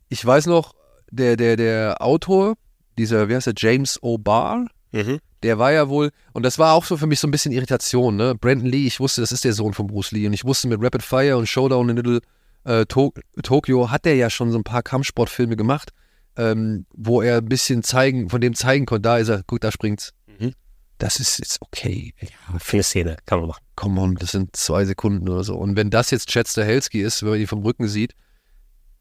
[0.10, 0.74] Ich weiß noch,
[1.12, 2.56] der, der, der Autor,
[2.98, 5.20] dieser, wie heißt der, James O'Barr, mhm.
[5.44, 8.18] der war ja wohl, und das war auch so für mich so ein bisschen Irritation,
[8.18, 8.36] ne?
[8.36, 10.82] Brandon Lee, ich wusste, das ist der Sohn von Bruce Lee und ich wusste mit
[10.82, 12.22] Rapid Fire und Showdown in Little
[12.64, 13.14] äh, to
[13.44, 15.92] Tokyo hat der ja schon so ein paar Kampfsportfilme gemacht,
[16.38, 19.72] ähm, wo er ein bisschen zeigen, von dem zeigen konnte, da ist er, guck, da
[19.72, 20.14] springt's.
[20.40, 20.54] Mhm.
[20.98, 22.14] Das ist jetzt okay.
[22.22, 23.64] Ja, für eine Szene kann man machen.
[23.76, 25.56] Come on, das sind zwei Sekunden oder so.
[25.56, 28.14] Und wenn das jetzt Chad Stahelski ist, wenn man ihn vom Rücken sieht,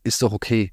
[0.03, 0.73] ist doch okay.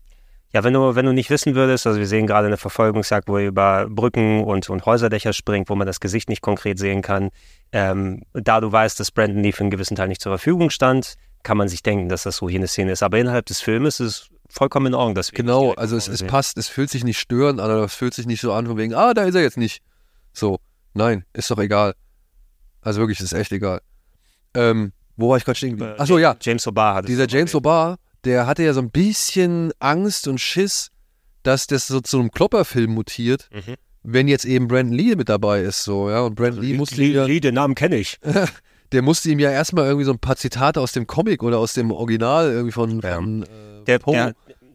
[0.53, 3.37] Ja, wenn du, wenn du nicht wissen würdest, also wir sehen gerade eine Verfolgungsjagd, wo
[3.37, 7.29] er über Brücken und, und Häuserdächer springt, wo man das Gesicht nicht konkret sehen kann.
[7.73, 11.15] Ähm, da du weißt, dass Brandon Lee für einen gewissen Teil nicht zur Verfügung stand,
[11.43, 13.03] kann man sich denken, dass das so hier eine Szene ist.
[13.03, 16.23] Aber innerhalb des Filmes ist es vollkommen in Ordnung, dass wir Genau, also es, es
[16.23, 18.77] passt, es fühlt sich nicht störend an, oder es fühlt sich nicht so an von
[18.77, 19.81] wegen, ah, da ist er jetzt nicht.
[20.33, 20.59] So,
[20.93, 21.93] nein, ist doch egal.
[22.81, 23.81] Also wirklich, ist echt egal.
[24.53, 25.93] Ähm, wo war ich gerade stehen geblieben?
[25.97, 27.53] Äh, Achso, ja, James O'Barr hat es dieser James.
[27.53, 30.89] O'Barr, der hatte ja so ein bisschen Angst und Schiss,
[31.43, 33.75] dass das so zu einem Klopperfilm mutiert, Mhm.
[34.03, 36.21] wenn jetzt eben Brandon Lee mit dabei ist, so, ja.
[36.21, 38.19] Und Brandon Lee musste ja, Lee, den Namen kenne ich.
[38.91, 41.73] der musste ihm ja erstmal irgendwie so ein paar Zitate aus dem Comic oder aus
[41.73, 43.15] dem Original irgendwie von, Ja.
[43.15, 43.47] von äh,
[43.87, 44.33] Der, der,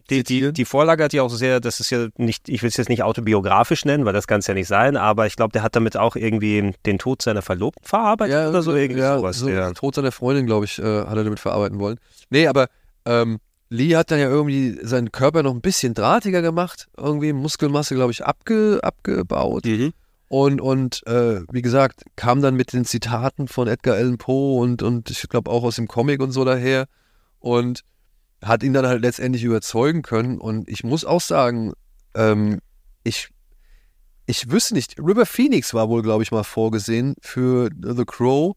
[0.09, 2.77] die, die, die Vorlage hat ja auch sehr, das ist ja nicht, ich will es
[2.77, 5.63] jetzt nicht autobiografisch nennen, weil das kann es ja nicht sein, aber ich glaube, der
[5.63, 9.37] hat damit auch irgendwie den Tod seiner Verlobten verarbeitet oder so irgendwie ja, sowas.
[9.37, 9.71] So, ja.
[9.71, 11.99] Tod seiner Freundin, glaube ich, äh, hat er damit verarbeiten wollen.
[12.29, 12.67] Nee, aber
[13.05, 17.95] ähm, Lee hat dann ja irgendwie seinen Körper noch ein bisschen drahtiger gemacht, irgendwie Muskelmasse,
[17.95, 19.65] glaube ich, abge, abgebaut.
[19.65, 19.93] Mhm.
[20.27, 24.83] Und, und äh, wie gesagt, kam dann mit den Zitaten von Edgar Allan Poe und,
[24.83, 26.87] und ich glaube auch aus dem Comic und so daher
[27.39, 27.83] und
[28.43, 30.39] hat ihn dann halt letztendlich überzeugen können.
[30.39, 31.73] Und ich muss auch sagen,
[32.15, 32.59] ähm,
[33.03, 33.29] ich,
[34.25, 38.55] ich wüsste nicht, River Phoenix war wohl, glaube ich, mal vorgesehen für The Crow.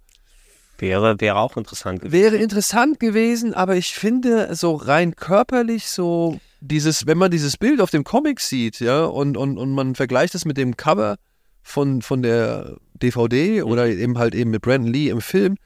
[0.79, 2.13] Wäre, wäre auch interessant gewesen.
[2.13, 7.81] Wäre interessant gewesen, aber ich finde, so rein körperlich, so dieses, wenn man dieses Bild
[7.81, 11.17] auf dem Comic sieht, ja, und, und, und man vergleicht es mit dem Cover
[11.63, 15.57] von, von der DVD oder eben halt eben mit Brandon Lee im Film,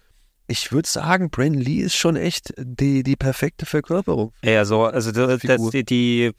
[0.51, 4.33] ich würde sagen, Brandon Lee ist schon echt die, die perfekte Verkörperung.
[4.43, 6.33] Ja, so, also das, das, die, die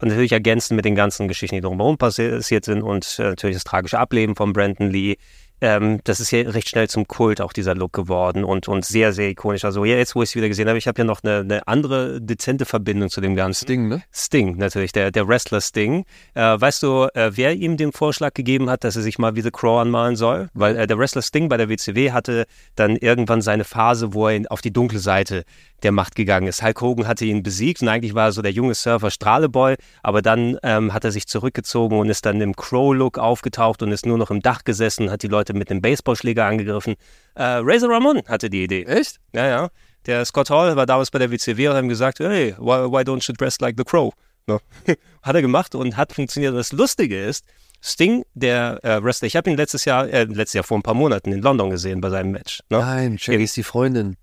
[0.00, 3.98] natürlich ergänzen mit den ganzen Geschichten, die drumherum passiert sind und äh, natürlich das tragische
[3.98, 5.16] Ableben von Brandon Lee.
[5.60, 9.12] Ähm, das ist ja recht schnell zum Kult auch dieser Look geworden und, und sehr,
[9.12, 9.64] sehr ikonisch.
[9.64, 12.20] Also jetzt, wo ich es wieder gesehen habe, ich habe ja noch eine, eine andere
[12.20, 13.66] dezente Verbindung zu dem Ganzen.
[13.66, 14.02] Ding, ne?
[14.12, 16.04] Sting, natürlich, der, der Wrestler Sting.
[16.34, 19.42] Äh, weißt du, äh, wer ihm den Vorschlag gegeben hat, dass er sich mal wie
[19.42, 20.48] The Crow anmalen soll?
[20.54, 24.42] Weil äh, der Wrestler Sting bei der WCW hatte dann irgendwann seine Phase, wo er
[24.50, 25.44] auf die dunkle Seite
[25.82, 26.62] der Macht gegangen ist.
[26.62, 30.22] Hulk Hogan hatte ihn besiegt und eigentlich war er so der junge Surfer Strahleboy, aber
[30.22, 34.18] dann ähm, hat er sich zurückgezogen und ist dann im Crow-Look aufgetaucht und ist nur
[34.18, 36.94] noch im Dach gesessen und hat die Leute mit dem Baseballschläger angegriffen.
[37.34, 38.84] Äh, Razor Ramon hatte die Idee.
[38.84, 39.18] Echt?
[39.32, 39.68] Ja, ja.
[40.06, 43.02] Der Scott Hall war damals bei der WCW und hat ihm gesagt, hey, why, why
[43.02, 44.12] don't you dress like the Crow?
[44.46, 44.58] Ne?
[45.22, 46.54] hat er gemacht und hat funktioniert.
[46.54, 47.44] Das Lustige ist,
[47.80, 50.94] Sting, der äh, Wrestler, ich habe ihn letztes Jahr, äh, letztes Jahr vor ein paar
[50.94, 52.60] Monaten in London gesehen bei seinem Match.
[52.70, 52.78] Ne?
[52.78, 54.16] Nein, Shelly ist die Freundin.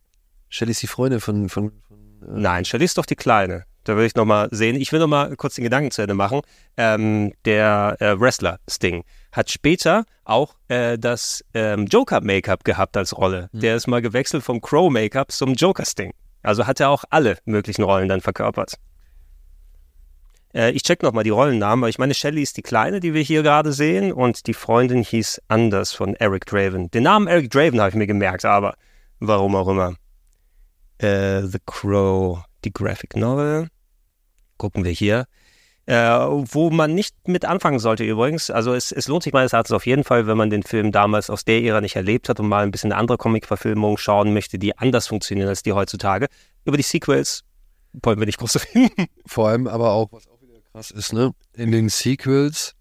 [0.50, 3.66] Shelly ist die Freundin von, von, von Nein, Shelly ist doch die Kleine.
[3.86, 4.76] Da will ich nochmal sehen.
[4.76, 6.42] Ich will nochmal kurz den Gedanken zu Ende machen.
[6.76, 13.50] Ähm, der äh, Wrestler Sting hat später auch äh, das ähm, Joker-Make-up gehabt als Rolle.
[13.54, 16.14] Der ist mal gewechselt vom Crow-Make-up zum Joker-Sting.
[16.42, 18.76] Also hat er auch alle möglichen Rollen dann verkörpert.
[20.56, 23.22] Äh, ich check nochmal die Rollennamen, weil ich meine, Shelly ist die Kleine, die wir
[23.22, 26.90] hier gerade sehen, und die Freundin hieß anders von Eric Draven.
[26.90, 28.76] Den Namen Eric Draven habe ich mir gemerkt, aber
[29.20, 29.94] warum auch immer.
[30.98, 33.68] Äh, The Crow, die Graphic Novel.
[34.58, 35.26] Gucken wir hier.
[35.88, 38.50] Äh, wo man nicht mit anfangen sollte übrigens.
[38.50, 41.30] Also es, es lohnt sich meines Erachtens auf jeden Fall, wenn man den Film damals
[41.30, 44.58] aus der Ära nicht erlebt hat und mal ein bisschen eine andere Comic-Verfilmung schauen möchte,
[44.58, 46.28] die anders funktionieren als die heutzutage.
[46.64, 47.44] Über die Sequels
[48.02, 48.90] wollen wir nicht groß reden.
[49.28, 51.34] Vor allem aber auch, was auch wieder krass ist, ne?
[51.54, 52.74] In den Sequels,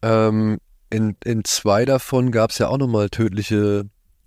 [0.00, 0.58] ähm,
[0.88, 3.84] in, in zwei davon gab es ja auch nochmal tödliche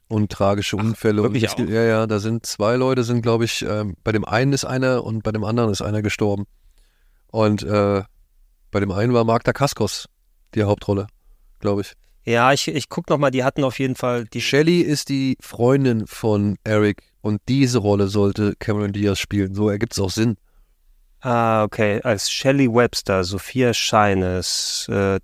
[0.08, 1.24] und tragische Unfälle.
[1.24, 4.24] wirklich und gibt- Ja, ja, da sind zwei Leute, sind, glaube ich, ähm, bei dem
[4.24, 6.46] einen ist einer und bei dem anderen ist einer gestorben.
[7.34, 8.04] Und äh,
[8.70, 10.08] bei dem einen war Mark Dacascos
[10.54, 11.08] die Hauptrolle,
[11.60, 11.94] glaube ich.
[12.26, 14.40] Ja, ich, ich guck nochmal, die hatten auf jeden Fall die.
[14.40, 19.56] Shelly ist die Freundin von Eric und diese Rolle sollte Cameron Diaz spielen.
[19.56, 20.38] So ergibt es auch Sinn.
[21.22, 22.02] Ah, okay.
[22.04, 25.20] Als Shelley Webster, Sophia Scheines, äh.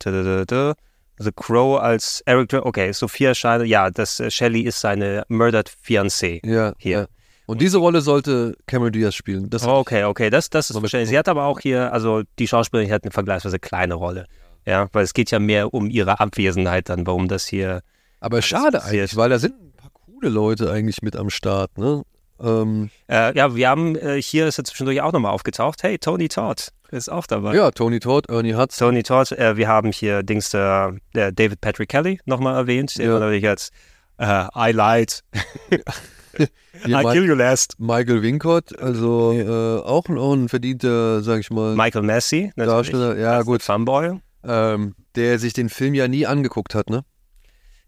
[1.21, 2.53] The Crow als Eric.
[2.53, 3.65] Okay, Sophia Scheine.
[3.65, 6.43] Ja, das äh, Shelley ist seine murdered Fiancée.
[6.43, 7.01] Ja, Hier.
[7.01, 7.07] Ja.
[7.49, 9.49] Und diese Rolle sollte Cameron Diaz spielen.
[9.49, 11.09] Das Oh, okay, okay, das, das ist verständlich.
[11.09, 14.27] Sie hat aber auch hier, also die Schauspielerin hat eine vergleichsweise kleine Rolle.
[14.67, 17.81] Ja, weil es geht ja mehr um ihre Abwesenheit dann, warum das hier.
[18.19, 18.93] Aber schade passiert.
[19.01, 22.03] eigentlich, weil da sind ein paar coole Leute eigentlich mit am Start, ne?
[22.39, 25.81] Ähm, Äh, ja, wir haben, äh, hier ist er zwischendurch auch nochmal aufgetaucht.
[25.81, 27.55] Hey, Tony Todd ist auch dabei.
[27.55, 28.89] ja, Tony Todd, Ernie Hudson.
[28.89, 33.07] Tony Todd, äh, wir haben hier Dings der, der David Patrick Kelly nochmal erwähnt, der
[33.07, 33.19] Ja.
[33.19, 33.71] natürlich als
[34.19, 35.23] äh, I lied,
[36.85, 37.79] I kill you last.
[37.79, 42.91] Michael Wincott, also äh, auch, ein, auch ein verdienter, sag ich mal, Michael Massey, natürlich.
[42.91, 43.17] Darsteller.
[43.17, 43.61] Ja, als gut.
[43.61, 44.19] der Funboy.
[44.43, 47.03] ähm, der sich den Film ja nie angeguckt hat, ne?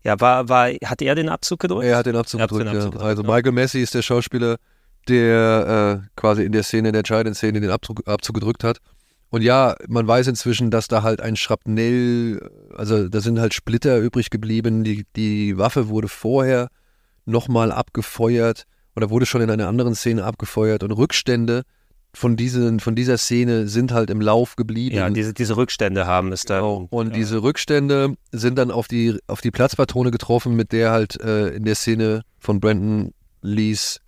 [0.03, 1.85] Ja, war, war, hat er den Abzug gedrückt?
[1.85, 2.79] Er hat den Abzug hat den gedrückt, ja.
[2.79, 3.35] Abzug gedrückt, Also ja.
[3.35, 4.57] Michael Messi ist der Schauspieler,
[5.07, 8.79] der äh, quasi in der Szene, in der entscheidenden Szene den Abzug, Abzug gedrückt hat.
[9.29, 13.97] Und ja, man weiß inzwischen, dass da halt ein Schrapnell, also da sind halt Splitter
[13.99, 14.83] übrig geblieben.
[14.83, 16.67] Die, die Waffe wurde vorher
[17.25, 18.65] nochmal abgefeuert
[18.95, 21.63] oder wurde schon in einer anderen Szene abgefeuert und Rückstände
[22.13, 24.95] von, diesen, von dieser Szene sind halt im Lauf geblieben.
[24.95, 26.59] Ja, diese, diese Rückstände haben es da.
[26.59, 26.87] Genau.
[26.89, 31.49] Und diese Rückstände sind dann auf die, auf die Platzpatrone getroffen, mit der halt äh,
[31.49, 34.01] in der Szene von Brandon Lees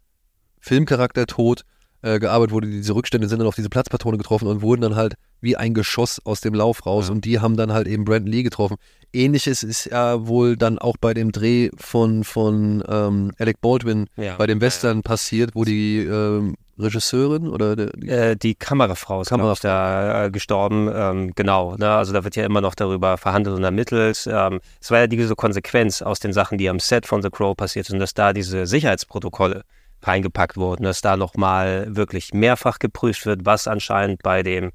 [0.60, 1.64] Filmcharakter tot
[2.04, 2.68] äh, gearbeitet wurde.
[2.68, 6.22] Diese Rückstände sind dann auf diese Platzpatrone getroffen und wurden dann halt wie ein Geschoss
[6.26, 7.08] aus dem Lauf raus.
[7.08, 7.14] Ja.
[7.14, 8.78] Und die haben dann halt eben Brandon Lee getroffen.
[9.12, 14.36] Ähnliches ist ja wohl dann auch bei dem Dreh von, von ähm, Alec Baldwin Ja.
[14.38, 19.28] bei dem Western passiert, wo die ähm, Regisseurin oder der, die, Äh, die Kamerafrau ist
[19.30, 21.76] glaub ich, da äh, gestorben, ähm, genau.
[21.78, 21.88] Ne?
[21.90, 24.28] Also da wird ja immer noch darüber verhandelt und ermittelt.
[24.32, 27.56] Ähm, es war ja diese Konsequenz aus den Sachen, die am Set von The Crow
[27.56, 29.64] passiert sind, dass da diese Sicherheitsprotokolle
[30.04, 34.72] reingepackt wurden, dass da nochmal wirklich mehrfach geprüft wird, was anscheinend bei dem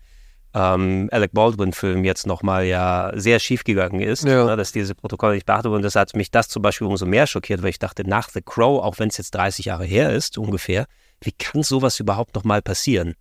[0.55, 4.45] ähm, Alec Baldwin-Film jetzt nochmal ja sehr schief gegangen ist, Ja.
[4.47, 5.83] ne, dass diese Protokolle nicht beachtet wurden.
[5.83, 8.83] Das hat mich das zum Beispiel umso mehr schockiert, weil ich dachte, nach The Crow,
[8.83, 10.87] auch wenn es jetzt 30 Jahre her ist, ungefähr,
[11.21, 13.15] wie kann sowas überhaupt nochmal passieren?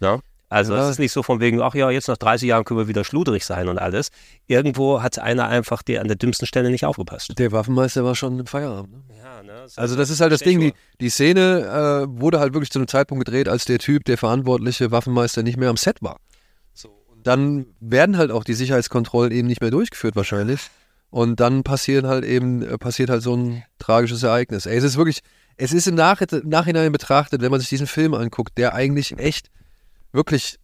[0.00, 0.20] Ja?
[0.50, 0.84] Also Ja.
[0.84, 3.04] es ist nicht so von wegen, ach ja, jetzt nach 30 Jahren können wir wieder
[3.04, 4.08] schludrig sein und alles.
[4.48, 7.38] Irgendwo hat einer einfach die, an der dümmsten Stelle nicht aufgepasst.
[7.38, 8.92] der Waffenmeister war schon im Feierabend.
[8.92, 9.02] Ne?
[9.22, 9.66] Ja, ne?
[9.76, 12.88] Also das ist halt das Ding, die, die Szene äh, wurde halt wirklich zu einem
[12.88, 16.16] Zeitpunkt gedreht, als der Typ, der verantwortliche Waffenmeister, nicht mehr am Set war.
[16.74, 20.60] So, und dann werden halt auch die Sicherheitskontrollen eben nicht mehr durchgeführt wahrscheinlich.
[21.10, 24.66] Und dann passieren halt eben, äh, passiert halt so ein tragisches Ereignis.
[24.66, 25.20] Ey, es ist wirklich,
[25.56, 29.48] es ist im Nach Nachhinein betrachtet, wenn man sich diesen Film anguckt, der eigentlich echt
[30.12, 30.59] wirklich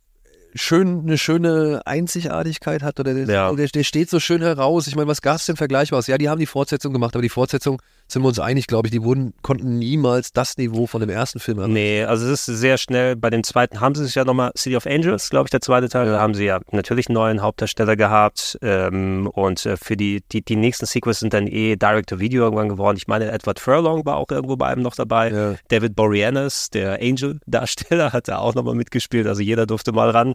[0.56, 3.52] schön eine schöne Einzigartigkeit hat oder der, Ja.
[3.52, 4.86] der, der steht so schön heraus.
[4.86, 6.06] Ich meine, was gab es denn Vergleichbares?
[6.06, 8.92] Ja, die haben die Fortsetzung gemacht, aber die Fortsetzung, sind wir uns einig, glaube ich,
[8.92, 11.72] die wurden, konnten niemals das Niveau von dem ersten Film erreichen.
[11.74, 13.16] Nee, also es ist sehr schnell.
[13.16, 15.88] Bei dem zweiten haben sie sich ja nochmal City of Angels, glaube ich, der zweite
[15.88, 16.06] Teil.
[16.06, 18.58] Da haben sie ja natürlich einen neuen Hauptdarsteller gehabt.
[18.62, 22.96] Ähm, und äh, für die, die, die nächsten Sequels sind dann eh Direct-to-Video irgendwann geworden.
[22.96, 25.30] Ich meine, Edward Furlong war auch irgendwo bei einem noch dabei.
[25.32, 25.54] Ja.
[25.68, 29.26] David Boreanaz, der Angel-Darsteller, hat da auch nochmal mitgespielt.
[29.26, 30.34] Also jeder durfte mal ran.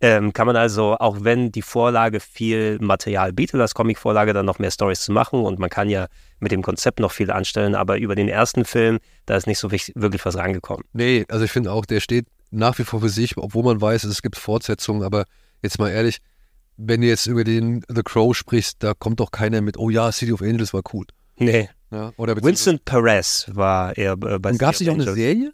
[0.00, 4.60] Ähm, kann man also, auch wenn die Vorlage viel Material bietet, als Comic-Vorlage, dann noch
[4.60, 6.06] mehr Stories zu machen und man kann ja
[6.38, 9.72] mit dem Konzept noch viel anstellen, aber über den ersten Film, da ist nicht so
[9.72, 10.84] wirklich was rangekommen.
[10.92, 14.04] Nee, also ich finde auch, der steht nach wie vor für sich, obwohl man weiß,
[14.04, 15.24] es gibt Fortsetzungen, aber
[15.62, 16.18] jetzt mal ehrlich,
[16.76, 20.12] wenn du jetzt über den The Crow sprichst, da kommt doch keiner mit, oh ja,
[20.12, 21.06] City of Angels war cool.
[21.36, 21.68] Nee.
[21.90, 25.12] Ja, Vincent Perez war er äh, bei Und gab es nicht auch eine.
[25.14, 25.52] Serie?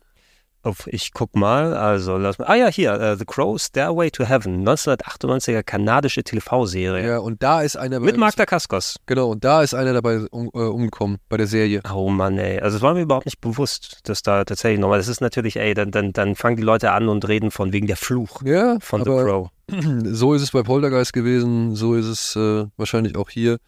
[0.64, 2.46] Auf, ich guck mal, also lass mal.
[2.46, 7.06] Ah ja, hier, äh, The Crow Stairway to Heaven, 1998er kanadische TV-Serie.
[7.06, 8.96] Ja, und da ist einer Mit Mark Dacascos.
[9.04, 11.82] Genau, und da ist einer dabei um, äh, umgekommen bei der Serie.
[11.94, 12.60] Oh Mann, ey.
[12.60, 14.98] Also es war mir überhaupt nicht bewusst, dass da tatsächlich nochmal.
[14.98, 17.86] Das ist natürlich, ey, dann, dann, dann fangen die Leute an und reden von wegen
[17.86, 19.50] der Fluch Ja, von The Crow.
[20.04, 23.58] so ist es bei Poltergeist gewesen, so ist es äh, wahrscheinlich auch hier.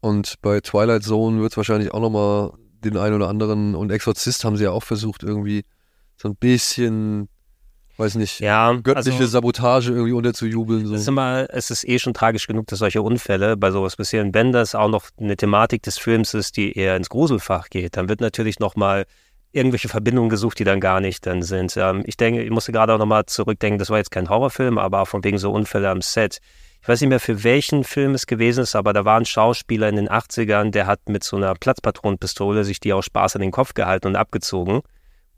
[0.00, 2.52] Und bei Twilight Zone wird es wahrscheinlich auch nochmal
[2.84, 3.76] den einen oder anderen.
[3.76, 5.64] Und Exorzist haben sie ja auch versucht, irgendwie
[6.20, 7.30] so ein bisschen,
[7.96, 10.82] weiß nicht, Ja, göttliche also, Sabotage irgendwie unterzujubeln.
[10.90, 11.12] Das ist So.
[11.12, 14.34] immer, es ist eh schon tragisch genug, dass solche Unfälle bei sowas passieren.
[14.34, 18.10] Wenn das auch noch eine Thematik des Films ist, die eher ins Gruselfach geht, dann
[18.10, 19.06] wird natürlich nochmal
[19.52, 21.74] irgendwelche Verbindungen gesucht, die dann gar nicht dann sind.
[21.78, 25.00] Ähm, ich denke, ich musste gerade auch nochmal zurückdenken, das war jetzt kein Horrorfilm, aber
[25.00, 26.38] auch von wegen so Unfälle am Set.
[26.82, 29.88] Ich weiß nicht mehr, für welchen Film es gewesen ist, aber da war ein Schauspieler
[29.88, 33.50] in den 80ern, der hat mit so einer Platzpatronenpistole sich die aus Spaß an den
[33.50, 34.82] Kopf gehalten und abgezogen.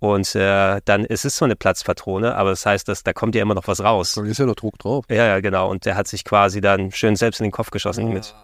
[0.03, 3.43] Und äh, dann es ist so eine Platzpatrone, aber das heißt, dass da kommt ja
[3.43, 4.15] immer noch was raus.
[4.15, 5.05] Da ist ja noch Druck drauf.
[5.09, 5.71] Ja, ja, genau.
[5.71, 8.35] Und der hat sich quasi dann schön selbst in den Kopf geschossen mit.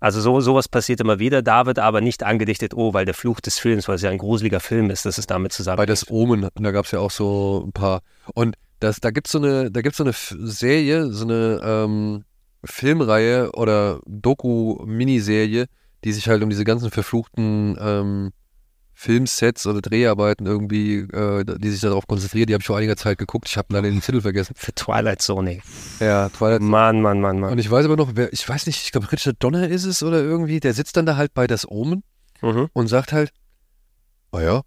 [0.00, 1.40] Also so, sowas passiert immer wieder.
[1.40, 4.18] Da wird aber nicht angedichtet, oh, weil der Fluch des Films, weil es ja ein
[4.18, 5.78] gruseliger Film ist, dass es damit zusammen.
[5.78, 8.02] Bei das Omen, da gab es ja auch so ein paar.
[8.34, 12.24] Und das, da gibt es so eine, da gibt's so eine Serie, so eine ähm,
[12.64, 15.68] Filmreihe oder Doku-Miniserie,
[16.04, 18.32] die sich halt um diese ganzen verfluchten ähm,
[19.00, 22.50] Filmsets oder Dreharbeiten irgendwie, äh, die sich darauf konzentriert.
[22.50, 23.48] Die habe ich vor einiger Zeit geguckt.
[23.48, 24.52] Ich habe leider den Titel vergessen.
[24.56, 25.60] Für Twilight Zone.
[26.00, 26.60] Ja, Twilight.
[26.60, 27.52] Mann, Mann, Mann, Mann.
[27.52, 30.02] Und ich weiß aber noch, wer, ich weiß nicht, ich glaube Richard Donner ist es
[30.02, 32.02] oder irgendwie, der sitzt dann da halt bei das Omen
[32.42, 32.68] Mhm.
[32.74, 33.32] und sagt halt,
[34.32, 34.62] naja,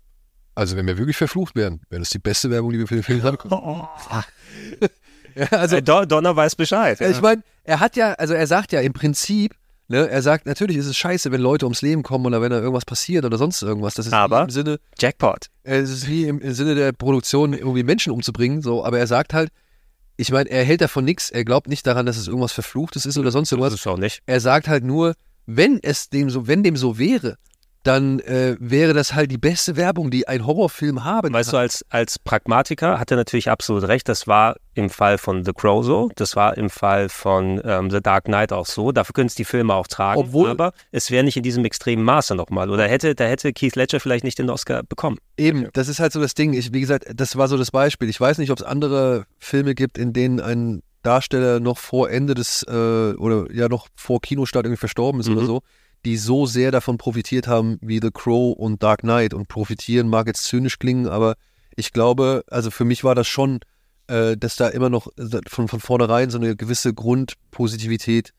[0.56, 3.04] also wenn wir wirklich verflucht wären, wäre das die beste Werbung, die wir für den
[3.04, 3.52] Film haben können.
[5.36, 7.00] ja, also, Don Donner weiß Bescheid.
[7.02, 9.56] ich meine, er hat ja, also er sagt ja im Prinzip,
[9.88, 12.60] ne, er sagt, natürlich ist es scheiße, wenn Leute ums Leben kommen oder wenn da
[12.60, 13.94] irgendwas passiert oder sonst irgendwas.
[13.96, 15.48] Das ist Aber- im Sinne, Jackpot.
[15.64, 19.08] äh, es ist wie im, im Sinne der Produktion, irgendwie Menschen umzubringen, so, aber er
[19.08, 19.50] sagt halt,
[20.16, 23.18] ich meine, er hält davon nichts, er glaubt nicht daran, dass es irgendwas Verfluchtes ist
[23.18, 23.74] oder sonst Das irgendwas.
[23.74, 24.22] ist auch nicht.
[24.28, 25.16] Er sagt halt nur,
[25.48, 27.38] wenn es dem so, wenn dem so wäre,
[27.84, 31.58] dann äh, wäre das halt die beste Werbung, die ein Horrorfilm haben Weißt kann.
[31.58, 34.08] du, als, als Pragmatiker hat er natürlich absolut recht.
[34.08, 36.10] Das war im Fall von The Crow so.
[36.16, 38.92] Das war im Fall von ähm, The Dark Knight auch so.
[38.92, 40.20] Dafür können es die Filme auch tragen.
[40.22, 42.70] Obwohl- aber es wäre nicht in diesem extremen Maße nochmal.
[42.70, 45.18] Oder hätte, da hätte Keith Ledger vielleicht nicht den Oscar bekommen.
[45.38, 46.54] Eben, das ist halt so das Ding.
[46.54, 48.08] Ich, wie gesagt, das war so das Beispiel.
[48.10, 52.34] Ich weiß nicht, ob es andere Filme gibt, in denen ein Darsteller noch vor Ende
[52.34, 55.38] des, äh, oder ja noch vor Kinostart irgendwie verstorben ist Mhm.
[55.38, 55.62] oder so,
[56.06, 59.34] die so sehr davon profitiert haben wie The Crow und Dark Knight.
[59.34, 61.36] Und profitieren mag jetzt zynisch klingen, aber
[61.76, 63.60] ich glaube, also für mich war das schon,
[64.08, 65.08] äh, dass da immer noch
[65.48, 68.34] von, von vornherein so eine gewisse Grundpositivität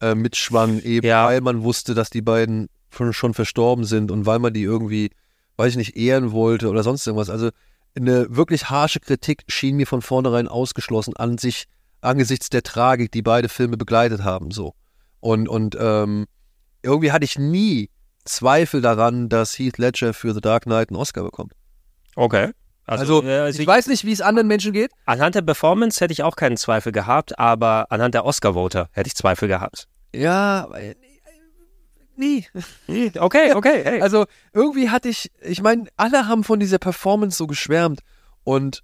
[0.00, 1.26] äh, mitschwang, eben Ja.
[1.26, 5.10] weil man wusste, dass die beiden schon, schon verstorben sind und weil man die irgendwie,
[5.56, 7.30] weiß ich nicht, ehren wollte oder sonst irgendwas.
[7.30, 7.50] Also
[7.96, 11.64] eine wirklich harsche Kritik schien mir von vornherein ausgeschlossen an sich,
[12.02, 14.50] angesichts der Tragik, die beide Filme begleitet haben.
[14.50, 14.74] So.
[15.20, 16.26] Und, und ähm,
[16.82, 17.90] irgendwie hatte ich nie
[18.24, 21.52] Zweifel daran, dass Heath Ledger für The Dark Knight einen Oscar bekommt.
[22.16, 22.52] Okay.
[22.84, 24.92] Also, äh, also ich ich, weiß nicht, wie es anderen Menschen geht.
[25.06, 29.14] anhand der Performance hätte ich auch keinen Zweifel gehabt, aber anhand der Oscar-Voter hätte ich
[29.16, 29.88] Zweifel gehabt.
[30.14, 30.94] Ja, aber, äh,
[32.16, 32.46] nie.
[33.18, 33.82] Okay, okay.
[33.84, 34.00] Hey.
[34.00, 38.00] Also irgendwie hatte ich, ich meine, alle haben von dieser Performance so geschwärmt
[38.44, 38.82] und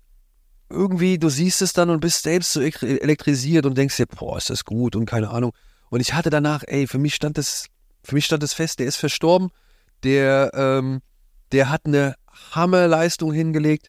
[0.69, 4.37] irgendwie, du siehst es dann und bist selbst so ek- elektrisiert und denkst dir, boah,
[4.37, 5.53] ist das gut und keine Ahnung.
[5.91, 7.67] Und ich hatte danach, ey, für mich stand das,
[8.03, 9.51] für mich stand das fest, der ist verstorben,
[10.03, 11.03] der, ähm,
[11.53, 12.15] der hat eine
[12.53, 13.89] Hammerleistung hingelegt,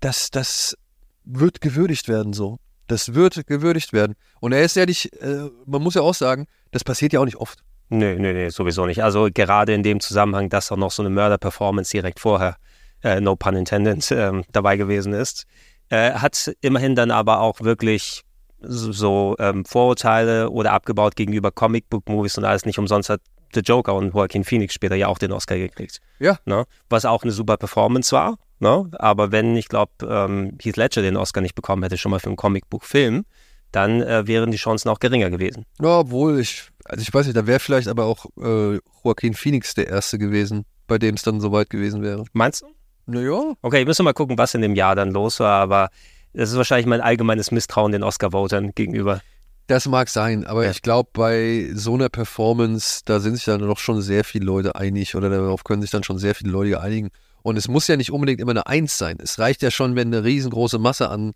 [0.00, 0.76] das, das
[1.24, 2.58] wird gewürdigt werden so.
[2.86, 4.14] Das wird gewürdigt werden.
[4.40, 7.36] Und er ist nicht, äh, man muss ja auch sagen, das passiert ja auch nicht
[7.36, 7.64] oft.
[7.88, 9.02] Nö, nö, nö, sowieso nicht.
[9.02, 12.56] Also gerade in dem Zusammenhang, dass auch noch so eine Mörder-Performance direkt vorher,
[13.02, 15.46] äh, no pun intended, ähm, dabei gewesen ist,
[15.88, 18.22] äh, hat immerhin dann aber auch wirklich
[18.60, 23.20] so, ähm, Vorurteile oder abgebaut gegenüber Comic-Book-Movies und alles nicht umsonst hat
[23.54, 26.00] The Joker und Joaquin Phoenix später ja auch den Oscar gekriegt.
[26.18, 26.38] Ja.
[26.44, 26.64] Ne?
[26.88, 28.38] Was auch eine super Performance war.
[28.58, 28.88] Ne?
[28.98, 32.28] Aber wenn, ich glaube, ähm, Heath Ledger den Oscar nicht bekommen hätte, schon mal für
[32.28, 33.24] einen Comic-Book-Film,
[33.72, 35.64] dann äh, wären die Chancen auch geringer gewesen.
[35.80, 39.74] Ja, obwohl ich, also ich weiß nicht, da wäre vielleicht aber auch äh, Joaquin Phoenix
[39.74, 42.24] der Erste gewesen, bei dem es dann soweit gewesen wäre.
[42.32, 42.66] Meinst du?
[43.06, 43.54] Naja.
[43.62, 45.90] Okay, ich muss noch mal gucken, was in dem Jahr dann los war, aber
[46.36, 49.20] das ist wahrscheinlich mein allgemeines Misstrauen den Oscar-Votern gegenüber.
[49.66, 50.70] Das mag sein, aber Ja.
[50.70, 54.76] ich glaube, bei so einer Performance, da sind sich dann doch schon sehr viele Leute
[54.76, 57.10] einig oder darauf können sich dann schon sehr viele Leute einigen.
[57.42, 59.18] Und es muss ja nicht unbedingt immer eine Eins sein.
[59.20, 61.32] Es reicht ja schon, wenn eine riesengroße Masse an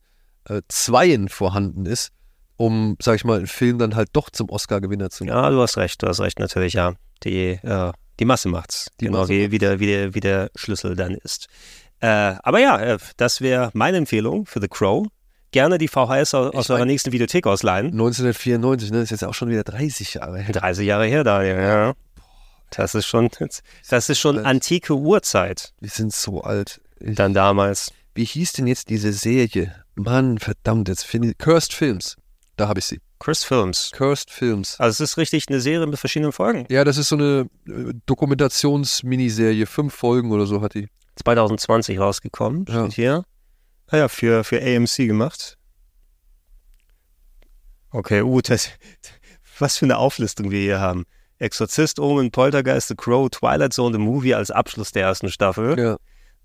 [0.49, 2.11] äh, Zweien vorhanden ist,
[2.57, 5.37] um, sag ich mal, einen Film dann halt doch zum Oscar-Gewinner zu machen.
[5.37, 6.95] Ja, du hast recht, du hast recht natürlich, ja.
[7.25, 8.91] Die, äh, die Masse macht's.
[9.01, 11.49] Die genau, Masse wie, wie, der, wie, der, wie der Schlüssel dann ist.
[12.01, 15.07] Äh, aber ja, äh, das wäre meine Empfehlung für The Crow.
[15.53, 17.87] Gerne die VHS aus, eurer nächsten Videothek ausleihen.
[17.87, 18.99] 1994, ne?
[18.99, 20.53] Das ist jetzt auch schon wieder 30 Jahre her.
[20.53, 21.95] 30 Jahre her, Daniel, ja.
[22.71, 23.29] Das ist schon,
[23.89, 26.81] das ist schon antike Urzeit Wir sind so alt.
[27.01, 27.93] Ich, dann damals.
[28.15, 29.75] wie hieß denn jetzt diese Serie?
[29.97, 31.39] Mann, verdammt, jetzt finde ich.
[31.39, 32.17] Cursed Films.
[32.57, 33.01] Da habe ich sie.
[33.19, 33.91] Chris Films.
[33.93, 34.79] Cursed Films.
[34.79, 36.67] Also es ist richtig eine Serie mit verschiedenen Folgen.
[36.71, 39.67] Ja, das ist so eine äh, Dokumentations-Miniserie.
[39.67, 40.89] Fünf Folgen oder so hat die.
[41.17, 42.83] 2020 rausgekommen, Ja.
[42.85, 43.25] steht hier.
[43.89, 45.57] Ah ja, für, für AMC gemacht.
[47.93, 48.71] Okay, uh, das,
[49.59, 51.05] was für eine Auflistung wir hier haben.
[51.39, 55.79] Exorzist, Omen, Poltergeist, The Crow, Twilight Zone, The Movie als Abschluss der ersten Staffel.
[55.79, 55.97] Ja,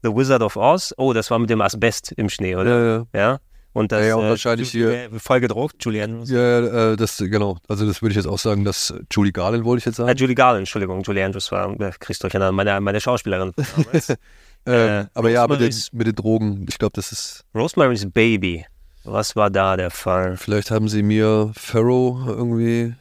[0.02, 0.94] The Wizard of Oz.
[0.98, 2.80] Oh, das war mit dem Asbest im Schnee, oder?
[2.80, 3.20] ja, ja.
[3.20, 3.40] Ja.
[3.74, 6.24] Und das Ja, ja, und äh, wahrscheinlich Ju- hier- äh, voll gedruckt, Julian.
[6.24, 7.58] Ja, ja, äh, das, genau.
[7.68, 10.06] Also, das würde ich jetzt auch sagen, dass äh, Julie Garland wollte ich jetzt Äh,
[10.06, 10.18] sagen.
[10.18, 13.52] Julie Garland, Entschuldigung, Julie Andrews war, äh, kriegst durcheinander, meine, meine Schauspielerin.
[14.66, 17.44] äh, äh, aber ja, mit den, Rosemary's- mit den Drogen, ich glaube, das ist.
[17.54, 18.66] Rosemary's Baby.
[19.04, 20.36] Was war da der Fall?
[20.38, 22.96] Vielleicht haben sie mir Farrow irgendwie.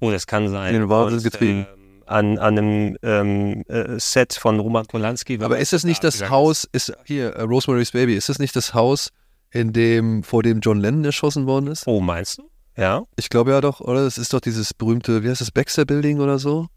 [0.00, 0.74] Oh, das kann sein.
[0.74, 1.66] In den Wahnsinn getrieben.
[1.70, 5.38] ähm, an, an einem ähm, äh, Set von Roman Polanski.
[5.42, 8.56] Aber ist das nicht das gegangen Haus, ist hier, äh, Rosemary's Baby, ist das nicht
[8.56, 9.10] das Haus,
[9.50, 11.86] in dem, vor dem John Lennon erschossen worden ist?
[11.86, 12.50] Oh, meinst du?
[12.76, 13.02] Ja.
[13.16, 14.04] Ich glaube ja doch, oder?
[14.04, 16.68] Das ist doch dieses berühmte, wie heißt das, Baxter Building oder so?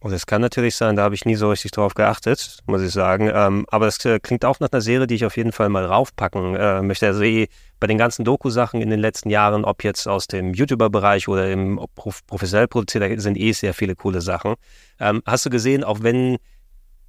[0.00, 2.92] Oh, das kann natürlich sein, da habe ich nie so richtig drauf geachtet, muss ich
[2.92, 3.32] sagen.
[3.34, 5.84] Ähm, aber das äh, klingt auch nach einer Serie, die ich auf jeden Fall mal
[5.84, 7.08] raufpacken äh, möchte.
[7.08, 7.48] Also eh
[7.80, 11.80] bei den ganzen Doku-Sachen in den letzten Jahren, ob jetzt aus dem YouTuber-Bereich oder im
[11.96, 14.54] prof professionell produziert, sind eh sehr viele coole Sachen.
[15.00, 16.38] Ähm, hast du gesehen, auch wenn,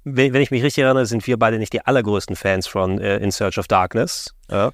[0.02, 3.18] wenn, wenn ich mich richtig erinnere, sind wir beide nicht die allergrößten Fans von äh,
[3.18, 4.34] In Search of Darkness.
[4.50, 4.72] Ja.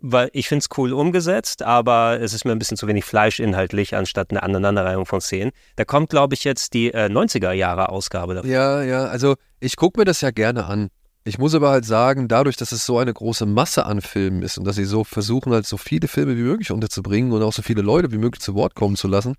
[0.00, 3.40] Weil ich finde es cool umgesetzt, aber es ist mir ein bisschen zu wenig Fleisch
[3.40, 5.50] inhaltlich, anstatt eine Aneinanderreihung von Szenen.
[5.76, 8.50] Da kommt, glaube ich, jetzt die äh, 90er-Jahre-Ausgabe davon.
[8.50, 10.88] Ja, ja, also ich gucke mir das ja gerne an.
[11.24, 14.56] Ich muss aber halt sagen, dadurch, dass es so eine große Masse an Filmen ist
[14.56, 17.62] und dass sie so versuchen, halt so viele Filme wie möglich unterzubringen und auch so
[17.62, 19.34] viele Leute wie möglich zu Wort kommen zu lassen,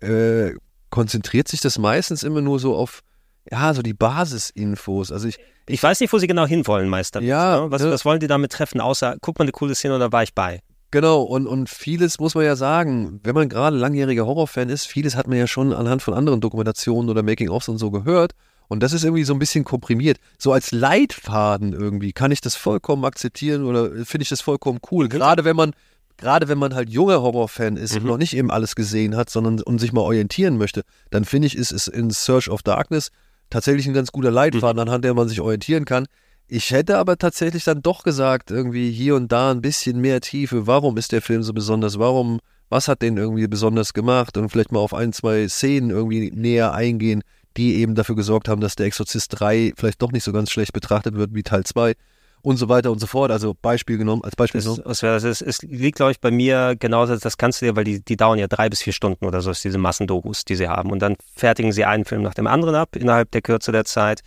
[0.00, 0.52] äh,
[0.90, 3.02] konzentriert sich das meistens immer nur so auf
[3.50, 5.12] ja, so die Basisinfos.
[5.12, 7.20] Also ich, Ich weiß nicht, wo sie genau hinwollen, Meister.
[7.20, 7.70] Ja, Ne?
[7.70, 7.90] Was, ja.
[7.90, 10.60] was wollen die damit treffen, außer, guck mal, eine coole Szene oder war ich bei?
[10.90, 15.16] Genau, und, und vieles muss man ja sagen, wenn man gerade langjähriger Horrorfan ist, vieles
[15.16, 18.32] hat man ja schon anhand von anderen Dokumentationen oder Making-ofs und so gehört.
[18.68, 20.18] Und das ist irgendwie so ein bisschen komprimiert.
[20.38, 25.08] So als Leitfaden irgendwie kann ich das vollkommen akzeptieren oder finde ich das vollkommen cool.
[25.08, 25.72] Gerade wenn man,
[26.18, 29.60] gerade wenn man halt junger Horrorfan ist und noch nicht eben alles gesehen hat, sondern
[29.60, 33.10] und sich mal orientieren möchte, dann finde ich, ist es in Search of Darkness
[33.52, 36.06] tatsächlich ein ganz guter Leitfaden, anhand der man sich orientieren kann.
[36.48, 40.66] Ich hätte aber tatsächlich dann doch gesagt, irgendwie hier und da ein bisschen mehr Tiefe.
[40.66, 41.98] Warum ist der Film so besonders?
[41.98, 44.36] Warum, was hat den irgendwie besonders gemacht?
[44.36, 47.22] Und vielleicht mal auf ein, zwei Szenen irgendwie näher eingehen,
[47.56, 50.72] die eben dafür gesorgt haben, dass der Exorzist 3 vielleicht doch nicht so ganz schlecht
[50.72, 51.94] betrachtet wird wie Teil 2
[52.42, 53.30] und so weiter und so fort.
[53.30, 54.82] Also Beispiel genommen, als Beispiel Das, genommen.
[54.86, 57.76] das, wär- das ist, es liegt, glaube ich, bei mir genauso, das kannst du dir,
[57.76, 60.56] weil die, die dauern ja drei bis vier Stunden oder so, ist diese Massendokus, die
[60.56, 60.90] sie haben.
[60.90, 64.20] Und dann fertigen sie einen Film nach dem anderen ab innerhalb der Kürze der Zeit.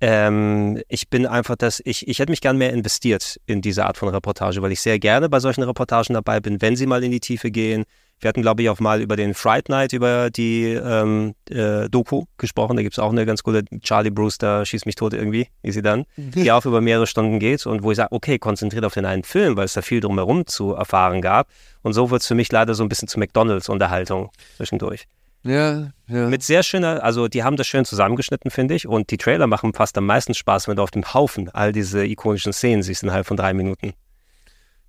[0.00, 3.96] Ähm, ich bin einfach das, ich, ich hätte mich gern mehr investiert in diese Art
[3.96, 7.10] von Reportage, weil ich sehr gerne bei solchen Reportagen dabei bin, wenn sie mal in
[7.10, 7.84] die Tiefe gehen.
[8.20, 12.24] Wir hatten, glaube ich, auch mal über den Fright Night, über die ähm, äh, Doku
[12.38, 12.76] gesprochen.
[12.76, 15.82] Da gibt es auch eine ganz coole Charlie Brewster, Schieß mich tot irgendwie, wie sie
[15.82, 19.04] dann, die auch über mehrere Stunden geht und wo ich sage, okay, konzentriert auf den
[19.04, 21.48] einen Film, weil es da viel drumherum zu erfahren gab.
[21.82, 25.06] Und so wird es für mich leider so ein bisschen zu McDonalds-Unterhaltung zwischendurch.
[25.42, 26.26] Ja, ja.
[26.26, 28.88] Mit sehr schöner, also die haben das schön zusammengeschnitten, finde ich.
[28.88, 32.04] Und die Trailer machen fast am meisten Spaß, wenn du auf dem Haufen all diese
[32.04, 33.92] ikonischen Szenen siehst innerhalb von drei Minuten.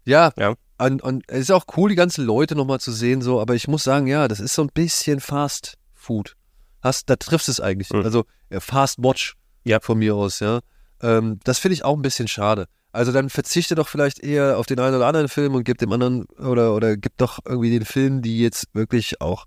[0.06, 0.56] Ja, Ja.
[0.80, 3.68] Und, und es ist auch cool, die ganzen Leute nochmal zu sehen, so, aber ich
[3.68, 6.36] muss sagen, ja, das ist so ein bisschen Fast Food.
[6.82, 7.92] Hast, da triffst du es eigentlich.
[7.92, 8.04] Mhm.
[8.04, 8.26] Also
[8.60, 9.80] Fast Watch Ja.
[9.82, 10.60] von mir aus, ja.
[11.02, 12.68] Ähm, das finde ich auch ein bisschen schade.
[12.92, 15.92] Also dann verzichte doch vielleicht eher auf den einen oder anderen Film und gib dem
[15.92, 19.46] anderen oder, oder gib doch irgendwie den Film, die jetzt wirklich auch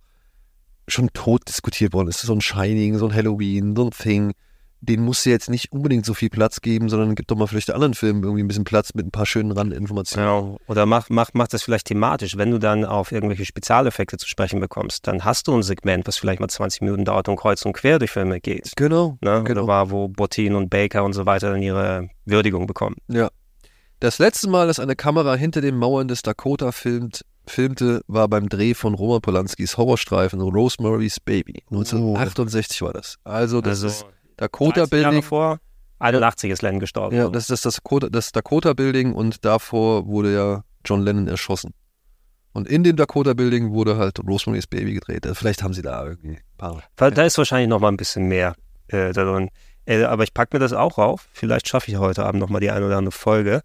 [0.88, 2.20] schon tot diskutiert worden ist.
[2.20, 4.32] So ein Shining, so ein Halloween, so ein Thing.
[4.82, 7.70] Den musst du jetzt nicht unbedingt so viel Platz geben, sondern gib doch mal vielleicht
[7.70, 10.26] anderen Filmen irgendwie ein bisschen Platz mit ein paar schönen Randinformationen.
[10.26, 12.38] Ja, oder mach, mach, mach das vielleicht thematisch.
[12.38, 16.16] Wenn du dann auf irgendwelche Spezialeffekte zu sprechen bekommst, dann hast du ein Segment, was
[16.16, 18.72] vielleicht mal 20 Minuten dauert und kreuz und quer durch Filme geht.
[18.76, 19.18] Genau.
[19.20, 19.42] Ne?
[19.44, 19.64] genau.
[19.64, 22.96] Oder war, wo Bottin und Baker und so weiter dann ihre Würdigung bekommen.
[23.08, 23.28] Ja.
[24.00, 28.48] Das letzte Mal, dass eine Kamera hinter den Mauern des Dakota filmt, filmte, war beim
[28.48, 31.64] Dreh von Roman Polanskis Horrorstreifen Rosemary's Baby.
[31.70, 33.16] 1968 war das.
[33.24, 34.06] Also das Also ist
[34.40, 35.22] Dakota 30 Jahre Building.
[35.22, 35.58] vor,
[36.00, 37.16] 81 ist Len gestorben.
[37.16, 41.72] Ja, das ist das, Dakota, das Dakota Building und davor wurde ja John Lennon erschossen.
[42.52, 45.24] Und in dem Dakota Building wurde halt Rosemary's Baby gedreht.
[45.24, 46.82] Also Vielleicht haben sie da irgendwie ein paar.
[46.96, 48.56] Da ist wahrscheinlich noch mal ein bisschen mehr
[48.88, 49.50] äh, darin.
[49.84, 51.28] Äh, aber ich packe mir das auch auf.
[51.32, 53.62] Vielleicht schaffe ich heute Abend noch mal die eine oder andere Folge.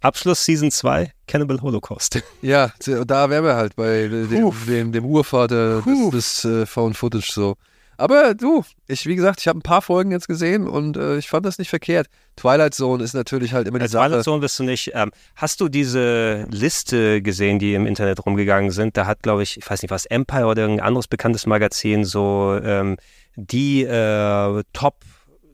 [0.00, 2.22] Abschluss Season 2, Cannibal Holocaust.
[2.42, 6.10] Ja, da wären wir halt bei dem, dem, dem Urvater Puh.
[6.10, 7.56] des, des äh, Found Footage so.
[7.98, 11.28] Aber du, ich, wie gesagt, ich habe ein paar Folgen jetzt gesehen und äh, ich
[11.28, 12.08] fand das nicht verkehrt.
[12.36, 14.10] Twilight Zone ist natürlich halt immer die Als Sache.
[14.10, 14.92] Weihnachtssohn wirst du nicht.
[14.94, 18.96] Ähm, hast du diese Liste gesehen, die im Internet rumgegangen sind?
[18.96, 22.58] Da hat, glaube ich, ich weiß nicht was, Empire oder irgendein anderes bekanntes Magazin so
[22.62, 22.96] ähm,
[23.36, 24.96] die äh, Top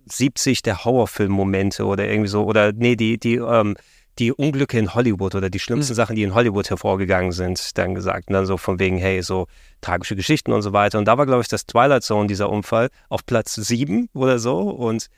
[0.07, 3.77] 70 der Horrorfilm-Momente oder irgendwie so, oder nee, die, die, ähm,
[4.19, 8.29] die Unglücke in Hollywood oder die schlimmsten Sachen, die in Hollywood hervorgegangen sind, dann gesagt.
[8.29, 9.47] Und dann so von wegen, hey, so
[9.81, 10.99] tragische Geschichten und so weiter.
[10.99, 14.61] Und da war, glaube ich, das Twilight Zone, dieser Unfall, auf Platz 7 oder so.
[14.61, 15.09] Und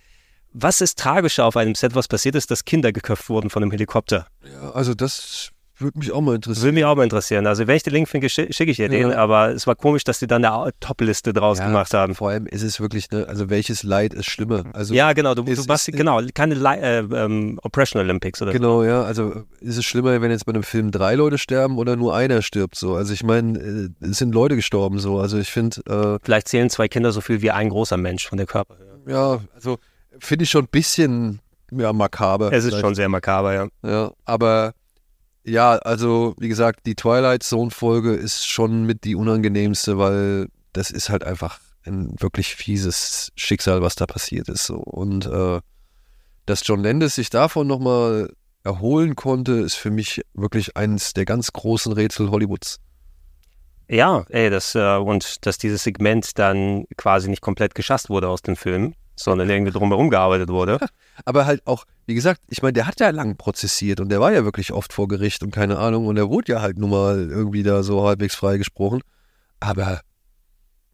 [0.53, 3.73] was ist tragischer auf einem Set, was passiert ist, dass Kinder geköpft wurden von einem
[3.73, 4.29] Helikopter?
[4.45, 6.63] Ja, also das würde mich auch mal interessieren.
[6.65, 7.47] würde mich auch mal interessieren.
[7.47, 9.11] Also wenn ich den Link finde, schi- schicke ich dir den.
[9.11, 9.17] Ja.
[9.19, 12.15] Aber es war komisch, dass die dann eine Top-Liste draus Ja, gemacht haben.
[12.15, 14.65] Vor allem ist es wirklich, ne, also welches Leid ist schlimmer?
[14.73, 15.35] Also Ja, genau.
[15.35, 18.59] Du, du ist- machst, ist- genau, keine Li äh, ähm, Oppression Olympics oder so.
[18.59, 19.03] Genau, ja.
[19.03, 22.41] Also ist es schlimmer, wenn jetzt bei einem Film drei Leute sterben oder nur einer
[22.43, 22.95] stirbt so?
[22.95, 25.19] Also ich meine, äh, es sind Leute gestorben so.
[25.19, 28.47] Also ich finde, Vielleicht zählen zwei Kinder so viel wie ein großer Mensch von der
[28.47, 29.01] Körperhöhe.
[29.07, 29.79] äh, ja, also
[30.21, 31.41] finde ich schon ein bisschen
[31.73, 32.53] ja, makaber.
[32.53, 32.81] Es ist vielleicht.
[32.85, 33.67] schon sehr makaber, ja.
[33.83, 34.73] Ja, aber
[35.45, 40.91] ja, also wie gesagt, die Twilight Zone Folge ist schon mit die unangenehmste, weil das
[40.91, 44.65] ist halt einfach ein wirklich fieses Schicksal, was da passiert ist.
[44.65, 44.77] So.
[44.77, 45.61] Und äh,
[46.47, 48.33] dass John Landis sich davon nochmal
[48.65, 52.79] erholen konnte, ist für mich wirklich eines der ganz großen Rätsel Hollywoods.
[53.89, 58.41] Ja, ey, das, äh, und dass dieses Segment dann quasi nicht komplett geschasst wurde aus
[58.41, 60.79] dem Film, sondern irgendwie drumherum gearbeitet wurde.
[61.25, 64.33] Aber halt auch, wie gesagt, ich meine, der hat ja lang prozessiert und der war
[64.33, 67.31] ja wirklich oft vor Gericht und keine Ahnung und er wurde ja halt nun mal
[67.31, 69.03] irgendwie da so halbwegs freigesprochen.
[69.61, 70.01] Aber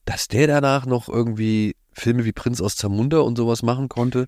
[0.04, 4.26] dass der danach noch irgendwie Filme wie Prinz aus Zamunda und sowas machen konnte,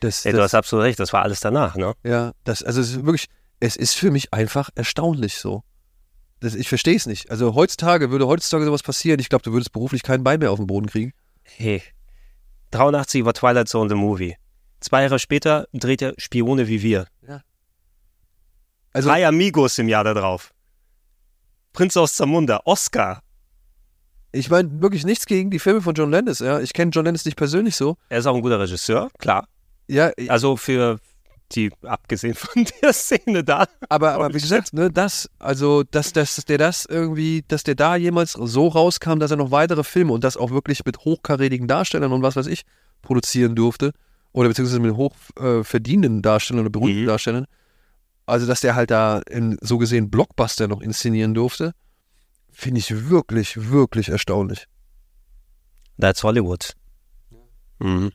[0.00, 1.94] das, Ey, du das hast absolut recht, das war alles danach, ne?
[2.02, 3.26] ja, das, also es ist wirklich,
[3.60, 5.62] es ist für mich einfach erstaunlich so.
[6.40, 7.30] Das, ich verstehe es nicht.
[7.30, 10.58] Also heutzutage würde heutzutage sowas passieren, ich glaube, du würdest beruflich kein Bein mehr auf
[10.58, 11.12] den Boden kriegen.
[11.44, 11.82] Hey,
[12.72, 14.36] 83 war Twilight Zone the Movie.
[14.80, 17.06] Zwei Jahre später dreht er Spione wie wir.
[18.94, 20.52] Also, Drei Amigos im Jahr darauf.
[21.72, 23.22] Prinz aus Zamunda, Oscar.
[24.32, 26.40] ich meine wirklich nichts gegen die Filme von John Landis.
[26.40, 27.96] Ja, ich kenne John Landis nicht persönlich so.
[28.10, 29.48] Er ist auch ein guter Regisseur, klar.
[29.88, 31.00] Ja, Also für
[31.54, 33.66] die, abgesehen von der Szene da.
[33.88, 37.74] aber, aber wie gesagt, ne, das, also, dass, dass, dass der das irgendwie, dass der
[37.74, 41.68] da jemals so rauskam, dass er noch weitere Filme und das auch wirklich mit hochkarätigen
[41.68, 42.62] Darstellern und was weiß ich
[43.02, 43.92] produzieren durfte.
[44.32, 45.62] Oder beziehungsweise mit hoch äh,
[46.22, 47.06] Darstellern oder berühmten Mhm.
[47.06, 47.46] Darstellern.
[48.24, 51.74] Also, dass der halt da in so gesehen Blockbuster noch inszenieren durfte,
[52.50, 54.66] finde ich wirklich, wirklich erstaunlich.
[56.00, 56.74] That's Hollywood.
[57.78, 58.12] Mhm.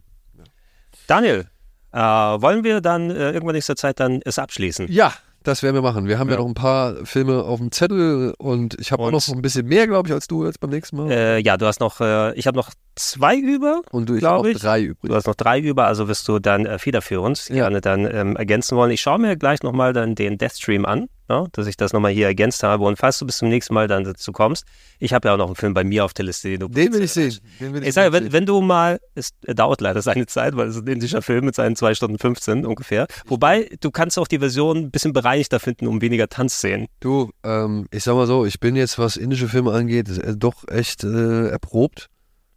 [1.07, 1.49] Daniel,
[1.98, 4.88] äh, wollen wir dann äh, irgendwann nächster Zeit dann es abschließen?
[4.90, 6.08] Ja, das werden wir machen.
[6.08, 6.42] Wir haben ja, Ja.
[6.42, 9.88] noch ein paar Filme auf dem Zettel und ich habe auch noch ein bisschen mehr,
[9.88, 11.09] glaube ich, als du jetzt beim nächsten Mal.
[11.11, 13.82] Äh, ja, du hast noch, äh, ich habe noch zwei über.
[13.92, 14.58] und du, ich habe ich.
[14.59, 15.14] drei Du übrig.
[15.14, 17.56] hast noch drei über, also wirst du dann äh, federführend Ja.
[17.56, 18.92] gerne dann ähm, ergänzen wollen.
[18.92, 22.28] Ich schaue mir gleich nochmal dann den Deathstream an, ja, dass ich das nochmal hier
[22.28, 22.86] ergänzt habe.
[22.86, 24.66] Und falls du bis zum nächsten Mal dann dazu kommst,
[25.00, 26.94] ich habe ja auch noch einen Film bei mir auf der Liste, den du Den
[26.94, 27.38] will ich sehen.
[27.60, 30.76] Den will Ich sage, wenn, wenn du mal, es dauert leider seine Zeit, weil es
[30.76, 33.08] ist ein indischer Film mit seinen 2 Stunden 15 ungefähr.
[33.26, 36.88] Wobei, du kannst auch die Version ein bisschen bereinigter finden, um weniger Tanzszenen.
[37.00, 40.68] Du, ähm, ich sag mal so, ich bin jetzt, was indische Filme angeht, äh, doch
[40.68, 42.10] echt äh, erprobt.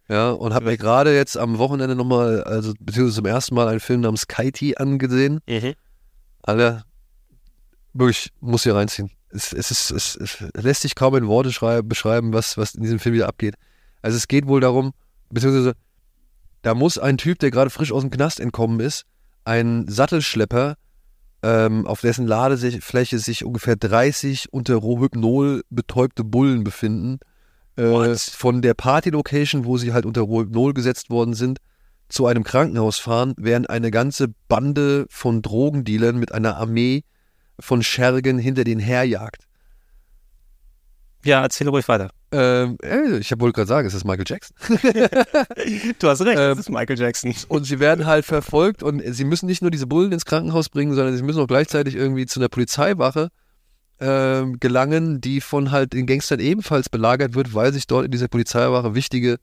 [0.07, 3.79] Ja, und habe mir gerade jetzt am Wochenende nochmal, also beziehungsweise zum ersten Mal einen
[3.79, 5.39] Film namens Kaiti angesehen.
[6.43, 6.83] Alter,
[7.93, 9.11] wirklich, muss hier reinziehen.
[9.29, 12.83] Es, es, ist, es, es lässt sich kaum in Worte schrei- beschreiben, was, was in
[12.83, 13.55] diesem Film wieder abgeht.
[14.01, 14.91] Also es geht wohl darum,
[15.29, 15.73] beziehungsweise
[16.61, 19.05] da muss ein Typ, der gerade frisch aus dem Knast entkommen ist,
[19.45, 20.75] ein Sattelschlepper,
[21.43, 27.19] ähm, auf dessen Ladefläche sich ungefähr 30 unter Rohhypnol betäubte Bullen befinden,
[27.77, 31.59] äh, von der Party-Location, wo sie halt unter Rohhypnol gesetzt worden sind,
[32.09, 37.03] zu einem Krankenhaus fahren, während eine ganze Bande von Drogendealern mit einer Armee
[37.61, 39.45] von Schergen hinter den herjagt.
[41.23, 42.09] Ja, erzähle ruhig weiter.
[42.31, 44.55] Ähm, äh, ich wollte gerade sagen, es ist Michael Jackson.
[45.99, 47.35] Du hast recht, Ähm, das ist Michael Jackson.
[47.47, 50.95] Und sie werden halt verfolgt und sie müssen nicht nur diese Bullen ins Krankenhaus bringen,
[50.95, 53.29] sondern sie müssen auch gleichzeitig irgendwie zu einer Polizeiwache
[53.99, 58.27] ähm, gelangen, die von halt den Gangstern ebenfalls belagert wird, weil sich dort in dieser
[58.27, 59.37] Polizeiwache wichtige,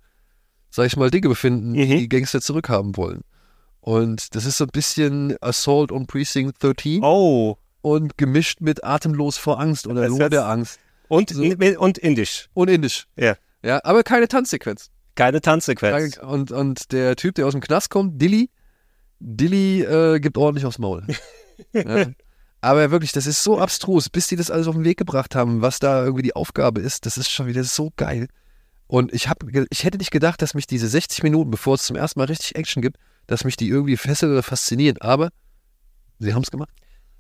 [0.71, 1.99] sag ich mal, Dinge befinden, die Mhm.
[1.99, 3.21] die Gangster zurückhaben wollen.
[3.81, 7.57] Und das ist so ein bisschen Assault on Precinct 13 Oh,
[7.89, 10.78] und gemischt mit Atemlos vor Angst oder Nur der Angst.
[11.08, 11.42] und, So.
[11.42, 12.49] und indisch.
[12.55, 13.07] Und indisch.
[13.17, 13.36] Ja.
[13.62, 14.91] Ja, aber keine Tanzsequenz.
[15.15, 16.18] Keine Tanzsequenz.
[16.18, 18.50] Und, und der Typ, der aus dem Knast kommt, Dilly,
[19.18, 21.05] Dilly äh, gibt ordentlich aufs Maul.
[21.73, 22.07] ja.
[22.60, 25.62] Aber wirklich, das ist so abstrus, bis die das alles auf den Weg gebracht haben,
[25.62, 28.28] was da irgendwie die Aufgabe ist, das ist schon wieder so geil.
[28.86, 31.97] Und ich, hab, ich hätte nicht gedacht, dass mich diese 60 Minuten, bevor es zum
[31.97, 34.99] ersten Mal richtig Action gibt, dass mich die irgendwie fesseln oder faszinieren.
[35.00, 35.31] Aber
[36.18, 36.70] sie haben es gemacht.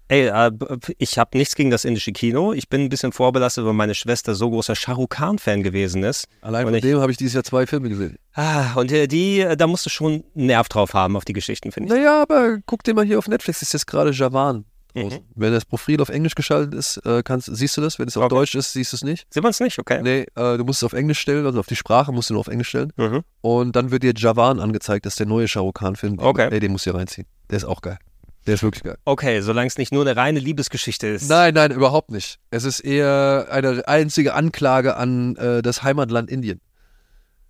[0.08, 0.50] Ey, äh,
[0.96, 2.52] ich habe nichts gegen das indische Kino.
[2.52, 6.26] Ich bin ein bisschen vorbelastet, weil meine Schwester so großer Shah Rukh Khan-Fan gewesen ist.
[6.40, 8.16] Allein von dem habe ich dieses Jahr zwei Filme gesehen.
[8.34, 11.34] Ah, und äh, die, äh, da musst du schon einen Nerv drauf haben auf die
[11.34, 11.98] Geschichten, finde ich.
[12.00, 14.64] Naja, aber guck dir mal hier auf Netflix, ist jetzt gerade Javan.
[14.94, 15.20] Mhm.
[15.34, 17.98] Wenn das Profil auf Englisch geschaltet ist, kannst, siehst du das.
[17.98, 18.34] Wenn es auf Okay.
[18.34, 19.26] Deutsch ist, siehst du es nicht.
[19.30, 19.78] Sieht man es nicht?
[19.78, 20.00] Okay.
[20.02, 22.40] Nee, äh, du musst es auf Englisch stellen, also auf die Sprache musst du nur
[22.40, 22.92] auf Englisch stellen.
[22.96, 23.20] Mhm.
[23.42, 26.18] Und dann wird dir Javan angezeigt, das ist der neue Shah Rukh Khan-Film.
[26.18, 26.48] Okay.
[26.50, 27.26] Ey, den musst du hier reinziehen.
[27.50, 27.98] Der ist auch geil.
[28.46, 28.96] Der ist wirklich geil.
[29.04, 31.28] Okay, solange es nicht nur eine reine Liebesgeschichte ist.
[31.28, 32.38] Nein, nein, überhaupt nicht.
[32.50, 36.60] Es ist eher eine einzige Anklage an äh, das Heimatland Indien.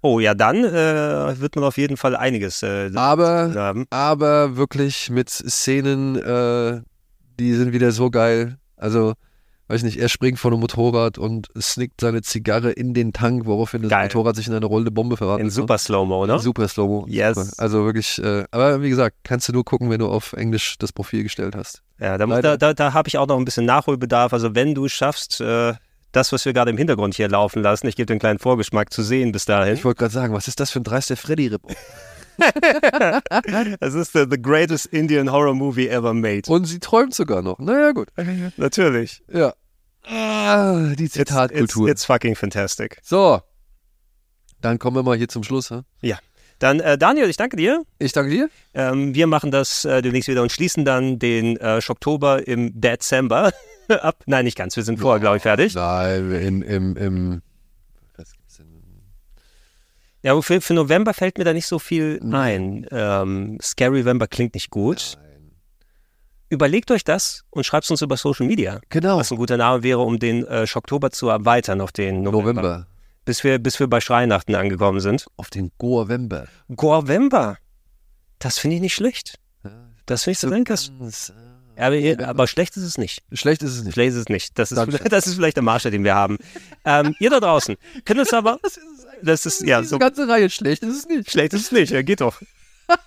[0.01, 3.87] Oh ja, dann äh, wird man auf jeden Fall einiges äh, Aber, haben.
[3.91, 6.81] aber wirklich mit Szenen, äh,
[7.39, 8.59] die sind wieder so geil.
[8.77, 9.15] Also,
[9.69, 13.83] weiß nicht, er springt von einem Motorrad und snickt seine Zigarre in den Tank, woraufhin
[13.83, 14.05] das Geil.
[14.07, 16.39] Motorrad sich in eine rollende Bombe verraten In super Slow-Mo, ne?
[16.39, 17.07] Super Slow-Mo.
[17.09, 17.37] Yes.
[17.37, 17.51] Super.
[17.59, 20.93] Also wirklich, äh, aber wie gesagt, kannst du nur gucken, wenn du auf Englisch das
[20.93, 21.83] Profil gestellt hast.
[22.01, 24.33] Ja, da, muss- da, da, da habe ich auch noch ein bisschen Nachholbedarf.
[24.33, 25.75] Also wenn du schaffst, äh,
[26.13, 28.93] das, was wir gerade im Hintergrund hier laufen lassen, ich gebe dir einen kleinen Vorgeschmack
[28.93, 29.75] zu sehen bis dahin.
[29.75, 31.61] Ich wollte gerade sagen, was ist das für ein dreister Freddy-Rip?
[33.81, 36.43] Es ist the, the greatest Indian Horror Movie ever made.
[36.51, 37.59] Und sie träumt sogar noch.
[37.59, 38.09] Naja, gut.
[38.57, 39.23] Natürlich.
[39.33, 39.55] Ja.
[40.05, 41.89] Ah, die It's, it's, Zitatkultur.
[41.89, 42.99] it's fucking fantastic.
[43.03, 43.41] So.
[44.61, 45.71] Dann kommen wir mal hier zum Schluss.
[45.71, 45.83] hä?
[46.59, 47.85] Dann, äh, Daniel, ich danke dir.
[47.99, 48.51] Ich danke dir.
[48.75, 53.53] Ähm, wir machen das äh, demnächst wieder und schließen dann den äh, Schocktober im Dezember
[53.89, 54.23] ab.
[54.27, 54.75] Nein, nicht ganz.
[54.75, 55.75] Wir sind vorher, glaube ich, fertig.
[55.75, 57.43] Nein, in, im, im?
[60.23, 62.87] Ja, für, für November fällt mir da nicht so viel ein.
[62.91, 65.17] Ähm, Scary November klingt nicht gut.
[66.51, 68.81] Überlegt euch das und schreibt es uns über Social Media.
[68.89, 69.19] Genau.
[69.19, 72.63] Was ein guter Name wäre, um den äh, Schocktober zu erweitern auf den November.
[72.63, 72.87] November.
[73.25, 75.27] Bis wir, bis wir bei Schreinachten angekommen sind.
[75.37, 76.47] Auf den Goavember.
[76.75, 77.59] Gorvember.
[78.39, 79.39] Das finde ich nicht schlecht.
[80.07, 80.91] Das finde ich so ganz.
[80.99, 81.33] Ganz,
[81.77, 83.23] Aber, aber schlecht ist es nicht.
[83.33, 83.93] Schlecht ist es nicht.
[83.93, 84.59] Schlecht ist es nicht.
[84.59, 86.39] Das ist, das ist vielleicht der Maßstab, den wir haben.
[86.87, 88.59] Ähm, ihr da draußen könnt uns aber.
[89.23, 91.31] Das ist ja so ganze Reihe schlecht ist es nicht.
[91.31, 91.91] schlecht ist es nicht.
[91.91, 92.41] Ja, geht doch.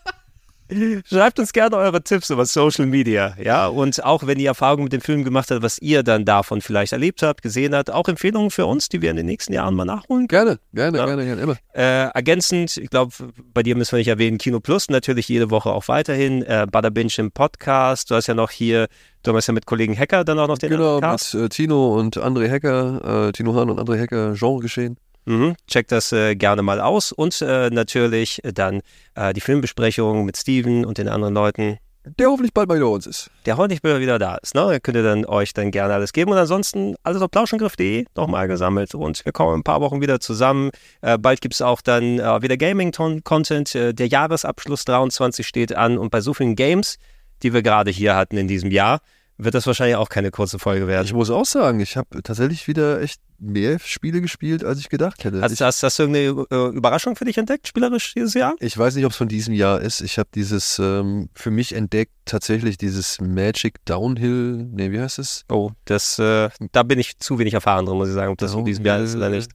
[1.10, 4.94] Schreibt uns gerne eure Tipps über Social Media, ja, und auch wenn ihr Erfahrungen mit
[4.94, 8.52] dem Film gemacht habt, was ihr dann davon vielleicht erlebt habt, gesehen habt, auch Empfehlungen
[8.52, 11.06] für uns, die wir in den nächsten Jahren mal nachholen Gerne, gerne, Ja.
[11.08, 11.58] gerne, gerne, immer.
[11.76, 13.12] Äh, ergänzend, ich glaube,
[13.54, 16.42] bei dir müssen wir nicht erwähnen, Kino Plus natürlich jede Woche auch weiterhin.
[16.44, 18.10] Äh, Bada Binge im Podcast.
[18.10, 18.88] Du hast ja noch hier,
[19.24, 21.34] du hast ja mit Kollegen Hacker dann auch noch den Genau, Podcast.
[21.34, 24.96] mit äh, Tino und André Hecker, äh, Tino Hahn und André Hecker, Genre geschehen.
[25.26, 25.56] Mhm.
[25.68, 27.12] Checkt das äh, gerne mal aus.
[27.12, 28.82] Und äh, natürlich dann
[29.16, 31.78] äh, die Filmbesprechung mit Steven und den anderen Leuten.
[32.04, 33.30] Der hoffentlich bald mal wieder bei uns ist.
[33.46, 34.56] Der nicht mehr wieder da ist.
[34.56, 34.74] Ne?
[34.74, 36.32] Ihr könnt ihr dann euch dann gerne alles geben.
[36.32, 38.96] Und ansonsten alles auf plauschangriff.de nochmal gesammelt.
[38.96, 40.72] Und wir kommen in ein paar Wochen wieder zusammen.
[41.02, 43.76] Äh, bald gibt es auch dann äh, wieder Gaming-Content.
[43.76, 46.00] Äh, der Jahresabschluss 23 steht an.
[46.00, 46.98] Und bei so vielen Games,
[47.44, 49.02] die wir gerade hier hatten in diesem Jahr,
[49.44, 51.06] wird das wahrscheinlich auch keine kurze Folge werden.
[51.06, 55.24] Ich muss auch sagen, ich habe tatsächlich wieder echt mehr Spiele gespielt, als ich gedacht
[55.24, 55.42] hätte.
[55.42, 58.54] Hast, ich, hast, hast du irgendeine äh, Überraschung für dich entdeckt, spielerisch dieses Jahr?
[58.60, 60.02] ich weiß nicht, ob es von diesem Jahr ist.
[60.02, 65.44] Ich habe dieses ähm, für mich entdeckt, tatsächlich dieses Magic Downhill, nee, wie heißt es?
[65.50, 68.54] Oh, das, äh, da bin ich zu wenig erfahren drin, muss ich sagen, ob das
[68.54, 69.52] von diesem Jahr ist oder nicht.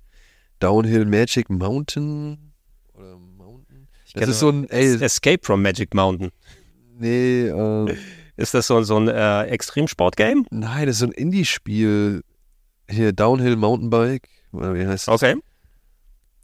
[0.58, 2.52] Downhill Magic Mountain
[2.92, 3.86] oder Mountain?
[4.05, 6.31] Das kenne ist so ein, ey, Escape from Magic Mountain.
[6.98, 7.97] nee, äh,
[8.36, 10.47] Ist das so, so ein äh, Extremsport-Game?
[10.50, 12.23] nein, das ist so ein Indie-Spiel.
[12.89, 15.15] Hier, Downhill Mountainbike, oder wie heißt das?
[15.23, 15.36] Okay.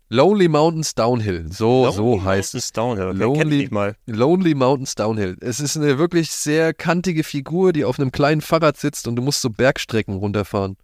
[0.09, 2.73] Lonely Mountains Downhill, so, so heißt es.
[2.73, 3.09] Downhill.
[3.11, 3.97] Okay, Lonely- kenn ich nicht mal.
[4.07, 5.37] Lonely Mountains Downhill.
[5.41, 9.23] Es ist eine wirklich sehr kantige Figur, die auf einem kleinen Fahrrad sitzt und du
[9.23, 10.77] musst so Bergstrecken runterfahren.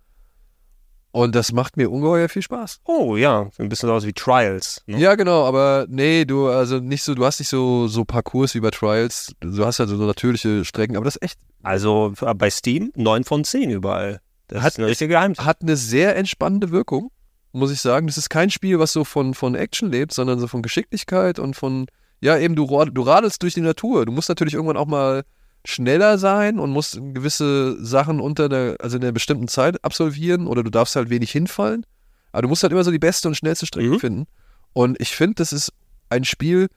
[1.11, 2.81] Und das macht mir ungeheuer viel Spaß.
[2.85, 4.83] Oh ja, ein bisschen aus wie Trials.
[4.87, 4.99] Ne?
[4.99, 8.61] Ja, genau, aber nee, du, also nicht so, du hast nicht so, so Parcours wie
[8.61, 9.33] bei Trials.
[9.41, 13.25] Du hast halt so natürliche Strecken, aber das ist echt, Also äh, bei Steam 9
[13.25, 14.21] von 10 überall.
[14.49, 15.45] Das Hat- ist eine richtige Geheimtipp.
[15.45, 17.11] hat eine sehr entspannende Wirkung,
[17.53, 18.07] muss ich sagen.
[18.07, 21.55] Das ist kein Spiel, was so von, von Action lebt, sondern so von Geschicklichkeit und
[21.55, 21.87] von,
[22.21, 24.05] ja, eben du, du radelst durch die Natur.
[24.05, 25.25] Du musst natürlich irgendwann auch mal
[25.69, 30.63] schneller sein und musst gewisse Sachen unter der, also in einer bestimmten Zeit absolvieren oder
[30.63, 31.85] du darfst halt wenig hinfallen.
[32.33, 34.01] Aber du musst halt immer so die beste und schnellste Strecke Mhm.
[34.01, 34.27] finden.
[34.73, 35.73] Und ich finde, das ist
[36.09, 36.69] ein Spiel,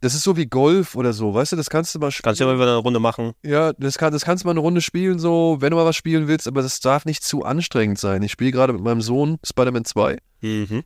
[0.00, 2.24] das ist so wie Golf oder so, weißt du, das kannst du mal spielen.
[2.24, 3.32] Kannst du ja mal wieder eine Runde machen.
[3.42, 5.96] Ja, das, kann, das kannst du mal eine Runde spielen, so, wenn du mal was
[5.96, 8.22] spielen willst, aber das darf nicht zu anstrengend sein.
[8.22, 10.16] Ich spiele gerade mit meinem Sohn Spider-Man 2.
[10.40, 10.82] Mhm.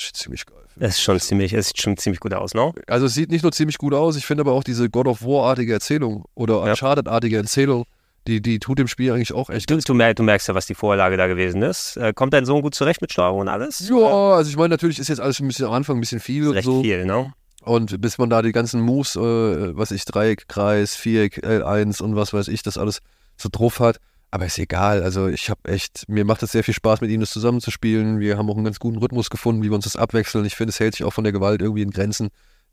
[0.00, 0.58] Shit, ziemlich geil.
[0.76, 2.72] Das ist schon ziemlich, es sieht schon ziemlich gut aus, ne?
[2.86, 5.22] Also es sieht nicht nur ziemlich gut aus, ich finde aber auch diese God of
[5.22, 6.62] War-artige Erzählung oder.
[6.62, 7.84] Uncharted-artige Erzählung,
[8.28, 10.66] die, die tut dem Spiel eigentlich auch echt Du, du, mer du merkst ja, was
[10.66, 11.96] die Vorlage da gewesen ist.
[11.96, 13.88] Äh, kommt dein Sohn gut zurecht mit Steuerung und alles?
[13.88, 16.42] Ja, also ich meine, natürlich ist jetzt alles ein bisschen am Anfang ein bisschen viel
[16.42, 16.82] Ist und recht so.
[16.82, 17.32] viel, ne?
[17.64, 22.14] Und bis man da die ganzen Moves, äh, was ich, Dreieck, Kreis, Viereck, L1 und
[22.14, 23.00] was weiß ich, das alles
[23.36, 23.98] so drauf hat.
[24.30, 25.02] Aber ist egal.
[25.02, 28.20] Also ich habe echt, mir macht es sehr viel Spaß, mit ihm das zusammenzuspielen.
[28.20, 30.44] Wir haben auch einen ganz guten Rhythmus gefunden, wie wir uns das abwechseln.
[30.44, 32.28] Ich finde, es hält sich auch von der Gewalt irgendwie in Grenzen.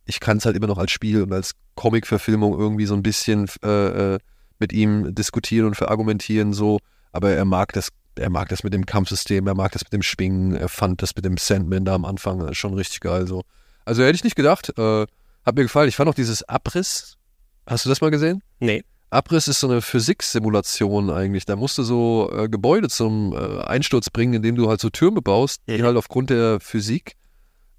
[0.05, 3.47] Ich kann es halt immer noch als Spiel und als Comic-Verfilmung irgendwie so ein bisschen
[3.63, 4.19] äh, äh,
[4.59, 6.79] mit ihm diskutieren und verargumentieren so.
[7.13, 10.01] Aber er mag das, er mag das mit dem Kampfsystem, er mag das mit dem
[10.01, 13.43] Schwingen, er fand das mit dem Sandman da am Anfang äh, schon richtig geil so.
[13.85, 14.77] Also hätte ich nicht gedacht.
[14.77, 15.05] Äh,
[15.45, 15.87] hat mir gefallen.
[15.87, 17.17] Ich fand auch dieses Abriss.
[17.65, 18.43] Hast du das mal gesehen?
[18.59, 18.83] Nee.
[19.09, 21.45] Abriss ist so eine Physiksimulation eigentlich.
[21.45, 25.21] Da musst du so äh, Gebäude zum äh, Einsturz bringen, indem du halt so Türme
[25.21, 27.15] baust, die halt aufgrund der Physik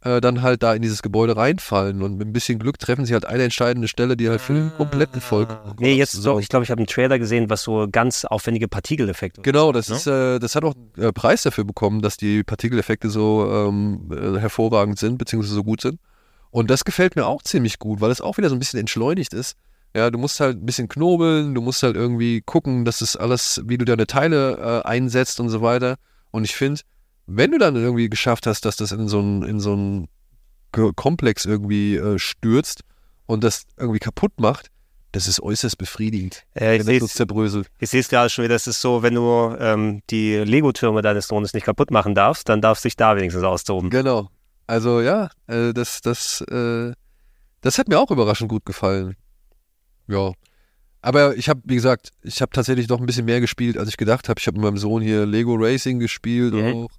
[0.02, 2.02] äh, dann halt da in dieses Gebäude reinfallen.
[2.02, 4.72] Und mit ein bisschen Glück treffen sie halt eine entscheidende Stelle, die halt für den
[4.76, 5.48] kompletten Volk.
[5.80, 6.38] Nee, jetzt so.
[6.38, 9.96] ich glaube, ich habe einen Trailer gesehen, was so ganz aufwendige Partikeleffekte Genau, das Ne?
[9.96, 14.10] ist, äh, das hat auch einen äh, Preis dafür bekommen, dass die Partikeleffekte so ähm,
[14.12, 15.98] äh, hervorragend sind, beziehungsweise so gut sind.
[16.50, 19.34] Und das gefällt mir auch ziemlich gut, weil es auch wieder so ein bisschen entschleunigt
[19.34, 19.56] ist.
[19.94, 23.62] Ja, du musst halt ein bisschen knobeln, du musst halt irgendwie gucken, dass das alles,
[23.64, 25.96] wie du deine Teile äh, einsetzt und so weiter.
[26.30, 26.82] Und ich finde,
[27.26, 30.08] wenn du dann irgendwie geschafft hast, dass das in so einen in so einen
[30.72, 32.82] Komplex irgendwie äh, stürzt
[33.24, 34.70] und das irgendwie kaputt macht,
[35.12, 36.44] das ist äußerst befriedigend.
[36.58, 37.68] Ja, ich wenn sehe das so zerbröselt.
[37.78, 41.28] Ich sehe es gerade schon wieder, das ist so, wenn du ähm, die Lego-Türme deines
[41.28, 43.88] Sohnes nicht kaputt machen darfst, dann darfst du dich da wenigstens austoben.
[43.88, 44.28] Genau.
[44.66, 46.92] Also ja, äh, das, das, äh,
[47.62, 49.16] das hat mir auch überraschend gut gefallen.
[50.08, 50.32] Ja.
[51.02, 53.96] Aber ich habe, wie gesagt, ich habe tatsächlich noch ein bisschen mehr gespielt, als ich
[53.96, 54.40] gedacht habe.
[54.40, 56.64] Ich habe mit meinem Sohn hier Lego Racing gespielt Mhm.
[56.84, 56.90] auch.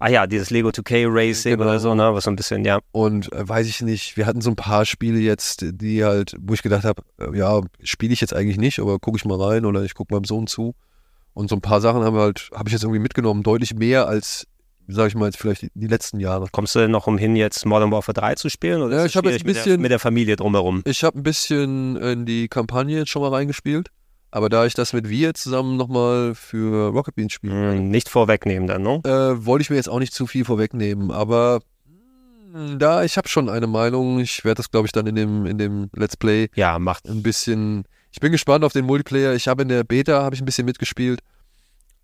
[0.00, 1.64] Ah ja, dieses Lego 2K Racing Genau.
[1.70, 2.12] oder so, ne?
[2.12, 2.80] Was so ein bisschen, ja.
[2.92, 6.52] Und äh, weiß ich nicht, wir hatten so ein paar Spiele jetzt, die halt, wo
[6.52, 9.64] ich gedacht habe, äh, ja, spiele ich jetzt eigentlich nicht, aber gucke ich mal rein
[9.64, 10.74] oder ich gucke meinem Sohn zu.
[11.32, 14.06] Und so ein paar Sachen haben wir halt, habe ich jetzt irgendwie mitgenommen, deutlich mehr
[14.06, 14.46] als
[14.88, 16.46] sag ich mal jetzt vielleicht die, die letzten Jahre.
[16.52, 18.82] Kommst du denn noch umhin, jetzt Modern Warfare 3 zu spielen?
[18.82, 20.82] Oder Ja, ich hab jetzt ein mit, der, bisschen- mit der Familie drumherum.
[20.86, 23.88] Ich habe ein bisschen in die Kampagne jetzt schon mal reingespielt,
[24.30, 28.66] aber da ich das mit wir zusammen nochmal für Rocket Beans spiele, Hm, nicht vorwegnehmen
[28.68, 29.00] dann, ne?
[29.04, 31.60] äh, wollte ich mir jetzt auch nicht zu viel vorwegnehmen, aber
[32.52, 34.18] mh, da, ich habe schon eine Meinung.
[34.20, 37.08] Ich werde das, glaube ich, dann in dem, in dem Let's Play Ja, macht.
[37.08, 37.84] ein bisschen.
[38.12, 39.34] Ich bin gespannt auf den Multiplayer.
[39.34, 41.20] Ich habe in der Beta habe ich ein bisschen mitgespielt,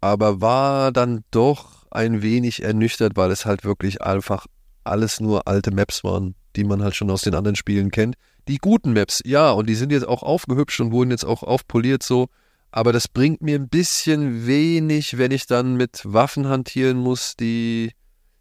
[0.01, 4.47] aber war dann doch ein wenig ernüchtert, weil es halt wirklich einfach
[4.85, 8.17] alles nur alte Maps waren, die man halt schon aus den anderen Spielen kennt.
[8.49, 12.03] Die guten Maps, ja, und die sind jetzt auch aufgehübscht und wurden jetzt auch aufpoliert
[12.03, 12.29] so.
[12.73, 17.93] Aber das bringt mir ein bisschen wenig, wenn ich dann mit Waffen hantieren muss, die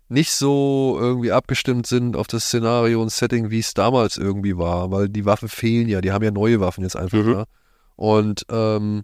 [0.07, 4.91] nicht so irgendwie abgestimmt sind auf das Szenario und Setting, wie es damals irgendwie war,
[4.91, 7.33] weil die Waffen fehlen ja, die haben ja neue Waffen jetzt einfach Mhm.
[7.33, 7.45] da.
[7.95, 9.03] Und ähm,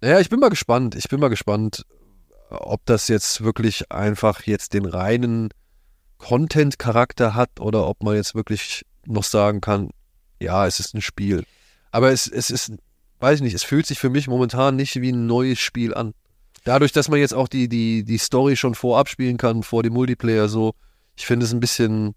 [0.00, 0.94] naja, ich bin mal gespannt.
[0.96, 1.84] Ich bin mal gespannt,
[2.60, 5.50] ob das jetzt wirklich einfach jetzt den reinen
[6.18, 9.90] Content-Charakter hat oder ob man jetzt wirklich noch sagen kann,
[10.40, 11.44] ja, es ist ein Spiel.
[11.90, 12.72] Aber es, es ist,
[13.20, 16.14] weiß ich nicht, es fühlt sich für mich momentan nicht wie ein neues Spiel an.
[16.64, 19.92] Dadurch, dass man jetzt auch die, die, die Story schon vorab spielen kann, vor dem
[19.92, 20.74] Multiplayer so,
[21.16, 22.14] ich finde es ein bisschen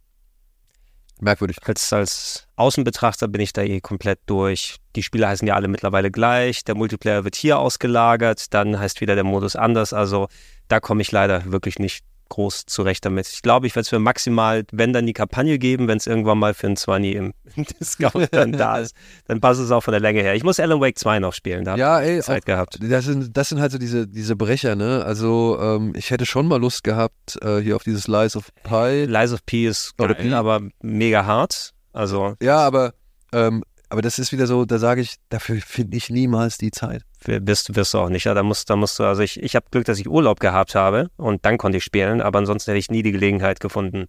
[1.21, 1.57] merkwürdig.
[1.65, 4.77] Als, als Außenbetrachter bin ich da eh komplett durch.
[4.95, 6.63] Die Spiele heißen ja alle mittlerweile gleich.
[6.63, 9.93] Der Multiplayer wird hier ausgelagert, dann heißt wieder der Modus anders.
[9.93, 10.27] Also
[10.67, 13.27] da komme ich leider wirklich nicht groß zurecht damit.
[13.27, 16.37] Ich glaube, ich werde es für maximal, wenn dann die Kampagne geben, wenn es irgendwann
[16.39, 17.33] mal für ein 20 im
[17.79, 18.95] Discount dann da ist,
[19.27, 20.35] dann passt es auch von der Länge her.
[20.35, 22.77] Ich muss Alan Wake 2 noch spielen, da Ja, habe ey, ich Zeit auch, gehabt.
[22.81, 25.03] das sind, das sind halt so diese, diese Brecher, ne?
[25.05, 29.05] Also, ähm, ich hätte schon mal Lust gehabt, äh, hier auf dieses Lies of Pi.
[29.05, 30.33] Lies of P ist geil, P.
[30.33, 31.73] aber mega hart.
[31.93, 32.93] Also Ja, aber,
[33.33, 37.03] ähm, aber das ist wieder so, da sage ich, dafür finde ich niemals die Zeit.
[37.25, 38.25] wirst, wirst du auch nicht.
[38.25, 40.75] Ja, da musst, da musst du, also ich, ich habe Glück, dass ich Urlaub gehabt
[40.75, 44.07] habe und dann konnte ich spielen, aber ansonsten hätte ich nie die Gelegenheit gefunden.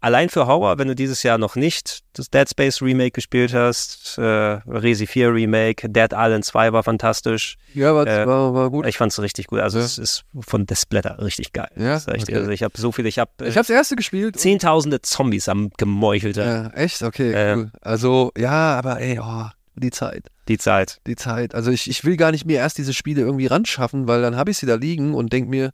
[0.00, 4.16] Allein für Horror, wenn du dieses Jahr noch nicht das Dead Space Remake gespielt hast,
[4.18, 7.56] äh, Resi 4 Remake, Dead Island 2 war fantastisch.
[7.74, 8.86] Ja, war, Äh, war, war gut.
[8.86, 9.58] Ich fand es richtig gut.
[9.58, 9.84] Also Ja.
[9.84, 11.70] es ist von der Splatter richtig geil.
[11.76, 11.94] Ja?
[11.96, 12.36] Echt, Okay.
[12.36, 14.38] Also ich habe so viel, ich habe Ich äh, habe das erste gespielt.
[14.38, 17.02] zehntausende Zombies am gemeuchelter Ja, echt?
[17.02, 17.56] Okay, Ja.
[17.56, 17.72] cool.
[17.80, 20.28] Also, ja, aber ey, oh, die Zeit.
[20.46, 20.98] die Zeit.
[21.08, 21.54] Die Zeit.
[21.56, 24.50] Also ich, ich will gar nicht mir erst diese Spiele irgendwie ranschaffen, weil dann habe
[24.52, 25.70] ich sie da liegen und denk mir,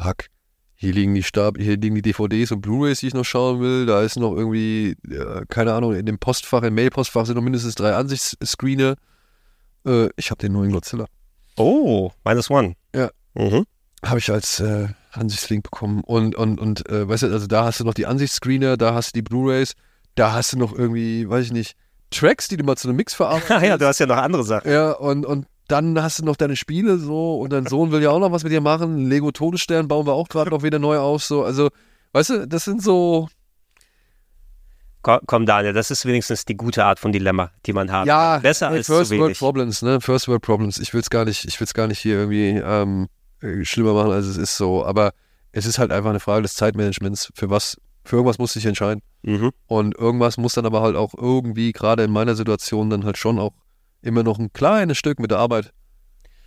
[0.00, 0.24] fuck,
[0.80, 3.84] hier liegen die Stab, hier liegen die DVDs und Blu-Rays, die ich noch schauen will.
[3.84, 7.74] Da ist noch irgendwie, ja, keine Ahnung, in dem Postfach, im Mailpostfach sind noch mindestens
[7.74, 8.94] drei Ansichtsscreene.
[9.84, 11.06] Äh, ich habe den neuen Godzilla.
[11.56, 12.74] Oh, minus one.
[12.94, 13.10] Ja.
[13.34, 13.64] Mhm.
[14.04, 16.04] Habe ich als äh, Ansichtslink bekommen.
[16.04, 19.08] Und, und, und äh, weißt du, also da hast du noch die Ansichtsscreener, da hast
[19.08, 19.74] du die Blu-Rays,
[20.14, 21.74] da hast du noch irgendwie, weiß ich nicht,
[22.12, 23.50] Tracks, die du mal zu einem Mix verarbeitest.
[23.50, 24.70] Ah ja, du hast ja noch andere Sachen.
[24.70, 28.10] Ja, und, und dann hast du noch deine Spiele so und dein Sohn will ja
[28.10, 29.08] auch noch was mit dir machen.
[29.08, 31.22] Lego Todesstern bauen wir auch gerade noch wieder neu auf.
[31.22, 31.68] So, also,
[32.12, 33.28] weißt du, das sind so.
[35.02, 38.06] Komm, komm, Daniel, das ist wenigstens die gute Art von Dilemma, die man hat.
[38.06, 39.38] Ja, besser als First World.
[39.38, 40.00] Problems, ne?
[40.00, 40.78] First World Problems.
[40.78, 43.08] Ich will es gar nicht, ich will es gar nicht hier irgendwie ähm,
[43.40, 44.84] äh, schlimmer machen, als es ist so.
[44.84, 45.12] Aber
[45.52, 47.30] es ist halt einfach eine Frage des Zeitmanagements.
[47.34, 49.02] Für was, für irgendwas muss ich entscheiden.
[49.22, 49.52] Mhm.
[49.66, 53.38] Und irgendwas muss dann aber halt auch irgendwie, gerade in meiner Situation, dann halt schon
[53.38, 53.52] auch
[54.02, 55.72] immer noch ein kleines Stück mit der Arbeit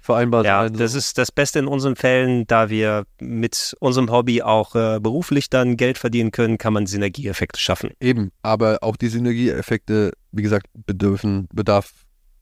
[0.02, 0.74] vereinbar Ja, sein.
[0.74, 0.98] das so.
[0.98, 5.78] ist das Beste in unseren Fällen, da wir mit unserem Hobby auch äh, beruflich dann
[5.78, 7.92] Geld verdienen können, kann man Synergieeffekte schaffen.
[8.00, 11.92] Eben, aber auch die Synergieeffekte, wie gesagt, bedürfen, bedarf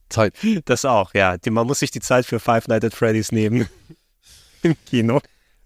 [0.09, 0.35] Zeit.
[0.65, 1.35] Das auch, ja.
[1.49, 3.67] Man muss sich die Zeit für Five Nights at Freddy's nehmen.
[4.63, 5.19] Im Kino.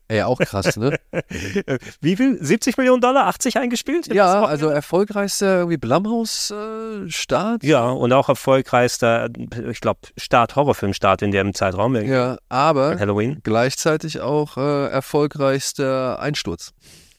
[0.07, 0.99] Ey, auch krass, ne?
[2.01, 2.37] Wie viel?
[2.43, 3.27] 70 Millionen Dollar?
[3.27, 4.13] 80 eingespielt?
[4.13, 7.63] ja, also erfolgreichster irgendwie Blumhouse-Start.
[7.63, 9.29] Ja, und auch erfolgreichster,
[9.69, 11.95] ich glaube, Start, Horrorfilmstart in dem Zeitraum.
[11.95, 12.13] irgendwie.
[12.13, 13.39] ja, aber Halloween.
[13.43, 16.73] gleichzeitig auch äh, erfolgreichster Einsturz.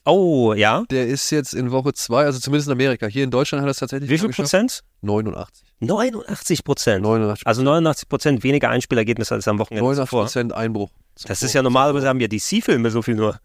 [0.05, 0.83] Oh, ja.
[0.91, 3.07] Der ist jetzt in Woche zwei, also zumindest in Amerika.
[3.07, 4.29] Hier in Deutschland hat er es tatsächlich Wie viel.
[4.29, 4.81] Prozent?
[5.01, 5.63] 89.
[5.79, 7.03] 89 Prozent.
[7.03, 10.23] 89, Also 89 Prozent weniger Einspielergebnisse als am Wochenende 89 zuvor.
[10.23, 10.91] Prozent Einbruch.
[11.27, 13.39] Das ist ja normalerweise haben ja DC-Filme so viel nur.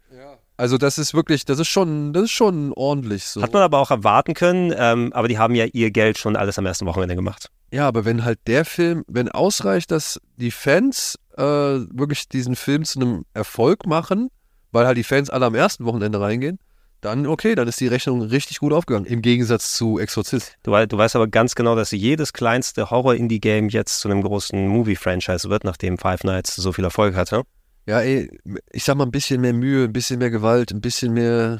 [0.57, 3.41] Also das ist wirklich, das ist schon, das ist schon ordentlich so.
[3.41, 6.59] Hat man aber auch erwarten können, ähm, aber die haben ja ihr Geld schon alles
[6.59, 7.49] am ersten Wochenende gemacht.
[7.71, 12.83] Ja, aber wenn halt der Film, wenn ausreicht, dass die Fans äh, wirklich diesen Film
[12.83, 14.29] zu einem Erfolg machen,
[14.71, 16.59] weil halt die Fans alle am ersten Wochenende reingehen,
[17.01, 19.05] dann okay, dann ist die Rechnung richtig gut aufgegangen.
[19.05, 20.55] Im Gegensatz zu Exorzist.
[20.63, 25.49] Du, du weißt aber ganz genau, dass jedes kleinste Horror-Indie-Game jetzt zu einem großen Movie-Franchise
[25.49, 27.41] wird, nachdem Five Nights so viel Erfolg hatte.
[27.87, 28.29] Ja, ey,
[28.71, 31.59] ich sag mal ein bisschen mehr Mühe, ein bisschen mehr Gewalt, ein bisschen mehr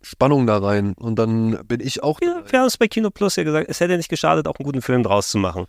[0.00, 0.94] Spannung da rein.
[0.94, 2.20] Und dann bin ich auch.
[2.22, 4.64] Ja, wir haben es bei Kino Plus ja gesagt, es hätte nicht geschadet, auch einen
[4.64, 5.66] guten Film draus zu machen.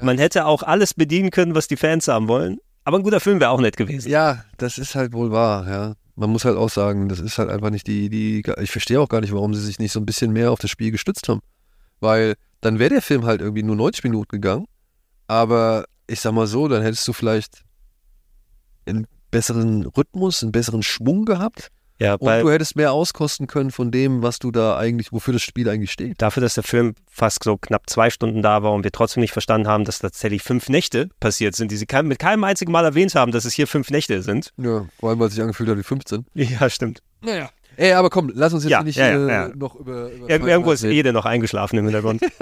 [0.00, 3.40] Man hätte auch alles bedienen können, was die Fans haben wollen, aber ein guter Film
[3.40, 4.10] wäre auch nett gewesen.
[4.10, 5.94] Ja, das ist halt wohl wahr, ja.
[6.14, 9.08] Man muss halt auch sagen, das ist halt einfach nicht die, die, ich verstehe auch
[9.08, 11.40] gar nicht, warum sie sich nicht so ein bisschen mehr auf das Spiel gestützt haben.
[12.00, 14.66] Weil dann wäre der Film halt irgendwie nur 90 Minuten gegangen,
[15.26, 17.64] aber ich sag mal so, dann hättest du vielleicht
[18.86, 21.70] einen besseren Rhythmus, einen besseren Schwung gehabt.
[22.02, 25.42] Ja, Und du hättest mehr auskosten können von dem, was du da eigentlich, wofür das
[25.42, 26.20] Spiel eigentlich steht.
[26.20, 29.32] dafür, dass der Film fast so knapp zwei Stunden da war und wir trotzdem nicht
[29.32, 32.84] verstanden haben, dass tatsächlich fünf Nächte passiert sind, die sie kein, mit keinem einzigen Mal
[32.84, 34.52] erwähnt haben, dass es hier fünf Nächte sind.
[34.56, 36.26] Ja, vor allem, weil es sich angefühlt hat wie 15.
[36.34, 37.02] Ja, stimmt.
[37.20, 37.50] Naja.
[37.76, 39.48] Ey, aber komm, lass uns jetzt Ja, nicht ja, ja, äh, ja.
[39.54, 40.10] noch über.
[40.12, 42.22] über Ir irgendwo ist jeder noch eingeschlafen im Hintergrund.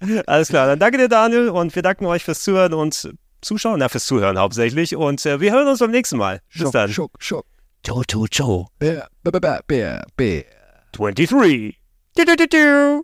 [0.26, 3.88] Alles klar, dann danke dir, Daniel, und wir danken euch fürs Zuhören und Zuschauen, na,
[3.88, 4.96] fürs Zuhören hauptsächlich.
[4.96, 6.40] Und äh, wir hören uns beim nächsten Mal.
[6.52, 6.92] Bis Schock, dann.
[6.92, 7.46] Schock, Schock.
[7.82, 8.66] Cho cho cho.
[8.78, 10.44] Beer, beer, beer, beer.
[10.92, 11.76] 23.
[12.14, 13.02] Do do do do.